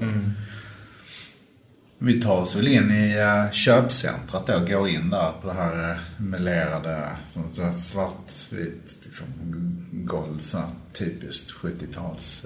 Vi 1.99 2.21
tar 2.21 2.41
oss 2.41 2.57
väl 2.57 2.69
in 2.69 2.91
i 2.91 3.19
uh, 3.21 3.53
köpcentrat 3.53 4.47
då, 4.47 4.61
går 4.61 4.89
in 4.89 5.11
där 5.11 5.33
på 5.41 5.47
det 5.47 5.53
här 5.53 5.91
uh, 5.93 6.01
melerade, 6.19 7.17
svartvitt 7.79 8.99
liksom, 9.05 9.27
golv, 9.93 10.41
sånt 10.41 10.65
här 10.65 10.73
typiskt 10.93 11.53
70-tals 11.53 12.45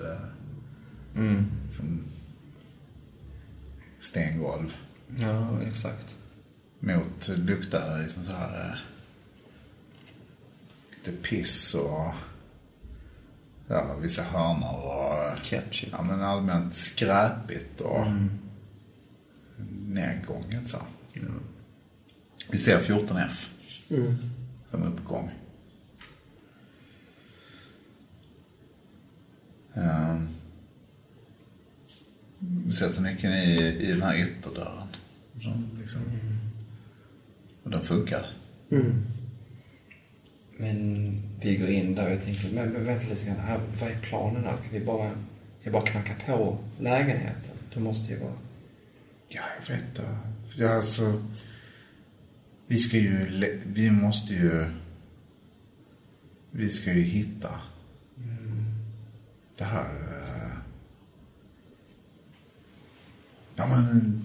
uh, 1.14 1.35
liksom, 1.66 2.05
stengolv. 4.01 4.77
ja, 5.18 5.62
exakt. 5.62 6.14
Mot 6.81 7.28
luktar 7.28 8.02
liksom 8.02 8.24
så 8.24 8.32
här 8.32 8.85
lite 10.90 11.12
piss 11.12 11.74
och 11.74 12.14
ja, 13.68 13.97
vissa 14.01 14.22
hörnor 14.22 14.82
och 14.85 15.44
Ketchup. 15.44 15.89
ja, 15.93 16.02
men 16.02 16.22
allmänt 16.22 16.74
skräpigt 16.74 17.81
och 17.81 18.06
nedgånget 19.89 20.69
så. 20.69 20.78
Vi 22.51 22.59
ser 22.59 22.78
14F 22.78 23.49
Mm. 23.91 24.16
som 24.70 24.82
uppgång. 24.82 25.31
Um, 29.74 30.28
vi 32.39 32.73
sätter 32.73 33.01
nyckeln 33.03 33.32
i, 33.32 33.77
i 33.81 33.93
den 33.93 34.03
här 34.03 34.16
ytterdörren. 34.16 34.87
Som 35.41 35.78
liksom, 35.81 36.01
och 37.62 37.70
den 37.70 37.82
funkar. 37.85 38.27
Mm. 38.70 39.03
Men 40.57 41.12
vi 41.41 41.57
går 41.57 41.69
in 41.69 41.95
där 41.95 42.05
och 42.07 42.11
jag 42.12 42.23
tänker, 42.23 42.55
men, 42.55 42.69
men 42.69 42.85
vänta 42.85 43.09
lite 43.09 43.27
grann, 43.27 43.37
här, 43.37 43.61
vad 43.81 43.91
är 43.91 43.99
planen 44.01 44.45
här? 44.45 44.57
Ska 44.57 44.66
vi 44.73 44.85
bara, 44.85 45.11
jag 45.62 45.73
bara 45.73 45.87
knacka 45.87 46.12
på 46.27 46.59
lägenheten? 46.78 47.55
Det 47.74 47.81
måste 47.81 48.12
ju 48.12 48.19
vara... 48.19 48.32
Ja, 49.32 49.43
jag 49.61 49.74
vet 49.74 49.85
inte. 49.89 50.16
Ja, 50.57 50.74
alltså. 50.74 51.23
Vi 52.66 52.78
ska 52.78 52.97
ju, 52.97 53.27
vi 53.66 53.90
måste 53.90 54.35
ju, 54.35 54.66
vi 56.51 56.70
ska 56.70 56.93
ju 56.93 57.02
hitta 57.02 57.61
det 59.59 59.65
här. 59.65 59.90
eh, 59.90 60.57
Ja 63.55 63.66
men, 63.66 64.23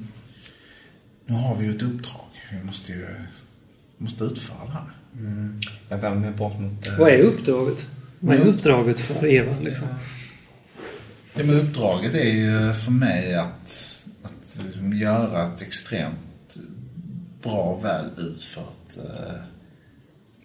nu 1.26 1.34
har 1.34 1.56
vi 1.56 1.65
ju 1.65 1.76
ett 1.76 1.82
uppdrag. 1.82 2.26
Vi 2.52 2.64
måste 2.64 2.91
ju, 2.91 3.07
måste 3.98 4.23
utföra 4.23 4.65
det 4.65 4.72
här. 4.72 4.90
Jag 5.90 5.98
vänder 5.98 6.19
mig 6.19 6.32
bort 6.32 6.60
mot... 6.60 6.88
eh, 6.88 6.99
Vad 6.99 7.10
är 7.10 7.19
uppdraget? 7.19 7.88
Vad 8.19 8.36
är 8.36 8.41
Mm. 8.41 8.53
uppdraget 8.56 8.99
för 8.99 9.26
Eva 9.26 9.60
liksom? 9.60 9.88
Ja, 11.34 11.44
men 11.44 11.56
uppdraget 11.56 12.15
är 12.15 12.30
ju 12.30 12.73
för 12.73 12.91
mig 12.91 13.36
att, 13.36 13.94
att 14.60 14.65
liksom 14.65 14.94
göra 14.94 15.53
ett 15.53 15.61
extremt 15.61 16.57
bra 17.41 17.80
väl 17.80 18.10
utfört 18.18 18.98
eh, 18.98 19.41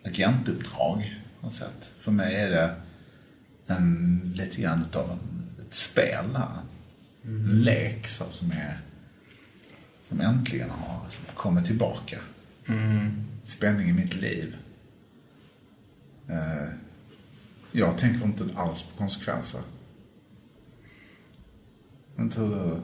agentuppdrag. 0.05 1.17
På 1.41 1.51
sätt. 1.51 1.93
För 2.01 2.13
mig 2.13 2.35
är 2.35 2.51
det 2.51 2.75
en, 3.67 4.33
lite 4.35 4.63
grann 4.63 4.85
utav 4.89 5.11
en, 5.11 5.65
ett 5.67 5.75
spel 5.75 6.25
här. 6.37 6.59
En 7.23 7.63
lek 7.63 8.07
så, 8.07 8.25
som 8.31 8.51
är 8.51 8.81
som 10.03 10.21
äntligen 10.21 10.71
har 10.71 11.05
liksom, 11.05 11.25
kommit 11.35 11.65
tillbaka. 11.65 12.19
Spänning 13.45 13.89
i 13.89 13.93
mitt 13.93 14.15
liv. 14.15 14.57
Eh, 16.29 16.69
jag 17.73 17.99
tänker 17.99 18.25
inte 18.25 18.49
alls 18.57 18.83
på 18.83 18.99
konsekvenser. 18.99 19.61
Men 22.17 22.31
tror 22.31 22.51
du? 22.51 22.81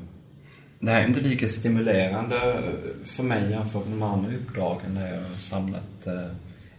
Det 0.81 0.91
här 0.91 1.03
är 1.03 1.07
inte 1.07 1.21
lika 1.21 1.49
stimulerande 1.49 2.63
för 3.05 3.23
mig 3.23 3.51
jämfört 3.51 3.87
med 3.89 3.99
de 3.99 4.03
andra 4.03 4.31
uppdragen 4.37 4.95
där 4.95 5.07
jag 5.15 5.21
har 5.21 5.37
samlat 5.41 6.07
eh, 6.07 6.21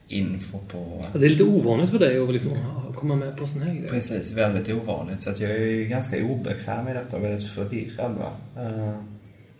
info 0.07 0.57
på... 0.67 1.01
Ja, 1.13 1.19
Det 1.19 1.25
är 1.25 1.29
lite 1.29 1.43
ovanligt 1.43 1.89
för 1.89 1.99
dig 1.99 2.19
att 2.19 2.33
liksom 2.33 2.51
komma 2.95 3.15
med 3.15 3.37
på 3.37 3.47
såna 3.47 3.65
här 3.65 3.73
grejer. 3.73 3.89
Precis, 3.89 4.33
väldigt 4.33 4.69
ovanligt. 4.75 5.21
Så 5.21 5.29
att 5.29 5.39
jag 5.39 5.51
är 5.51 5.65
ju 5.65 5.85
ganska 5.85 6.25
obekväm 6.25 6.87
i 6.87 6.93
detta 6.93 7.17
och 7.17 7.23
väldigt 7.23 7.49
förvirrad. 7.49 8.11
Va? 8.15 8.31
Eh, 8.63 8.99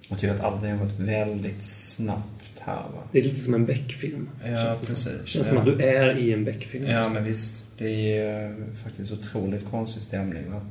och 0.10 0.20
tycker 0.20 0.34
att 0.36 0.44
allting 0.44 0.72
har 0.72 0.86
gått 0.86 1.00
väldigt 1.00 1.64
snabbt 1.66 2.60
här. 2.60 2.76
Va? 2.76 3.04
Det 3.12 3.20
är 3.20 3.24
lite 3.24 3.36
som 3.36 3.54
en 3.54 3.66
Beck-film. 3.66 4.30
Ja, 4.46 4.48
känns 4.64 4.80
det 4.82 4.86
som. 4.86 4.96
precis. 4.96 5.28
känns 5.28 5.48
som 5.48 5.56
Ja. 5.58 5.62
att 5.72 5.78
du 5.78 5.84
är 5.86 6.18
i 6.18 6.34
en 6.34 6.44
Beck-film. 6.46 6.86
Ja, 6.86 7.10
men 7.10 7.24
visst. 7.24 7.66
Det 7.78 8.18
är 8.18 8.46
eh, 8.50 8.56
faktiskt 8.84 9.12
otroligt 9.12 9.66
konstig 9.72 10.04
stämning. 10.04 10.52
Va? 10.52 10.62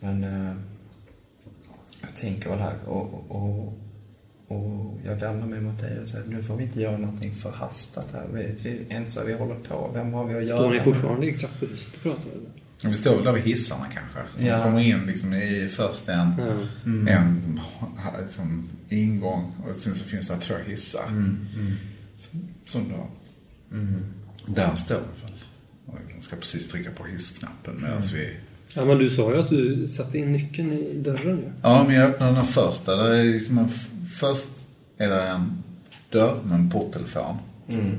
Men 0.00 0.24
tänker 2.16 2.50
väl 2.50 2.58
här 2.58 2.76
och, 2.86 3.30
och, 3.30 3.80
och 4.48 5.00
jag 5.04 5.16
vänder 5.16 5.46
mig 5.46 5.60
mot 5.60 5.80
dig 5.80 6.00
och 6.00 6.08
säger 6.08 6.26
nu 6.28 6.42
får 6.42 6.56
vi 6.56 6.64
inte 6.64 6.80
göra 6.80 6.98
någonting 6.98 7.34
förhastat 7.34 8.08
här. 8.12 8.26
Vet 8.32 8.66
vi 8.66 8.86
ens 8.88 9.16
vad 9.16 9.26
vi 9.26 9.32
håller 9.32 9.54
på? 9.54 9.90
Vem 9.94 10.12
har 10.12 10.24
vi 10.24 10.34
att 10.34 10.48
göra 10.48 10.58
Står 10.58 10.70
ni 10.70 10.80
fortfarande 10.80 11.26
i 11.26 11.34
trapphuset 11.34 11.94
och 11.96 12.02
pratar? 12.02 12.30
Eller? 12.30 12.90
Vi 12.90 12.96
står 12.96 13.14
väl 13.14 13.24
där 13.24 13.32
vid 13.32 13.42
hissarna 13.42 13.84
kanske. 13.94 14.46
Ja. 14.46 14.58
Man 14.58 14.66
kommer 14.66 14.80
in 14.80 15.06
liksom 15.06 15.34
i 15.34 15.68
först 15.68 16.08
en, 16.08 16.32
Ja. 16.38 17.10
en 17.12 17.60
här 17.98 18.22
liksom, 18.22 18.68
ingång 18.88 19.52
och 19.68 19.76
sen 19.76 19.94
så 19.94 20.04
finns 20.04 20.28
det 20.28 20.36
två 20.36 20.54
hissar. 20.66 21.04
Som, 22.16 22.48
som 22.66 22.88
då, 22.88 23.08
där 24.46 24.74
står 24.74 24.94
vi 25.14 25.22
väl. 25.22 25.34
Och 25.86 25.98
liksom 26.04 26.22
ska 26.22 26.36
precis 26.36 26.68
trycka 26.68 26.90
på 26.90 27.04
hissknappen 27.04 27.80
medan 27.82 28.02
vi... 28.14 28.36
ja, 28.74 28.84
men 28.84 28.98
du 28.98 29.10
sa 29.10 29.32
ju 29.32 29.38
att 29.40 29.48
du 29.50 29.86
satte 29.86 30.18
in 30.18 30.32
nyckeln 30.32 30.72
i 30.72 30.94
dörren 30.98 31.36
ju. 31.36 31.50
Ja, 31.62 31.84
men 31.86 31.96
jag 31.96 32.10
öppnar 32.10 32.32
den 32.32 32.44
första. 32.44 32.96
Där 32.96 33.10
är 33.10 33.24
liksom 33.24 33.58
en, 33.58 33.68
först 34.14 34.50
är 34.98 35.08
det 35.08 35.22
en 35.22 35.62
dörr 36.10 36.36
med 36.44 36.54
en 36.54 36.70
porttelefon. 36.70 37.36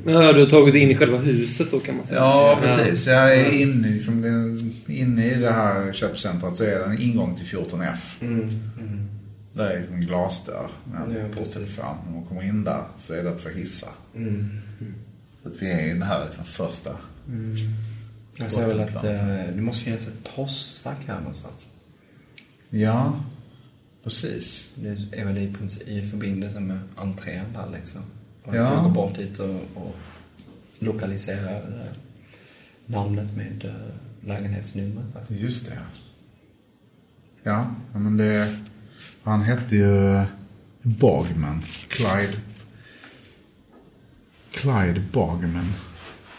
Ja, 0.06 0.34
du 0.34 0.40
har 0.40 0.50
tagit 0.50 0.76
in 0.76 0.92
i 0.92 0.96
själva 0.96 1.18
huset 1.18 1.72
då 1.72 1.80
kan 1.80 1.96
man 1.98 2.06
säga. 2.06 2.20
Ja, 2.20 2.60
precis. 2.62 3.08
Jag 3.08 3.38
är 3.38 3.62
inne, 3.62 3.88
liksom, 3.90 4.26
inne 4.88 5.26
i 5.32 5.36
det 5.36 5.52
här 5.52 5.94
köpcentret 5.94 6.56
så 6.58 6.64
är 6.64 6.80
det 6.80 6.86
en 6.86 7.02
ingång 7.02 7.36
till 7.36 7.46
14F. 7.46 8.22
Mm, 8.22 8.40
mm. 8.80 9.08
Där 9.54 9.70
är 9.70 9.78
liksom 9.78 9.96
en 9.96 10.02
glasdörr 10.02 10.68
med 10.92 11.02
Ja, 11.02 11.20
en 11.20 11.32
precis. 11.32 11.54
porttelefon. 11.54 11.96
När 12.06 12.14
man 12.20 12.26
kommer 12.26 12.44
in 12.44 12.64
där 12.64 12.84
så 12.98 13.14
är 13.14 13.24
det 13.24 13.32
två 13.38 13.50
hissar. 13.50 13.90
Mm. 14.16 14.50
Så 15.44 15.50
att 15.50 15.62
vi 15.62 15.72
är 15.72 15.86
i 15.86 15.90
den 15.90 16.02
här 16.02 16.26
liksom 16.26 16.46
första. 16.46 16.92
Jag 18.38 18.52
ser 18.52 18.68
väl 18.68 18.80
att 18.80 19.04
eh, 19.04 19.14
det 19.56 19.62
måste 19.62 19.84
finnas 19.84 20.08
ett 20.08 20.36
postfack 20.36 20.98
här 21.08 21.20
någonstans. 21.20 21.68
Ja, 22.70 23.20
precis. 24.04 24.72
Det 24.76 24.90
är 25.12 25.26
väl 25.26 25.38
i, 25.38 25.54
princip, 25.54 25.88
i 25.88 26.10
förbindelse 26.10 26.60
med 26.60 26.80
entrén 26.96 27.46
där 27.54 27.70
liksom. 27.80 28.02
Och 28.44 28.56
Ja. 28.56 28.82
Går 28.84 28.90
bort 28.92 29.16
dit 29.18 29.40
och, 29.40 29.60
och 29.74 29.96
lokaliserar 30.80 31.56
eh, 31.86 31.98
namnet 32.86 33.36
med 33.36 33.66
eh, 33.66 34.28
lägenhetsnumret. 34.28 35.06
där. 35.14 35.36
Just 35.36 35.66
det. 35.66 35.78
Ja, 37.44 37.68
ja, 37.94 38.00
men 38.00 38.18
det... 38.18 38.56
Han 39.24 39.42
hette 39.42 39.76
ju 39.76 40.24
Bagman. 40.82 41.62
Clyde. 41.88 42.38
Clyde 44.52 45.04
Bagman. 45.14 45.74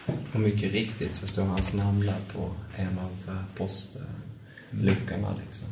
Och 0.07 0.41
mycket 0.41 0.73
riktigt 0.73 1.15
så 1.15 1.27
står 1.27 1.45
hans 1.45 1.75
namn 1.75 2.01
där 2.01 2.21
på 2.33 2.51
en 2.77 2.99
av 2.99 3.13
eh, 3.29 3.43
postluckorna 3.57 5.37
liksom. 5.45 5.69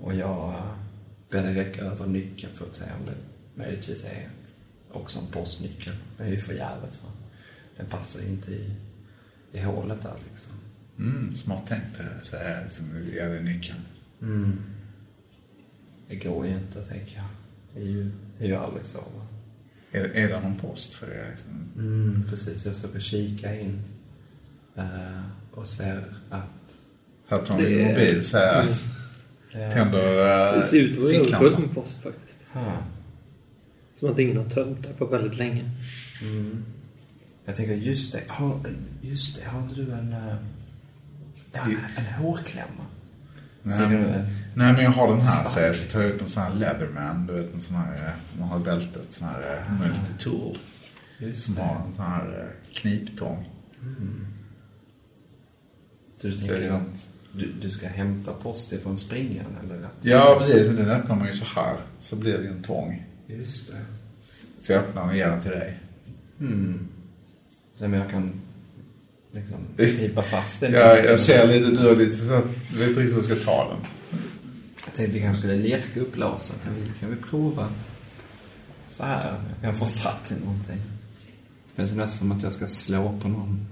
Och 0.00 0.14
jag 0.14 0.54
eh, 1.30 1.42
dig 1.42 1.54
räcka 1.54 1.82
över 1.82 2.06
nyckeln 2.06 2.54
för 2.54 2.66
att 2.66 2.74
se 2.74 2.84
om 2.84 3.06
det 3.06 3.16
möjligtvis 3.54 4.04
är 4.04 4.28
också 4.92 5.18
en 5.18 5.26
postnyckel. 5.26 5.94
Det 6.18 6.24
är 6.24 6.28
ju 6.28 6.40
förgäves. 6.40 7.00
Den 7.76 7.86
passar 7.86 8.20
ju 8.20 8.28
inte 8.28 8.50
i, 8.52 8.70
i 9.52 9.60
hålet 9.60 10.02
där 10.02 10.16
liksom. 10.30 10.52
Mm, 10.98 11.34
smart 11.34 11.66
tänkt. 11.66 12.00
Så 12.22 12.36
är 12.36 12.64
liksom, 12.64 12.86
är 13.20 13.28
det 13.28 13.40
nyckeln. 13.40 13.80
Mm. 14.22 14.62
Det 16.08 16.16
går 16.16 16.46
ju 16.46 16.52
inte, 16.52 16.82
tänker 16.82 17.16
jag. 17.16 17.26
Det 17.74 17.80
är 17.80 17.86
ju, 17.86 18.10
det 18.38 18.44
är 18.44 18.48
ju 18.48 18.56
aldrig 18.56 18.86
så. 18.86 18.98
Va? 18.98 19.26
Är, 19.96 20.04
är 20.16 20.28
det 20.28 20.40
någon 20.40 20.56
post 20.56 20.94
för 20.94 21.06
er? 21.06 21.26
Liksom? 21.30 21.50
Mm, 21.76 22.24
precis. 22.30 22.66
Jag 22.66 22.74
försöker 22.74 23.00
kika 23.00 23.60
in 23.60 23.80
eh, 24.76 25.20
och 25.54 25.66
ser 25.66 26.04
att... 26.30 26.42
Här 27.28 27.38
tar 27.38 27.56
Det 27.58 27.68
min 27.70 27.78
är- 27.80 27.88
mobil 27.88 28.24
så 28.24 28.36
här. 28.38 28.60
eh, 29.52 29.72
Tänder 29.72 30.56
Det 30.56 30.62
ser 30.66 30.76
ut 30.78 30.96
att 30.98 31.02
vara 31.02 31.12
ficklampan. 31.12 31.62
med 31.62 31.74
post 31.74 32.02
faktiskt. 32.02 32.46
ha, 32.52 32.78
Som 33.94 34.10
att 34.10 34.18
ingen 34.18 34.36
har 34.36 34.50
tömt 34.50 34.82
det 34.82 34.92
på 34.98 35.06
väldigt 35.06 35.38
länge. 35.38 35.70
mm. 36.22 36.64
Jag 37.44 37.56
tänker, 37.56 37.74
just 37.74 38.12
det. 38.12 38.22
Har, 38.28 38.60
just 39.02 39.36
det, 39.38 39.44
har 39.48 39.62
inte 39.62 39.74
du 39.74 39.92
en... 39.92 40.12
eh, 40.12 40.34
Ja, 41.52 41.66
en 41.96 42.04
hårklämma? 42.22 42.86
Nej, 43.68 43.88
nej, 44.54 44.72
men 44.72 44.84
jag 44.84 44.90
har 44.90 45.08
den 45.08 45.20
här. 45.20 45.44
Så 45.44 45.60
jag 45.60 45.90
tar 45.90 46.06
upp 46.06 46.22
en 46.22 46.28
sån 46.28 46.42
här 46.42 46.54
Leatherman. 46.54 47.26
Du 47.26 47.32
vet 47.32 47.54
en 47.54 47.60
sån 47.60 47.76
här, 47.76 47.94
eh, 47.94 48.38
man 48.40 48.48
har 48.48 48.58
bältet. 48.58 49.06
Sån 49.12 49.28
här 49.28 49.64
eh, 49.68 49.80
multitool. 49.80 50.58
Just 51.18 51.42
Som 51.42 51.56
har 51.56 51.74
en 51.74 51.94
sån 51.96 52.04
här 52.04 52.40
eh, 52.40 52.74
kniptång. 52.74 53.48
Du 56.20 56.32
Så 56.32 56.38
tänker 56.38 56.72
att 56.72 57.08
du, 57.32 57.52
du 57.60 57.70
ska 57.70 57.88
hämta 57.88 58.32
post 58.32 58.72
ifrån 58.72 58.98
springan 58.98 59.46
eller? 59.64 59.82
Att, 59.82 59.92
Ja, 60.00 60.36
precis. 60.38 60.66
Men 60.66 60.76
den 60.76 60.90
öppnar 60.90 61.16
man 61.16 61.26
ju 61.26 61.32
så 61.32 61.44
här. 61.44 61.76
Så 62.00 62.16
blir 62.16 62.38
det 62.38 62.44
ju 62.44 62.50
en 62.50 62.62
tång. 62.62 63.06
Just 63.26 63.72
det. 63.72 63.78
Så 64.60 64.72
jag 64.72 64.80
öppnar 64.80 65.08
och 65.08 65.16
ger 65.16 65.28
den 65.28 65.42
till 65.42 65.50
dig. 65.50 65.78
Mm. 66.40 66.88
Så 67.78 67.84
jag 67.84 68.10
kan 68.10 68.32
liksom 69.36 69.58
knipa 69.98 70.22
fast 70.22 70.60
den. 70.60 70.72
Jag, 70.72 71.04
jag 71.04 71.20
ser 71.20 71.46
lite, 71.46 71.70
du 71.70 71.88
har 71.88 71.96
lite 71.96 72.16
så 72.16 72.34
att 72.34 72.44
du 72.72 72.78
vet 72.78 72.88
inte 72.88 73.00
riktigt 73.00 73.16
hur 73.16 73.22
du 73.22 73.36
ska 73.36 73.50
ta 73.50 73.68
den. 73.68 73.86
Jag 74.84 74.94
tänkte 74.94 75.14
vi 75.14 75.20
kanske 75.20 75.40
skulle 75.40 75.56
lirka 75.56 76.00
upp 76.00 76.16
låsen. 76.16 76.56
Kan 76.64 76.74
vi, 76.74 77.00
kan 77.00 77.10
vi 77.10 77.16
prova 77.30 77.68
så 78.90 79.04
här? 79.04 79.40
Jag 79.48 79.62
kan 79.62 79.74
få 79.74 79.86
fatt 79.86 80.32
i 80.32 80.44
någonting. 80.44 80.82
Det 81.76 81.82
känns 81.82 81.90
nästan 81.90 82.08
som 82.08 82.32
att 82.32 82.42
jag 82.42 82.52
ska 82.52 82.66
slå 82.66 83.18
på 83.22 83.28
någon 83.28 83.66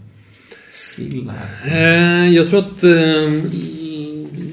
skill 0.72 1.30
här. 1.30 1.76
Eh, 2.24 2.34
jag 2.34 2.48
tror 2.48 2.60
att 2.60 2.84
eh, 2.84 3.32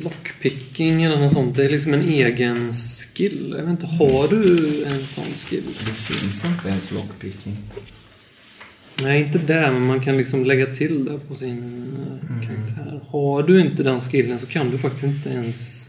lockpicking 0.04 1.04
eller 1.04 1.20
något 1.20 1.34
sånt, 1.34 1.56
det 1.56 1.66
är 1.66 1.70
liksom 1.70 1.94
en 1.94 2.02
egen 2.02 2.74
skill. 2.74 3.56
Jag 3.58 3.64
vet 3.64 3.72
inte, 3.72 3.86
har 3.86 4.28
du 4.28 4.58
en 4.86 5.06
sån 5.06 5.24
skill? 5.24 5.64
Det 5.66 5.94
finns 5.94 6.46
inte 6.46 6.70
ens 6.70 6.92
lockpicking. 6.92 7.58
Nej, 9.04 9.22
inte 9.24 9.38
där, 9.38 9.72
men 9.72 9.86
man 9.86 10.00
kan 10.00 10.18
liksom 10.18 10.46
lägga 10.46 10.66
till 10.66 11.06
det 11.06 11.20
på 11.20 11.36
sin 11.36 11.84
eh, 12.30 12.48
karaktär. 12.48 13.02
Har 13.08 13.44
du 13.44 13.62
inte 13.62 13.84
den 13.84 14.02
skillen 14.02 14.40
så 14.40 14.46
kan 14.46 14.70
du 14.70 14.78
faktiskt 14.78 15.04
inte 15.04 15.30
ens... 15.30 15.88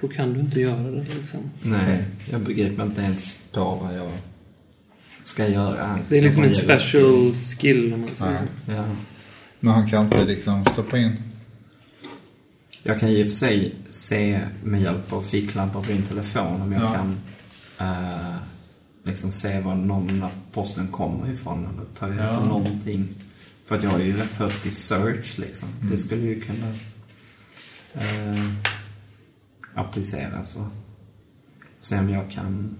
Då 0.00 0.08
kan 0.08 0.32
du 0.32 0.40
inte 0.40 0.60
göra 0.60 0.90
det 0.90 1.00
liksom. 1.02 1.40
Nej, 1.62 2.04
jag 2.30 2.40
begriper 2.40 2.82
inte 2.82 3.00
ens 3.00 3.42
på 3.52 3.64
vad 3.82 3.96
jag 3.98 4.12
ska 5.24 5.48
göra. 5.48 5.98
Det 6.08 6.18
är 6.18 6.22
liksom 6.22 6.44
en 6.44 6.52
special 6.52 7.34
skill 7.34 7.92
om 7.94 8.00
man 8.00 8.16
säger 8.16 8.32
Ja. 8.32 8.38
så. 8.66 8.72
Ja. 8.72 8.84
Men 9.60 9.72
han 9.74 9.90
kan 9.90 10.04
inte 10.04 10.24
liksom 10.24 10.64
stoppa 10.66 10.98
in. 10.98 11.16
Jag 12.82 13.00
kan 13.00 13.08
och 13.22 13.28
för 13.28 13.34
sig 13.34 13.74
se 13.90 14.40
med 14.64 14.82
hjälp 14.82 15.12
av 15.12 15.22
ficklampan 15.22 15.82
på 15.84 15.92
din 15.92 16.02
telefon 16.02 16.62
om 16.62 16.72
jag 16.72 16.82
Ja. 16.82 16.94
kan 16.94 17.18
eh, 17.88 18.34
liksom 19.04 19.32
se 19.32 19.60
var 19.60 19.74
någon 19.74 20.24
posten 20.54 20.88
kommer 20.88 21.32
ifrån 21.32 21.64
eller 21.64 21.84
ta 21.98 22.08
reda 22.08 22.24
Ja. 22.32 22.40
på 22.40 22.46
någonting. 22.46 23.08
För 23.66 23.76
att 23.76 23.82
jag 23.82 23.94
är 24.00 24.04
ju 24.04 24.16
rätt 24.16 24.32
högt 24.34 24.66
i 24.66 24.70
search 24.70 25.38
liksom. 25.38 25.68
Mm. 25.80 25.90
Det 25.90 25.96
skulle 25.98 26.22
ju 26.22 26.40
kunna 26.40 26.68
eh, 27.94 28.48
appliceras 29.74 30.56
va. 30.56 30.70
Se 31.82 31.98
om 31.98 32.08
jag 32.10 32.30
kan 32.30 32.76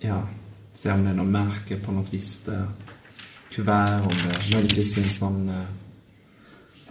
ja, 0.00 0.28
se 0.76 0.92
om 0.92 1.04
det 1.04 1.10
är 1.10 1.14
något 1.14 1.26
märke 1.26 1.80
på 1.80 1.92
något 1.92 2.12
visst 2.14 2.48
eh, 2.48 2.68
kuvert, 3.50 4.00
om 4.02 4.08
det 4.24 4.52
möjligtvis 4.54 4.94
finns 4.94 5.20
någon 5.20 5.48
eh, 5.48 5.62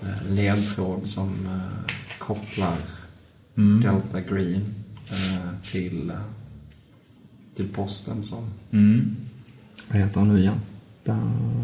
eh, 0.01 0.29
ledtråd 0.29 1.09
som 1.09 1.45
eh, 1.45 1.93
kopplar 2.19 2.77
Mm. 3.55 3.81
Delta 3.81 4.21
Green 4.21 4.75
eh, 5.09 5.49
till, 5.71 6.09
eh, 6.09 6.15
till 7.55 7.67
posten 7.67 8.23
som... 8.23 8.43
Mm. 8.71 9.15
Vad 9.89 9.97
heter 10.01 10.19
han 10.19 10.29
nu 10.29 10.39
igen? 10.39 10.59
Ba- 11.05 11.13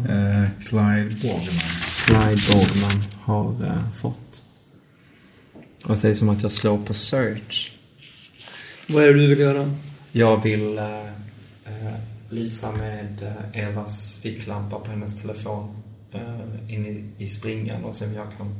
Eh, 0.08 0.48
Clyde 0.66 1.16
Borgman. 1.22 1.60
Clyde 2.06 2.42
Borgman 2.52 3.02
har 3.20 3.64
eh, 3.66 3.90
fått. 3.92 4.42
Och 5.84 5.96
det 5.98 6.08
är 6.08 6.14
som 6.14 6.28
att 6.28 6.42
jag 6.42 6.52
slår 6.52 6.78
på 6.78 6.94
search. 6.94 7.76
Vad 8.88 9.02
är 9.04 9.06
det 9.06 9.12
du 9.20 9.26
vill 9.26 9.38
göra? 9.38 9.72
Jag 10.12 10.42
vill 10.42 10.78
eh, 10.78 11.06
eh, 11.64 11.94
lysa 12.30 12.72
med 12.72 13.22
eh, 13.52 13.62
Evas 13.68 14.18
ficklampa 14.22 14.78
på 14.78 14.90
hennes 14.90 15.20
telefon 15.22 15.76
eh, 16.12 16.74
in 16.74 16.86
i, 16.86 17.24
i 17.24 17.28
springan 17.28 17.84
och 17.84 17.96
se 17.96 18.06
om 18.06 18.14
jag 18.14 18.26
kan 18.38 18.54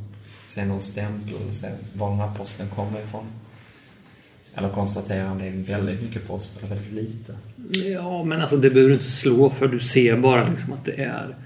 se 0.46 0.64
någon 0.64 0.82
stämpel 0.82 1.34
eller 1.42 1.52
se 1.52 1.68
var 1.94 2.10
den 2.10 2.18
här 2.18 2.34
posten 2.34 2.68
kommer 2.68 3.02
ifrån. 3.02 3.24
Eller 4.54 4.68
konstatera 4.70 5.30
om 5.32 5.38
det 5.38 5.44
är 5.46 5.50
väldigt 5.52 6.02
mycket 6.02 6.26
post 6.28 6.58
eller 6.58 6.68
väldigt 6.74 6.92
lite. 6.92 7.34
Ja, 7.92 8.24
men 8.24 8.40
alltså 8.40 8.56
det 8.56 8.70
behöver 8.70 8.88
du 8.88 8.94
inte 8.94 9.10
slå 9.10 9.50
för. 9.50 9.68
Du 9.68 9.78
ser 9.78 10.16
bara 10.16 10.48
liksom 10.50 10.72
att 10.72 10.84
det 10.84 11.00
är 11.02 11.36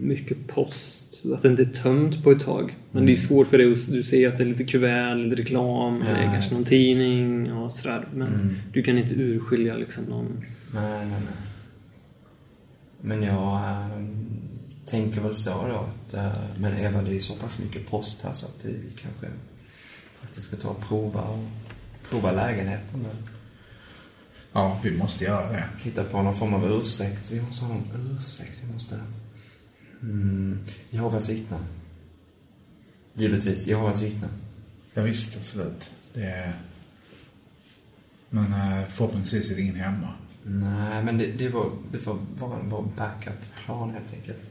mycket 0.00 0.46
post. 0.48 1.02
Att 1.34 1.42
det 1.42 1.48
inte 1.48 1.62
är 1.62 1.66
tömt 1.66 2.24
på 2.24 2.30
ett 2.32 2.40
tag. 2.44 2.76
Men 2.92 3.06
det 3.06 3.12
är 3.12 3.16
svårt 3.16 3.46
för 3.46 3.58
dig 3.58 3.72
att 3.72 3.90
du 3.92 4.02
ser 4.02 4.28
att 4.28 4.36
det 4.38 4.44
är 4.44 4.48
lite 4.48 4.64
kuvert, 4.64 5.14
lite 5.14 5.36
reklam, 5.42 6.04
Ja, 6.08 6.14
kanske 6.32 6.54
någon 6.54 6.62
precis. 6.64 6.68
tidning 6.98 7.52
och 7.52 7.72
sådär. 7.72 8.08
Men 8.14 8.28
Mm. 8.28 8.56
du 8.72 8.82
kan 8.82 8.98
inte 8.98 9.14
urskilja 9.14 9.76
liksom 9.76 10.04
någon... 10.04 10.44
Nej, 10.74 11.06
nej, 11.06 11.08
nej. 11.08 11.20
Men 13.00 13.22
jag 13.22 13.54
äh, 13.56 14.06
tänker 14.86 15.20
väl 15.20 15.36
så 15.36 15.50
då 15.50 15.74
att, 15.76 16.14
äh, 16.14 16.32
men 16.58 16.76
Eva 16.78 17.02
det 17.02 17.16
är 17.16 17.18
så 17.20 17.34
pass 17.34 17.58
mycket 17.58 17.90
post 17.90 18.22
här 18.24 18.32
så 18.32 18.46
att 18.46 18.64
vi 18.64 18.74
kanske 19.02 19.26
faktiskt 20.20 20.46
ska 20.46 20.56
ta 20.56 20.68
och 20.68 20.88
prova, 20.88 21.20
och, 21.20 21.44
prova 22.10 22.32
lägenheten 22.32 23.00
nu. 23.00 23.08
Ja, 24.52 24.80
vi 24.82 24.98
måste 24.98 25.24
göra 25.24 25.52
det. 25.52 25.64
Hitta 25.82 26.04
på 26.04 26.22
någon 26.22 26.34
form 26.34 26.54
av 26.54 26.64
ursäkt. 26.64 27.30
Vi 27.30 27.42
måste 27.42 27.64
ha 27.64 27.74
någon 27.74 28.18
ursäkt. 28.18 28.60
Vi 28.66 28.72
måste... 28.72 29.00
Mm, 30.02 30.58
Jehovas 30.90 31.28
vittnen. 31.28 31.64
Givetvis, 33.14 33.66
Jehovas 33.66 34.02
vittnen. 34.02 34.30
Ja, 34.94 35.02
visst, 35.02 35.36
absolut. 35.36 35.90
Det 36.14 36.24
är... 36.24 36.52
Men 38.30 38.52
eh, 38.52 38.88
förhoppningsvis 38.88 39.50
är 39.50 39.54
det 39.54 39.62
ingen 39.62 39.76
hemma. 39.76 40.08
Nej, 40.42 41.04
men 41.04 41.18
det, 41.18 41.26
det, 41.26 41.48
var, 41.48 41.70
det 41.92 41.98
får 41.98 42.18
vara 42.38 42.58
vår 42.62 42.82
backup-plan 42.96 43.90
helt 43.90 44.14
enkelt. 44.14 44.50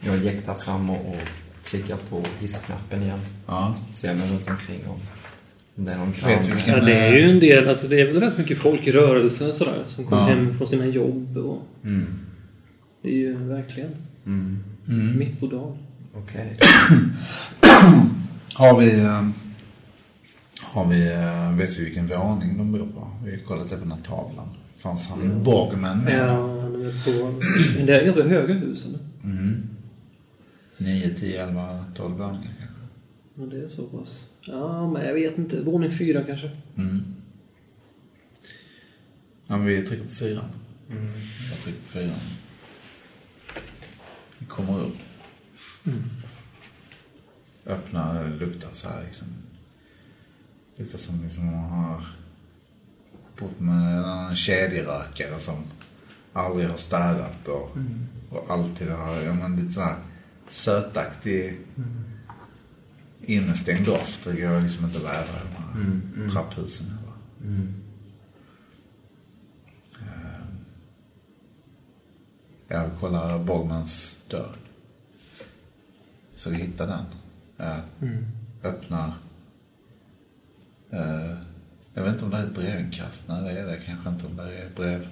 Jag 0.00 0.16
jäktar 0.16 0.54
fram 0.54 0.90
och, 0.90 1.08
och 1.08 1.20
klickar 1.70 1.96
på 2.10 2.22
hissknappen 2.40 3.02
igen. 3.02 3.18
Ja. 3.46 3.74
Ser 3.92 4.14
mig 4.14 4.30
runt 4.32 4.50
omkring 4.50 4.80
om 4.88 4.98
om 5.76 5.84
det 5.84 5.92
är 5.92 5.98
någon 5.98 6.10
Vet 6.10 6.66
Ja, 6.66 6.80
det 6.80 6.94
är 6.94 7.12
ju 7.18 7.30
en 7.30 7.40
del. 7.40 7.68
Alltså 7.68 7.88
det 7.88 8.00
är 8.00 8.06
väl 8.12 8.20
rätt 8.20 8.38
mycket 8.38 8.58
folk 8.58 8.86
i 8.86 8.92
rörelse 8.92 9.48
och 9.48 9.54
sådär. 9.54 9.82
Som 9.86 10.04
kommer 10.04 10.22
Ja. 10.22 10.28
hem 10.28 10.54
från 10.58 10.66
sina 10.68 10.86
jobb 10.86 11.36
och... 11.36 11.62
Mm. 11.84 12.06
Det 13.02 13.08
är 13.08 13.12
ju 13.16 13.36
verkligen 13.36 13.90
Mm. 14.26 14.58
mitt 15.18 15.40
på 15.40 15.46
dagen. 15.46 15.78
Okej. 16.14 16.56
Har 18.54 18.80
vi... 18.80 19.00
eh, 19.00 19.28
Har 20.62 20.88
vi... 20.88 21.12
eh, 21.12 21.52
Vet 21.56 21.78
vi 21.78 21.84
vilken 21.84 22.06
våning 22.06 22.58
de 22.58 22.72
bor 22.72 22.78
på? 22.78 23.10
Vi 23.24 23.30
har 23.30 23.38
kollat 23.38 23.68
på 23.70 23.76
den 23.76 23.92
här 23.92 23.98
tavlan. 23.98 24.48
Fanns 24.78 25.08
han 25.08 25.42
Borgman 25.44 25.98
med? 25.98 26.28
Ja, 26.28 26.60
han 26.62 26.74
är 26.86 27.04
på... 27.04 27.40
Men 27.76 27.86
det 27.86 28.00
är 28.00 28.04
ganska 28.04 28.22
höga 28.22 28.54
hus 28.54 28.86
eller? 28.86 28.98
Mm. 29.24 29.62
9, 30.78 31.14
10, 31.14 31.42
11, 31.42 31.84
12 31.94 32.14
våningar 32.14 32.54
kanske. 32.58 32.76
Ja, 33.34 33.44
det 33.46 33.64
är 33.64 33.68
så 33.68 33.86
pass. 33.86 34.28
Ja, 34.40 34.90
men 34.90 35.06
jag 35.06 35.14
vet 35.14 35.38
inte. 35.38 35.62
Våning 35.62 35.90
fyra 35.90 36.24
kanske. 36.24 36.50
Mm. 36.76 37.14
Ja, 39.46 39.56
men 39.56 39.66
vi 39.66 39.86
trycker 39.86 40.04
på 40.04 40.14
fyran. 40.14 40.50
Mm. 40.90 41.12
Jag 41.50 41.60
trycker 41.60 41.80
på 41.80 41.88
fyran. 41.88 42.20
Vi 44.38 44.46
kommer 44.46 44.80
upp. 44.80 44.96
Öppnar, 47.66 48.24
det 48.24 48.46
luktar 48.46 48.68
så 48.72 48.88
här 48.88 49.04
liksom. 49.04 49.26
Luktar 50.76 50.98
som 50.98 51.24
liksom 51.24 51.46
man 51.46 51.70
har 51.70 52.02
bott 53.38 53.60
med 53.60 54.04
en 54.04 54.36
kedjerökare 54.36 55.38
som 55.38 55.64
aldrig 56.32 56.68
har 56.68 56.76
städat 56.76 57.48
och, 57.48 57.76
och 58.30 58.50
alltid 58.50 58.88
har, 58.88 59.22
ja 59.22 59.34
men 59.34 59.56
lite 59.56 59.70
så 59.70 59.80
här 59.80 59.96
sötaktig 60.48 61.58
innestängd 63.20 63.86
doft. 63.86 64.24
Det 64.24 64.40
går 64.40 64.60
liksom 64.60 64.84
inte 64.84 64.98
att 64.98 65.04
vädra 65.04 65.40
i 65.40 65.44
de 65.50 66.22
här 66.22 66.28
trapphusen 66.28 66.86
heller. 66.86 67.12
Mm. 67.44 67.74
Jag 72.68 72.90
kollar 73.00 73.38
Borgmans 73.38 74.22
dörr. 74.28 74.56
Så 76.34 76.50
vi 76.50 76.56
hittar 76.56 76.86
den. 76.86 77.04
Jag 77.56 77.78
öppnar. 78.62 79.12
Eh, 80.90 81.36
jag 81.94 82.02
vet 82.02 82.12
inte 82.12 82.24
om 82.24 82.30
det 82.30 82.36
är 82.36 82.46
ett 82.46 82.54
brevinkast. 82.54 83.28
Nej, 83.28 83.42
det 83.42 83.60
är 83.60 83.66
det 83.66 83.78
kanske 83.86 84.08
inte 84.08 84.26
om 84.26 84.36
det 84.36 84.58
är 84.58 84.70
brev. 84.76 85.08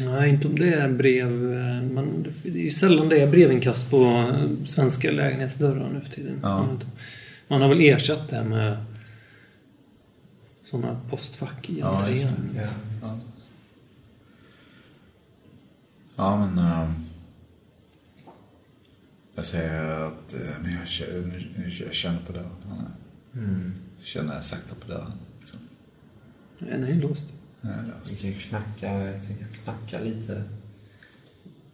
Nej, 0.00 0.30
inte 0.30 0.48
om 0.48 0.58
det 0.58 0.74
är 0.74 0.88
brev. 0.92 1.52
eh, 1.52 1.82
Man, 1.82 2.26
det 2.42 2.48
är 2.48 2.64
ju 2.64 2.70
sällan 2.70 3.08
det 3.08 3.20
är 3.20 3.30
brevinkast 3.30 3.90
på 3.90 4.04
eh, 4.04 4.64
svenska 4.64 5.10
lägenhetsdörrar 5.12 5.90
nu 5.92 6.00
för 6.00 6.10
tiden. 6.10 6.40
Ja. 6.42 6.68
Man 7.48 7.60
har 7.62 7.68
väl 7.68 7.80
ersatt 7.80 8.28
det 8.28 8.44
med 8.44 8.84
sådana 10.64 11.00
postfack 11.10 11.70
i 11.70 11.78
Ja, 11.78 11.88
entrén. 12.06 12.50
Ja. 12.56 12.62
Ja, 13.02 13.18
ja 16.16 16.46
men... 16.46 16.58
eh, 16.58 16.90
jag 19.34 19.44
säger 19.46 19.84
att 20.06 20.34
eh, 20.34 20.40
men 20.62 20.72
jag, 20.74 20.88
känner, 20.88 21.50
jag 21.84 21.94
känner 21.94 22.18
på 22.26 22.32
dörren. 22.32 22.50
Mm. 23.34 23.74
Jag 23.98 24.06
känner 24.06 24.40
sakta 24.40 24.74
på 24.74 24.88
dörren. 24.92 25.12
Liksom. 25.40 25.58
Den 26.58 26.84
är 26.84 26.88
ju 26.88 27.00
låst. 27.00 27.24
Vi 27.60 28.16
kan 28.16 28.30
ju 28.30 28.38
knacka, 28.38 28.92
jag 28.92 29.26
tänker 29.26 29.46
knacka 29.46 30.00
lite, 30.00 30.44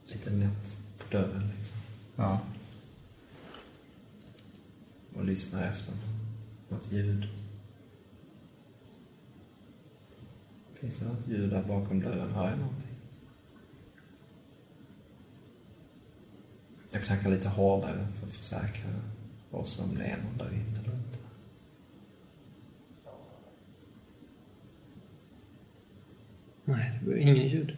lite 0.07 0.31
nätt 0.31 0.77
på 0.99 1.05
dörren 1.17 1.51
liksom. 1.59 1.77
Ja. 2.17 2.41
Och 5.17 5.25
lyssna 5.25 5.65
efter 5.65 5.95
något 6.69 6.93
ljud. 6.93 7.29
Finns 10.75 10.99
det 10.99 11.09
något 11.09 11.29
ljud 11.29 11.51
där 11.51 11.63
bakom 11.63 12.01
dörren? 12.01 12.31
Hör 12.31 12.51
jag 12.51 12.59
någonting? 12.59 12.89
Jag 16.91 17.05
knackar 17.05 17.31
lite 17.31 17.49
hårdare 17.49 18.09
för 18.21 18.27
att 18.27 18.33
försäkra 18.33 18.91
oss 19.51 19.81
om 19.81 19.95
det 19.95 20.05
är 20.05 20.17
någon 20.23 20.39
där 20.39 20.53
inne 20.55 20.79
eller 20.79 20.97
inte. 20.97 21.19
Nej, 26.65 26.99
det 27.03 27.11
var 27.11 27.17
ingen 27.17 27.37
ljud. 27.49 27.77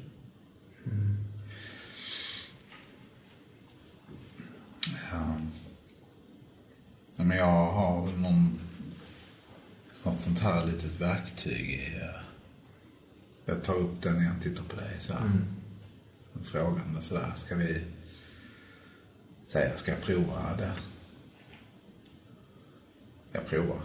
Ja. 5.11 5.37
Ja, 7.17 7.25
men 7.25 7.37
jag 7.37 7.73
har 7.73 8.07
någon, 8.17 8.61
något 10.05 10.21
sånt 10.21 10.39
här 10.39 10.67
litet 10.67 11.01
verktyg 11.01 11.71
i... 11.71 11.97
eh, 11.97 12.21
Jag 13.47 13.63
tar 13.65 13.75
upp 13.75 14.03
den 14.03 14.17
igen, 14.17 14.41
tittar 14.41 14.65
på 14.65 14.77
dig 14.77 14.97
så 15.01 15.13
här. 15.13 15.31
Frågande 16.43 17.03
sådär. 17.03 17.33
Ska 17.37 17.55
vi... 17.57 17.81
Säga, 19.47 19.77
ska 19.77 19.91
jag 19.91 20.01
prova 20.01 20.57
det? 20.59 20.73
Jag 23.33 23.47
provar. 23.47 23.81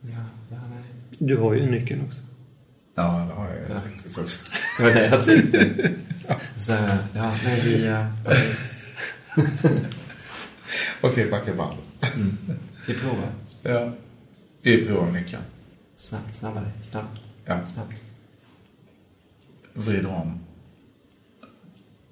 Ja, 0.00 0.24
ja 0.50 0.60
nej. 0.68 0.84
Du 1.18 1.36
har 1.36 1.54
ju 1.54 1.70
nyckeln 1.70 2.04
också. 2.06 2.22
Ja, 2.98 3.26
det 3.28 3.34
har 3.34 3.48
jag 3.48 3.56
ju 3.58 3.74
Ja. 3.74 3.80
faktiskt 3.80 4.18
också. 4.18 4.38
Det 4.78 4.82
var 4.84 4.90
det 4.90 5.06
jag 5.06 5.24
tänkte. 5.52 5.94
Så, 6.58 6.72
ja, 7.14 7.32
nej, 7.44 7.60
vi... 7.64 7.86
eh, 7.86 8.06
Okej, 11.00 11.30
backa 11.30 11.54
bandet. 11.54 11.84
Vi 12.86 12.94
provar. 12.94 13.28
Ja. 13.62 13.92
Vi 14.62 14.86
provar 14.86 15.10
nyckeln. 15.12 15.42
Snabbt, 15.98 16.34
snabbare, 16.34 16.70
snabbt, 16.82 17.20
Ja. 17.44 17.66
snabbt. 17.66 17.94
Vrider 19.72 20.08
om. 20.10 20.40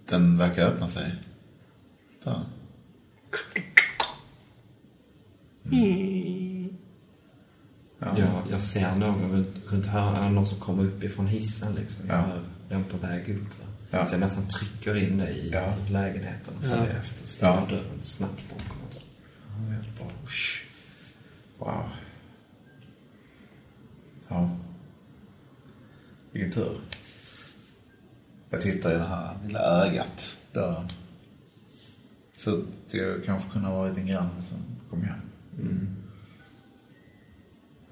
Den 0.08 0.38
verkar 0.38 0.62
öppna 0.66 0.88
sig. 0.88 1.14
Där. 2.24 2.40
Ja. 8.16 8.18
Jag, 8.18 8.42
jag 8.50 8.62
ser 8.62 8.96
någon 8.96 9.32
runt, 9.32 9.56
runt 9.68 9.86
hörnan, 9.86 10.34
någon 10.34 10.46
som 10.46 10.58
kommer 10.60 10.82
uppifrån 10.84 11.26
hissen 11.26 11.74
liksom. 11.74 12.06
Jag 12.06 12.16
Ja. 12.16 12.20
hör 12.22 12.42
den 12.68 12.84
på 12.84 12.96
väg 12.96 13.28
upp. 13.36 13.42
Va? 13.60 13.66
Ja. 13.90 14.06
Så 14.06 14.14
jag 14.14 14.20
nästan 14.20 14.48
trycker 14.48 14.96
in 14.96 15.18
det 15.18 15.30
i 15.30 15.50
Ja. 15.52 15.74
lägenheten 15.90 16.54
och 16.58 16.64
Ja. 16.64 16.68
följer 16.68 16.94
efter. 16.94 17.28
Stänger 17.28 17.54
Ja. 17.54 17.66
dörren 17.76 18.02
snabbt 18.02 18.40
bakom 18.50 18.76
oss. 18.90 19.04
Ja. 21.58 21.64
Wow. 21.66 21.84
Ja. 24.28 24.50
Vilken 26.32 26.52
tur. 26.52 26.80
Jag 28.50 28.60
tittar 28.60 28.90
i 28.90 28.94
det 28.94 29.04
här 29.04 29.38
lilla 29.46 29.60
ögat, 29.60 30.36
dörren. 30.52 30.88
Så 32.36 32.50
att 32.58 32.94
jag 32.94 33.24
kanske 33.24 33.50
kunde 33.50 33.68
ha 33.68 33.76
varit 33.76 33.96
en 33.96 34.06
granne 34.06 34.42
som 34.42 34.58
kom 34.90 35.02
hem. 35.02 35.20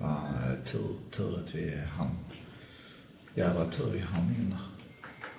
Ja, 0.05 0.16
tur, 0.64 0.97
tur 1.10 1.39
att 1.39 1.55
vi 1.55 1.72
hann. 1.98 2.16
Jävla 3.35 3.64
tur 3.64 3.90
vi 3.93 4.01
hann 4.01 4.35
in 4.39 4.55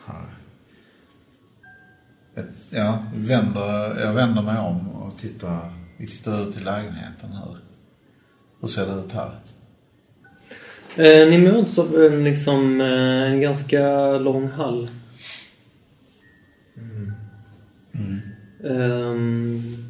här. 0.06 0.26
Ja, 2.70 3.04
vänder, 3.16 4.00
jag 4.00 4.14
vänder 4.14 4.42
mig 4.42 4.58
om 4.58 4.90
och 4.90 5.18
tittar. 5.18 5.74
Vi 5.98 6.08
tittar 6.08 6.50
ut 6.50 6.62
i 6.62 6.64
lägenheten 6.64 7.32
här. 7.32 7.58
Hur 8.62 8.68
ser 8.68 8.86
det 8.86 9.02
ut 9.02 9.12
här? 9.12 9.40
Eh, 10.96 11.30
ni 11.30 11.38
möts 11.38 11.80
av 11.80 11.96
en, 11.96 12.24
liksom, 12.24 12.82
eh, 12.82 13.32
en 13.32 13.42
ganska 13.42 14.12
lång 14.18 14.48
hall. 14.48 14.90
Ehm, 18.70 19.85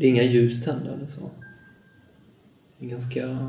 det 0.00 0.06
är 0.06 0.10
inga 0.10 0.22
ljus 0.22 0.64
tända 0.64 0.94
eller 0.94 1.06
så. 1.06 1.30
Det 2.78 2.86
är 2.86 2.90
ganska... 2.90 3.48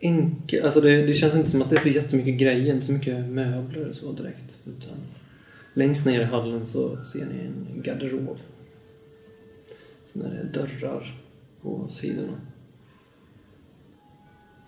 Enkel, 0.00 0.64
alltså 0.64 0.80
det, 0.80 1.06
det 1.06 1.14
känns 1.14 1.34
inte 1.34 1.50
som 1.50 1.62
att 1.62 1.70
det 1.70 1.76
är 1.76 1.80
så 1.80 1.88
jättemycket 1.88 2.40
grejer, 2.40 2.74
inte 2.74 2.86
så 2.86 2.92
mycket 2.92 3.28
möbler 3.28 3.88
och 3.88 3.94
så 3.94 4.12
direkt. 4.12 4.58
Utan 4.64 4.96
längst 5.74 6.06
ner 6.06 6.20
i 6.20 6.24
hallen 6.24 6.66
så 6.66 7.04
ser 7.04 7.26
ni 7.26 7.40
en 7.40 7.82
garderob. 7.82 8.38
Sen 10.04 10.22
är 10.22 10.30
det 10.30 10.60
dörrar 10.60 11.14
på 11.62 11.88
sidorna. 11.88 12.40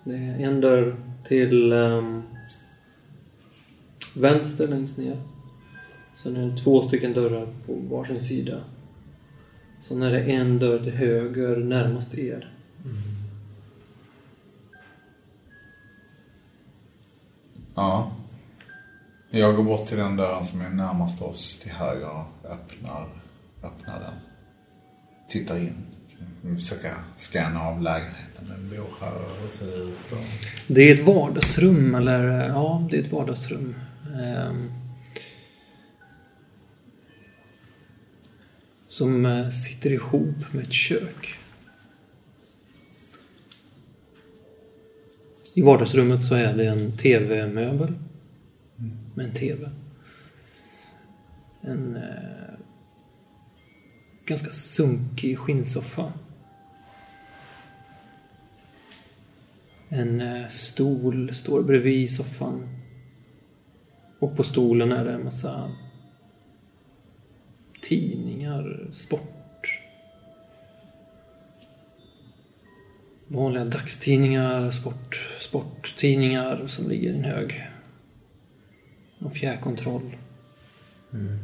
Det 0.03 0.15
är 0.15 0.39
en 0.39 0.61
dörr 0.61 0.95
till 1.27 1.71
ehm, 1.71 2.21
vänster 4.15 4.67
längst 4.67 4.97
ner. 4.97 5.17
Sen 6.23 6.37
är 6.37 6.49
det 6.49 6.57
två 6.57 6.81
stycken 6.81 7.13
dörrar 7.13 7.47
på 7.65 7.73
varsin 7.73 8.21
sida. 8.21 8.57
Sen 9.81 10.01
är 10.01 10.11
det 10.11 10.19
en 10.19 10.59
dörr 10.59 10.83
till 10.83 10.93
höger 10.93 11.57
närmast 11.57 12.17
er. 12.17 12.53
Ja. 17.75 18.11
Jag 19.29 19.55
går 19.55 19.63
bort 19.63 19.87
till 19.87 19.97
den 19.97 20.15
dörren 20.15 20.45
som 20.45 20.61
är 20.61 20.69
närmast 20.69 21.21
oss 21.21 21.59
till 21.59 21.71
höger 21.71 22.09
och 22.09 22.51
öppnar, 22.51 23.07
öppnar 23.63 23.99
den. 23.99 24.13
Tittar 25.29 25.57
in. 25.57 25.75
Vi 26.41 26.55
försöker 26.55 26.93
scanna 27.15 27.61
av 27.61 27.81
lägenheten. 27.81 28.47
Vem 28.49 28.69
bor 28.69 28.87
här 29.01 29.13
och 29.47 29.53
ser 29.53 29.83
ut? 29.83 30.11
Och... 30.11 30.17
Det 30.67 30.81
är 30.81 30.93
ett 30.93 31.05
vardagsrum, 31.07 31.95
eller 31.95 32.47
ja, 32.47 32.87
det 32.89 32.97
är 32.97 33.01
ett 33.01 33.11
vardagsrum. 33.11 33.75
Ehm, 34.15 34.78
som 38.89 39.25
eh, 39.25 39.49
sitter 39.49 39.91
ihop 39.91 40.53
med 40.53 40.63
ett 40.63 40.73
kök. 40.73 41.37
I 45.53 45.61
vardagsrummet 45.61 46.23
så 46.23 46.35
är 46.35 46.53
det 46.53 46.65
en 46.65 46.97
TV-möbel 46.97 47.93
med 49.15 49.25
en 49.25 49.33
TV. 49.33 49.69
En 51.61 51.95
eh, 51.95 52.55
ganska 54.25 54.51
sunkig 54.51 55.37
skinnsoffa. 55.37 56.13
En 59.89 60.21
eh, 60.21 60.47
stol 60.47 61.33
står 61.33 61.63
bredvid 61.63 62.11
soffan. 62.11 62.69
Och 64.19 64.37
på 64.37 64.43
stolen 64.43 64.91
är 64.91 65.05
det 65.05 65.13
en 65.13 65.23
massa 65.23 65.71
tidningar, 67.89 68.87
sport. 68.93 69.81
Vanliga 73.27 73.65
dagstidningar, 73.65 74.71
sport, 74.71 75.15
sporttidningar 75.39 76.67
som 76.67 76.89
ligger 76.89 77.09
i 77.09 77.17
en 77.17 77.23
hög. 77.23 77.67
Någon 79.19 79.31
fjärrkontroll. 79.31 80.17
Mm. 81.13 81.37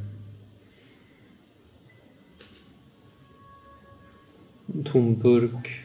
En 4.68 4.84
tom 4.84 5.20
burk. 5.20 5.82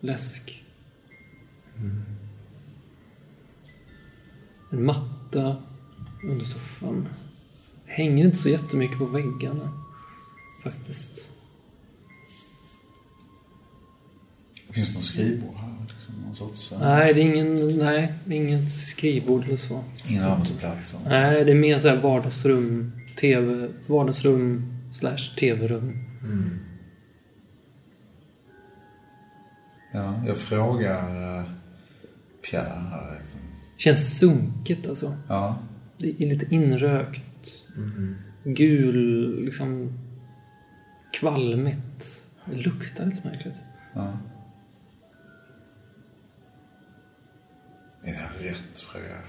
Läsk. 0.00 0.64
En 4.70 4.84
matta 4.84 5.62
under 6.22 6.44
soffan. 6.44 7.08
Hänger 7.92 8.24
inte 8.24 8.36
så 8.36 8.48
jättemycket 8.48 8.98
på 8.98 9.04
väggarna. 9.04 9.70
Faktiskt. 10.64 11.28
Finns 14.70 14.88
det 14.88 14.94
någon 14.94 15.02
skrivbord 15.02 15.54
här? 15.56 15.74
Liksom, 15.88 16.34
sorts, 16.34 16.72
eh, 16.72 16.80
Nej, 16.80 17.14
det 17.14 17.20
är 17.20 17.24
ingen, 17.24 17.78
nej, 17.78 18.12
inget 18.30 18.70
skrivbord 18.72 19.44
eller 19.44 19.56
så. 19.56 19.84
Ingen 20.08 20.24
arbetsplats? 20.24 20.96
Nej, 21.08 21.44
det 21.44 21.50
är 21.50 21.54
mer 21.54 21.78
så 21.78 21.88
här 21.88 21.96
vardagsrum, 21.96 22.92
TV, 23.20 23.68
vardagsrum 23.86 24.72
slash 24.92 25.36
TV-rum. 25.38 25.98
Ja, 29.92 30.22
jag 30.26 30.36
frågar 30.38 31.38
eh, 31.38 31.44
Pierre 32.50 32.88
här. 32.90 33.16
Liksom. 33.18 33.40
Känns 33.76 34.18
sunkigt 34.18 34.88
alltså. 34.88 35.16
Ja, 35.28 35.58
Det 35.98 36.08
är 36.22 36.26
lite 36.26 36.54
inrökt. 36.54 37.22
Gul, 38.44 39.44
liksom 39.44 39.98
kvalmigt. 41.12 42.22
Det 42.44 42.56
luktar 42.56 43.06
lite 43.06 43.28
märkligt. 43.28 43.54
ja. 43.94 44.18
Är 48.04 48.12
det 48.12 48.18
här 48.18 48.38
rätt? 48.38 48.80
Frågar 48.80 49.24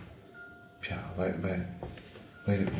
Pierre. 0.82 1.00
Vad, 1.18 1.28
är- 1.28 1.38
vad, 1.38 1.50
vad, 1.52 1.60
vad 2.46 2.56
är 2.56 2.60
det 2.60 2.72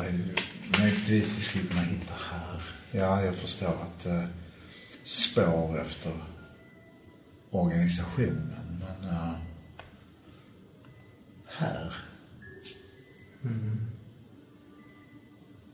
möjligtvis 0.80 1.38
vi 1.38 1.42
skulle 1.42 1.66
kunna 1.68 1.82
hitta 1.82 2.14
här? 2.32 2.62
Ja, 2.92 3.22
jag 3.24 3.36
förstår 3.36 3.76
att 3.84 4.06
eh, 4.06 4.24
spår 5.04 5.82
efter 5.82 6.12
organisationen, 7.50 8.80
men 8.80 9.10
eh, 9.10 9.34
här? 11.46 11.94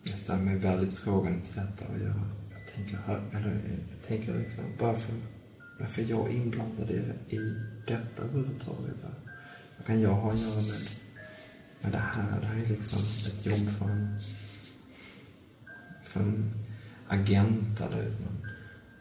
Jag 0.10 0.20
ställer 0.20 0.44
mig 0.44 0.56
väldigt 0.56 0.94
frågande 0.94 1.46
till 1.46 1.56
detta 1.56 1.86
och 1.94 2.00
jag, 2.00 2.16
jag 2.52 2.74
tänker, 2.76 3.00
eller, 3.32 3.52
eh, 3.52 3.80
jag 3.92 4.08
tänker 4.08 4.40
liksom, 4.40 4.64
varför, 4.80 5.14
varför 5.80 6.02
är 6.02 6.06
jag 6.06 6.32
inblandad 6.32 6.92
i, 7.30 7.56
detta 7.88 8.24
överhuvudtaget? 8.24 8.96
Vad 9.78 9.86
kan 9.86 10.02
jag 10.02 10.14
ha 10.14 10.32
att 10.32 10.40
göra 10.40 10.56
med, 10.56 10.90
med 11.82 11.92
det 11.92 11.98
här? 11.98 12.40
Det 12.42 12.48
här 12.48 12.64
är 12.64 12.68
liksom 12.68 13.00
ett 13.00 13.46
jobb 13.46 13.70
för 13.78 13.90
en, 13.90 14.20
för 16.04 16.20
en 16.20 16.54
agent 17.08 17.82
eller 17.82 18.04
någon, 18.04 18.48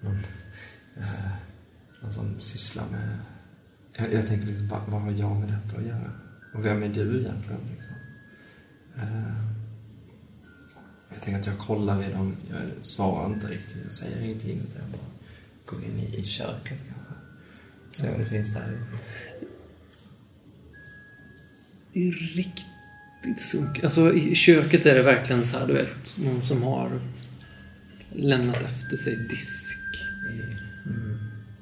någon, 0.00 0.18
eh, 0.96 1.30
någon 2.02 2.12
som 2.12 2.40
sysslar 2.40 2.84
med... 2.90 3.18
Jag, 3.92 4.12
jag 4.12 4.26
tänker 4.26 4.46
liksom, 4.46 4.68
vad, 4.68 4.80
vad 4.88 5.00
har 5.00 5.10
jag 5.10 5.40
med 5.40 5.48
detta 5.48 5.78
att 5.80 5.86
göra? 5.86 6.12
Och 6.54 6.66
vem 6.66 6.82
är 6.82 6.88
du 6.88 7.20
egentligen? 7.20 7.60
Liksom? 7.70 7.94
Eh, 8.96 9.57
jag 11.18 11.24
tänker 11.24 11.40
att 11.40 11.46
jag 11.46 11.58
kollar 11.58 12.10
i 12.10 12.12
dem, 12.12 12.36
jag 12.50 12.86
svarar 12.86 13.26
inte 13.26 13.46
riktigt, 13.46 13.76
jag 13.84 13.94
säger 13.94 14.22
ingenting 14.22 14.60
utan 14.68 14.82
jag 14.82 14.90
bara 14.90 15.08
går 15.66 15.84
in 15.84 15.98
i, 15.98 16.16
i 16.16 16.24
köket 16.24 16.64
kanske. 16.88 17.14
Ser 17.92 18.10
vad 18.10 18.20
det 18.20 18.26
finns 18.26 18.54
där. 18.54 18.78
Det 21.92 22.08
är 22.08 22.12
riktigt 22.12 23.40
sunkigt. 23.40 23.84
Alltså 23.84 24.14
i 24.14 24.34
köket 24.34 24.86
är 24.86 24.94
det 24.94 25.02
verkligen 25.02 25.44
så 25.44 25.58
här, 25.58 25.66
du 25.66 25.72
vet, 25.72 26.16
någon 26.16 26.42
som 26.42 26.62
har 26.62 27.00
lämnat 28.12 28.62
efter 28.62 28.96
sig 28.96 29.16
disk. 29.16 29.78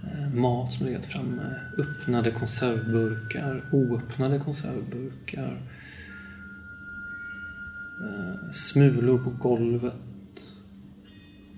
Eh, 0.02 0.34
Mat 0.34 0.72
som 0.72 0.86
legat 0.86 1.06
framme. 1.06 1.54
Öppnade 1.78 2.30
konservburkar. 2.30 3.64
Oöppnade 3.72 4.38
konservburkar. 4.38 5.60
Eh, 8.00 8.52
Smulor 8.52 9.18
på 9.18 9.30
golvet. 9.30 9.94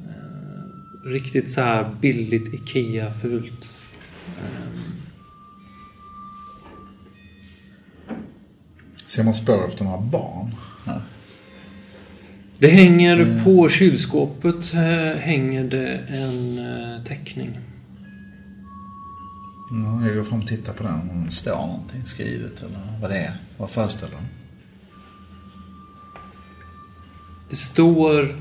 Eh, 0.08 1.08
Riktigt 1.08 1.52
så 1.52 1.60
här 1.60 1.94
billigt 2.00 2.54
IKEA-fult. 2.54 3.74
Ser 9.06 9.24
man 9.24 9.34
spår 9.34 9.66
efter 9.66 9.84
några 9.84 10.00
barn? 10.00 10.54
här? 10.86 11.00
Det 12.58 12.68
hänger 12.68 13.44
på 13.44 13.68
kylskåpet 13.68 14.74
eh, 14.74 15.20
hänger 15.20 15.64
det 15.64 15.98
en 16.08 16.58
eh, 16.58 17.04
teckning. 17.04 17.58
Ja, 19.70 20.06
jag 20.06 20.16
går 20.16 20.24
fram 20.24 20.40
och 20.40 20.46
tittar 20.48 20.72
på 20.72 20.82
den. 20.82 21.10
Om 21.10 21.24
det 21.26 21.32
står 21.32 21.56
någonting 21.56 22.04
skrivet 22.04 22.62
eller 22.62 22.78
vad 23.00 23.10
det 23.10 23.18
är. 23.18 23.32
Vad 23.56 23.70
föreställer 23.70 24.12
den? 24.14 24.37
Det 27.50 27.56
står... 27.56 28.36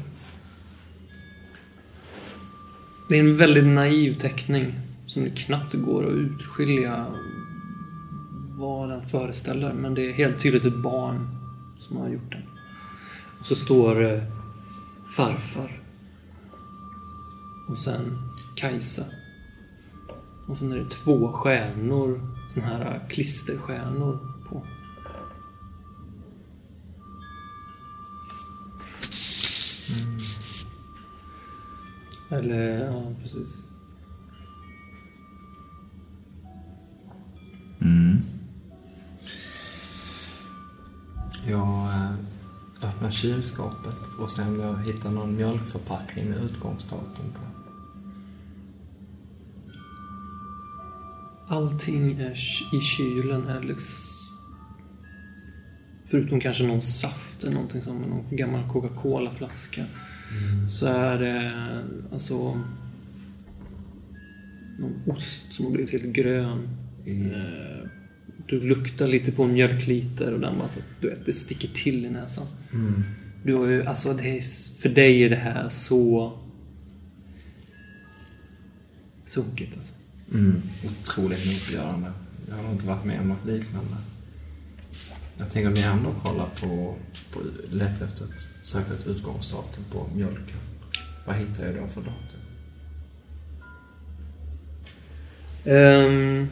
Det 3.10 3.16
är 3.16 3.20
en 3.20 3.36
väldigt 3.36 3.66
naiv 3.66 4.14
teckning 4.14 4.76
som 5.06 5.24
det 5.24 5.30
knappt 5.30 5.74
går 5.74 6.08
att 6.08 6.14
utskilja 6.14 7.06
vad 8.58 8.90
den 8.90 9.02
föreställer. 9.02 9.74
Men 9.74 9.94
det 9.94 10.10
är 10.10 10.14
helt 10.14 10.40
tydligt 10.40 10.66
ett 10.66 10.84
barn 10.84 11.28
som 11.80 11.98
har 11.98 12.10
gjort 12.10 12.32
den. 12.32 12.44
Och 13.40 13.46
så 13.46 13.56
står 13.56 13.96
det 13.96 14.32
farfar. 15.16 15.82
Och 17.70 17.78
sen 17.78 18.18
Kajsa. 18.56 19.06
Och 20.48 20.58
sen 20.58 20.72
är 20.72 20.78
det 20.78 20.90
två 20.90 21.32
stjärnor, 21.32 22.22
såna 22.54 22.66
här 22.66 23.08
klisterstjärnor 23.10 24.37
Eller, 32.30 32.86
ja 32.86 33.14
precis. 33.22 33.68
Jag 41.50 41.86
eh, 41.86 42.12
öppnar 42.82 43.12
kylskåpet 43.12 44.20
och 44.20 44.32
ser 44.32 44.48
om 44.48 44.60
jag 44.60 44.94
hittar 44.94 45.12
någon 45.12 45.36
mjölkförpackning 45.36 46.30
med 46.30 46.44
utgångsdatum 46.44 47.34
på. 47.34 47.40
Allting 51.48 52.20
är 52.20 52.32
i 52.76 52.82
kylen 52.82 53.46
är 53.48 53.62
liksom... 53.62 54.04
Förutom 56.06 56.40
kanske 56.40 56.64
någon 56.64 56.82
saft 56.82 57.44
eller 57.44 57.54
någonting 57.54 57.82
som 57.82 58.02
någon 58.02 58.36
gammal 58.36 58.70
Coca-Cola-flaska. 58.70 59.86
Så 60.70 60.86
är 60.88 61.20
det 61.20 61.54
alltså... 62.14 62.64
Någon 64.80 65.02
ost 65.06 65.54
som 65.54 65.66
har 65.66 65.72
blivit 65.72 65.92
helt 65.92 66.14
grön. 66.16 66.70
Eh, 67.06 67.90
Du 68.50 68.60
luktar 68.62 69.08
lite 69.08 69.32
på 69.32 69.48
mjölkliter 69.48 70.34
och 70.34 70.40
den 70.40 70.58
bara 70.58 70.68
så, 70.68 70.80
du 71.02 71.10
vet, 71.10 71.26
det 71.26 71.34
sticker 71.34 71.68
till 71.68 72.06
i 72.06 72.10
näsan. 72.10 72.48
Du 73.44 73.54
har 73.54 73.66
ju, 73.68 73.86
alltså 73.86 74.14
det 74.14 74.38
är, 74.38 74.42
för 74.82 74.90
dig 74.90 75.24
är 75.24 75.30
det 75.30 75.36
här 75.36 75.70
så... 75.70 76.34
Sunkigt 79.26 79.76
alltså. 79.76 79.94
Mm. 80.34 80.62
Otroligt 80.86 81.46
motgörande. 81.46 82.12
Jag 82.50 82.56
har 82.56 82.64
nog 82.64 82.72
inte 82.72 82.88
varit 82.88 83.06
med 83.06 83.20
om 83.22 83.28
något 83.28 83.46
liknande. 83.46 83.96
Jag 85.38 85.52
tänker 85.52 85.70
om 85.70 85.76
jag 85.76 85.94
ändå 85.98 86.14
kollar 86.24 86.50
på, 86.62 86.96
på 87.32 87.40
leta 87.72 88.06
efter 88.06 88.26
ett, 88.26 88.50
ett 88.76 89.08
utgångsdatum 89.08 89.84
på 89.92 90.08
mjölken. 90.16 90.58
Vad 91.26 91.36
hittar 91.36 91.66
jag 91.66 91.76
då 91.76 91.88
för 91.88 92.02
datum? 92.02 92.42
Ehm, 95.66 96.48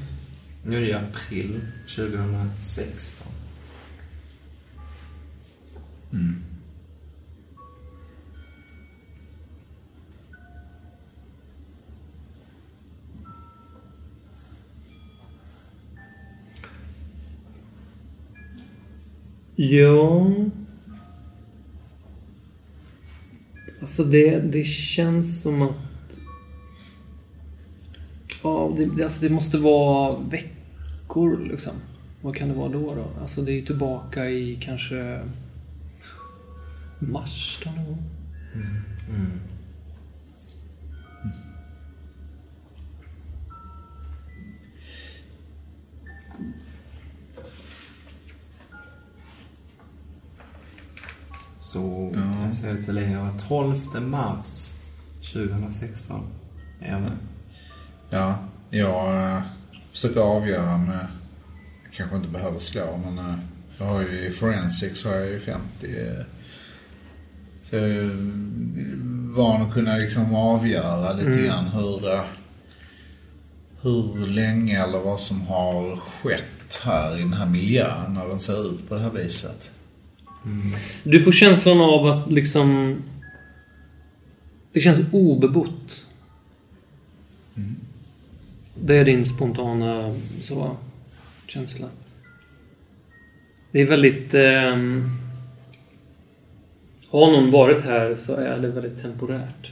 Nu 0.64 0.78
är 0.78 0.82
det 0.82 0.94
april 0.94 1.62
2016. 1.96 3.28
Ja... 19.56 20.28
Alltså 23.86 24.04
det, 24.04 24.40
det 24.40 24.64
känns 24.64 25.42
som 25.42 25.62
att... 25.62 25.76
Ja, 28.44 28.78
det, 28.78 29.04
alltså 29.04 29.22
det 29.22 29.30
måste 29.30 29.58
vara 29.58 30.16
veckor 30.20 31.48
liksom. 31.52 31.74
Vad 32.22 32.36
kan 32.36 32.50
det 32.50 32.54
vara 32.54 32.70
då? 32.70 32.96
då? 32.96 33.08
Alltså 33.22 33.42
det 33.42 33.52
är 33.52 33.56
ju 33.56 33.62
tillbaka 33.62 34.30
i 34.30 34.58
kanske 34.62 35.20
mars 37.00 37.60
då 37.64 37.70
någon 37.72 37.86
gång. 37.86 38.04
Mm, 38.54 38.68
mm. 39.10 39.32
Så 51.76 52.12
kan 52.14 52.42
jag 52.46 52.56
säga 52.56 52.84
till 52.84 52.98
er 52.98 53.18
att 53.18 53.48
12 53.48 54.02
mars 54.02 54.72
2016 55.34 56.22
är 56.82 56.92
jag 56.92 57.02
med. 57.02 57.18
Ja, 58.10 58.38
jag 58.70 59.36
äh, 59.36 59.44
försöker 59.92 60.20
avgöra 60.20 60.78
med... 60.78 61.08
Jag 61.84 61.94
kanske 61.94 62.16
inte 62.16 62.30
behöver 62.30 62.60
slå, 62.60 63.00
men 63.06 63.20
äh, 63.20 63.36
jag 63.78 63.86
har 63.86 64.02
ju 64.02 64.28
i 64.28 64.32
forensics 64.32 65.06
har 65.06 65.12
jag 65.12 65.28
ju 65.28 65.40
50. 65.40 65.62
Äh, 65.88 66.26
så 67.64 67.76
jag 67.76 67.90
är 67.90 68.10
van 69.36 69.62
att 69.62 69.74
kunna 69.74 69.98
liksom 69.98 70.36
avgöra 70.36 71.14
lite 71.14 71.42
grann 71.42 71.68
hur, 71.68 72.22
hur 73.82 74.26
länge 74.26 74.84
eller 74.84 75.00
vad 75.00 75.20
som 75.20 75.42
har 75.42 75.96
skett 75.96 76.82
här 76.84 77.18
i 77.18 77.20
den 77.20 77.34
här 77.34 77.50
miljön 77.50 78.14
när 78.14 78.28
den 78.28 78.40
ser 78.40 78.74
ut 78.74 78.90
på 78.90 78.96
det 78.96 79.02
här 79.02 79.12
viset. 79.12 79.72
Du 81.04 81.20
får 81.20 81.32
känslan 81.32 81.82
av 81.82 82.06
att 82.08 82.32
liksom... 82.32 82.98
Det 84.72 84.80
känns 84.80 85.02
obebott. 85.12 86.08
Det 88.82 88.96
är 88.96 89.06
din 89.06 89.26
spontana 89.26 90.16
så, 90.42 90.78
känsla. 91.48 91.88
Det 93.72 93.82
är 93.82 93.86
väldigt... 93.86 94.34
ehm, 94.34 95.10
har 97.10 97.32
någon 97.32 97.52
varit 97.52 97.82
här 97.82 98.16
så 98.16 98.36
är 98.36 98.60
det 98.60 98.68
väldigt 98.68 99.02
temporärt. 99.02 99.72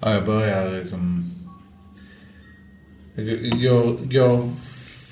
Ja, 0.00 0.12
jag 0.12 0.26
börjar 0.26 0.78
liksom... 0.78 1.32
Jag 3.56 4.10
går 4.10 4.52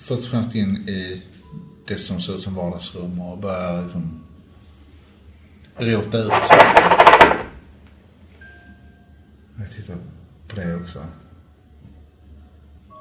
först 0.03 0.23
och 0.23 0.31
främst 0.31 0.55
in 0.55 0.89
i 0.89 1.23
det 1.87 1.99
som 1.99 2.21
ser 2.21 2.35
ut 2.35 2.41
som 2.41 2.55
vardagsrum 2.55 3.21
och 3.21 3.39
börjar 3.39 3.83
liksom 3.83 4.21
rota 5.77 6.19
ut 6.19 6.33
saker. 6.33 7.37
Jag 9.59 9.71
tittar 9.71 9.97
på 10.49 10.57
det 10.57 10.75
också. 10.77 11.05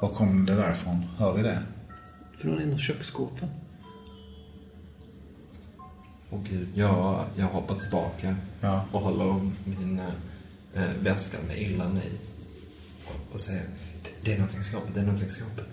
Var 0.02 0.10
kom 0.10 0.46
det 0.46 0.56
därifrån? 0.56 1.04
Hör 1.18 1.34
vi 1.34 1.42
det? 1.44 1.64
Från 2.38 2.62
en 2.62 2.74
av 2.74 2.78
köksskåpen. 2.78 3.50
Åh 6.30 6.40
gud, 6.50 6.68
jag, 6.74 7.26
jag 7.36 7.46
hoppar 7.46 7.76
tillbaka 7.76 8.36
Ja. 8.62 8.86
och 8.92 9.02
håller 9.02 9.52
min 9.66 10.00
eh, 10.74 10.84
väska 11.00 11.38
med 11.48 11.62
illan 11.62 11.98
i. 11.98 12.12
Och, 13.08 13.34
och 13.34 13.42
säger, 13.42 13.64
det, 14.04 14.10
det 14.22 14.34
är 14.34 14.38
någonting 14.38 14.62
i 14.62 14.64
skåpet, 14.64 14.94
det 14.94 15.00
är 15.00 15.04
någonting 15.06 15.28
i 15.28 15.32
skåpet. 15.32 15.66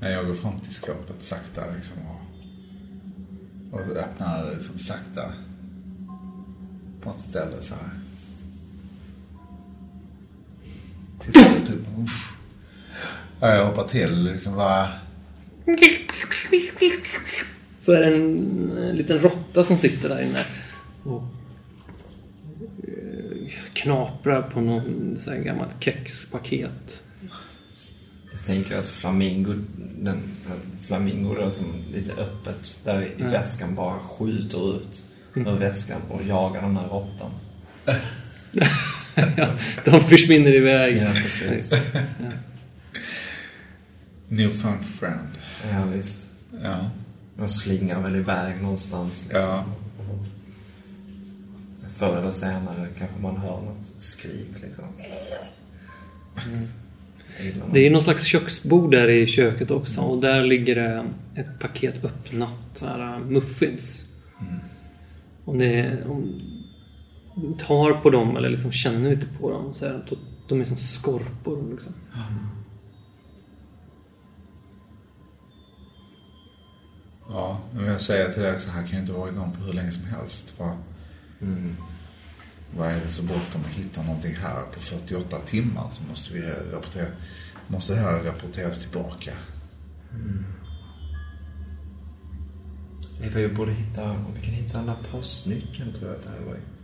Men 0.00 0.12
Jag 0.12 0.26
går 0.26 0.34
fram 0.34 0.60
till 0.60 0.74
skåpet 0.74 1.22
sakta 1.22 1.62
liksom 1.74 1.96
och, 2.06 3.80
och 3.80 3.96
öppnar 3.96 4.44
det 4.44 4.54
liksom 4.54 4.78
sakta 4.78 5.32
på 7.00 7.10
ett 7.10 7.20
ställe 7.20 7.62
så 7.62 7.74
här. 7.74 7.90
Tittar 11.20 11.56
ut 11.56 11.66
typ. 11.66 11.98
Uff. 11.98 12.36
Jag 13.40 13.66
hoppar 13.66 13.88
till 13.88 14.24
liksom. 14.24 14.56
bara... 14.56 14.88
Så 17.78 17.92
är 17.92 18.00
det 18.00 18.06
en, 18.06 18.78
en 18.78 18.96
liten 18.96 19.18
råtta 19.18 19.64
som 19.64 19.76
sitter 19.76 20.08
där 20.08 20.22
inne 20.22 20.44
och 21.04 21.22
eh, 22.88 23.52
knaprar 23.72 24.42
på 24.42 24.60
någon 24.60 25.16
så 25.18 25.30
här 25.30 25.38
gammalt 25.38 25.76
kexpaket. 25.80 27.04
Jag 28.40 28.46
tänker 28.46 28.76
att 28.78 28.88
Flamingo, 28.88 29.54
den, 29.98 30.22
Flamingo 30.86 31.34
då 31.34 31.50
som 31.50 31.66
lite 31.92 32.12
öppet 32.12 32.80
där 32.84 33.02
i 33.02 33.10
Ja. 33.18 33.28
väskan 33.30 33.74
bara 33.74 33.98
skjuter 34.00 34.76
ut 34.76 35.02
ur 35.34 35.58
väskan 35.58 36.00
och 36.08 36.22
jagar 36.24 36.62
den 36.62 36.76
här 36.76 36.88
råttan. 36.88 37.30
ja, 39.36 39.48
de 39.84 40.00
försvinner 40.00 40.54
iväg. 40.54 40.96
Ja, 40.96 41.10
precis. 41.14 41.72
Newfound 44.28 44.84
friend. 44.84 45.28
Ja, 45.70 45.84
visst. 45.84 46.18
Ja. 46.62 46.90
De 47.36 47.48
slingar 47.48 48.00
väl 48.02 48.16
iväg 48.16 48.62
någonstans. 48.62 49.22
Liksom. 49.22 49.40
Ja. 49.40 49.64
Förr 51.96 52.16
eller 52.18 52.32
senare 52.32 52.88
kanske 52.98 53.18
man 53.22 53.36
hör 53.36 53.60
något 53.60 53.86
skrik 54.00 54.48
liksom. 54.62 54.84
Illa. 54.98 55.36
Det 57.72 57.86
är 57.86 57.90
någon 57.90 58.02
slags 58.02 58.24
köksbord 58.24 58.90
där 58.90 59.08
i 59.08 59.26
köket 59.26 59.70
också 59.70 60.00
och 60.00 60.20
där 60.20 60.44
ligger 60.44 60.74
det 60.74 61.06
ett 61.34 61.58
paket 61.60 62.04
öppnat 62.04 62.54
så 62.72 62.86
här, 62.86 63.14
äh, 63.14 63.20
muffins. 63.20 64.08
Om 65.44 65.58
det 65.58 65.98
om 66.06 66.42
tar 67.58 67.92
på 67.92 68.10
dem 68.10 68.36
eller 68.36 68.48
liksom 68.48 68.72
känner 68.72 69.10
lite 69.10 69.26
på 69.40 69.50
dem 69.50 69.74
så 69.74 69.84
är 69.84 70.04
de, 70.48 70.60
är 70.60 70.64
som 70.64 70.76
skorpor 70.76 71.70
liksom. 71.70 71.92
Ja, 77.28 77.60
men 77.74 77.84
jag 77.84 78.00
säger 78.00 78.32
till 78.32 78.42
dig 78.42 78.54
också, 78.54 78.70
här 78.70 78.82
kan 78.82 78.92
ju 78.92 78.98
inte 78.98 79.12
vara 79.12 79.30
igång 79.30 79.52
på 79.52 79.64
hur 79.64 79.72
länge 79.72 79.92
som 79.92 80.04
helst. 80.04 80.54
Vad, 80.58 80.76
Mm. 81.42 81.76
Vad 82.76 82.88
är 82.88 83.00
det 83.00 83.08
så 83.08 83.22
bråttom 83.22 83.60
att 83.64 83.70
hitta 83.70 84.02
någonting 84.02 84.36
här 84.36 84.62
på 84.74 84.80
48 84.80 85.38
timmar 85.40 85.90
så 85.90 86.02
måste 86.02 86.34
vi 86.34 86.40
rapportera, 86.72 87.06
måste 87.66 87.94
det 87.94 88.00
här 88.00 88.22
rapporteras 88.22 88.80
tillbaka. 88.80 89.32
Vi 93.20 93.48
borde 93.48 93.72
hitta, 93.72 94.10
om 94.10 94.34
vi 94.34 94.40
kan 94.40 94.54
hitta 94.54 94.78
den 94.78 94.86
där 94.86 94.98
postnyckeln 95.10 95.92
tror 95.92 96.10
jag 96.10 96.18
att 96.18 96.24
det 96.24 96.30
hade 96.30 96.44
varit 96.44 96.80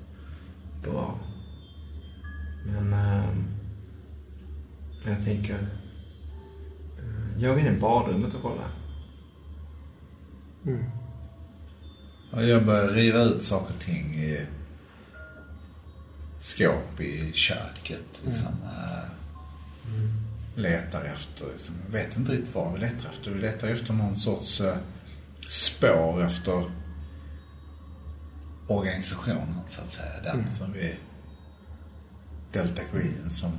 bra. 0.82 1.18
Men 2.66 2.92
ehm, 2.92 3.44
jag 5.06 5.24
tänker, 5.24 5.54
eh, 6.98 7.42
jag 7.42 7.54
vill 7.54 7.66
in 7.66 7.76
i 7.76 7.80
badrummet 7.80 8.34
och 8.34 8.42
kolla. 8.42 8.70
Mm. 10.66 10.84
Ja, 12.32 12.42
jag 12.42 12.66
börjar 12.66 12.88
riva 12.88 13.22
ut 13.22 13.42
saker 13.42 13.74
och 13.74 13.80
ting 13.80 14.14
i 14.14 14.46
skåp 16.46 17.00
i 17.00 17.32
köket. 17.32 18.22
Liksom. 18.26 18.46
eh, 18.46 19.08
Letar 20.54 21.04
efter, 21.04 21.46
liksom, 21.52 21.74
vet 21.90 22.16
inte 22.16 22.32
riktigt 22.32 22.54
vad 22.54 22.72
vi 22.72 22.78
letar 22.78 23.08
efter. 23.08 23.30
Vi 23.30 23.40
letar 23.40 23.68
efter 23.68 23.92
någon 23.92 24.16
sorts 24.16 24.60
eh, 24.60 24.76
spår 25.48 26.22
efter 26.22 26.64
organisationen 28.68 29.60
så 29.68 29.80
att 29.80 29.90
säga. 29.92 30.22
Den 30.22 30.54
som 30.54 30.72
vi, 30.72 30.94
Delta 32.52 32.82
Green 32.92 33.30
som, 33.30 33.52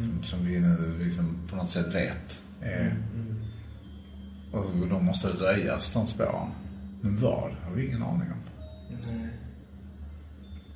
som, 0.00 0.22
som 0.22 0.46
vi 0.46 0.60
nu 0.60 0.98
liksom 1.04 1.38
på 1.50 1.56
något 1.56 1.70
sätt 1.70 1.94
vet 1.94 2.42
är, 2.60 2.96
och 4.52 4.86
de 4.90 5.04
måste 5.04 5.28
röjas 5.28 5.92
de 5.92 6.06
spåren. 6.06 6.50
Men 7.00 7.20
vad 7.20 7.52
har 7.52 7.70
vi 7.74 7.86
ingen 7.86 8.02
aning 8.02 8.32
om. 8.32 8.42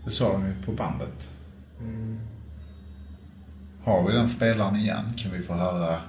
Det 0.05 0.11
sa 0.11 0.33
de 0.33 0.47
ju 0.47 0.63
på 0.63 0.73
bandet. 0.73 1.31
Har 3.85 4.07
vi 4.07 4.13
den 4.13 4.29
spelaren 4.29 4.77
igen 4.77 5.05
kan 5.17 5.33
vi 5.33 5.43
få 5.43 5.55
höra, 5.55 6.01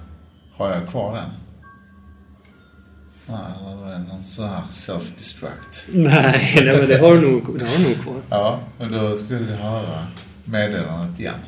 har 0.52 0.70
jag 0.70 0.88
kvar 0.88 1.14
den? 1.16 1.30
Nej, 3.26 3.72
eller 3.72 3.86
är 3.86 3.98
det 3.98 4.04
någon 4.08 4.22
sån 4.22 4.48
här 4.48 4.62
self-destruct? 4.70 5.88
Nej, 5.92 6.52
nej, 6.64 6.78
men 6.78 6.88
det 6.88 6.98
har 6.98 7.14
du 7.14 7.20
nog, 7.20 7.58
det 7.58 7.64
har 7.66 7.78
nog 7.78 8.00
kvar. 8.02 8.16
Ja, 8.30 8.60
och 8.78 8.90
då 8.90 9.16
skulle 9.16 9.40
vi 9.40 9.52
höra 9.52 10.06
meddelandet 10.44 11.20
igen. 11.20 11.40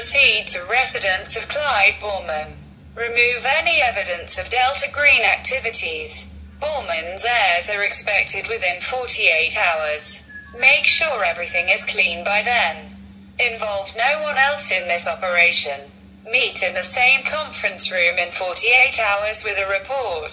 Proceed 0.00 0.46
to 0.46 0.64
residence 0.64 1.36
of 1.36 1.46
Clyde 1.46 1.96
Borman. 2.00 2.52
Remove 2.94 3.44
any 3.44 3.82
evidence 3.82 4.38
of 4.38 4.48
Delta 4.48 4.88
Green 4.90 5.20
activities. 5.20 6.32
Borman's 6.58 7.22
heirs 7.22 7.68
are 7.68 7.82
expected 7.82 8.48
within 8.48 8.80
48 8.80 9.58
hours. 9.58 10.26
Make 10.58 10.86
sure 10.86 11.22
everything 11.22 11.68
is 11.68 11.84
clean 11.84 12.24
by 12.24 12.42
then. 12.42 12.96
Involve 13.38 13.94
no 13.94 14.22
one 14.22 14.38
else 14.38 14.72
in 14.72 14.88
this 14.88 15.06
operation. 15.06 15.90
Meet 16.24 16.62
in 16.62 16.72
the 16.72 16.82
same 16.82 17.22
conference 17.24 17.92
room 17.92 18.16
in 18.16 18.30
48 18.30 18.98
hours 19.00 19.44
with 19.44 19.58
a 19.58 19.70
report. 19.70 20.32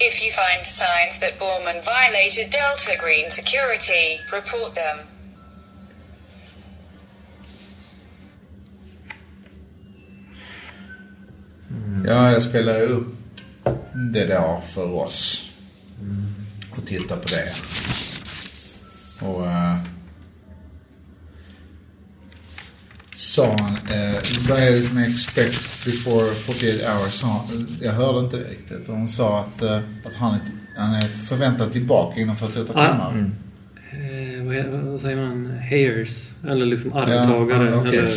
If 0.00 0.22
you 0.24 0.32
find 0.32 0.64
signs 0.64 1.18
that 1.18 1.38
Borman 1.38 1.84
violated 1.84 2.48
Delta 2.48 2.96
Green 2.98 3.28
security, 3.28 4.20
report 4.32 4.74
them. 4.74 5.00
Ja, 12.08 12.32
jag 12.32 12.42
spelar 12.42 12.80
upp 12.82 13.06
det 14.12 14.26
då 14.26 14.62
för 14.74 14.94
oss. 14.94 15.50
Och 16.70 16.86
tittar 16.86 17.16
på 17.16 17.28
det. 17.28 17.54
Och... 19.26 19.42
Uh, 19.42 19.76
sa 23.16 23.56
han, 23.60 23.76
eh, 23.98 24.16
vad 24.48 24.58
är 24.58 24.70
det 24.70 24.82
som 24.82 24.98
är 24.98 25.08
expect 25.08 25.84
before 25.84 26.34
48 26.34 26.92
hours? 26.92 27.12
Sa, 27.12 27.44
jag 27.80 27.92
hörde 27.92 28.18
inte 28.18 28.36
riktigt. 28.36 28.88
Och 28.88 28.94
hon 28.96 29.08
sa 29.08 29.40
att, 29.40 29.62
eh, 29.62 29.80
att 30.04 30.14
han, 30.14 30.34
är, 30.34 30.40
han 30.76 30.94
är 30.94 31.08
förväntad 31.08 31.72
tillbaka 31.72 32.20
inom 32.20 32.36
48 32.36 32.72
Ja. 32.76 32.90
timmar. 32.90 33.30
Eh, 33.90 34.44
vad, 34.72 34.82
vad 34.82 35.00
säger 35.00 35.16
man? 35.16 35.46
Heirs? 35.46 36.30
Eller 36.48 36.66
liksom 36.66 36.92
arvtagare? 36.92 37.70
Ja, 37.70 37.76
okej. 37.76 37.98
eller, 37.98 38.12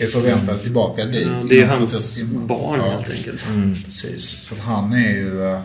Är 0.00 0.06
förväntad 0.06 0.62
tillbaka 0.62 1.04
dit 1.04 1.28
ja, 1.28 1.42
det 1.48 1.62
är 1.62 1.66
hans 1.66 2.14
48 2.14 2.30
timmar. 2.32 2.46
barn 2.46 2.78
Ja. 2.80 2.90
helt 2.90 3.10
enkelt. 3.10 3.42
Precis. 3.84 4.24
Så 4.48 4.54
att 4.54 4.60
han 4.60 4.92
är 4.92 5.10
ju... 5.10 5.44
eh, 5.44 5.60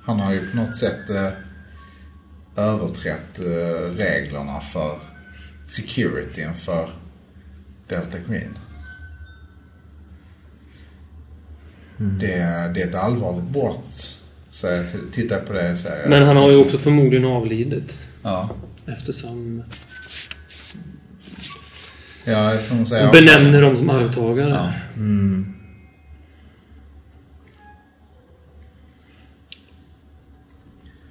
Han 0.00 0.20
har 0.20 0.32
ju 0.32 0.50
på 0.50 0.56
något 0.56 0.76
sätt 0.76 1.10
eh, 1.10 1.30
överträtt 2.56 3.38
eh, 3.38 3.96
reglerna 3.96 4.60
för 4.60 4.98
securityn 5.68 6.54
för 6.54 6.88
Delta 7.88 8.18
Green. 8.28 8.58
Det, 11.96 12.32
är- 12.34 12.68
det 12.72 12.82
är 12.82 12.88
ett 12.88 12.94
allvarligt 12.94 13.44
brott. 13.50 14.18
Så 14.50 14.66
jag 14.66 14.84
tittar 15.12 15.40
på 15.40 15.52
det 15.52 15.72
och 15.72 15.78
säger 15.78 16.08
Men 16.08 16.22
han 16.22 16.36
har 16.36 16.50
ju 16.50 16.56
också 16.56 16.78
förmodligen 16.78 17.24
avlidit. 17.24 18.06
Ja. 18.22 18.50
Eftersom 18.86 19.62
Ja, 22.24 22.52
jag 22.52 22.62
får 22.62 22.76
nog 22.76 22.88
säga... 22.88 23.12
de 23.12 23.20
benämner 23.20 23.62
dem 23.62 23.76
som 23.76 23.90
arvtagare. 23.90 24.50
Ja. 24.50 24.72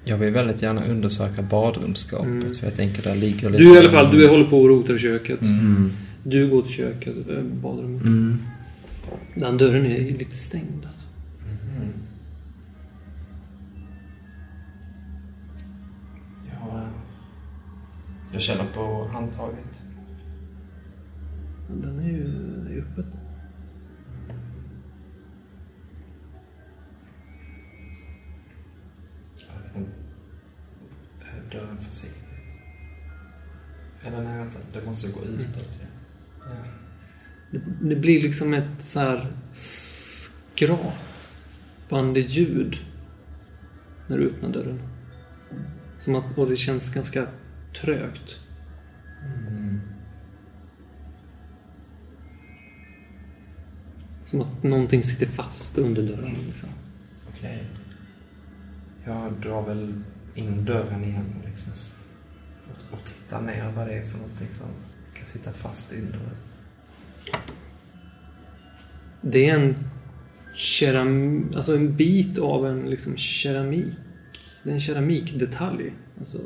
Jag 0.06 0.16
vill 0.16 0.32
väldigt 0.32 0.62
gärna 0.62 0.84
undersöka 0.84 1.42
badrumsskåpet 1.42 2.56
för 2.56 2.66
jag 2.66 2.74
tänker 2.74 3.02
där 3.02 3.14
ligger 3.14 3.50
lite... 3.50 3.62
Du 3.64 3.74
i 3.74 3.78
alla 3.78 3.88
fall, 3.88 4.10
du 4.16 4.28
håller 4.28 4.44
på 4.44 4.60
och 4.60 4.68
rotar 4.68 4.94
i 4.94 4.98
köket. 4.98 5.42
Mm. 5.42 5.92
Du 6.22 6.48
går 6.48 6.62
till 6.62 6.72
köket, 6.72 7.16
eh, 7.30 7.42
badrummet. 7.42 8.02
Mm. 8.02 8.38
Den 9.34 9.58
dörren 9.58 9.86
är 9.86 10.18
lite 10.18 10.36
stängd 10.36 10.84
alltså. 10.86 11.06
Ja, 16.50 16.88
jag 18.32 18.42
känner 18.42 18.64
på 18.74 19.08
handtaget. 19.12 19.83
Den 21.82 21.98
är 21.98 22.08
ju 22.08 22.24
är 22.74 22.82
öppen. 22.82 23.06
Dörren 31.52 31.78
försiktigt. 31.78 32.24
Eller 34.02 34.22
nej, 34.22 34.38
vänta. 34.38 34.58
Det 34.72 34.86
måste 34.86 35.12
gå 35.12 35.20
utåt. 35.20 35.80
Ja. 36.40 36.46
Det, 37.50 37.60
det 37.80 37.96
blir 37.96 38.22
liksom 38.22 38.54
ett 38.54 38.82
så 38.82 39.00
här 39.00 39.32
skrapande 40.52 40.90
ljud 42.20 42.76
när 44.08 44.18
du 44.18 44.30
öppnar 44.30 44.48
dörren. 44.48 44.80
Som 45.98 46.14
att, 46.14 46.38
och 46.38 46.50
det 46.50 46.56
känns 46.56 46.94
ganska 46.94 47.26
trögt. 47.80 48.40
Som 54.34 54.40
att 54.40 54.62
någonting 54.62 55.02
sitter 55.02 55.26
fast 55.26 55.78
under 55.78 56.02
dörren. 56.02 56.36
Liksom. 56.46 56.68
Okej. 57.28 57.64
Jag 59.04 59.32
drar 59.32 59.62
väl 59.62 59.94
in 60.34 60.64
dörren 60.64 61.04
igen 61.04 61.34
liksom. 61.46 61.72
Och, 62.68 62.98
och 62.98 63.04
tittar 63.04 63.42
ner 63.42 63.72
vad 63.76 63.86
det 63.86 63.92
är 63.92 64.02
för 64.02 64.18
någonting 64.18 64.48
som 64.52 64.66
kan 65.16 65.26
sitta 65.26 65.52
fast 65.52 65.92
under. 65.92 66.20
Det 69.20 69.50
är 69.50 69.54
en 69.54 69.76
keram, 70.54 71.50
alltså 71.56 71.76
en 71.76 71.96
bit 71.96 72.38
av 72.38 72.66
en 72.66 72.90
liksom 72.90 73.16
keramik. 73.16 73.94
Det 74.62 74.70
är 74.70 74.74
en 74.74 74.80
keramikdetalj. 74.80 75.92
Alltså 76.18 76.38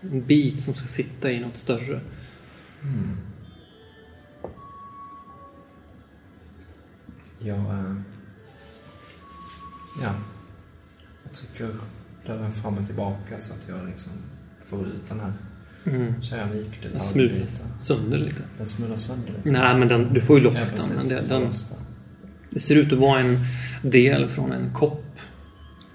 en 0.00 0.26
bit 0.26 0.62
som 0.62 0.74
ska 0.74 0.86
sitta 0.86 1.32
i 1.32 1.40
något 1.40 1.56
större. 1.56 2.00
Jag... 7.40 7.58
eh, 7.58 7.94
Ja. 10.02 10.14
Jag 11.24 11.32
trycker 11.32 11.70
dörren 12.26 12.52
fram 12.52 12.78
och 12.78 12.86
tillbaka 12.86 13.38
så 13.38 13.52
att 13.54 13.60
jag 13.68 13.86
liksom 13.88 14.12
får 14.66 14.86
ut 14.86 15.08
den 15.08 15.20
här 15.20 15.32
Mm. 15.84 16.12
Den 16.12 16.22
keramikdetaljen. 16.22 17.00
smulas 17.00 17.62
sönder 17.80 18.18
lite. 18.18 18.42
Den 18.58 18.66
smular 18.66 18.96
sönder 18.96 19.32
lite. 19.36 19.50
Nej, 19.52 19.76
men 19.78 19.88
den, 19.88 20.14
du 20.14 20.20
får 20.20 20.38
ju 20.38 20.44
Ja, 20.44 20.50
loss 20.50 20.70
precis, 20.70 20.88
den. 20.88 20.96
Men 20.96 21.08
det, 21.08 21.14
den, 21.20 21.42
den. 21.42 21.52
det 22.50 22.60
ser 22.60 22.76
ut 22.76 22.92
att 22.92 22.98
vara 22.98 23.20
en 23.20 23.38
del 23.82 24.28
från 24.28 24.52
en 24.52 24.74
kopp. 24.74 25.18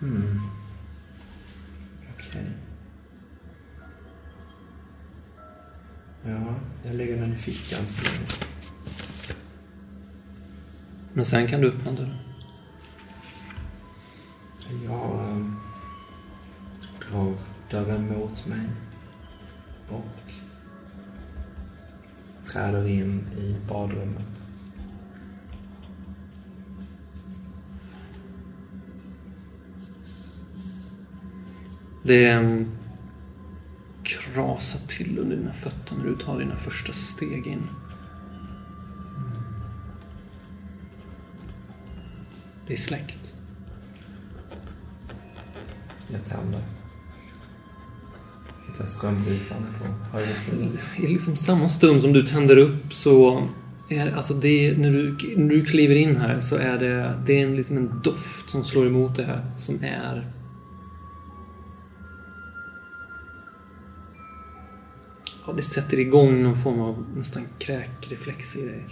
Mm. 0.02 0.40
Okej. 2.18 2.46
Ja, 6.28 6.56
jag 6.86 6.96
lägger 6.96 7.18
den 7.22 7.34
i 7.34 7.38
fickan 7.38 7.80
så. 7.86 8.02
Men 11.16 11.26
sen 11.26 11.48
kan 11.48 11.62
du 11.62 11.68
öppna 11.68 11.92
dörren. 11.92 12.16
Jag 14.86 15.30
äh, 15.30 15.46
drar 17.12 17.34
dörren 17.70 18.08
mot 18.08 18.46
mig 18.46 18.70
och 19.90 20.32
träder 22.52 22.88
in 22.88 23.28
i 23.38 23.56
badrummet. 23.68 24.42
Det 32.04 32.36
um, 32.36 32.72
krasar 34.04 34.88
till 34.88 35.20
under 35.20 35.38
dina 35.38 35.54
fötter 35.54 35.96
när 35.96 36.06
du 36.06 36.16
tar 36.16 36.40
dina 36.40 36.56
första 36.56 36.94
steg 36.94 37.48
in. 37.48 37.68
Det 42.68 42.74
är 42.74 42.78
släckt. 42.78 43.36
Jag 46.12 46.26
tänder. 46.26 46.62
Hittar 48.68 48.86
strömbrytaren 48.86 49.64
på 49.80 50.18
höger 50.18 50.34
sida. 50.34 50.80
I 50.98 51.08
liksom 51.08 51.36
samma 51.36 51.68
stund 51.68 52.02
som 52.02 52.14
du 52.14 52.24
tänder 52.24 52.58
upp 52.58 52.94
så 52.94 53.48
är 53.90 54.12
alltså 54.16 54.34
det, 54.34 54.78
när, 54.78 54.92
du, 54.92 55.18
när 55.38 55.50
du 55.50 55.66
kliver 55.66 55.96
in 55.96 56.16
här 56.16 56.40
så 56.40 56.56
är 56.56 56.80
det, 56.80 57.24
det 57.26 57.42
är 57.42 57.48
en, 57.48 57.56
liksom 57.56 57.78
en 57.78 58.02
doft 58.04 58.50
som 58.50 58.64
slår 58.64 58.88
emot 58.88 59.16
det 59.16 59.24
här 59.24 59.52
som 59.56 59.84
är 59.84 60.32
Ja, 65.48 65.54
det 65.54 65.62
sätter 65.62 66.00
igång 66.00 66.44
någon 66.44 66.58
form 66.58 66.80
av 66.80 67.06
nästan 67.16 67.44
kräkreflex 67.60 68.56
i 68.56 68.66
dig. 68.66 68.86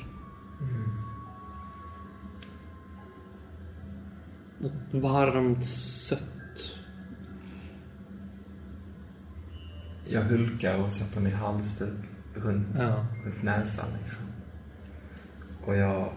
Något 0.60 0.93
varmt, 4.92 5.66
sött. 5.66 6.24
Jag 10.10 10.22
hulkar 10.22 10.78
och 10.78 10.94
sätter 10.94 11.22
min 11.22 11.34
halsduk 11.34 11.94
runt, 12.36 12.68
Ja. 12.80 13.06
runt 13.26 13.44
näsan 13.44 13.86
liksom. 14.04 14.24
Och 15.66 15.76
jag... 15.76 16.10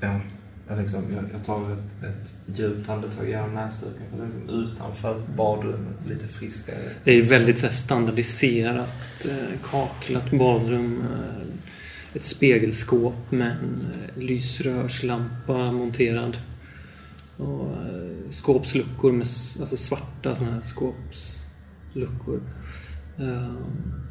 Ja, 0.00 0.20
jag, 0.68 0.78
liksom, 0.78 1.02
jag, 1.14 1.24
jag 1.32 1.44
tar 1.44 1.72
ett, 1.72 2.04
ett 2.04 2.34
djupt 2.58 2.88
andetag 2.88 3.28
genom 3.28 3.54
näsduken 3.54 4.02
för 4.16 4.26
liksom 4.26 4.48
utanför 4.48 5.22
badrummet, 5.36 6.06
lite 6.08 6.28
friskare. 6.28 6.90
Det 7.04 7.12
är 7.12 7.22
väldigt 7.22 7.58
så 7.58 7.66
här, 7.66 7.72
standardiserat, 7.72 9.26
eh, 9.30 9.60
kaklat 9.70 10.30
badrum. 10.30 11.02
Eh, 11.12 11.46
ett 12.14 12.24
spegelskåp 12.24 13.30
med 13.30 13.50
en 13.50 13.86
eh, 13.92 14.22
lysrörslampa 14.22 15.72
monterad. 15.72 16.36
Och 17.36 17.70
eh, 17.70 18.30
skåpsluckor 18.30 19.12
med 19.12 19.26
alltså 19.60 19.76
svarta 19.76 20.34
såna 20.34 20.50
här 20.50 20.62
skåpsluckor. 20.62 22.42
Ehm, 23.18 24.02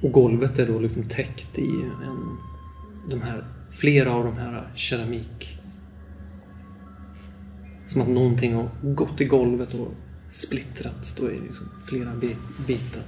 och 0.00 0.12
golvet 0.12 0.58
är 0.58 0.66
då 0.66 0.78
liksom 0.78 1.02
täckt 1.02 1.58
i 1.58 1.90
en, 2.04 2.36
de 3.10 3.22
här, 3.22 3.44
flera 3.70 4.12
av 4.12 4.24
de 4.24 4.36
här 4.36 4.72
keramik 4.74 5.58
som 7.88 8.02
att 8.02 8.08
någonting 8.08 8.54
har 8.54 8.68
gått 8.82 9.20
i 9.20 9.24
golvet 9.24 9.74
och 9.74 9.92
splittrats. 10.28 11.14
Då 11.14 11.30
i 11.30 11.40
liksom 11.40 11.66
flera 11.88 12.14
bitar. 12.14 12.36
bitar. 12.66 13.02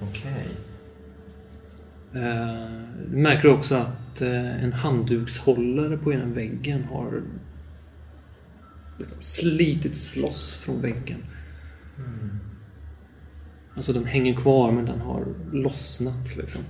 Okej. 0.00 0.32
Okay. 0.32 0.71
Du 2.12 3.16
märker 3.16 3.48
också 3.48 3.74
att 3.74 4.20
eh, 4.20 4.64
en 4.64 4.72
handdukshållare 4.72 5.96
på 5.96 6.12
ena 6.12 6.26
väggen 6.26 6.84
har 6.84 7.22
liksom 8.98 9.22
slitits 9.22 10.16
loss 10.16 10.52
från 10.52 10.82
väggen. 10.82 11.18
Alltså 13.76 13.92
den 13.92 14.04
hänger 14.04 14.34
kvar 14.34 14.72
men 14.72 14.84
den 14.84 15.00
har 15.00 15.26
lossnat 15.52 16.36
liksom. 16.36 16.62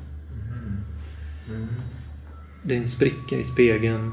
Det 2.65 2.75
är 2.75 2.79
en 2.79 2.89
spricka 2.89 3.37
i 3.37 3.45
spegeln. 3.45 4.13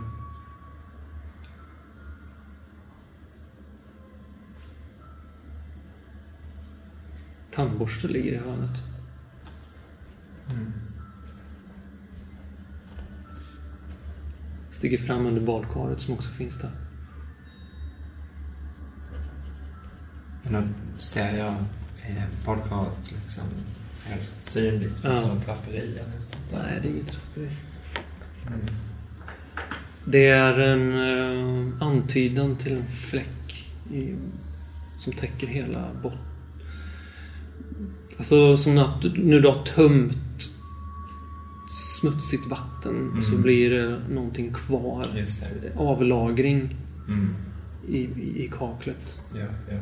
Tandborste 7.51 8.07
ligger 8.07 8.31
i 8.31 8.37
hörnet. 8.37 8.83
Stiger 14.79 14.97
fram 14.97 15.25
under 15.25 15.41
badkaret 15.41 16.01
som 16.01 16.13
också 16.13 16.29
finns 16.31 16.57
där. 16.61 16.71
Men 20.43 20.53
då 20.53 21.01
ser 21.01 21.37
jag 21.37 21.55
eh, 22.07 22.23
badkaret 22.45 23.11
liksom 23.23 23.43
helt 24.03 24.29
synligt, 24.39 24.93
Ja. 25.03 25.15
som 25.15 25.31
en 25.31 25.39
draperi 25.39 25.77
eller 25.77 26.03
sånt 26.27 26.49
där. 26.51 26.63
Nej, 26.63 26.79
det 26.81 26.87
är 26.87 26.91
inget 26.91 27.11
draperi. 27.11 27.49
Det 30.05 30.27
är 30.27 30.59
en 30.59 30.93
eh, 30.93 31.87
antydan 31.87 32.55
till 32.57 32.71
en 32.77 32.87
fläck 32.87 33.67
i, 33.91 34.15
som 34.99 35.13
täcker 35.13 35.47
hela 35.47 35.89
botten. 36.03 36.19
Alltså 38.17 38.57
som 38.57 38.77
att 38.77 39.03
när 39.03 39.39
du 39.39 39.47
har 39.47 39.63
tömt 39.63 40.17
smutsigt 41.69 42.45
vatten 42.47 43.17
och 43.17 43.23
så 43.23 43.31
Mm. 43.31 43.43
blir 43.43 43.69
det 43.69 44.01
någonting 44.09 44.53
kvar. 44.53 45.05
Det. 45.61 45.75
Avlagring 45.77 46.75
Mm. 47.07 47.35
i, 47.87 47.97
i, 47.97 48.43
i 48.45 48.49
kaklet. 48.57 49.21
Ja, 49.35 49.45
ja. 49.69 49.79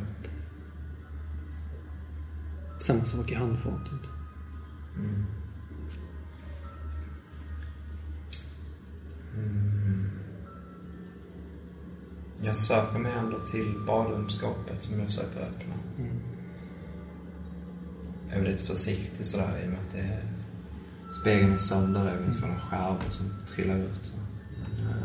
Samma 2.79 3.05
sak 3.05 3.31
i 3.31 3.35
handfatet. 3.35 4.01
Mm. 4.97 5.25
Mm. 9.35 10.09
Jag 12.41 12.57
söker 12.57 12.99
mig 12.99 13.11
ändå 13.11 13.39
till 13.51 13.73
badrumsskåpet 13.87 14.83
som 14.83 14.99
jag 14.99 15.07
försöker 15.07 15.39
öppna. 15.39 15.73
Mm. 15.97 16.15
Jag 18.29 18.37
är 18.39 18.43
lite 18.43 18.63
försiktig 18.63 19.25
sådär 19.27 19.61
i 19.63 19.67
och 19.67 19.69
med 19.71 19.79
att 19.87 19.91
det 19.93 19.99
är... 19.99 20.23
Spegeln 21.21 21.53
är 21.53 21.57
sönder 21.57 22.03
där, 22.03 22.11
jag 22.11 22.17
vill 22.17 22.27
inte 22.27 22.39
få 22.39 22.47
några 22.47 22.59
skärvor 22.61 22.99
som 23.09 23.25
trillar 23.55 23.77
ut. 23.77 24.11
Men, 24.61 24.87
eh, 24.89 24.95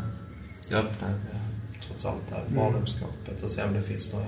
jag 0.69 0.79
öppnar 0.79 1.09
trots 1.87 2.05
allt 2.05 2.21
det 2.29 2.35
här 2.35 2.41
Mm. 2.41 2.55
badrumsskåpet 2.55 3.43
och 3.43 3.51
ser 3.51 3.67
om 3.67 3.73
det 3.73 3.81
finns 3.81 4.13
några 4.13 4.25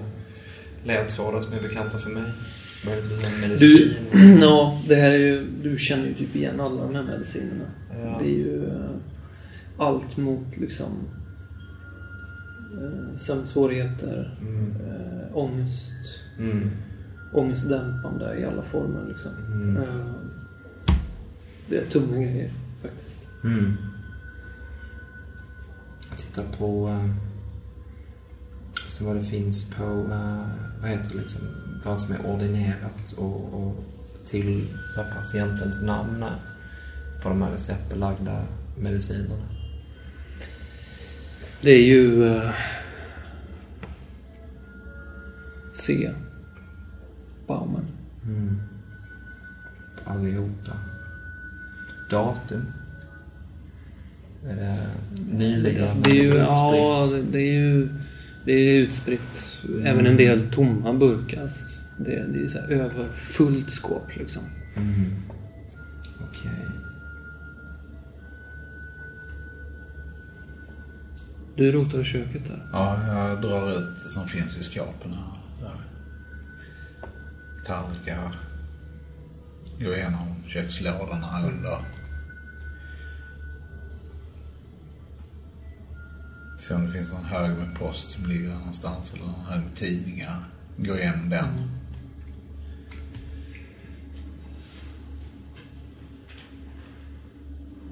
ledtrådar 0.84 1.42
som 1.42 1.54
är 1.54 1.62
bekanta 1.62 1.98
för 1.98 2.10
mig. 2.10 2.32
Det 2.86 3.02
för 3.02 3.10
sån 3.10 3.42
Du, 3.42 3.48
medicin? 3.48 3.94
ja, 4.42 4.82
det 4.88 4.96
här 4.96 5.12
är 5.12 5.18
ju, 5.18 5.48
du 5.64 5.78
känner 5.78 6.06
ju 6.08 6.14
typ 6.14 6.36
igen 6.36 6.60
alla 6.62 6.82
de 6.84 6.96
här 6.96 7.04
medicinerna. 7.04 7.66
Ja. 8.04 8.18
Det 8.20 8.26
är 8.26 8.38
ju 8.38 8.66
eh, 8.66 8.90
allt 9.78 10.18
mot 10.18 10.58
liksom 10.58 10.92
eh, 12.82 13.18
sömnsvårigheter, 13.18 14.38
Mm. 14.42 14.74
ångest, 15.34 15.92
Mm. 16.40 16.70
ångestdämpande 17.34 18.40
i 18.40 18.46
alla 18.46 18.62
former 18.62 19.06
liksom. 19.10 19.32
Mm. 19.52 19.78
Det 21.70 21.78
är 21.78 21.90
tunga 21.90 22.18
grejer 22.18 22.52
faktiskt. 22.82 23.28
Mm. 23.44 23.78
Jag 26.10 26.18
tittar 26.18 26.44
på... 26.58 26.88
Uh, 26.88 27.10
vad 29.02 29.16
det 29.16 29.24
finns 29.24 29.70
på... 29.70 29.84
eh, 29.84 30.48
vad 30.82 30.90
heter 30.90 31.10
det 31.10 31.18
liksom? 31.22 31.42
Vad 31.84 32.02
som 32.02 32.16
är 32.16 32.26
ordinerat 32.26 33.14
och, 33.18 33.54
och 33.54 33.84
till 34.26 34.68
vad 34.98 35.12
patientens 35.12 35.82
namn 35.82 36.24
är 36.24 36.40
på 37.24 37.30
de 37.30 37.42
här 37.42 37.52
receptbelagda 37.52 38.46
medicinerna. 38.78 39.48
Det 41.62 41.72
är 41.72 41.84
ju 41.84 42.26
eh, 42.26 42.52
C. 45.74 46.12
Bauman. 47.48 47.88
Mm. 48.26 48.62
Allihopa. 50.06 50.95
Datum. 52.10 52.66
Det 54.44 54.78
nyligen? 55.32 55.84
Alltså, 55.84 55.98
det 55.98 56.10
är 56.10 56.24
ju, 56.24 56.36
ja, 56.38 57.08
det- 57.32 57.40
är 57.40 57.54
ju 57.54 57.90
det 58.46 58.52
är 58.52 58.74
utspritt. 58.80 59.62
Även 59.84 60.06
en 60.06 60.18
del 60.18 60.52
tomma 60.52 60.94
burkar. 60.94 61.42
Alltså, 61.42 61.64
Det, 61.98 62.06
det 62.06 62.38
är 62.40 62.42
ju 62.44 62.50
så 62.50 62.60
här 62.60 62.72
överfullt 62.72 63.70
skåp 63.70 64.16
liksom. 64.16 64.44
Mm. 64.76 65.16
Okej. 66.30 66.52
Du 71.56 71.72
rotar 71.72 72.00
i 72.00 72.04
köket 72.04 72.46
där. 72.46 72.62
Ja, 72.72 73.08
jag 73.08 73.42
drar 73.42 73.72
ut 73.72 74.04
det 74.04 74.10
som 74.10 74.28
finns 74.28 74.58
i 74.58 74.64
skåpen 74.64 75.14
här. 75.14 75.72
Tallrikar. 77.66 78.36
Går 79.80 79.96
igenom 79.96 80.36
kökslådorna 80.48 81.44
under. 81.48 81.78
Se 86.68 86.74
om 86.74 86.86
det 86.86 86.92
finns 86.92 87.12
någon 87.12 87.26
hög 87.26 87.58
med 87.58 87.76
post 87.76 88.12
som 88.12 88.26
ligger 88.26 88.50
någonstans 88.50 89.14
eller 89.14 89.26
någon 89.26 89.46
hög 89.46 89.64
med 89.64 89.76
tidningar. 89.76 90.44
Går 90.78 90.98
igenom 90.98 91.30
den. 91.30 91.46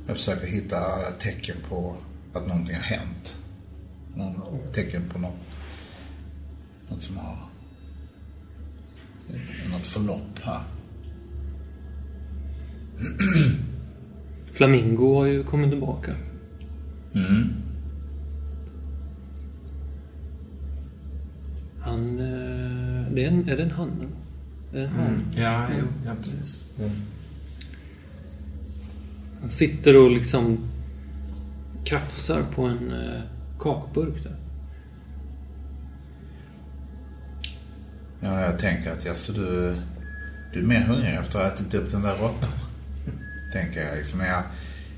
Jag 0.08 0.16
försöker 0.18 0.48
hitta 0.48 1.12
tecken 1.12 1.58
på 1.70 1.98
att 2.34 2.48
någonting 2.48 2.76
har 2.76 2.84
hänt. 2.84 3.40
Någon 4.16 4.68
tecken 4.74 5.10
på 5.10 5.20
något, 5.20 5.40
något 6.90 7.04
som 7.04 7.18
har... 7.18 7.38
Något 9.72 9.88
förlopp 9.88 10.40
här. 10.44 10.64
Flamingo 14.52 15.16
har 15.16 15.26
ju 15.26 15.44
kommit 15.44 15.70
tillbaka. 15.70 16.16
Mm. 17.14 17.63
Han... 21.84 22.20
eh, 22.20 23.14
Det 23.14 23.24
är, 23.24 23.28
en, 23.28 23.50
är 23.50 23.58
det 23.58 23.64
en 23.64 23.72
han? 23.72 23.90
Är 24.74 24.78
det 24.80 24.84
en 24.86 24.90
han? 24.90 25.06
Mm. 25.08 25.22
Ja, 25.36 25.68
jo, 25.80 25.86
ja, 26.06 26.12
precis. 26.22 26.68
Mm. 26.80 26.92
Han 29.42 29.50
sitter 29.50 29.98
och 29.98 30.12
liksom 30.12 30.58
krafsar 31.86 32.42
på 32.56 32.64
en 32.64 32.92
eh, 32.92 33.22
kakburk 33.60 34.24
där. 34.24 34.36
Ja, 38.20 38.42
jag 38.42 38.60
tänker 38.60 38.92
att 38.92 39.10
alltså, 39.10 39.34
du, 39.34 39.76
du 40.54 40.60
är 40.60 40.64
mer 40.64 40.82
hungrig 40.82 41.16
efter 41.16 41.40
att 41.40 41.46
ha 41.46 41.54
ätit 41.56 41.74
upp 41.74 41.92
den 41.92 42.02
där 42.02 42.16
råttan. 42.18 42.50
tänker 43.54 43.88
jag 43.88 43.98
liksom. 43.98 44.18
Men 44.20 44.28
jag, 44.28 44.44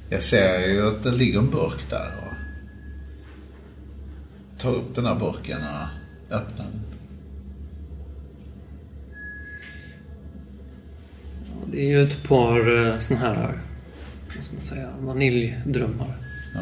jag 0.09 0.23
ser 0.23 0.59
ju 0.59 0.87
att 0.87 1.03
det 1.03 1.11
ligger 1.11 1.39
en 1.39 1.49
burk 1.49 1.89
där 1.89 2.11
och 2.27 2.33
tar 4.59 4.71
upp 4.75 4.95
den 4.95 5.03
där 5.03 5.15
burken 5.15 5.57
och 5.57 5.87
öppnar 6.31 6.65
den. 6.65 6.81
Det 11.71 11.81
är 11.81 11.87
ju 11.89 12.03
ett 12.03 12.23
par 12.23 12.87
eh, 12.87 12.99
såna 12.99 13.19
här, 13.19 13.59
vad 14.35 14.43
ska 14.43 14.53
man 14.53 14.63
säga, 14.63 14.89
vaniljdrömmar. 14.99 16.15
Ja. 16.55 16.61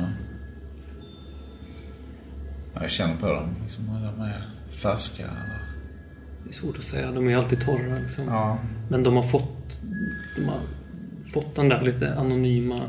Ja, 2.73 2.81
Jag 2.81 2.89
känner 2.89 3.15
på 3.15 3.27
dem. 3.27 3.49
Liksom, 3.63 3.85
de 4.17 4.21
är 4.23 4.41
färska. 4.69 5.23
eller- 5.23 5.59
Det 6.43 6.49
är 6.49 6.53
svårt 6.53 6.77
att 6.77 6.83
säga, 6.83 7.11
de 7.11 7.27
är 7.29 7.37
alltid 7.37 7.61
torra 7.61 7.99
liksom. 7.99 8.25
Ja. 8.27 8.57
Men 8.89 9.03
de 9.03 9.15
har 9.15 9.23
fått, 9.23 9.79
de 10.35 10.45
har 10.45 10.59
fått 11.33 11.55
den 11.55 11.69
där 11.69 11.81
lite 11.81 12.15
anonyma 12.15 12.79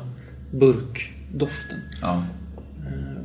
burkdoften. 0.51 1.79
Ja. 2.03 2.25
Eh, 2.87 3.23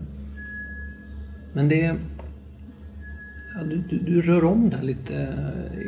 Men 1.54 1.68
det... 1.70 1.96
Ja, 3.56 3.64
du, 3.64 3.78
du, 3.90 3.98
du 4.00 4.22
rör 4.22 4.44
om 4.44 4.70
där 4.70 4.82
lite. 4.82 5.34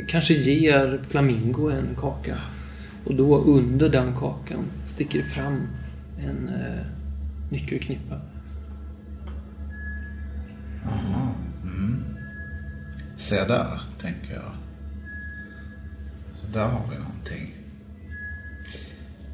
Kanske 0.08 0.34
ger 0.34 1.00
Flamingo 1.04 1.70
en 1.70 1.96
kaka. 1.98 2.38
Och 3.06 3.16
då 3.16 3.38
under 3.38 3.90
den 3.90 4.16
kakan 4.16 4.66
sticker 4.86 5.24
fram 5.24 5.68
en 6.20 6.50
eh, 6.50 6.86
nyckelknippa. 7.50 8.22
Se 13.16 13.36
där, 13.46 13.80
tänker 14.00 14.34
jag. 14.34 14.52
Så 16.34 16.48
där 16.54 16.66
har 16.66 16.82
vi 16.92 16.98
någonting. 17.00 17.54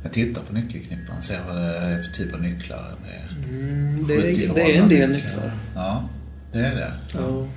Jag 0.04 0.14
tittar 0.14 0.42
på 0.42 0.54
nyckelknippan, 0.54 1.22
ser 1.22 1.40
vad 1.48 1.56
det 1.56 1.62
är 1.78 2.02
för 2.02 2.12
typ 2.12 2.34
av 2.34 2.42
nycklar. 2.42 2.96
Det 3.04 3.10
är 3.14 3.28
Mm, 3.50 4.08
det, 4.08 4.16
är, 4.16 4.36
70 4.36 4.52
det 4.56 4.62
är 4.76 4.82
en 4.82 4.90
del 4.90 5.10
nycklar. 5.10 5.32
nycklar. 5.32 5.52
Ja, 5.76 6.10
det 6.52 6.60
är 6.60 6.76
det. 6.76 6.94
Ja. 7.14 7.48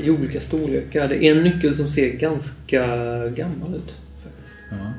I 0.00 0.10
olika 0.10 0.40
storlekar. 0.40 1.08
Det 1.08 1.24
är 1.24 1.36
en 1.36 1.42
nyckel 1.44 1.74
som 1.74 1.88
ser 1.88 2.12
ganska 2.12 2.86
gammal 3.28 3.74
ut. 3.74 3.94
Faktiskt. 4.24 4.54
Ja. 4.70 4.92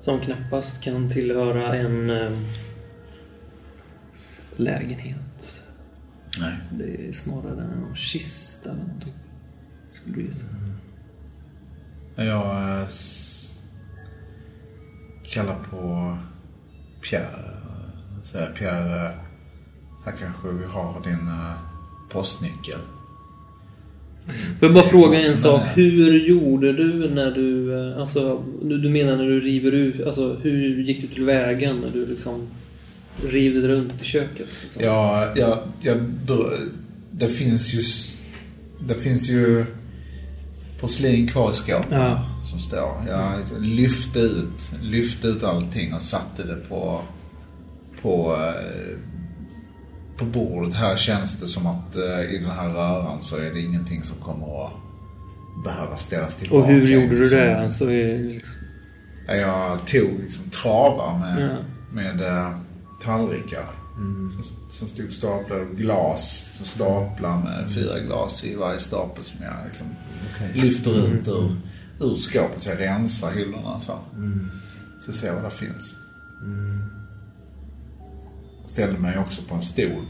Som 0.00 0.20
knappast 0.20 0.82
kan 0.82 1.10
tillhöra 1.10 1.76
en 1.76 2.10
eh, 2.10 2.38
lägenhet. 4.56 5.62
Nej. 6.40 6.56
Det 6.72 7.08
är 7.08 7.12
snarare 7.12 7.62
en 7.62 7.94
kista 7.94 8.70
eller 8.70 8.82
någonting. 8.82 9.12
Skulle 9.92 10.16
du 10.16 10.22
gissa. 10.22 10.46
Jag 12.16 12.78
eh, 12.78 12.84
s- 12.84 13.54
kallar 15.24 15.58
på 15.70 16.16
Pierre. 17.02 17.50
Säger 18.22 18.52
Pierre, 18.52 19.06
eh, 19.06 19.14
här 20.04 20.12
kanske 20.20 20.48
vi 20.48 20.64
har 20.64 21.00
din 21.04 21.28
eh, 21.28 21.54
postnyckel. 22.08 22.78
Får 24.58 24.68
jag 24.68 24.74
bara 24.74 24.84
fråga 24.84 25.20
en 25.22 25.36
sak. 25.36 25.60
Hur 25.74 26.28
gjorde 26.28 26.72
du 26.72 27.10
när 27.10 27.30
du... 27.30 27.74
eh, 27.92 28.00
Alltså, 28.00 28.44
du, 28.62 28.88
menar 28.90 29.16
när 29.16 29.24
du 29.24 29.40
river 29.40 29.72
ut... 29.72 30.06
Alltså, 30.06 30.34
hur 30.42 30.82
gick 30.82 31.00
du 31.00 31.06
tillväga 31.06 31.72
när 31.72 31.90
du 31.90 32.06
liksom 32.06 32.46
rivde 33.26 33.68
runt 33.68 34.02
i 34.02 34.04
köket? 34.04 34.48
Liksom? 34.64 34.82
Ja, 34.84 35.32
ja, 35.36 35.62
ja 35.82 35.94
då, 36.26 36.52
det 37.10 37.28
finns 37.28 37.74
ju... 37.74 37.82
Det 38.88 38.94
finns 38.94 39.28
ju 39.28 39.64
porslin 40.80 41.28
kvar 41.28 41.50
i 41.50 41.54
skåpet 41.54 41.86
Ja. 41.90 42.26
som 42.50 42.60
står. 42.60 43.04
Jag 43.08 43.42
lyfte 43.60 44.18
ut, 44.20 44.72
lyfte 44.82 45.28
ut 45.28 45.42
allting 45.44 45.94
och 45.94 46.02
satte 46.02 46.42
det 46.42 46.56
på, 46.68 47.02
på, 48.02 48.36
eh, 48.36 48.96
på 50.18 50.24
bordet. 50.24 50.74
Här 50.74 50.96
känns 50.96 51.40
det 51.40 51.46
som 51.48 51.66
att 51.66 51.96
eh, 51.96 52.20
i 52.34 52.38
den 52.38 52.50
här 52.50 52.68
röran 52.68 53.20
så 53.22 53.36
är 53.36 53.50
det 53.54 53.60
ingenting 53.60 54.02
som 54.02 54.16
kommer 54.16 54.66
att 54.66 54.72
behöva 55.64 55.96
ställas 55.96 56.36
tillbaka. 56.36 56.62
Och 56.62 56.66
hur 56.68 56.86
gjorde 56.86 57.06
du 57.08 57.20
Liksom. 57.20 57.38
det? 57.38 57.60
Alltså, 57.64 57.84
liksom, 57.88 58.60
Ja, 59.28 59.34
Jag 59.34 59.86
tog 59.86 60.20
liksom 60.22 60.50
travar 60.50 61.18
med, 61.18 61.50
Ja. 61.50 61.56
med 61.92 62.20
eh, 62.20 62.56
tallrikar. 63.02 63.64
Som, 63.96 64.42
som 64.70 64.88
stod 64.88 65.12
staplade 65.12 65.60
och 65.60 65.76
glas. 65.76 66.50
Som 66.56 66.66
staplar 66.66 67.38
med 67.42 67.70
fyra 67.70 67.98
glas 67.98 68.44
i 68.44 68.54
varje 68.54 68.80
stapel 68.80 69.24
som 69.24 69.38
jag 69.42 69.54
liksom 69.66 69.86
Okej. 70.34 70.50
lyfter 70.62 71.06
ut 71.06 71.28
ur, 71.28 71.56
ur 72.00 72.14
skåpet. 72.16 72.62
Så 72.62 72.68
jag 72.70 72.80
rensar 72.80 73.30
hyllorna 73.32 73.80
så. 73.80 73.98
Så 75.00 75.12
ser 75.12 75.26
jag 75.26 75.34
vad 75.34 75.44
det 75.44 75.50
finns. 75.50 75.94
Ställde 78.76 78.98
mig 78.98 79.18
också 79.18 79.42
på 79.42 79.54
en 79.54 79.62
stol. 79.62 80.04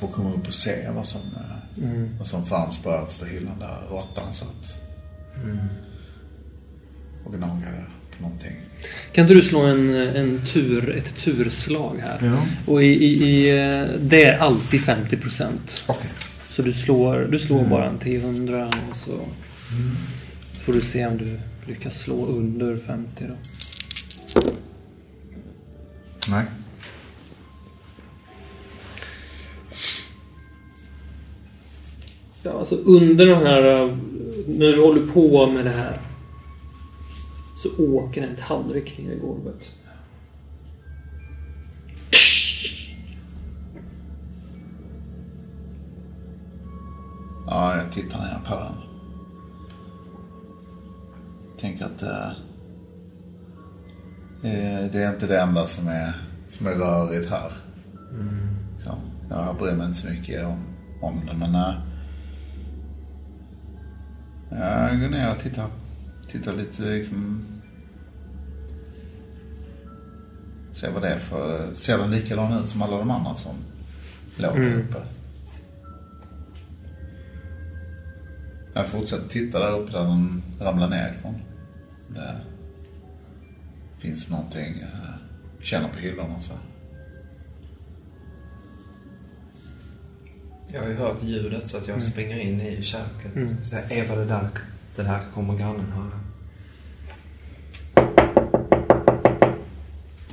Och 0.00 0.12
komma 0.12 0.34
upp 0.34 0.46
och 0.46 0.54
se 0.54 0.90
vad 0.94 1.06
som, 1.06 1.20
eh, 1.20 2.18
vad 2.18 2.26
som 2.26 2.46
fanns 2.46 2.82
på 2.82 2.90
översta 2.90 3.26
hyllan 3.26 3.58
där 3.58 3.78
råttan 3.90 4.32
satt. 4.32 4.76
Och 7.24 7.34
gnagade 7.34 7.84
på 8.16 8.22
någonting. 8.22 8.56
Kan 9.12 9.22
inte 9.22 9.34
du 9.34 9.42
slå 9.42 9.60
en, 9.60 9.94
en 9.94 10.40
tur, 10.46 10.96
ett 10.96 11.16
turslag 11.16 11.98
här? 12.02 12.18
Ja. 12.22 12.46
Och 12.72 12.82
i, 12.82 12.86
i, 12.86 13.24
i, 13.24 13.50
eh, 13.50 13.86
det 14.00 14.24
är 14.24 14.38
alltid 14.38 14.80
50%. 14.80 15.50
Okej. 15.86 16.10
Så 16.48 16.62
du 16.62 16.72
slår, 16.72 17.28
du 17.30 17.38
slår 17.38 17.64
bara 17.64 17.88
en 17.88 17.98
T100 17.98 18.74
och 18.90 18.96
så 18.96 19.20
får 20.64 20.72
du 20.72 20.80
se 20.80 21.06
om 21.06 21.18
du 21.18 21.40
lyckas 21.66 21.98
slå 21.98 22.26
under 22.26 22.76
50 22.76 23.24
då. 23.28 23.34
Nej. 26.28 26.44
Alltså 32.50 32.74
under 32.74 33.26
den 33.26 33.46
här... 33.46 33.82
eh, 33.82 33.90
När 34.46 34.66
du 34.66 34.82
håller 34.82 35.06
på 35.06 35.46
med 35.46 35.64
det 35.64 35.70
här 35.70 36.00
så 37.56 37.68
åker 37.92 38.22
en 38.22 38.36
tallrik 38.36 38.98
ner 38.98 39.12
i 39.12 39.18
golvet. 39.18 39.72
Ja, 47.46 47.76
jag 47.76 47.92
tittar 47.92 48.18
ner 48.18 48.40
på 48.48 48.54
den. 48.54 48.74
Tänker 51.58 51.84
att 51.84 52.02
eh, 52.02 52.28
eh, 54.52 54.90
det 54.92 55.02
är 55.02 55.08
inte 55.14 55.26
det 55.26 55.40
enda 55.40 55.66
som 55.66 55.88
är, 55.88 56.12
som 56.48 56.66
är 56.66 56.74
rörigt 56.74 57.30
här. 57.30 57.52
Så, 58.78 58.94
jag 59.30 59.56
bryr 59.56 59.72
mig 59.72 59.86
inte 59.86 59.98
så 59.98 60.10
mycket 60.10 60.46
om, 60.46 60.64
om 61.00 61.20
det, 61.26 61.36
men 61.38 61.54
jag 64.58 65.00
går 65.00 65.08
ner 65.08 65.30
och 65.30 65.38
tittar, 65.38 65.66
tittar 66.28 66.52
lite 66.52 66.82
liksom 66.82 67.46
Ser 70.72 70.92
vad 70.92 71.02
det 71.02 71.08
är 71.08 71.18
för, 71.18 71.74
ser 71.74 71.98
den 71.98 72.10
likadan 72.10 72.64
ut 72.64 72.70
som 72.70 72.82
alla 72.82 72.98
de 72.98 73.10
andra 73.10 73.34
som 73.36 73.54
låg 74.36 74.56
Mm. 74.56 74.80
uppe? 74.80 74.98
Jag 78.74 78.86
fortsätter 78.86 79.28
titta 79.28 79.58
där 79.58 79.78
uppe 79.78 79.92
där 79.92 80.04
den 80.04 80.42
ramlar 80.60 80.88
ner 80.88 81.14
ifrån. 81.18 81.34
Det 82.08 82.36
finns 83.98 84.30
någonting, 84.30 84.80
eh, 84.80 85.14
känner 85.60 85.88
på 85.88 85.98
hyllorna 85.98 86.40
så. 86.40 86.52
Jag 90.72 90.80
har 90.80 90.88
ju 90.88 90.94
hört 90.94 91.22
ljudet 91.22 91.68
så 91.68 91.76
att 91.76 91.88
jag 91.88 92.02
springer 92.02 92.38
in 92.38 92.60
i 92.60 92.82
köket. 92.82 93.36
Mm. 93.36 93.64
Så 93.64 93.76
här, 93.76 93.84
Eva, 93.90 94.14
det 94.14 94.24
där, 94.24 94.48
det 94.96 95.02
där 95.02 95.20
kommer 95.34 95.58
grannen 95.58 95.92
höra. 95.92 96.20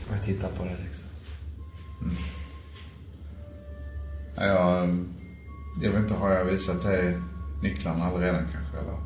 Och 0.08 0.16
jag 0.16 0.24
tittar 0.24 0.48
på 0.50 0.64
det 0.64 0.76
liksom. 0.88 1.08
Ja, 4.36 4.46
Jag, 4.46 5.06
jag 5.84 5.92
vet 5.92 6.00
inte, 6.00 6.14
har 6.14 6.32
jag 6.32 6.46
visat 6.46 6.82
dig 6.82 7.18
nycklarna 7.64 8.12
redan 8.12 8.44
kanske 8.52 8.78
eller? 8.78 9.00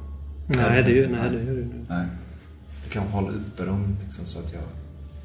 Nej, 0.47 0.83
det 0.83 0.91
gör, 0.91 1.07
nej, 1.07 1.29
det 1.29 1.43
gör 1.43 1.55
du 1.55 1.65
nu. 1.65 1.85
Nej. 1.89 2.05
Du 2.83 2.89
kan 2.89 3.07
hålla 3.07 3.29
uppe 3.29 3.65
dem 3.65 3.97
liksom 4.03 4.25
så 4.25 4.39
att 4.39 4.53
jag, 4.53 4.63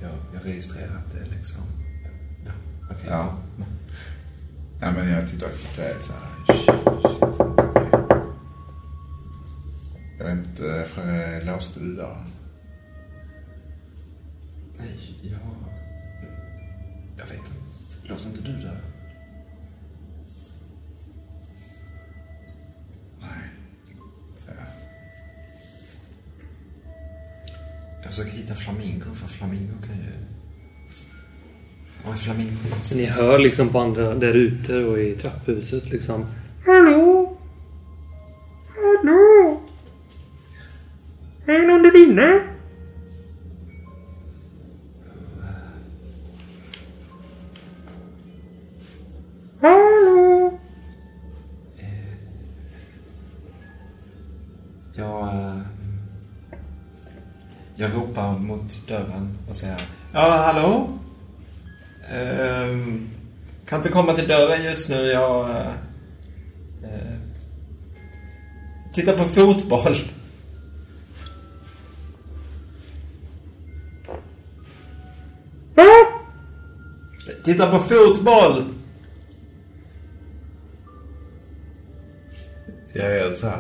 jag, 0.03 0.11
jag 0.35 0.47
registrerar 0.53 0.97
att 0.97 1.13
det 1.13 1.21
är 1.21 1.37
liksom... 1.37 1.63
Ja, 2.47 2.53
okej. 2.91 3.07
Ja. 3.09 3.39
Ja, 4.81 4.91
men 4.91 5.09
jag 5.09 5.29
tittar 5.29 5.47
också 5.47 5.69
på 5.69 5.81
det 5.81 6.03
så 6.03 6.13
här. 6.13 6.29
Jag 10.19 10.25
vet 10.25 10.47
inte, 10.47 10.85
för 10.87 11.47
låste 11.47 11.81
du 11.81 11.95
dörren? 11.97 12.27
Nej, 14.79 15.19
jag... 15.23 15.39
Jag 17.19 17.27
vet 17.27 17.35
inte. 17.35 18.09
Låser 18.09 18.31
inte 18.31 18.43
du 18.43 18.53
där? 18.53 18.81
Nej. 23.21 23.51
Så 24.37 24.51
jag. 24.51 24.67
Jag 28.03 28.11
försöker 28.11 28.31
hitta 28.31 28.55
Flamingo, 28.55 29.15
för 29.15 29.29
Flamingo 29.29 29.75
kan 29.87 29.97
ju... 29.97 30.28
Så 32.83 32.97
ni 32.97 33.05
hör 33.05 33.39
liksom 33.39 33.69
på 33.69 33.79
andra 33.79 34.15
där 34.15 34.35
ute 34.35 34.85
och 34.85 34.99
i 34.99 35.15
trapphuset 35.15 35.91
liksom. 35.91 36.27
Hallå? 36.67 37.37
Hallå? 38.75 39.61
Är 41.47 41.53
det 41.53 41.67
någon 41.67 41.83
där 41.83 42.03
inne? 42.09 42.41
Hallå? 49.61 50.59
Jag... 54.95 55.23
eh, 55.29 55.59
Jag 57.77 57.95
ropar 57.95 58.39
mot 58.39 58.87
dörren 58.89 59.39
och 59.49 59.57
säger 59.57 59.81
Ja, 60.13 60.21
hallå? 60.53 60.89
Ehm, 62.13 63.09
kan 63.67 63.79
inte 63.79 63.89
komma 63.89 64.15
till 64.15 64.29
dörren 64.29 64.65
just 64.65 64.89
nu. 64.89 65.07
Jag... 65.07 65.51
eh, 65.51 67.19
tittar 68.95 69.17
på 69.17 69.25
fotboll. 69.25 69.97
Titta 77.45 77.71
på 77.71 77.79
fotboll! 77.79 78.75
Jag 82.93 83.15
gör 83.15 83.31
så 83.31 83.47
här. 83.47 83.59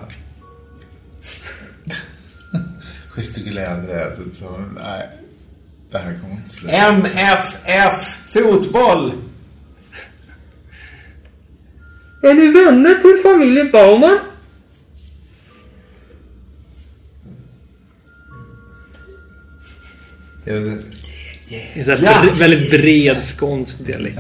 Gestikulerande 3.10 3.86
det. 3.86 4.34
Så, 4.34 4.64
nej. 4.76 5.08
Det 5.90 5.98
här 5.98 6.18
kommer 6.20 6.34
inte 6.34 6.50
sluta. 6.50 6.76
MFF 6.76 8.17
fotboll! 8.32 9.12
Är 12.22 12.34
ni 12.34 12.46
vänner 12.64 12.94
till 12.94 13.22
familjen 13.22 13.70
Bauman? 13.72 14.18
Det 20.44 20.50
är 20.50 20.60
här 21.96 22.24
Ja. 22.26 22.32
väldigt 22.38 22.70
bred 22.70 23.22
skånsk 23.22 23.86
dialekt. 23.86 24.18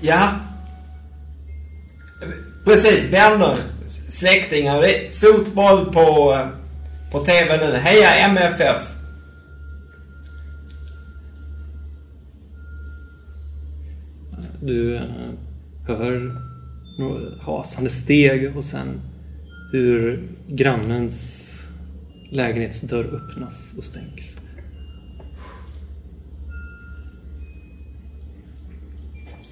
Ja. 0.00 0.32
Precis, 2.64 3.04
vänner, 3.04 3.56
släktingar. 4.08 4.84
Fotboll 5.20 5.92
på, 5.92 6.38
på 7.12 7.24
TV 7.24 7.56
nu. 7.56 7.72
Heja 7.76 8.14
MFF! 8.14 8.93
Du 14.66 14.96
eh, 14.96 15.02
hör 15.86 16.40
några 16.98 17.42
hasande 17.42 17.90
steg 17.90 18.56
och 18.56 18.64
sen 18.64 19.00
hur 19.72 20.28
grannens 20.48 21.50
lägenhetsdörr 22.30 23.04
öppnas 23.04 23.74
och 23.78 23.84
stängs. 23.84 24.36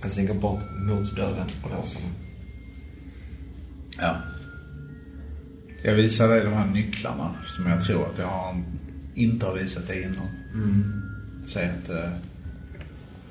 Jag 0.03 0.11
slinker 0.11 0.35
bort 0.35 0.65
mot 0.89 1.17
dörren 1.17 1.47
och 1.65 1.71
låser 1.79 2.01
den. 2.01 2.11
ja. 3.99 4.17
Jag 5.85 5.95
visar 5.95 6.29
dig 6.29 6.45
de 6.45 6.53
här 6.53 6.67
nycklarna 6.67 7.35
som 7.47 7.67
jag 7.67 7.85
tror 7.85 8.07
att 8.07 8.19
jag 8.19 8.27
har, 8.27 8.63
inte 9.15 9.47
har 9.47 9.55
visat 9.55 9.87
dig 9.87 10.03
innan. 10.03 10.29
Jag 11.41 11.51
säger 11.51 11.73
att 11.73 11.89
eh, 11.89 12.13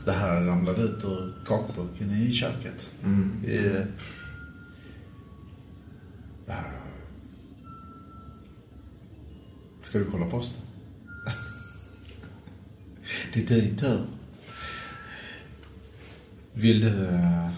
det 0.06 0.12
här 0.12 0.42
ramlade 0.42 0.82
ut 0.82 1.04
ur 1.04 1.34
kakburken 1.46 2.12
i 2.12 2.34
köket. 2.34 2.94
I, 3.46 3.58
det 6.46 6.54
här. 6.54 6.72
Ska 9.82 10.00
du 10.00 10.06
kolla 10.06 10.26
posten? 10.26 10.62
det 13.34 13.52
är 13.52 13.62
din 13.62 13.78
tur. 13.78 14.06
Vill 16.54 16.82
du... 16.82 17.06
eh, 17.06 17.50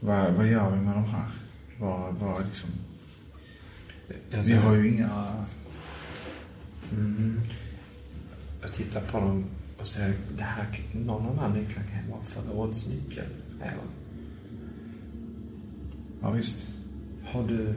vad, 0.00 0.32
vad 0.32 0.46
gör 0.46 0.70
vi 0.70 0.76
med 0.76 0.94
de 0.94 1.04
här? 1.04 1.30
Vad, 1.78 2.14
vad 2.14 2.44
liksom... 2.44 2.70
Jag, 4.30 4.44
Vi 4.44 4.52
har 4.52 4.74
ju 4.74 4.92
inga... 4.92 5.44
jag 8.62 8.72
tittar 8.72 9.00
på 9.00 9.20
dem 9.20 9.44
Och 9.82 9.88
så 9.88 10.00
det 10.36 10.42
här, 10.42 10.66
någon 10.92 11.26
av 11.26 11.36
de 11.36 11.38
här 11.38 11.48
nycklarna 11.48 11.88
kan 11.88 12.10
vara 12.10 12.22
förrådsnyckel. 12.22 13.24
Eller? 13.60 13.84
Ja, 16.22 16.30
visst. 16.30 16.66
Har 17.24 17.48
du... 17.48 17.74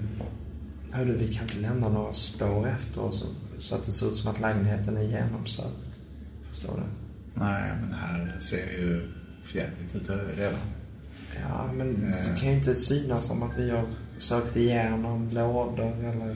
Hör 0.92 1.06
du, 1.06 1.14
vi 1.14 1.34
kan 1.34 1.44
inte 1.44 1.60
lämna 1.60 1.90
några 1.90 2.14
spår 2.14 2.68
efter 2.68 3.02
oss 3.02 3.26
så 3.60 3.76
att 3.76 3.86
det 3.86 3.92
ser 3.92 4.08
ut 4.08 4.16
som 4.16 4.32
att 4.32 4.40
lägenheten 4.40 4.98
är 4.98 5.02
genomsökt. 5.02 6.00
Förstår 6.50 6.74
du? 6.76 6.84
Nej, 7.40 7.72
men 7.82 7.90
det 7.90 7.96
här 7.96 8.40
ser 8.40 8.80
ju 8.80 9.12
förjävligt 9.44 9.96
ut 9.96 10.10
redan. 10.38 10.60
Ja, 11.50 11.74
men 11.74 12.02
det 12.02 12.40
kan 12.40 12.50
ju 12.50 12.56
inte 12.56 12.76
synas 12.76 13.26
som 13.26 13.44
att 13.44 13.58
vi 13.58 13.70
har 13.70 13.86
sökt 14.18 14.56
igenom 14.56 15.30
lådor 15.30 16.06
eller... 16.06 16.36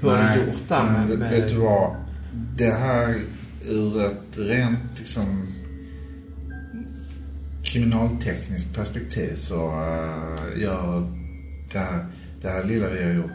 Hur 0.00 0.10
har 0.10 0.36
du 0.36 0.40
gjort 0.40 0.68
där 0.68 0.82
med... 0.82 1.08
vet- 1.08 1.18
med... 1.18 1.30
Vet 1.30 1.48
du 1.48 1.56
vad? 1.56 1.96
Det 2.56 2.70
här 2.72 3.18
ur 3.68 4.02
ett 4.02 4.38
rent 4.38 4.98
liksom 4.98 5.46
kriminaltekniskt 7.64 8.74
perspektiv 8.74 9.34
så 9.34 9.70
uh, 9.70 10.62
gör 10.62 11.12
det 11.72 11.78
här, 11.78 12.06
det 12.42 12.48
här 12.48 12.64
lilla 12.64 12.88
vi 12.88 13.02
har 13.04 13.12
gjort 13.12 13.30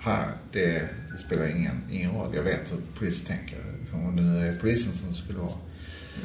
här, 0.00 0.32
det, 0.52 0.88
det 1.12 1.18
spelar 1.18 1.46
ingen, 1.46 1.82
ingen 1.90 2.10
roll. 2.10 2.34
Jag 2.34 2.42
vet 2.42 2.72
hur 2.72 2.78
polisen 2.98 3.26
tänker. 3.36 3.58
Liksom, 3.80 4.06
om 4.06 4.16
det 4.16 4.22
nu 4.22 4.48
är 4.48 4.56
polisen 4.56 4.92
som 4.92 5.14
skulle 5.14 5.38
vara 5.38 5.52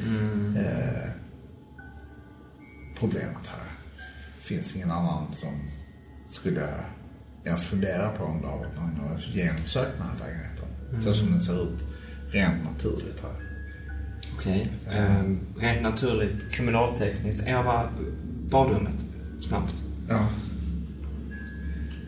Mm. 0.06 0.56
eh, 0.56 1.10
problemet 2.98 3.46
här. 3.46 3.64
finns 4.40 4.76
ingen 4.76 4.90
annan 4.90 5.32
som 5.32 5.62
skulle 6.28 6.68
ens 7.44 7.66
fundera 7.66 8.10
på 8.10 8.24
om 8.24 8.40
det 8.40 8.46
har 8.46 8.58
varit 8.58 8.76
någon 8.76 9.18
genomsökt 9.32 9.98
den 9.98 10.06
här 10.06 10.26
lägenheten. 10.26 11.02
Så 11.02 11.14
som 11.14 11.32
den 11.32 11.40
ser 11.40 11.62
ut 11.62 11.80
rent 12.30 12.64
naturligt 12.64 13.22
här. 13.22 13.47
Okej. 14.38 14.68
Ehm, 14.90 15.38
rent 15.58 15.82
naturligt, 15.82 16.52
kriminaltekniskt. 16.52 17.42
Eva, 17.46 17.88
badrummet. 18.50 18.94
Snabbt. 19.40 19.74
Ja. 20.08 20.26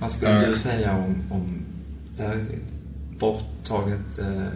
Vad 0.01 0.13
skulle 0.13 0.43
Eh. 0.45 0.49
du 0.51 0.57
säga 0.57 0.97
om, 0.97 1.15
om 1.31 1.59
det 2.17 2.23
här 2.23 2.45
borttaget 3.19 4.19
eh, 4.19 4.47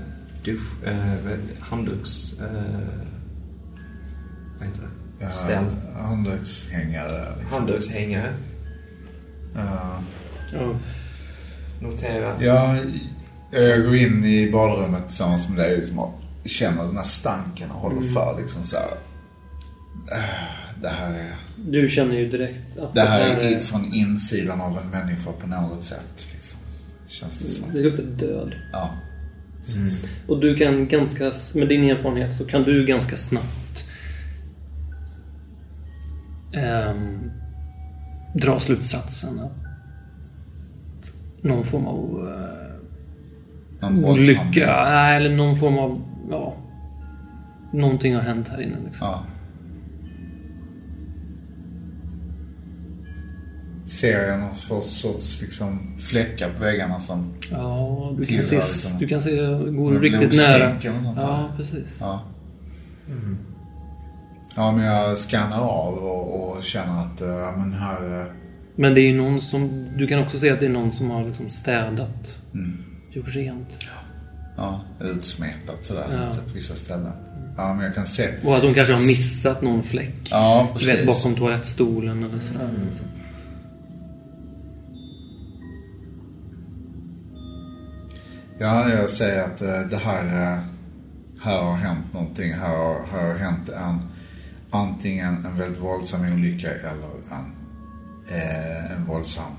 dusch, 0.44 0.68
vad- 0.84 1.60
handduks... 1.60 2.40
Eh, 2.40 2.46
vad 4.58 4.68
heter 4.68 4.80
det? 4.82 5.24
Ja, 5.24 5.32
Ställ. 5.32 5.64
Handdukshängare. 5.96 7.32
Liksom. 7.38 7.58
Handdukshängare. 7.58 8.34
Ja. 9.54 9.98
Ja. 10.52 10.78
Notera. 11.80 12.32
Ja, 12.40 12.76
jag 13.50 13.82
går 13.84 13.94
in 13.96 14.24
i 14.24 14.50
badrummet 14.52 15.06
tillsammans 15.08 15.48
med 15.48 15.58
dig 15.58 15.76
liksom, 15.76 16.10
känner 16.44 16.84
den 16.84 16.96
här 16.96 17.04
stanken 17.04 17.70
och 17.70 17.80
håller 17.80 18.08
för 18.12 18.36
liksom 18.40 18.64
så 18.64 18.76
här. 18.76 18.86
"Äh, 20.18 20.24
Det 20.82 20.88
här 20.88 21.14
är, 21.14 21.34
Du 21.56 21.88
känner 21.88 22.14
ju 22.16 22.28
direkt 22.30 22.78
att 22.78 22.94
det 22.94 23.00
här 23.00 23.36
är 23.36 23.58
från 23.58 23.94
insidan 23.94 24.60
av 24.60 24.78
en 24.78 24.88
människa 24.90 25.32
på 25.40 25.46
något 25.46 25.84
sätt. 25.84 26.26
Liksom. 26.32 26.58
Känns 27.08 27.38
det 27.38 27.44
som. 27.48 27.72
Det 27.72 27.80
luktar 27.80 28.02
död. 28.02 28.54
Ja. 28.72 28.90
Precis. 29.60 30.06
Och 30.28 30.40
du 30.40 30.54
kan 30.56 30.88
ganska, 30.88 31.32
med 31.54 31.68
din 31.68 31.84
erfarenhet 31.90 32.36
så 32.36 32.44
kan 32.44 32.62
du 32.62 32.86
ganska 32.86 33.16
snabbt 33.16 33.84
ehm, 36.52 37.30
dra 38.34 38.58
slutsatsen 38.58 39.38
att 39.40 39.52
någon 41.42 41.64
form 41.64 41.86
av 41.86 42.28
eh, 42.28 42.74
Någon 43.80 44.02
våldshandling. 44.02 44.38
olycka, 44.40 44.84
nej, 44.88 45.16
eller 45.16 45.36
någon 45.36 45.56
form 45.56 45.78
av, 45.78 46.02
ja, 46.30 46.56
någonting 47.72 48.14
har 48.14 48.22
hänt 48.22 48.48
här 48.48 48.60
inne 48.62 48.76
liksom. 48.86 49.06
Ja. 49.08 49.24
Ser 53.86 54.28
jag 54.28 54.40
någon 54.40 54.82
sorts 54.82 55.42
liksom, 55.42 55.96
fläckar 55.98 56.50
på 56.50 56.58
väggarna 56.60 57.00
som... 57.00 57.32
Ja, 57.50 58.08
du 58.10 58.16
kan 58.16 58.26
Tillhör 58.26 58.42
se, 58.44 58.54
liksom- 58.54 58.98
du 58.98 59.06
kan 59.08 59.20
se, 59.20 59.36
går 59.70 59.92
du 59.92 59.98
riktigt 59.98 60.36
nära. 60.36 60.76
Ja, 61.16 61.48
precis. 61.56 61.98
Ja. 62.00 62.22
Ja, 64.56 64.72
men 64.72 64.84
jag 64.84 65.18
skannar 65.18 65.60
av 65.60 65.94
och, 65.94 66.50
och 66.56 66.64
känner 66.64 67.00
att, 67.00 67.20
eh, 67.20 67.28
ja 67.28 67.54
men 67.56 67.72
här... 67.72 68.20
eh, 68.20 68.26
Men 68.76 68.94
det 68.94 69.00
är 69.00 69.08
ju 69.12 69.16
någon 69.16 69.40
som, 69.40 69.88
du 69.98 70.06
kan 70.06 70.20
också 70.22 70.38
se 70.38 70.50
att 70.50 70.60
det 70.60 70.66
är 70.66 70.70
någon 70.70 70.92
som 70.92 71.10
har 71.10 71.24
liksom 71.24 71.50
städat, 71.50 72.40
Mm, 72.54 72.84
gjort 73.12 73.34
rent. 73.34 73.78
ja, 73.80 74.00
utsmetat 75.00 75.84
sådär 75.84 76.28
Ja. 76.30 76.36
på 76.48 76.54
vissa 76.54 76.74
ställen. 76.74 77.12
Ja, 77.56 77.74
men 77.74 77.84
jag 77.84 77.94
kan 77.94 78.06
se. 78.06 78.28
Och 78.44 78.56
att 78.56 78.62
de 78.62 78.74
kanske 78.74 78.94
har 78.94 79.00
missat 79.06 79.62
någon 79.62 79.82
fläck. 79.82 80.14
Ja, 80.30 80.68
Du 80.72 80.78
precis. 80.78 80.98
vet, 80.98 81.06
bakom 81.06 81.34
toalettstolen 81.34 82.24
eller 82.24 82.38
sådär. 82.38 82.60
Mm. 82.64 82.88
Ja, 88.58 88.88
jag 88.88 89.10
säger 89.10 89.44
att 89.44 89.62
eh, 89.62 89.80
det 89.80 89.96
här, 89.96 90.24
eh, 90.24 90.58
här 91.42 91.62
har 91.62 91.76
hänt 91.76 92.12
någonting. 92.12 92.52
Här 92.52 92.68
har, 92.76 93.06
här 93.12 93.26
har 93.28 93.34
hänt 93.38 93.68
en, 93.68 93.98
antingen 94.70 95.46
en 95.46 95.58
väldigt 95.58 95.80
våldsam 95.82 96.32
olycka 96.32 96.70
eller 96.70 97.10
en, 97.30 97.52
eh, 98.28 98.92
en 98.96 99.04
våldsam 99.06 99.52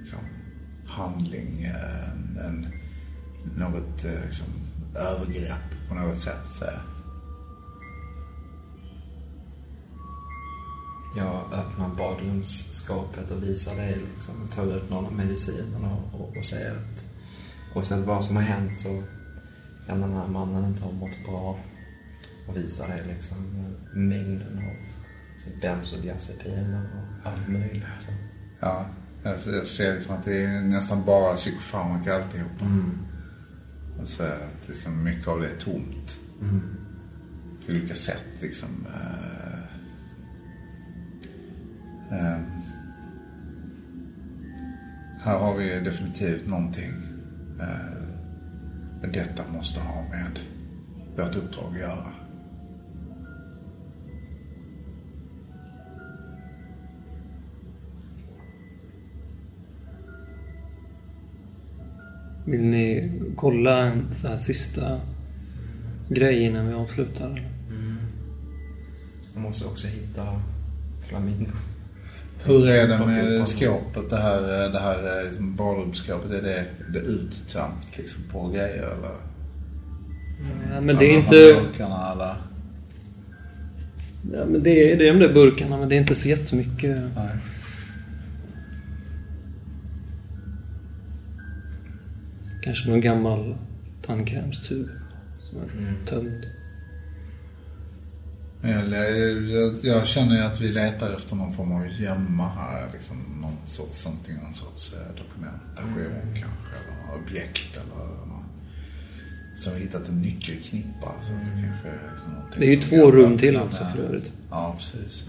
liksom, 0.00 0.18
handling. 0.86 1.64
En, 1.64 2.38
en, 2.46 2.66
något 3.56 4.04
eh, 4.04 4.24
liksom, 4.26 4.46
övergrepp 4.96 5.88
på 5.88 5.94
något 5.94 6.20
sätt. 6.20 6.46
Så. 6.50 6.64
Jag 11.16 11.52
öppnar 11.52 11.88
badrumsskåpet 11.88 13.30
och 13.30 13.42
visar 13.42 13.76
dig 13.76 14.00
liksom. 14.14 14.34
Tar 14.54 14.76
ut 14.76 14.90
någon 14.90 15.06
av 15.06 15.12
medicinerna 15.12 15.92
och, 15.92 16.20
och, 16.20 16.36
och 16.36 16.44
säger 16.44 16.70
att 16.70 17.04
oavsett 17.74 17.98
vad 17.98 18.24
som 18.24 18.36
har 18.36 18.42
hänt 18.42 18.80
så 18.80 19.02
kan 19.86 20.00
den 20.00 20.12
här 20.12 20.28
mannen 20.28 20.64
inte 20.64 20.82
ha 20.82 20.92
mått 20.92 21.24
bra. 21.26 21.58
Och 22.48 22.56
visar 22.56 22.88
dig 22.88 23.02
liksom 23.06 23.36
mängden 23.94 24.58
av 24.58 24.74
liksom, 25.34 25.52
bensodiazepiner 25.60 26.82
och 26.96 27.30
allt 27.30 27.48
möjligt. 27.48 27.82
Ja, 28.60 28.86
jag, 29.22 29.32
jag 29.32 29.66
ser 29.66 29.94
liksom 29.94 30.14
att 30.14 30.24
det 30.24 30.42
är 30.42 30.62
nästan 30.62 31.04
bara 31.04 31.36
psykofarmaka 31.36 32.16
alltihopa. 32.16 32.64
Mm. 32.64 32.98
Och 34.02 34.08
så 34.08 34.22
att 34.22 34.68
liksom 34.68 35.04
mycket 35.04 35.28
av 35.28 35.40
det 35.40 35.48
är 35.48 35.56
tomt. 35.56 36.20
Mm. 36.40 36.60
På 37.66 37.72
olika 37.72 37.94
sätt 37.94 38.24
liksom. 38.40 38.68
Eh, 38.86 39.62
ehm. 42.18 42.44
här 45.20 45.38
har 45.38 45.56
vi 45.56 45.80
definitivt 45.80 46.48
någonting. 46.48 46.92
Men 49.02 49.12
detta 49.12 49.42
måste 49.52 49.80
ha 49.80 50.02
med 50.02 50.40
vårt 51.16 51.36
uppdrag 51.36 51.72
att 51.72 51.78
göra. 51.78 52.21
Vill 62.44 62.60
ni 62.60 63.10
kolla 63.36 63.78
en 63.78 64.06
så 64.12 64.28
här 64.28 64.38
sista 64.38 65.00
grej 66.08 66.42
innan 66.42 66.68
vi 66.68 66.74
avslutar? 66.74 67.26
eller? 67.26 67.48
Jag 69.34 69.42
måste 69.42 69.66
också 69.66 69.86
hitta 69.86 70.40
flamingo. 71.08 71.50
Hur 72.44 72.68
är 72.68 72.88
det 72.88 73.06
med 73.06 73.48
skåpet? 73.48 74.10
Det 74.10 74.16
här, 74.16 74.40
det 74.68 74.78
här 74.78 75.24
liksom 75.24 75.56
badrumsskåpet, 75.56 76.30
är 76.30 76.42
det, 76.42 76.64
det 76.92 76.98
uttömt 76.98 77.98
liksom 77.98 78.22
på 78.32 78.48
grejer 78.48 78.82
eller? 78.82 79.16
Ja, 80.74 80.80
men 80.80 80.96
det 80.96 81.04
är 81.04 81.18
inte... 81.18 81.30
burkarna 81.30 82.12
eller? 82.12 82.34
Ja, 84.32 84.44
men 84.46 84.62
det 84.62 84.92
är 84.92 84.96
det 84.96 85.08
är 85.08 85.12
de 85.12 85.18
där 85.18 85.32
burkarna, 85.32 85.76
men 85.78 85.88
det 85.88 85.94
är 85.94 86.00
inte 86.00 86.14
så 86.14 86.28
jättemycket. 86.28 86.96
Nej. 87.16 87.28
Kanske 92.62 92.90
någon 92.90 93.00
gammal 93.00 93.56
tandkrämstub 94.06 94.88
som 95.38 95.60
är 95.60 96.06
tömd. 96.06 96.46
Eller, 98.62 99.40
jag, 99.50 99.74
jag 99.82 100.06
känner 100.06 100.36
ju 100.36 100.42
att 100.42 100.60
vi 100.60 100.68
letar 100.68 101.14
efter 101.14 101.36
någon 101.36 101.52
form 101.52 101.72
av 101.72 101.86
gömma 101.86 102.48
här. 102.48 102.90
Liksom, 102.92 103.16
någon 103.40 103.56
sorts, 103.66 104.06
antingen 104.06 104.42
någon 104.42 104.54
sorts 104.54 104.92
eh, 104.92 105.16
dokumentation 105.16 106.22
kanske. 106.24 106.76
Eller 106.76 107.06
något 107.06 107.22
objekt 107.22 107.76
eller 107.76 108.26
något. 108.26 108.44
Så 109.56 109.70
har 109.70 109.74
vi 109.74 109.82
hittat 109.82 110.08
en 110.08 110.22
nyckelknippa. 110.22 111.12
Så 111.20 111.32
det 111.32 111.62
kanske 111.62 111.88
är 111.88 112.10
liksom 112.12 112.32
Det 112.58 112.66
är 112.66 112.74
ju 112.74 112.80
två 112.80 113.10
rum 113.10 113.38
till 113.38 113.56
också 113.56 113.84
för 113.84 114.02
övrigt. 114.02 114.32
Ja, 114.50 114.74
precis. 114.78 115.26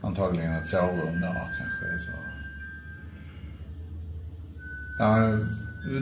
Antagligen 0.00 0.52
ett 0.52 0.66
sovrum 0.66 1.20
där 1.20 1.34
kanske. 1.58 1.98
Så. 1.98 2.10
Ja, 4.98 5.38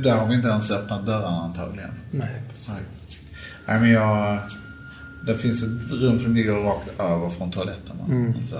där 0.03 0.17
har 0.17 0.27
vi 0.29 0.35
inte 0.35 0.49
ens 0.49 0.71
öppnat 0.71 1.07
dörrarna 1.07 1.41
antagligen. 1.43 1.91
Nej, 2.11 2.43
Nej. 2.69 2.81
Nej, 3.67 3.81
men 3.81 3.91
jag, 3.91 4.39
det 5.27 5.35
finns 5.39 5.63
ett 5.63 5.93
rum 5.93 6.19
som 6.19 6.35
ligger 6.35 6.53
rakt 6.53 7.01
över 7.01 7.31
från 7.31 7.51
toaletterna. 7.51 8.05
Mm. 8.09 8.47
Så. 8.47 8.57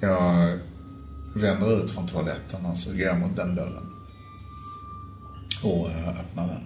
Jag 0.00 0.58
vänder 1.36 1.84
ut 1.84 1.90
från 1.90 2.06
toaletten 2.08 2.66
och 2.66 2.76
så 2.78 2.90
går 2.90 3.00
jag 3.00 3.18
mot 3.20 3.36
den 3.36 3.54
dörren. 3.54 3.86
Och 5.64 5.90
eh, 5.90 6.08
öppnar 6.08 6.46
den. 6.46 6.60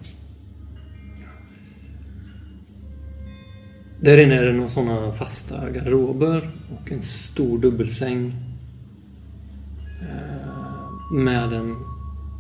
Där 4.01 4.19
inne 4.19 4.35
är 4.35 4.45
det 4.45 4.53
några 4.53 4.69
sådana 4.69 5.13
fasta 5.13 5.71
garderober 5.71 6.51
och 6.73 6.93
en 6.93 7.03
stor 7.03 7.59
dubbelsäng. 7.59 8.35
eh, 10.03 11.13
Med 11.13 11.53
en 11.53 11.77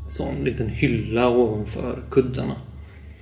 sån 0.09 0.44
liten 0.44 0.68
hylla 0.68 1.28
ovanför 1.28 2.02
kuddarna. 2.10 2.56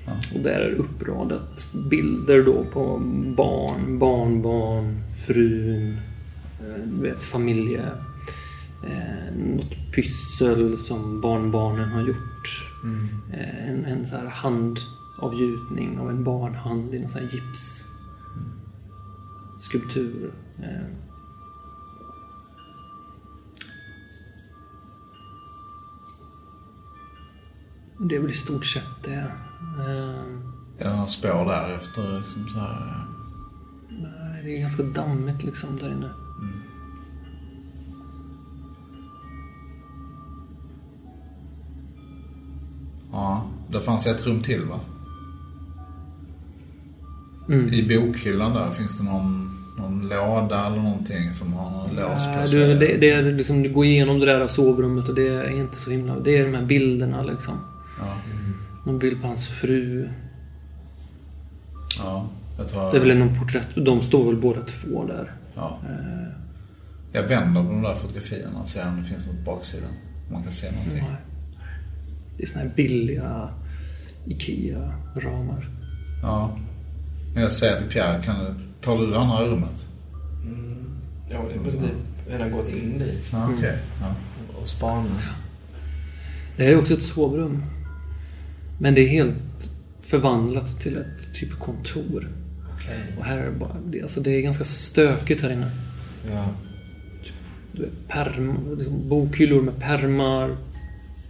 Ja. 0.07 0.13
Och 0.35 0.41
där 0.41 0.61
är 0.61 0.73
uppradat 0.73 1.67
bilder 1.91 2.43
då 2.43 2.65
på 2.65 2.99
barn, 3.37 3.99
barnbarn, 3.99 5.03
frun, 5.27 5.93
eh, 6.61 6.85
du 6.85 7.03
vet 7.03 7.23
familje... 7.23 7.83
Eh, 8.85 9.35
något 9.37 9.93
pyssel 9.95 10.79
som 10.79 11.21
barnbarnen 11.21 11.89
har 11.89 12.01
gjort. 12.01 12.71
Eh, 13.33 13.69
en, 13.69 13.85
en 13.85 14.07
så 14.07 14.17
här 14.17 14.27
handavgjutning 14.27 15.99
av 15.99 16.11
en 16.11 16.25
barnhand 16.25 16.95
i 16.95 16.99
någon 16.99 17.11
sån 17.11 17.21
här 17.21 17.29
gips. 17.29 17.85
Skulptur. 19.61 20.31
Det 27.99 28.17
är 28.17 28.21
väl 28.21 28.31
i 28.31 28.35
stort 28.35 28.65
sett 28.65 29.03
det. 29.05 29.33
Eh, 29.79 30.23
Är 30.79 30.85
det 30.85 30.91
några 30.91 31.07
spår 31.07 31.45
där 31.45 31.75
efter 31.75 32.19
liksom 32.19 32.49
så 32.49 32.59
här... 32.59 33.07
nej, 33.89 34.43
det 34.45 34.57
är 34.57 34.61
ganska 34.61 34.83
dammigt 34.83 35.45
liksom 35.45 35.77
där 35.77 35.93
inne. 35.93 36.11
Ja, 43.13 43.47
det 43.69 43.81
fanns 43.81 44.07
ett 44.07 44.27
rum 44.27 44.43
till 44.43 44.65
va? 44.65 44.81
Mm. 47.49 47.69
I 47.69 47.83
bokhyllan 47.83 48.55
där, 48.55 48.71
finns 48.71 48.99
det 48.99 49.05
någon, 49.05 49.51
någon 49.79 50.09
låda 50.09 50.67
eller 50.67 50.77
någonting 50.77 51.35
som 51.35 51.53
har 51.53 51.71
någon 51.71 51.97
lås 51.97 52.27
på 52.27 52.47
sig? 52.47 52.61
du, 52.61 52.75
det, 52.75 52.97
det 52.97 53.11
är 53.11 53.23
liksom, 53.23 53.63
du 53.63 53.73
går 53.73 53.85
igenom 53.85 54.21
det 54.21 54.27
där 54.27 54.47
sovrummet 54.47 55.09
och 55.09 55.15
det 55.15 55.29
är 55.29 55.51
inte 55.51 55.77
så 55.77 55.91
himla... 55.91 56.19
Det 56.19 56.39
är 56.39 56.45
de 56.45 56.55
här 56.55 56.65
bilderna 56.65 57.23
liksom. 57.23 57.55
Ja, 58.01 58.17
Någon 58.87 58.99
bild 58.99 59.21
på 59.23 59.27
hans 59.29 59.49
fru. 59.49 60.09
ja, 61.99 62.29
jag 62.59 62.69
tror... 62.69 62.91
Det 62.93 62.97
är 62.97 63.01
väl 63.01 63.19
någon 63.19 63.39
porträtt. 63.39 63.69
De 63.75 64.03
står 64.03 64.25
väl 64.33 64.41
båda 64.41 64.63
två 64.63 65.05
där. 65.07 65.33
Ja. 65.55 65.79
Eh, 65.89 66.33
Jag 67.13 67.23
vänder 67.23 67.63
på 67.63 67.69
de 67.69 67.83
där 67.83 67.95
fotografierna 67.95 68.61
och 68.61 68.69
ser 68.69 68.89
om 68.89 68.97
det 69.03 69.05
finns 69.09 69.27
något 69.27 69.45
på 69.45 69.55
baksidan. 69.55 69.89
Om 70.27 70.33
man 70.33 70.43
kan 70.43 70.53
se 70.53 70.71
någonting. 70.71 70.99
nej. 70.99 71.17
Det 72.37 72.43
är 72.43 72.47
såna 72.47 72.61
här 72.65 72.71
billiga 72.77 73.49
IKEA-ramar. 74.27 75.69
Ja. 76.23 76.59
Men 77.35 77.43
jag 77.43 77.53
säger 77.53 77.79
till 77.81 77.89
Pierre, 77.89 78.23
kan 78.23 78.39
du, 78.45 78.55
tar 78.81 78.99
du 78.99 79.07
det 79.11 79.19
andra 79.19 79.45
rummet? 79.45 79.89
Jag 81.31 81.39
har 81.39 81.51
i 81.51 81.59
princip 81.59 81.91
redan 82.29 82.51
gått 82.53 82.69
in 82.69 82.99
dit 82.99 83.25
Ja, 83.33 83.51
okej. 83.59 83.79
Ja. 84.01 84.15
och 84.63 84.69
spanat. 84.69 85.07
Det 86.57 86.65
här 86.65 86.71
är 86.73 86.79
också 86.79 86.95
ett 86.95 87.03
sovrum. 87.03 87.63
Men 88.81 88.95
det 88.95 89.01
är 89.01 89.09
helt 89.09 89.71
förvandlat 90.01 90.81
till 90.81 90.97
ett 90.97 91.35
typ 91.35 91.53
kontor. 91.59 92.29
Okej. 92.77 93.15
Och 93.19 93.25
här 93.25 93.39
är 93.39 93.45
det 93.51 93.59
bara... 93.59 93.77
det- 93.91 94.03
Alltså 94.03 94.21
det 94.21 94.31
är 94.31 94.41
ganska 94.41 94.65
stökigt 94.65 95.43
här 95.43 95.51
inne. 95.53 95.71
Ja. 96.31 96.49
Du 97.73 97.83
vet, 97.83 98.09
perm, 98.09 98.77
liksom 98.79 99.09
bokhyllor 99.09 99.63
med 99.63 99.77
permar, 99.81 100.51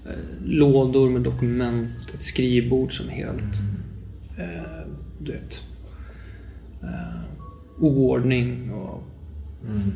eh, 0.07 0.13
lådor 0.45 1.11
med 1.11 1.23
dokument, 1.23 1.91
ett 2.15 2.23
skrivbord 2.23 2.97
som 2.97 3.07
är 3.09 3.13
helt... 3.13 3.61
Eh, 4.39 4.89
du 5.19 5.33
vet... 5.33 5.63
Eh, 6.83 7.21
oordning 7.79 8.71
och 8.73 9.03
Mm. 9.71 9.93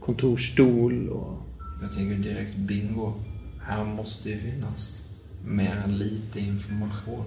kontorsstol 0.00 1.08
och... 1.08 1.42
Jag 1.82 1.92
tänker 1.92 2.14
direkt 2.14 2.56
bingo. 2.56 3.12
Här 3.62 3.84
måste 3.84 4.30
ju 4.30 4.38
finnas 4.38 5.02
än 5.84 5.98
lite 5.98 6.40
information. 6.40 7.24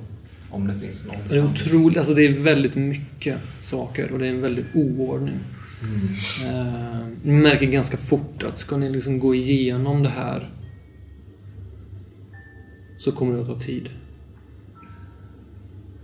Om 0.50 0.68
det 0.68 0.80
finns 0.80 1.02
Det 1.02 1.10
är 1.10 1.14
någonstans. 1.42 1.68
otroligt, 1.74 1.98
alltså 1.98 2.14
det 2.14 2.24
är 2.26 2.40
väldigt 2.40 2.76
mycket 2.76 3.38
saker 3.62 4.12
och 4.12 4.20
det 4.20 4.26
är 4.28 4.30
en 4.30 4.42
väldigt 4.42 4.66
oordning. 4.76 5.40
Eh, 6.48 7.08
ni 7.24 7.34
märker 7.34 7.66
ganska 7.66 7.98
fort 7.98 8.44
att 8.44 8.58
ska 8.58 8.78
ni 8.78 8.90
liksom 8.90 9.20
gå 9.20 9.36
igenom 9.36 10.04
det 10.04 10.10
här 10.10 10.50
så 12.98 13.12
kommer 13.12 13.36
det 13.36 13.42
att 13.42 13.48
ta 13.48 13.60
tid. 13.60 13.90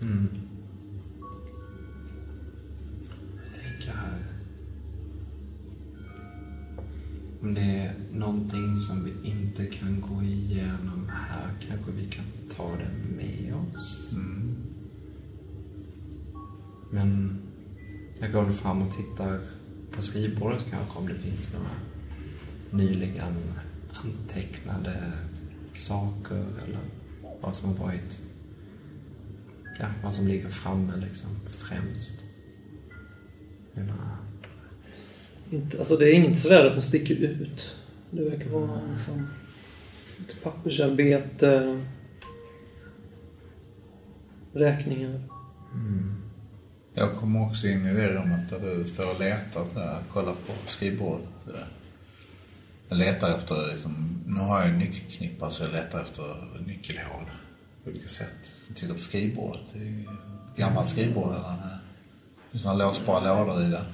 Mm. 0.02 0.28
Om 7.41 7.53
det 7.53 7.61
är 7.61 7.93
någonting 8.11 8.77
som 8.77 9.03
vi 9.05 9.30
inte 9.30 9.65
kan 9.65 10.01
gå 10.01 10.23
igenom 10.23 11.09
här 11.14 11.49
kanske 11.68 11.91
vi 11.91 12.07
kan 12.07 12.26
ta 12.55 12.76
det 12.76 13.15
med 13.15 13.53
oss. 13.53 14.14
Mm. 14.14 14.55
Men 16.91 17.39
jag 18.19 18.31
går 18.31 18.49
fram 18.49 18.81
och 18.81 18.93
tittar 18.95 19.41
på 19.91 20.01
skrivbordet 20.01 20.65
kanske 20.69 20.99
om 20.99 21.07
det 21.07 21.15
finns 21.15 21.53
några 21.53 21.69
nyligen 22.72 23.35
antecknade 23.91 25.11
saker 25.76 26.45
eller 26.64 26.80
vad 27.41 27.55
som 27.55 27.69
har 27.69 27.85
varit, 27.85 28.22
ja, 29.80 29.88
vad 30.03 30.15
som 30.15 30.27
ligger 30.27 30.49
framme 30.49 30.95
liksom 30.95 31.30
främst. 31.45 32.23
Mina, 33.73 34.18
Inte, 35.52 35.80
alltså 35.80 35.98
det 35.98 36.10
är 36.10 36.14
inget 36.14 36.40
sådär 36.40 36.69
som 36.69 36.82
sticker 36.82 37.15
ut. 37.15 37.78
Det 38.10 38.30
verkar 38.30 38.49
vara 38.49 38.82
liksom 38.94 39.28
lite 40.18 40.36
pappersarbete, 40.44 41.82
räkningar. 44.53 45.22
Jag 46.94 47.15
kommer 47.15 47.45
också 47.45 47.68
in 47.68 47.86
i 47.86 47.94
det 47.94 48.07
rummet 48.07 48.49
där 48.49 48.60
du 48.60 48.86
står 48.86 49.14
och 49.14 49.19
letar 49.19 49.65
så 49.65 49.80
här, 49.80 50.03
kollar 50.14 50.34
på 50.34 50.53
skrivbordet. 50.65 51.30
Jag 52.90 52.98
letar 52.98 53.36
efter, 53.36 53.72
liksom, 53.72 54.24
nu 54.28 54.40
har 54.40 54.60
jag 54.60 54.69
en 54.69 54.80
nyckelknippa 54.80 55.49
så 55.49 55.64
jag 55.64 55.72
letar 55.72 56.02
efter 56.02 56.24
nyckelhål 56.65 57.24
på 57.84 57.90
olika 57.90 58.07
sätt. 58.07 58.53
Jag 58.68 58.78
tittar 58.78 58.94
på 58.94 58.99
skrivbordet. 58.99 59.74
Det 59.74 59.80
är 59.80 60.06
gammalt 60.56 60.90
skrivbord 60.90 61.34
där 61.34 61.40
med 61.40 61.80
det 62.52 62.57
är 62.57 62.60
sådana 62.60 62.86
låsbara 62.86 63.34
lådor 63.34 63.64
i 63.64 63.69
det. 63.69 63.86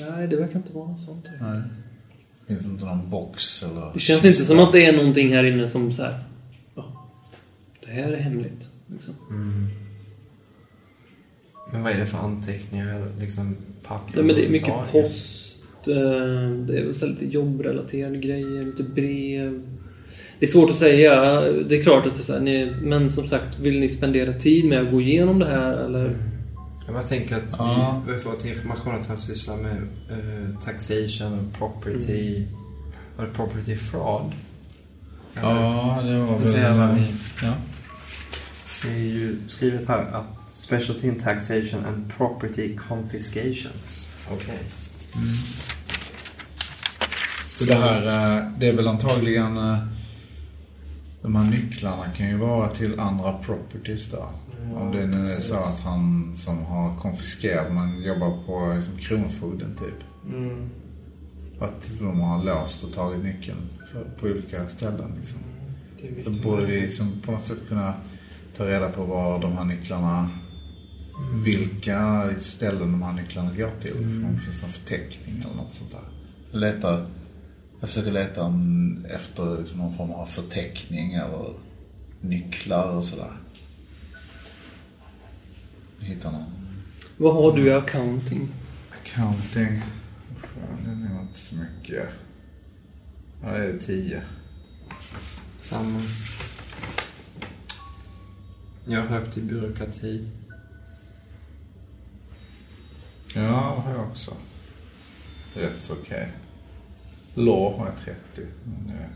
Nej, 0.00 0.28
det 0.28 0.36
verkar 0.36 0.56
inte 0.56 0.72
vara 0.72 0.88
något 0.88 1.00
sånt. 1.00 1.28
Nej. 1.40 1.60
Finns 2.46 2.64
det 2.66 2.70
inte 2.72 2.84
någon 2.84 3.10
box 3.10 3.62
eller... 3.62 3.90
Det 3.94 4.00
känns 4.00 4.24
inte 4.24 4.38
som 4.38 4.58
att 4.58 4.72
det 4.72 4.86
är 4.86 4.92
någonting 4.96 5.32
här 5.34 5.44
inne 5.44 5.68
som 5.68 5.92
så 5.92 6.02
här. 6.02 6.14
Ja, 6.74 7.10
det 7.86 7.90
här 7.92 8.12
är 8.12 8.16
hemligt. 8.16 8.68
Liksom. 8.92 9.14
men 11.72 11.82
vad 11.82 11.92
är 11.92 11.98
det 11.98 12.06
för 12.06 12.18
anteckningar? 12.18 12.94
eller 12.94 13.08
Liksom 13.20 13.56
papper? 13.82 14.12
Nej, 14.16 14.24
men 14.24 14.36
det 14.36 14.46
är 14.46 14.50
mycket 14.50 14.68
inventarier? 14.68 15.02
post. 15.04 15.58
eh, 15.86 15.94
Det 16.66 16.78
är 16.78 16.84
väl 16.84 16.94
så 16.94 17.06
lite 17.06 17.26
jobbrelaterade 17.26 18.18
grejer, 18.18 18.64
lite 18.64 18.82
brev. 18.82 19.62
Det 20.38 20.46
är 20.46 20.50
svårt 20.50 20.70
att 20.70 20.76
säga. 20.76 21.40
Det 21.40 21.78
är 21.78 21.82
klart 21.82 22.06
att 22.06 22.14
det 22.14 22.20
är 22.20 22.22
så 22.22 22.32
här, 22.32 22.40
ni, 22.40 22.74
men 22.82 23.10
som 23.10 23.28
sagt, 23.28 23.58
vill 23.58 23.80
ni 23.80 23.88
spendera 23.88 24.32
tid 24.32 24.64
med 24.64 24.80
att 24.80 24.90
gå 24.90 25.00
igenom 25.00 25.38
det 25.38 25.46
här 25.46 25.72
eller? 25.84 26.16
Jag 26.94 27.06
tänker 27.06 27.36
att 27.36 27.54
Ja. 27.58 28.02
vi, 28.06 28.12
har 28.12 28.18
fått 28.18 28.44
information 28.44 28.94
att 28.94 29.06
han 29.06 29.18
sysslar 29.18 29.56
med 29.56 29.76
eh, 30.10 30.60
taxation 30.64 31.38
och 31.38 31.58
property. 31.58 32.46
Var 33.16 33.24
det 33.24 33.30
property 33.32 33.76
fraud? 33.76 34.32
Ja, 35.34 36.00
det 36.04 36.18
var 36.18 36.76
vad 36.86 36.94
ni... 36.94 37.14
Ja. 37.42 37.54
Det 38.82 38.88
är 38.88 38.98
ju 38.98 39.38
skrivet 39.46 39.88
här 39.88 40.02
att 40.02 40.42
Specialty 40.54 41.08
in 41.08 41.20
taxation 41.20 41.84
and 41.84 42.12
property 42.16 42.76
confiscations. 42.88 44.08
Okej. 44.32 44.58
Så 47.48 47.64
det 47.64 47.74
här, 47.74 48.06
eh, 48.06 48.48
det 48.58 48.68
är 48.68 48.72
väl 48.72 48.88
antagligen... 48.88 49.58
De 51.22 51.36
här 51.36 51.50
nycklarna 51.50 52.04
kan 52.16 52.28
ju 52.28 52.36
vara 52.36 52.68
till 52.68 53.00
andra 53.00 53.32
properties 53.32 54.10
då. 54.10 54.28
Om 54.74 54.92
det 54.92 55.06
nu 55.06 55.30
är 55.30 55.40
så 55.40 55.54
att 55.54 55.80
han 55.80 56.34
som 56.36 56.64
har 56.64 56.96
konfiskerat, 56.96 57.72
man 57.72 58.02
jobbar 58.02 58.46
på 58.46 58.72
liksom, 58.74 58.96
Kronofogden 58.96 59.76
typ. 59.76 60.28
Mm. 60.34 60.70
Att 61.60 61.98
de 61.98 62.20
har 62.20 62.44
låst 62.44 62.84
och 62.84 62.92
tagit 62.92 63.24
nyckeln 63.24 63.58
på 64.20 64.26
olika 64.26 64.68
ställen 64.68 65.14
liksom. 65.18 65.38
Så 66.00 66.06
mycket 66.06 66.42
borde 66.42 66.64
vi 66.64 66.80
liksom 66.80 67.12
på 67.24 67.32
något 67.32 67.44
sätt 67.44 67.58
kunna 67.68 67.94
ta 68.56 68.64
reda 68.64 68.88
på 68.88 69.04
var 69.04 69.38
de 69.38 69.52
här 69.52 69.64
nycklarna 69.64 70.30
vilka 71.44 72.30
ställen 72.38 72.92
de 72.92 73.02
här 73.02 73.12
nycklarna 73.12 73.50
går 73.56 73.70
till. 73.80 73.96
Om 73.96 74.34
det 74.34 74.40
finns 74.40 74.62
någon 74.62 74.72
förteckning 74.72 75.42
eller 75.44 75.56
något 75.56 75.74
sånt 75.74 75.90
där. 75.90 76.00
Jag 76.52 76.60
letar, 76.60 77.06
jag 77.82 77.88
försöker 77.88 78.12
leta 78.12 78.42
om, 78.42 79.06
efter 79.10 79.58
liksom 79.58 79.78
någon 79.78 79.96
form 79.96 80.10
av 80.10 80.26
förteckning 80.26 81.14
eller 81.14 81.54
nycklar 82.20 82.88
och 82.88 83.04
sådär. 83.04 83.32
Hittar 85.98 86.32
någon. 86.32 86.44
Vad 87.16 87.34
har 87.34 87.56
du 87.56 87.66
i 87.66 87.72
accounting? 87.72 88.48
Accounting. 88.90 89.82
Fan, 90.40 90.84
det 90.84 90.90
är 90.90 90.94
nog 90.94 91.22
inte 91.22 91.38
så 91.38 91.54
mycket. 91.54 92.08
Ja, 93.42 93.50
det 93.50 93.64
är 93.64 93.78
tio. 93.78 94.22
Samma. 95.60 96.00
Jag 98.84 99.00
har 99.00 99.06
högt 99.06 99.36
i 99.36 99.40
byråkrati. 99.40 100.28
Ja, 103.34 103.40
det 103.76 103.82
har 103.82 103.90
jag 103.92 104.08
också. 104.10 104.36
Rätt 105.54 105.82
så 105.82 105.92
okej. 105.92 106.32
Law 107.34 107.78
har 107.78 107.86
jag 107.86 107.96
30. 107.96 108.20
Men 108.64 108.86
det... 108.86 109.08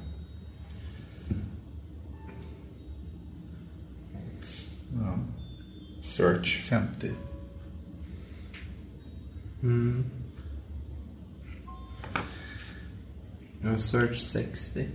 Ja. 5.01 5.19
Search 6.03 6.59
50. 6.69 7.11
Mm. 9.63 10.05
Jag 13.63 13.71
har 13.71 13.79
search 13.79 14.19
60. 14.19 14.87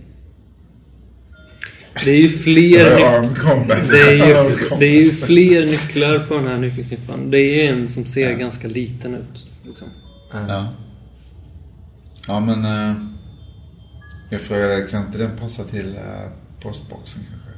Det 2.04 2.10
är 2.10 2.16
ju 2.16 2.28
fler, 2.28 2.84
det 3.90 4.00
är 4.00 4.12
ju, 4.12 4.54
det 4.78 4.86
är 4.86 5.02
ju 5.02 5.12
fler 5.12 5.66
nycklar 5.66 6.18
på 6.18 6.34
den 6.34 6.46
här 6.46 6.58
nyckelknippan. 6.58 7.30
Det 7.30 7.38
är 7.38 7.54
ju 7.54 7.68
en 7.68 7.88
som 7.88 8.04
ser 8.04 8.32
ganska 8.32 8.68
liten 8.68 9.14
ut. 9.14 9.46
Liksom. 9.64 9.88
Ja. 10.32 10.68
Ja, 12.28 12.40
men... 12.40 12.64
eh, 12.64 13.11
jag 14.32 14.40
frågade, 14.40 14.82
kan 14.82 15.06
inte 15.06 15.18
den 15.18 15.38
passa 15.38 15.64
till 15.64 15.96
eh, 15.96 16.30
postboxen 16.60 17.22
kanske? 17.30 17.50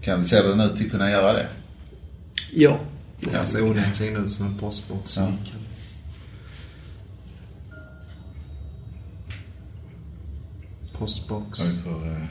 Kan, 0.00 0.24
ser 0.24 0.42
den 0.42 0.60
ut 0.60 0.72
att 0.72 0.90
kunna 0.90 1.10
göra 1.10 1.32
det? 1.32 1.48
Ja. 2.52 2.80
det 3.20 3.30
ser 3.30 3.70
onekligen 3.70 4.24
ut 4.24 4.30
som 4.30 4.46
en 4.46 4.58
postbox. 4.58 5.16
Ja. 5.16 5.32
Postbox. 10.98 11.58
Ja, 11.58 11.64
vi 11.64 11.82
får, 11.82 12.06
eh, 12.06 12.24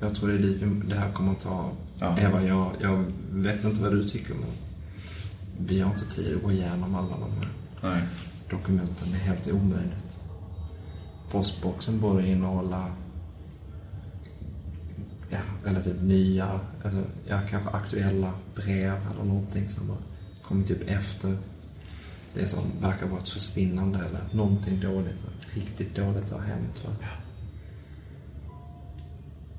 Jag 0.00 0.14
tror 0.14 0.28
det 0.28 0.34
är 0.34 0.38
dit 0.38 0.62
det 0.88 0.94
här 0.94 1.12
kommer 1.12 1.32
att 1.32 1.40
ta. 1.40 1.72
Ja. 2.00 2.18
Eva, 2.18 2.42
jag, 2.42 2.72
jag 2.80 3.04
vet 3.30 3.64
inte 3.64 3.82
vad 3.82 3.92
du 3.92 4.08
tycker 4.08 4.34
men 4.34 4.48
vi 5.58 5.80
har 5.80 5.92
inte 5.92 6.14
tid 6.14 6.36
att 6.36 6.42
gå 6.42 6.52
igenom 6.52 6.94
alla 6.94 7.16
de 7.16 7.32
här 7.32 7.48
nej. 7.82 8.02
dokumenten. 8.50 9.10
Det 9.10 9.16
är 9.16 9.20
helt 9.20 9.48
omöjligt. 9.48 10.05
Postboxen 11.30 12.00
borde 12.00 12.28
innehålla 12.28 12.92
ja, 15.30 15.38
relativt 15.64 16.02
nya, 16.02 16.60
alltså, 16.84 17.02
ja, 17.26 17.40
kanske 17.50 17.70
aktuella 17.70 18.32
brev 18.54 18.96
eller 19.12 19.24
någonting 19.24 19.68
som 19.68 19.90
har 19.90 19.98
kommit 20.42 20.70
upp 20.70 20.82
efter 20.86 21.36
det 22.34 22.48
som 22.48 22.62
verkar 22.80 23.06
vara 23.06 23.20
ett 23.20 23.28
försvinnande 23.28 23.98
eller 23.98 24.20
någonting 24.32 24.80
dåligt, 24.80 25.26
riktigt 25.54 25.96
dåligt 25.96 26.30
har 26.30 26.40
hänt. 26.40 26.84
Va? 26.84 26.90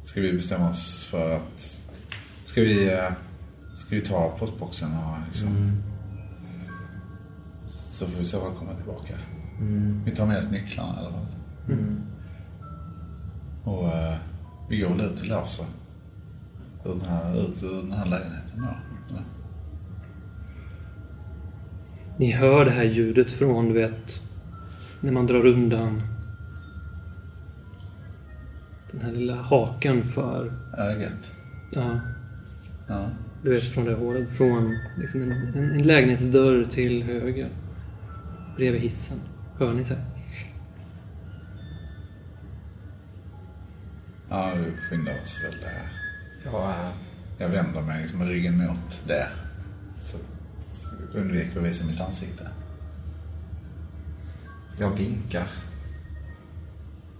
Ska 0.03 0.21
vi 0.21 0.33
bestämma 0.33 0.69
oss 0.69 1.03
för 1.03 1.35
att... 1.35 1.81
Ska 2.45 2.61
vi, 2.61 2.93
eh, 2.93 3.11
ska 3.77 3.95
vi 3.95 4.01
ta 4.01 4.35
postboxen 4.39 4.89
och 4.97 5.27
liksom... 5.27 5.47
Mm. 5.47 5.83
Så 7.67 8.07
får 8.07 8.19
vi 8.19 8.25
så 8.25 8.39
komma 8.39 8.73
tillbaka. 8.75 9.13
Mm. 9.59 10.01
Vi 10.05 10.15
tar 10.15 10.25
med 10.25 10.39
oss 10.39 10.51
nycklarna 10.51 10.93
i 10.95 11.05
alla 11.05 11.11
fall. 11.11 11.36
Mm. 11.69 12.01
Och 13.63 13.87
eh, 13.87 14.15
vi 14.69 14.79
går 14.81 14.89
väl 14.89 15.01
ut 15.01 15.27
låser. 15.27 15.65
Ur 16.85 16.89
den 16.89 17.01
här, 17.01 17.41
ut 17.49 17.63
ur 17.63 17.81
den 17.81 17.91
här 17.91 18.05
lägenheten 18.05 18.61
då. 18.61 18.67
eller? 19.09 19.23
Ni 22.17 22.31
hör 22.31 22.65
det 22.65 22.71
här 22.71 22.83
ljudet 22.83 23.29
från, 23.31 23.67
du 23.67 23.73
vet, 23.73 24.21
när 25.01 25.11
man 25.11 25.27
drar 25.27 25.45
undan 25.45 26.01
den 28.91 29.01
här 29.01 29.11
lilla 29.11 29.35
haken 29.35 30.03
för, 30.03 30.53
Ögat. 30.77 31.33
ja, 31.73 31.99
Ja. 32.87 33.05
du 33.43 33.49
vet 33.53 33.63
från 33.63 33.85
det 33.85 33.93
hålet. 33.95 34.29
Från 34.29 34.77
liksom 34.97 35.21
en, 35.21 35.31
en, 35.31 35.71
en 35.71 35.83
lägenhetsdörr 35.83 36.63
till 36.71 37.03
höger. 37.03 37.49
Bredvid 38.55 38.81
hissen. 38.81 39.17
Hör 39.57 39.73
ni 39.73 39.85
så 39.85 39.93
här? 39.93 40.03
Ja, 44.29 44.53
vi 44.55 44.71
skyndar 44.89 45.13
oss 45.21 45.43
väl. 45.43 45.63
eh, 45.63 45.69
Ja, 46.45 46.69
äh, 46.71 46.89
Jag 47.37 47.49
vänder 47.49 47.81
mig 47.81 48.01
liksom 48.01 48.19
med 48.19 48.27
ryggen 48.27 48.57
mot 48.57 49.01
det. 49.07 49.27
Så 50.01 50.17
undviker 51.13 51.59
att 51.59 51.65
visa 51.65 51.85
mitt 51.85 52.01
ansikte. 52.01 52.47
jag 54.79 54.89
vinkar. 54.89 55.47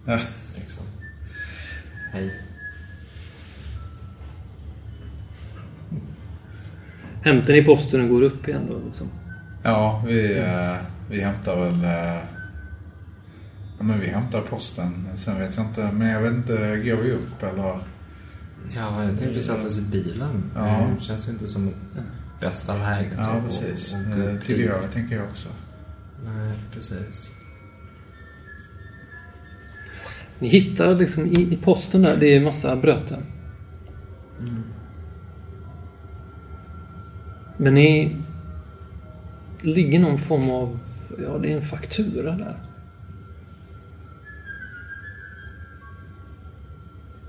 Ja. 0.06 0.20
Liksom. 0.56 0.86
Hej. 2.12 2.42
Hämtar 7.24 7.54
ni 7.54 7.66
posten 7.66 8.02
och 8.02 8.10
går 8.10 8.22
upp 8.22 8.48
igen 8.48 8.68
då 8.72 8.80
liksom? 8.86 9.08
Ja, 9.64 10.04
vi, 10.08 10.38
eh, 10.40 10.76
vi 11.10 11.22
hämtar 11.22 11.56
väl... 11.56 11.86
eh, 13.80 13.80
Ja, 13.80 13.84
men 13.84 14.00
vi 14.00 14.08
hämtar 14.08 14.42
posten. 14.42 15.08
Sen 15.16 15.40
vet 15.40 15.58
jag 15.58 15.66
inte, 15.66 15.92
men 15.92 16.08
jag 16.08 16.22
vet 16.22 16.34
inte, 16.34 16.54
går 16.58 16.96
vi 17.04 17.12
upp 17.12 17.44
eller? 17.44 17.80
Ja, 18.76 19.04
jag 19.04 19.18
tänkte 19.18 19.36
vi 19.36 19.42
satte 19.42 19.68
oss 19.68 19.78
i 19.78 19.82
bilen. 19.82 20.44
Ja. 20.56 20.90
Det 20.98 21.04
känns 21.04 21.28
ju 21.28 21.32
inte 21.32 21.48
som 21.48 21.74
bästa 22.42 22.76
läget. 22.76 23.14
Ja, 23.18 23.24
att- 23.24 23.44
precis. 23.44 23.94
upp 23.94 24.40
tycker 24.46 24.62
dit. 24.62 24.66
jag, 24.68 24.92
tänker 24.92 25.16
jag 25.16 25.26
också. 25.26 25.50
Nej, 26.26 26.54
precis. 26.74 27.34
Ni 30.40 30.48
hittar 30.48 30.96
liksom 30.96 31.26
i, 31.28 31.54
i 31.54 31.58
posten 31.64 32.02
där, 32.02 32.18
det 32.18 32.36
är 32.36 32.42
massa 32.42 32.76
bröte. 32.76 33.18
Men 37.58 37.74
ni 37.74 38.16
ligger 39.62 40.00
någon 40.00 40.18
form 40.18 40.50
av, 40.50 40.80
ja 41.24 41.38
det 41.38 41.52
är 41.52 41.56
en 41.56 41.62
faktura 41.62 42.32
där. 42.32 42.58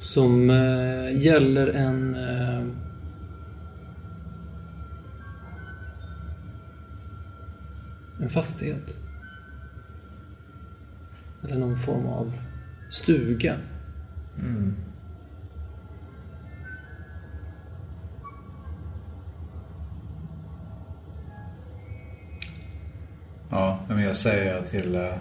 Som 0.00 0.50
eh, 0.50 1.16
gäller 1.26 1.66
en... 1.66 2.14
Eh, 2.14 2.64
en 8.22 8.28
fastighet. 8.28 8.98
Eller 11.44 11.58
någon 11.58 11.76
form 11.76 12.06
av 12.06 12.32
stuga. 12.90 13.56
Ja, 23.50 23.78
men 23.88 23.98
jag 24.02 24.16
säger 24.16 24.62
till... 24.62 24.94
eh, 24.94 25.14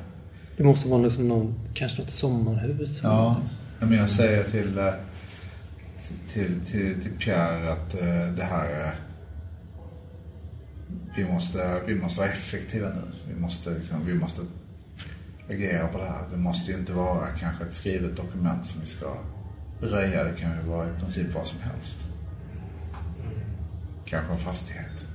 Det 0.57 0.63
måste 0.63 0.89
vara 0.89 1.01
liksom 1.01 1.27
någon, 1.27 1.55
kanske 1.73 2.01
något 2.01 2.09
sommarhus. 2.09 3.03
eller 3.03 3.35
Ja, 3.79 3.85
men 3.85 3.97
jag 3.97 4.09
säger 4.09 4.43
till, 4.43 4.77
eh, 4.77 4.93
till, 6.27 6.65
till, 6.65 7.01
till 7.01 7.11
Pierre 7.19 7.71
att 7.73 7.93
eh, 7.93 8.27
det 8.37 8.43
här... 8.43 8.85
eh, 8.85 8.91
Vi 11.15 11.25
måste, 11.25 11.81
vi 11.87 11.95
måste 11.95 12.19
vara 12.19 12.29
effektiva 12.31 12.89
nu. 12.89 13.01
Vi 13.33 13.39
måste, 13.41 13.69
liksom, 13.69 14.05
vi 14.05 14.13
måste 14.13 14.41
agera 15.49 15.87
på 15.87 15.97
det 15.97 16.05
här. 16.05 16.23
Det 16.31 16.37
måste 16.37 16.71
ju 16.71 16.77
inte 16.77 16.93
vara 16.93 17.27
kanske 17.27 17.63
ett 17.63 17.73
skrivet 17.75 18.15
dokument 18.15 18.65
som 18.65 18.81
vi 18.81 18.87
ska 18.87 19.17
röja. 19.81 20.23
Det 20.23 20.33
kan 20.39 20.51
ju 20.55 20.61
vara 20.69 20.89
i 20.89 20.99
princip 20.99 21.33
vad 21.35 21.47
som 21.47 21.59
helst. 21.59 21.97
Kanske 24.05 24.33
en 24.33 24.39
fastighet. 24.39 25.05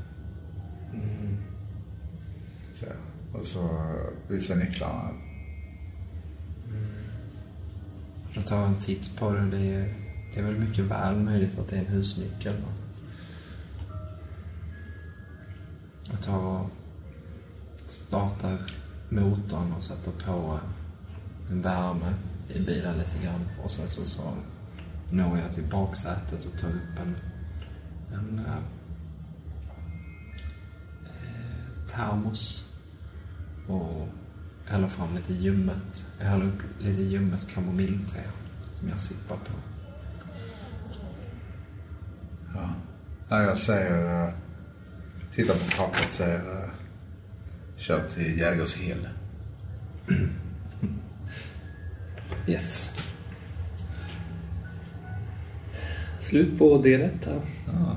Så, 2.75 2.87
och 3.39 3.47
så 3.47 3.69
visar 4.29 4.57
nycklarna. 4.57 5.11
Jag 8.35 8.47
tar 8.47 8.63
en 8.63 8.81
titt 8.81 9.17
på 9.17 9.31
det. 9.31 9.51
Det 9.51 9.75
är, 9.75 9.95
det 10.35 10.41
är 10.41 10.45
väl 10.45 10.59
mycket 10.59 10.85
väl 10.85 11.17
möjligt 11.17 11.59
att 11.59 11.69
det 11.69 11.77
är 11.77 11.81
en 11.81 11.87
husnyckel. 11.87 12.57
Jag 16.11 16.23
tar 16.23 16.39
och 16.39 16.71
startar 17.89 18.59
motorn 19.09 19.73
och 19.73 19.83
sätter 19.83 20.11
på 20.11 20.61
en 21.51 21.63
värme 21.63 22.15
i 22.49 22.61
bilen 22.61 22.99
lite 22.99 23.25
grann. 23.25 23.49
Och 23.65 23.71
sen 23.71 23.89
så, 23.89 24.05
så 24.05 24.23
når 25.11 25.39
jag 25.39 25.53
till 25.53 25.71
baksätet 25.71 26.47
och 26.47 26.61
tar 26.61 26.69
upp 26.69 26.99
en, 26.99 27.17
en, 28.19 28.39
eh, 28.39 28.53
eh 31.05 31.89
termos. 31.91 32.73
Och 33.69 34.09
häller 34.67 34.89
fram 34.89 35.15
lite 35.15 35.33
ljummet. 35.33 36.07
Jag 36.19 36.27
häller 36.27 36.45
upp 36.47 36.63
lite 36.81 37.03
ljummet 37.03 37.49
kamomillte 37.55 38.21
som 38.75 38.89
jag 38.89 39.01
sippar 39.01 39.37
på. 39.37 39.53
Ja. 42.55 42.71
Nej, 43.29 43.45
jag 43.47 43.59
säger... 43.59 44.25
eh, 44.29 44.35
Tittar 45.31 45.55
på 45.55 45.77
pappret 45.83 46.07
och 46.09 46.13
säger... 46.13 46.63
eh, 46.63 46.69
Kör 47.77 48.09
till 48.09 48.39
Jägershill. 48.39 49.09
Yes. 52.47 52.91
Slut 56.21 56.59
på 56.59 56.83
det 56.83 56.99
rätt 56.99 57.25
här. 57.25 57.41
Ja, 57.67 57.97